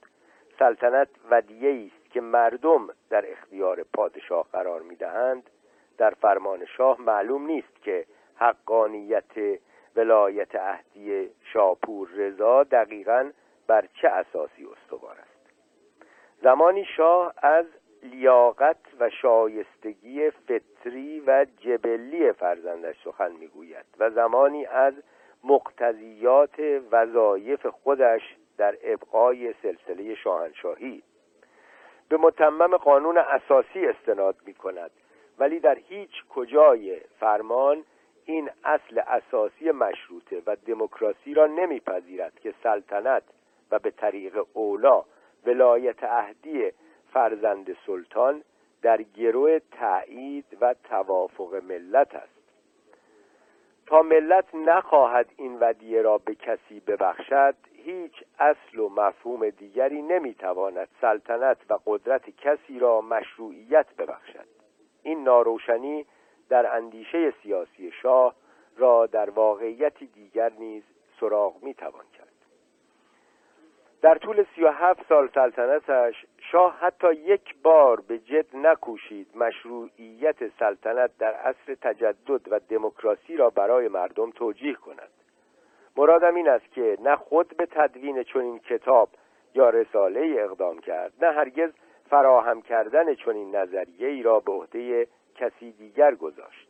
[0.59, 5.49] سلطنت ودیه است که مردم در اختیار پادشاه قرار می‌دهند.
[5.97, 9.59] در فرمان شاه معلوم نیست که حقانیت
[9.95, 13.31] ولایت عهدی شاپور رضا دقیقا
[13.67, 15.33] بر چه اساسی استوار است.
[16.43, 17.65] زمانی شاه از
[18.03, 24.93] لیاقت و شایستگی فطری و جبلی فرزندش سخن می‌گوید و زمانی از
[25.43, 26.59] مقتضیات
[26.91, 28.21] وظایف خودش
[28.57, 31.03] در ابقای سلسله شاهنشاهی.
[32.09, 34.91] به متمم قانون اساسی استناد می کند
[35.39, 37.83] ولی در هیچ کجای فرمان
[38.25, 43.23] این اصل اساسی مشروطه و دموکراسی را نمیپذیرد که سلطنت
[43.71, 45.03] و به طریق اولا
[45.45, 46.71] ولایت عهدی
[47.13, 48.43] فرزند سلطان
[48.81, 52.33] در گروه تایید و توافق ملت است.
[53.85, 60.87] تا ملت نخواهد این ودیه را به کسی ببخشد هیچ اصل و مفهوم دیگری نمی‌تواند
[61.01, 64.47] سلطنت و قدرت کسی را مشروعیت ببخشد.
[65.03, 66.05] این ناروشنی
[66.49, 68.35] در اندیشه سیاسی شاه
[68.77, 70.83] را در واقعیتی دیگر نیز
[71.19, 72.32] سراغ می‌توان کرد.
[74.03, 80.35] در طول سی و هفت سال سلطنتش شاه حتی یک بار به جد نکوشید مشروعیت
[80.59, 85.09] سلطنت در عصر تجدد و دموکراسی را برای مردم توجیه کند.
[85.97, 89.09] مرادم این است که نه خود به تدوین چنین کتاب
[89.53, 91.69] یا رساله اقدام کرد نه هرگز
[92.09, 96.67] فراهم کردن چنین نظریه ای را به عهده کسی دیگر گذاشت.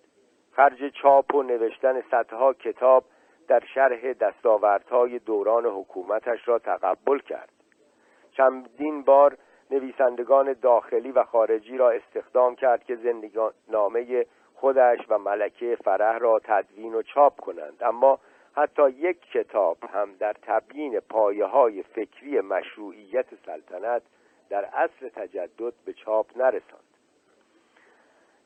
[0.51, 3.03] خرج چاپ و نوشتن صدها کتاب
[3.47, 7.49] در شرح دستاوردهای دوران حکومتش را تقبل کرد.
[8.31, 9.37] چندین بار
[9.71, 16.41] نویسندگان داخلی و خارجی را استخدام کرد که زندگی نامه خودش و ملکه فرح را
[16.43, 17.77] تدوین و چاپ کنند.
[17.81, 18.19] اما
[18.55, 24.01] حتی یک کتاب هم در تبیین پایه های فکری مشروعیت سلطنت
[24.49, 26.82] در عصر تجدد به چاپ نرساند.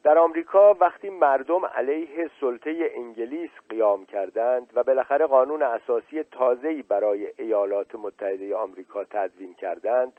[0.03, 7.27] در آمریکا وقتی مردم علیه سلطه انگلیس قیام کردند و بالاخره قانون اساسی تازه‌ای برای
[7.38, 10.14] ایالات متحده آمریکا تدوین کردند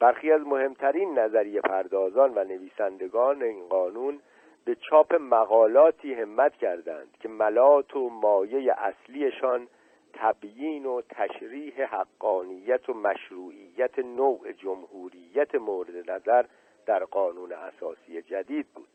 [0.00, 4.20] برخی از مهمترین نظریه پردازان و نویسندگان این قانون
[4.64, 9.68] به چاپ مقالاتی همت کردند که ملات و مایه اصلیشان
[10.12, 16.44] تبیین و تشریح حقانیت و مشروعیت نوع جمهوریت مورد نظر
[16.86, 18.88] در قانون اساسی جدید بود.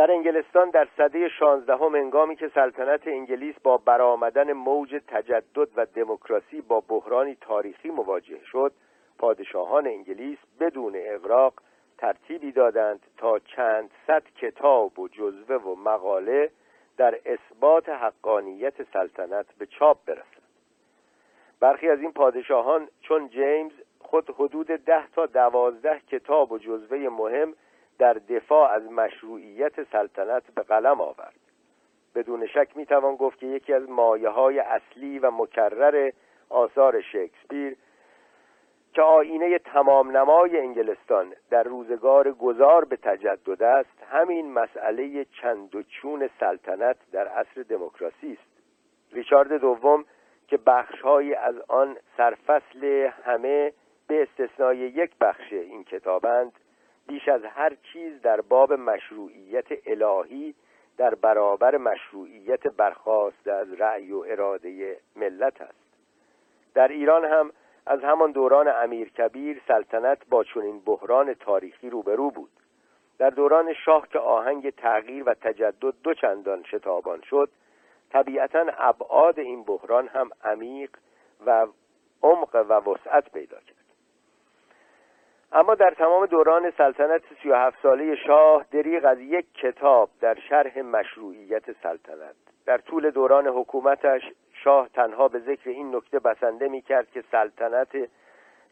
[0.00, 6.60] در انگلستان در سده شانزدهم انگامی که سلطنت انگلیس با برآمدن موج تجدد و دموکراسی
[6.60, 8.72] با بحرانی تاریخی مواجه شد
[9.18, 11.54] پادشاهان انگلیس بدون اغراق
[11.98, 16.50] ترتیبی دادند تا چند صد کتاب و جزوه و مقاله
[16.96, 20.42] در اثبات حقانیت سلطنت به چاپ برسند.
[21.60, 27.54] برخی از این پادشاهان چون جیمز خود حدود ده تا دوازده کتاب و جزوه مهم
[28.00, 31.40] در دفاع از مشروعیت سلطنت به قلم آورد.
[32.14, 36.10] بدون شک می‌توان گفت که یکی از مایه های اصلی و مکرر
[36.48, 37.76] آثار شکسپیر
[38.92, 45.82] که آینه تمام نمای انگلستان در روزگار گذار به تجدد است همین مسئله چند و
[45.82, 48.50] چون سلطنت در عصر دموکراسی است.
[49.12, 50.04] ریچارد دوم
[50.48, 53.72] که بخشهایی از آن سرفصل همه
[54.06, 56.52] به استثنای یک بخش این کتابند
[57.10, 60.54] بیش از هر چیز در باب مشروعیت الهی
[60.96, 65.80] در برابر مشروعیت برخواست از رأی و اراده ملت است.
[66.74, 67.52] در ایران هم
[67.86, 72.50] از همان دوران امیرکبیر سلطنت با چنین بحران تاریخی روبرو بود.
[73.18, 77.50] در دوران شاه که آهنگ تغییر و تجدد دو چندان شتابان شد
[78.10, 80.90] طبیعتا ابعاد این بحران هم عمیق
[81.46, 81.66] و
[82.22, 83.79] عمق و وسعت پیدا کرد.
[85.52, 90.38] اما در تمام دوران سلطنت سی و هفت ساله شاه دریغ از یک کتاب در
[90.48, 92.34] شرح مشروعیت سلطنت.
[92.66, 94.22] در طول دوران حکومتش
[94.52, 98.10] شاه تنها به ذکر این نکته بسنده می کرد که سلطنت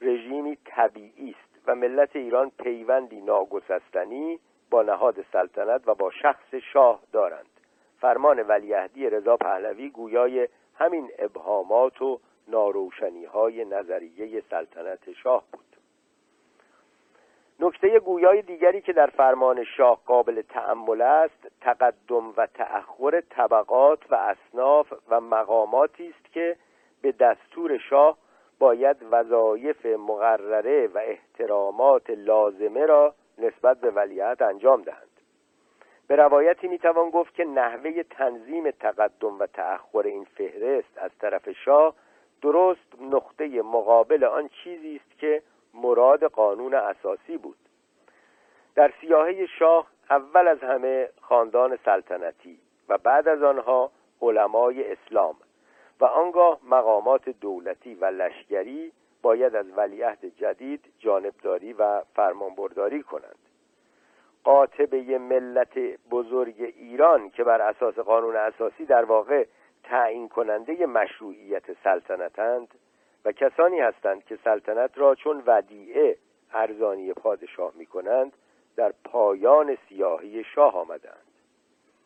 [0.00, 4.38] رژیمی طبیعی است و ملت ایران پیوندی ناگسستنی
[4.70, 7.60] با نهاد سلطنت و با شخص شاه دارند.
[8.00, 15.67] فرمان ولیعهدی رضا پهلوی گویای همین ابهامات و ناروشنی های نظریه سلطنت شاه بود.
[17.60, 24.14] نکته گویای دیگری که در فرمان شاه قابل تأمل است تقدم و تأخر طبقات و
[24.14, 26.56] اصناف و مقاماتی است که
[27.02, 28.18] به دستور شاه
[28.58, 35.08] باید وظایف مقرره و احترامات لازمه را نسبت به ولیعت انجام دهند.
[36.08, 41.94] به روایتی می‌توان گفت که نحوه تنظیم تقدم و تأخر این فهرست از طرف شاه
[42.42, 45.42] درست نقطه مقابل آن چیزی است که
[45.74, 47.58] مراد قانون اساسی بود.
[48.74, 53.90] در سیاهه شاه اول از همه خاندان سلطنتی و بعد از آنها
[54.22, 55.36] علمای اسلام
[56.00, 63.38] و آنگاه مقامات دولتی و لشکری باید از ولیعهد جدید جانبداری و فرمانبرداری کنند.
[64.44, 65.78] قاطبه ملت
[66.10, 69.46] بزرگ ایران که بر اساس قانون اساسی در واقع
[69.84, 72.68] تعیین کننده مشروعیت سلطنتند
[73.32, 76.16] کسانی هستند که سلطنت را چون ودیعه
[76.52, 78.32] ارزانی پادشاه می کنند
[78.76, 81.26] در پایان سیاهی شاه آمدند.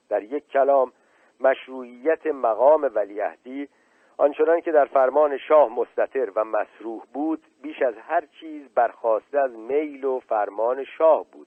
[0.08, 0.92] در یک کلام
[1.40, 3.68] مشروعیت مقام ولیعهدی
[4.16, 9.50] آنچنان که در فرمان شاه مستطر و مسروح بود بیش از هر چیز برخواسته از
[9.50, 11.46] میل و فرمان شاه بود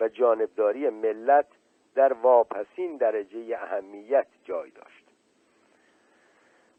[0.00, 1.46] و جانبداری ملت
[1.94, 5.07] در واپسین درجه اهمیت جای داشت.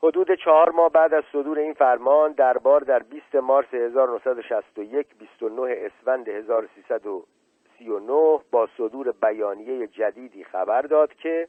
[0.04, 6.30] حدود چهار ماه بعد از صدور این فرمان دربار در 20 مارس 1961 29 اسفند
[6.30, 11.48] 1339 با صدور بیانیه جدیدی خبر داد که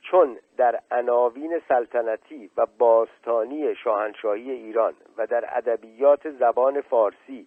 [0.00, 7.46] چون در عناوین سلطنتی و باستانی شاهنشاهی ایران و در ادبیات زبان فارسی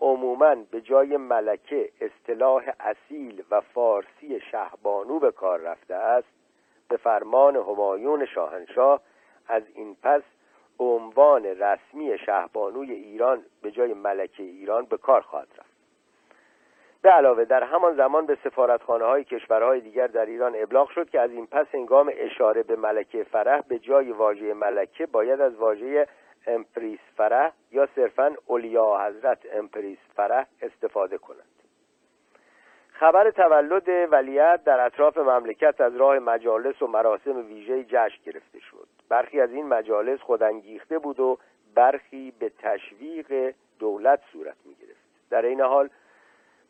[0.00, 6.28] عموما به جای ملکه اصطلاح اصیل و فارسی شهبانو به کار رفته است
[6.88, 9.00] به فرمان همایون شاهنشاه
[9.50, 10.22] از این پس
[10.78, 15.70] عنوان رسمی شهبانوی ایران به جای ملکه ایران به کار خواهد رفت.
[17.02, 21.20] به علاوه در همان زمان به سفارتخانه های کشورهای دیگر در ایران ابلاغ شد که
[21.20, 26.06] از این پس هنگام اشاره به ملکه فرح به جای واژه ملکه باید از واژه
[26.46, 31.44] empress فرح یا صرفا علیاحضرت empress فرح استفاده کنند
[32.92, 38.99] خبر تولد ولیعهد در اطراف مملکت از راه مجالس و مراسم ویژه جشن گرفته شد.
[39.10, 41.38] برخی از این مجالس خودانگیخته بود و
[41.74, 45.90] برخی به تشویق دولت صورت می گرفت در این حال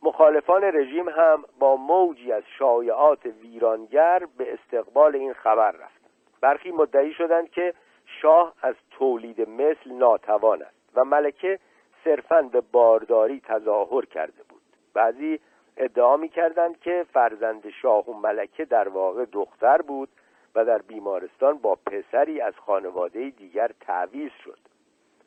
[0.02, 6.10] مخالفان رژیم هم با موجی از شایعات ویرانگر به استقبال این خبر رفتند.
[6.40, 7.74] برخی مدعی شدند که
[8.06, 11.58] شاه از تولید مثل ناتوان است و ملکه
[12.04, 14.62] صرفا به بارداری تظاهر کرده بود.
[14.94, 15.40] بعضی
[15.76, 20.08] ادعا می کردند که فرزند شاه و ملکه در واقع دختر بود
[20.54, 24.58] و در بیمارستان با پسری از خانواده دیگر تعویز شد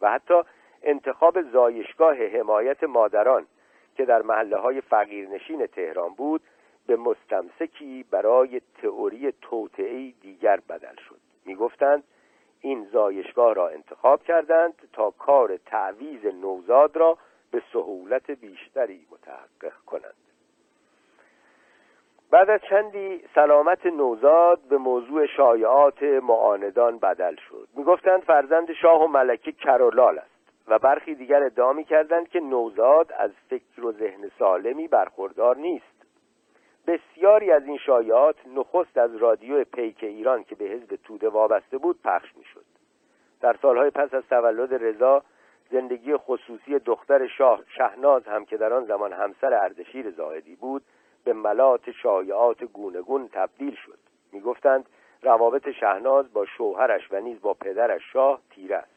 [0.01, 0.41] و حتی
[0.83, 3.47] انتخاب زایشگاه حمایت مادران
[3.95, 6.41] که در محله های فقیرنشین تهران بود
[6.87, 11.19] به مستمسکی برای تئوری توطعه دیگر بدل شد.
[11.45, 12.03] می‌گفتند
[12.61, 17.17] این زایشگاه را انتخاب کردند تا کار تعویز نوزاد را
[17.51, 20.13] به سهولت بیشتری متحقق کنند.
[22.33, 27.67] بعد از چندی سلامت نوزاد به موضوع شایعات معاندان بدل شد.
[27.75, 33.31] می‌گفتند فرزند شاه و ملکه کرولال است و برخی دیگر ادعا می‌کردند که نوزاد از
[33.49, 36.05] فکر و ذهن سالمی برخوردار نیست.
[36.87, 42.01] بسیاری از این شایعات نخست از رادیو پیک ایران که به حزب توده وابسته بود
[42.03, 42.65] پخش می‌شد.
[43.41, 45.23] در سالهای پس از تولد رضا
[45.71, 50.83] زندگی خصوصی دختر شاه شهناز هم که در آن زمان همسر اردشیر زاهدی بود
[51.23, 53.99] به ملات شایعات گونگون تبدیل شد.
[54.31, 54.85] می‌گفتند
[55.21, 58.93] روابط شهناز با شوهرش و نیز با پدرش شاه تیره است.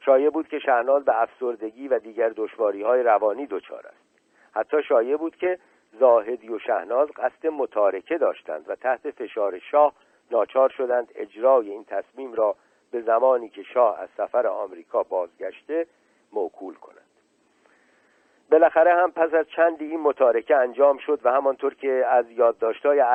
[0.00, 4.08] شایع بود که شهناز به افسردگی و دیگر دشواری های روانی دچار است.
[4.54, 5.58] حتی شایع بود که
[6.00, 9.92] زاهدی و شهناز قصد متارکه داشتند و تحت فشار شاه
[10.30, 12.56] ناچار شدند اجرای این تصمیم را
[12.90, 15.86] به زمانی که شاه از سفر آمریکا بازگشته
[16.32, 16.97] موکول کنند.
[18.50, 23.00] بالاخره هم پس از چندی این متارکه انجام شد و همانطور که از یادداشت‌های